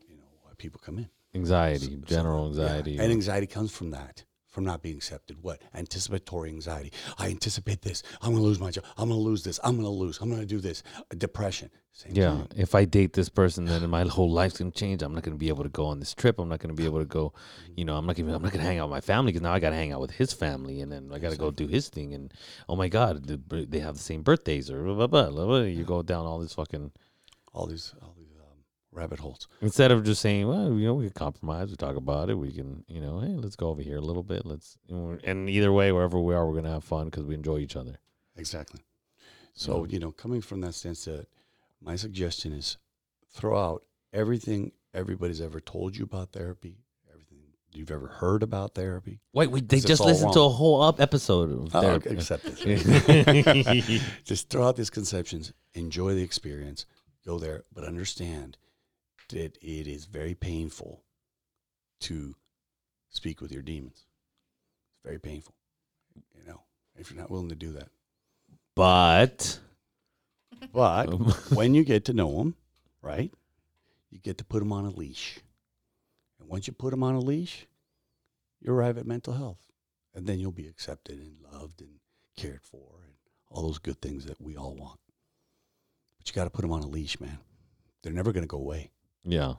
people 0.54 0.80
come 0.84 0.98
in. 0.98 1.08
Anxiety, 1.34 1.86
So- 1.86 1.90
so- 1.92 2.06
general 2.06 2.42
yeah. 2.42 2.48
anxiety. 2.62 2.98
And 2.98 3.10
anxiety 3.12 3.46
comes 3.46 3.72
from 3.72 3.90
that, 3.90 4.24
from 4.46 4.64
not 4.64 4.82
being 4.82 4.96
accepted. 4.96 5.42
What? 5.42 5.60
Anticipatory 5.74 6.50
anxiety. 6.50 6.92
I 7.18 7.28
anticipate 7.28 7.82
this. 7.82 8.02
I'm 8.22 8.30
going 8.30 8.42
to 8.42 8.46
lose 8.46 8.60
my 8.60 8.70
job. 8.70 8.84
I'm 8.96 9.08
going 9.08 9.20
to 9.20 9.24
lose 9.24 9.42
this. 9.42 9.58
I'm 9.64 9.74
going 9.74 9.84
to 9.84 9.90
lose. 9.90 10.20
I'm 10.20 10.28
going 10.28 10.40
to 10.40 10.46
do 10.46 10.60
this. 10.60 10.82
Depression. 11.16 11.70
Same 11.96 12.12
yeah. 12.12 12.36
thing. 12.38 12.48
If 12.56 12.74
I 12.74 12.84
date 12.86 13.12
this 13.12 13.28
person, 13.28 13.66
then 13.66 13.88
my 13.88 14.02
whole 14.02 14.28
life's 14.28 14.58
gonna 14.58 14.72
change. 14.72 15.00
I'm 15.00 15.14
not 15.14 15.22
gonna 15.22 15.36
be 15.36 15.46
able 15.46 15.62
to 15.62 15.68
go 15.68 15.86
on 15.86 16.00
this 16.00 16.12
trip. 16.12 16.40
I'm 16.40 16.48
not 16.48 16.58
gonna 16.58 16.74
be 16.74 16.86
able 16.86 16.98
to 16.98 17.04
go. 17.04 17.28
Mm-hmm. 17.28 17.72
You 17.76 17.84
know, 17.84 17.96
I'm 17.96 18.04
not 18.04 18.16
gonna. 18.16 18.34
I'm 18.34 18.42
not 18.42 18.50
gonna 18.50 18.64
hang 18.64 18.80
out 18.80 18.88
with 18.88 18.96
my 18.96 19.00
family 19.00 19.30
because 19.30 19.42
now 19.42 19.52
I 19.52 19.60
gotta 19.60 19.76
hang 19.76 19.92
out 19.92 20.00
with 20.00 20.10
his 20.10 20.32
family, 20.32 20.80
and 20.80 20.90
then 20.90 21.10
I 21.14 21.20
gotta 21.20 21.36
go 21.36 21.52
do 21.52 21.68
his 21.68 21.88
thing. 21.88 22.12
And 22.12 22.34
oh 22.68 22.74
my 22.74 22.88
god, 22.88 23.24
they 23.28 23.78
have 23.78 23.94
the 23.94 24.02
same 24.02 24.22
birthdays 24.22 24.72
or 24.72 24.82
blah 24.82 24.94
blah 24.94 25.06
blah. 25.06 25.30
blah, 25.30 25.46
blah. 25.46 25.58
You 25.60 25.84
go 25.84 26.02
down 26.02 26.26
all 26.26 26.40
this 26.40 26.52
fucking. 26.54 26.90
All 27.52 27.66
these, 27.66 27.94
all 28.02 28.13
rabbit 28.94 29.18
holes. 29.18 29.48
Instead 29.60 29.90
of 29.90 30.04
just 30.04 30.22
saying, 30.22 30.46
well, 30.46 30.72
you 30.72 30.86
know, 30.86 30.94
we 30.94 31.04
can 31.04 31.12
compromise, 31.12 31.68
we 31.70 31.76
talk 31.76 31.96
about 31.96 32.30
it, 32.30 32.34
we 32.34 32.52
can, 32.52 32.84
you 32.88 33.00
know, 33.00 33.20
hey, 33.20 33.34
let's 33.34 33.56
go 33.56 33.68
over 33.68 33.82
here 33.82 33.96
a 33.98 34.00
little 34.00 34.22
bit. 34.22 34.46
Let's, 34.46 34.78
and 34.88 35.50
either 35.50 35.72
way, 35.72 35.92
wherever 35.92 36.18
we 36.20 36.34
are, 36.34 36.46
we're 36.46 36.54
gonna 36.54 36.72
have 36.72 36.84
fun 36.84 37.06
because 37.06 37.24
we 37.24 37.34
enjoy 37.34 37.58
each 37.58 37.76
other. 37.76 37.98
Exactly. 38.36 38.80
So, 39.52 39.84
you 39.84 39.98
know, 39.98 40.10
coming 40.10 40.40
from 40.40 40.60
that 40.62 40.74
stance, 40.74 41.04
that 41.04 41.26
my 41.80 41.96
suggestion 41.96 42.52
is 42.52 42.76
throw 43.32 43.58
out 43.58 43.82
everything 44.12 44.72
everybody's 44.92 45.40
ever 45.40 45.60
told 45.60 45.96
you 45.96 46.04
about 46.04 46.32
therapy, 46.32 46.78
everything 47.12 47.38
you've 47.72 47.90
ever 47.90 48.06
heard 48.06 48.42
about 48.42 48.74
therapy. 48.74 49.20
Wait, 49.32 49.50
we 49.50 49.60
they 49.60 49.80
just 49.80 50.04
listened 50.04 50.32
to 50.32 50.40
a 50.40 50.48
whole 50.48 50.82
up 50.82 51.00
episode 51.00 51.50
of 51.52 51.74
Oh, 51.74 51.80
therapy. 51.80 52.10
it. 52.18 54.02
Just 54.24 54.50
throw 54.50 54.66
out 54.66 54.76
these 54.76 54.90
conceptions, 54.90 55.52
enjoy 55.74 56.14
the 56.14 56.22
experience, 56.22 56.86
go 57.26 57.38
there, 57.38 57.64
but 57.72 57.84
understand 57.84 58.56
that 59.34 59.58
it 59.60 59.88
is 59.88 60.04
very 60.04 60.34
painful 60.34 61.02
to 62.00 62.36
speak 63.10 63.40
with 63.40 63.50
your 63.50 63.62
demons. 63.62 64.06
It's 64.92 65.02
very 65.04 65.18
painful, 65.18 65.54
you 66.36 66.46
know, 66.46 66.62
if 66.96 67.10
you're 67.10 67.20
not 67.20 67.30
willing 67.30 67.48
to 67.48 67.56
do 67.56 67.72
that. 67.72 67.88
But 68.76 69.58
But 70.72 71.06
when 71.52 71.74
you 71.74 71.84
get 71.84 72.04
to 72.06 72.12
know 72.12 72.38
them, 72.38 72.54
right, 73.02 73.32
you 74.10 74.18
get 74.20 74.38
to 74.38 74.44
put 74.44 74.60
them 74.60 74.72
on 74.72 74.84
a 74.84 74.90
leash. 74.90 75.40
And 76.38 76.48
once 76.48 76.68
you 76.68 76.72
put 76.72 76.92
them 76.92 77.02
on 77.02 77.14
a 77.14 77.20
leash, 77.20 77.66
you 78.60 78.72
arrive 78.72 78.98
at 78.98 79.06
mental 79.06 79.34
health. 79.34 79.72
And 80.14 80.28
then 80.28 80.38
you'll 80.38 80.52
be 80.52 80.68
accepted 80.68 81.18
and 81.18 81.36
loved 81.52 81.80
and 81.80 81.98
cared 82.36 82.62
for 82.62 83.00
and 83.04 83.14
all 83.50 83.64
those 83.64 83.78
good 83.78 84.00
things 84.00 84.26
that 84.26 84.40
we 84.40 84.56
all 84.56 84.74
want. 84.74 85.00
But 86.18 86.28
you 86.28 86.34
got 86.34 86.44
to 86.44 86.50
put 86.50 86.62
them 86.62 86.70
on 86.72 86.84
a 86.84 86.88
leash, 86.88 87.18
man. 87.18 87.38
They're 88.02 88.12
never 88.12 88.32
going 88.32 88.44
to 88.44 88.48
go 88.48 88.58
away. 88.58 88.92
Yeah. 89.24 89.54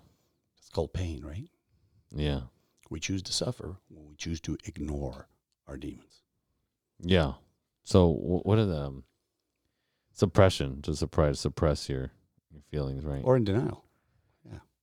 It's 0.57 0.69
called 0.69 0.93
pain, 0.93 1.23
right? 1.23 1.49
Yeah. 2.15 2.41
We 2.89 2.99
choose 2.99 3.21
to 3.23 3.33
suffer 3.33 3.77
when 3.89 4.07
we 4.07 4.15
choose 4.15 4.39
to 4.41 4.57
ignore 4.65 5.27
our 5.67 5.77
demons. 5.77 6.21
Yeah. 7.01 7.33
So 7.83 8.09
what 8.09 8.57
are 8.57 8.65
the 8.65 8.77
um, 8.77 9.03
suppression 10.13 10.81
to 10.83 10.95
suppress 10.95 11.39
suppress 11.39 11.89
your 11.89 12.11
your 12.51 12.61
feelings, 12.71 13.03
right? 13.03 13.21
Or 13.23 13.35
in 13.35 13.43
denial. 13.43 13.83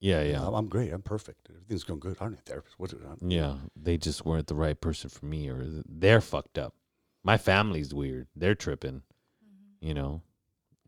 yeah, 0.00 0.22
yeah. 0.22 0.44
I'm, 0.44 0.54
I'm 0.54 0.66
great. 0.68 0.92
I'm 0.92 1.02
perfect. 1.02 1.48
Everything's 1.48 1.84
going 1.84 2.00
good. 2.00 2.16
I 2.20 2.24
don't 2.24 2.32
need 2.32 2.40
a 2.40 2.42
therapist. 2.42 2.78
What 2.78 2.90
do 2.90 3.00
I? 3.08 3.14
Yeah, 3.24 3.54
they 3.76 3.96
just 3.96 4.24
weren't 4.26 4.48
the 4.48 4.54
right 4.56 4.78
person 4.80 5.08
for 5.10 5.26
me, 5.26 5.48
or 5.48 5.64
they're 5.88 6.20
fucked 6.20 6.58
up. 6.58 6.74
My 7.22 7.38
family's 7.38 7.94
weird. 7.94 8.26
They're 8.34 8.56
tripping. 8.56 9.02
You 9.80 9.94
know, 9.94 10.22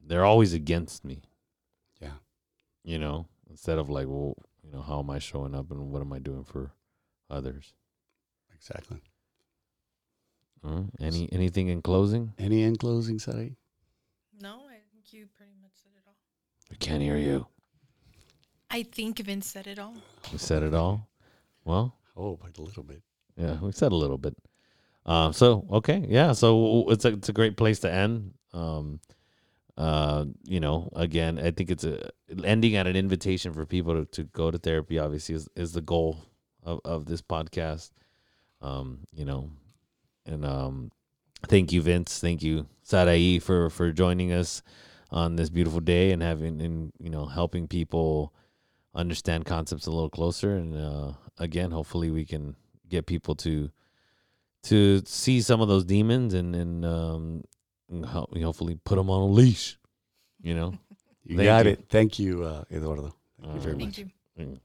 they're 0.04 0.24
always 0.24 0.52
against 0.52 1.04
me. 1.04 1.22
Yeah. 2.00 2.18
You 2.84 2.98
know, 2.98 3.26
instead 3.50 3.78
of 3.78 3.88
like, 3.88 4.06
well, 4.06 4.34
you 4.62 4.70
know, 4.72 4.82
how 4.82 5.00
am 5.00 5.10
I 5.10 5.18
showing 5.18 5.54
up 5.54 5.70
and 5.70 5.90
what 5.90 6.00
am 6.00 6.12
I 6.12 6.18
doing 6.18 6.44
for 6.44 6.72
others? 7.30 7.72
Exactly. 8.54 9.02
Uh, 10.66 10.84
any 11.00 11.28
anything 11.32 11.68
in 11.68 11.82
closing? 11.82 12.32
Any 12.38 12.62
in 12.62 12.76
closing, 12.76 13.18
Sari? 13.18 13.56
No, 14.40 14.62
I 14.68 14.78
think 14.92 15.12
you 15.12 15.26
pretty 15.36 15.52
much 15.60 15.72
said 15.82 15.92
it 15.96 16.02
all. 16.06 16.16
We 16.70 16.76
can't 16.76 17.02
hear 17.02 17.16
you. 17.18 17.46
I 18.70 18.82
think 18.82 19.18
Vince 19.20 19.46
said 19.46 19.66
it 19.66 19.78
all. 19.78 19.94
We 20.32 20.38
said 20.38 20.62
it 20.62 20.74
all. 20.74 21.08
Well, 21.64 21.96
Oh, 22.16 22.36
by 22.36 22.48
a 22.56 22.62
little 22.62 22.82
bit. 22.84 23.02
Yeah, 23.36 23.58
we 23.60 23.72
said 23.72 23.92
a 23.92 23.96
little 23.96 24.18
bit. 24.18 24.36
Um, 25.04 25.32
so 25.32 25.66
okay, 25.70 26.04
yeah, 26.08 26.32
so 26.32 26.88
it's 26.88 27.04
a 27.04 27.08
it's 27.08 27.28
a 27.28 27.32
great 27.32 27.56
place 27.56 27.80
to 27.80 27.92
end. 27.92 28.32
Um, 28.52 29.00
uh, 29.76 30.24
you 30.44 30.60
know, 30.60 30.88
again, 30.94 31.38
I 31.38 31.50
think 31.50 31.70
it's 31.70 31.84
a 31.84 32.10
ending 32.44 32.76
at 32.76 32.86
an 32.86 32.96
invitation 32.96 33.52
for 33.52 33.66
people 33.66 33.94
to, 33.94 34.04
to 34.12 34.24
go 34.24 34.50
to 34.50 34.58
therapy. 34.58 34.98
Obviously, 34.98 35.34
is 35.34 35.48
is 35.56 35.72
the 35.72 35.80
goal 35.80 36.18
of 36.62 36.80
of 36.84 37.06
this 37.06 37.22
podcast. 37.22 37.90
Um, 38.62 39.00
you 39.12 39.24
know, 39.24 39.50
and 40.26 40.44
um, 40.44 40.90
thank 41.48 41.72
you, 41.72 41.82
Vince. 41.82 42.20
Thank 42.20 42.42
you, 42.42 42.66
Sarai, 42.82 43.40
for 43.40 43.68
for 43.70 43.90
joining 43.92 44.32
us 44.32 44.62
on 45.10 45.36
this 45.36 45.50
beautiful 45.50 45.80
day 45.80 46.12
and 46.12 46.22
having 46.22 46.60
and 46.60 46.92
you 47.00 47.10
know 47.10 47.26
helping 47.26 47.66
people 47.68 48.32
understand 48.94 49.44
concepts 49.44 49.86
a 49.86 49.90
little 49.90 50.10
closer. 50.10 50.56
And 50.56 50.76
uh, 50.76 51.12
again, 51.38 51.72
hopefully, 51.72 52.10
we 52.10 52.24
can 52.24 52.54
get 52.88 53.06
people 53.06 53.34
to 53.36 53.70
to 54.64 55.02
see 55.04 55.40
some 55.40 55.60
of 55.60 55.68
those 55.68 55.84
demons 55.84 56.32
and 56.34 56.54
and 56.54 56.84
um 56.84 57.44
hopefully 58.42 58.78
put 58.84 58.96
them 58.96 59.10
on 59.10 59.22
a 59.22 59.26
leash 59.32 59.78
you 60.42 60.54
know 60.54 60.72
You 61.26 61.36
Thank 61.38 61.46
got 61.46 61.64
you. 61.64 61.72
it. 61.72 61.84
Thank 61.88 62.18
you, 62.18 62.44
uh, 62.44 62.64
Eduardo. 62.70 63.14
Thank 63.40 63.54
you 63.54 63.60
Uh, 63.60 63.62
very 63.62 63.76
Thank 63.78 63.88
much. 63.88 63.98
you. 63.98 64.10
Mm. 64.38 64.60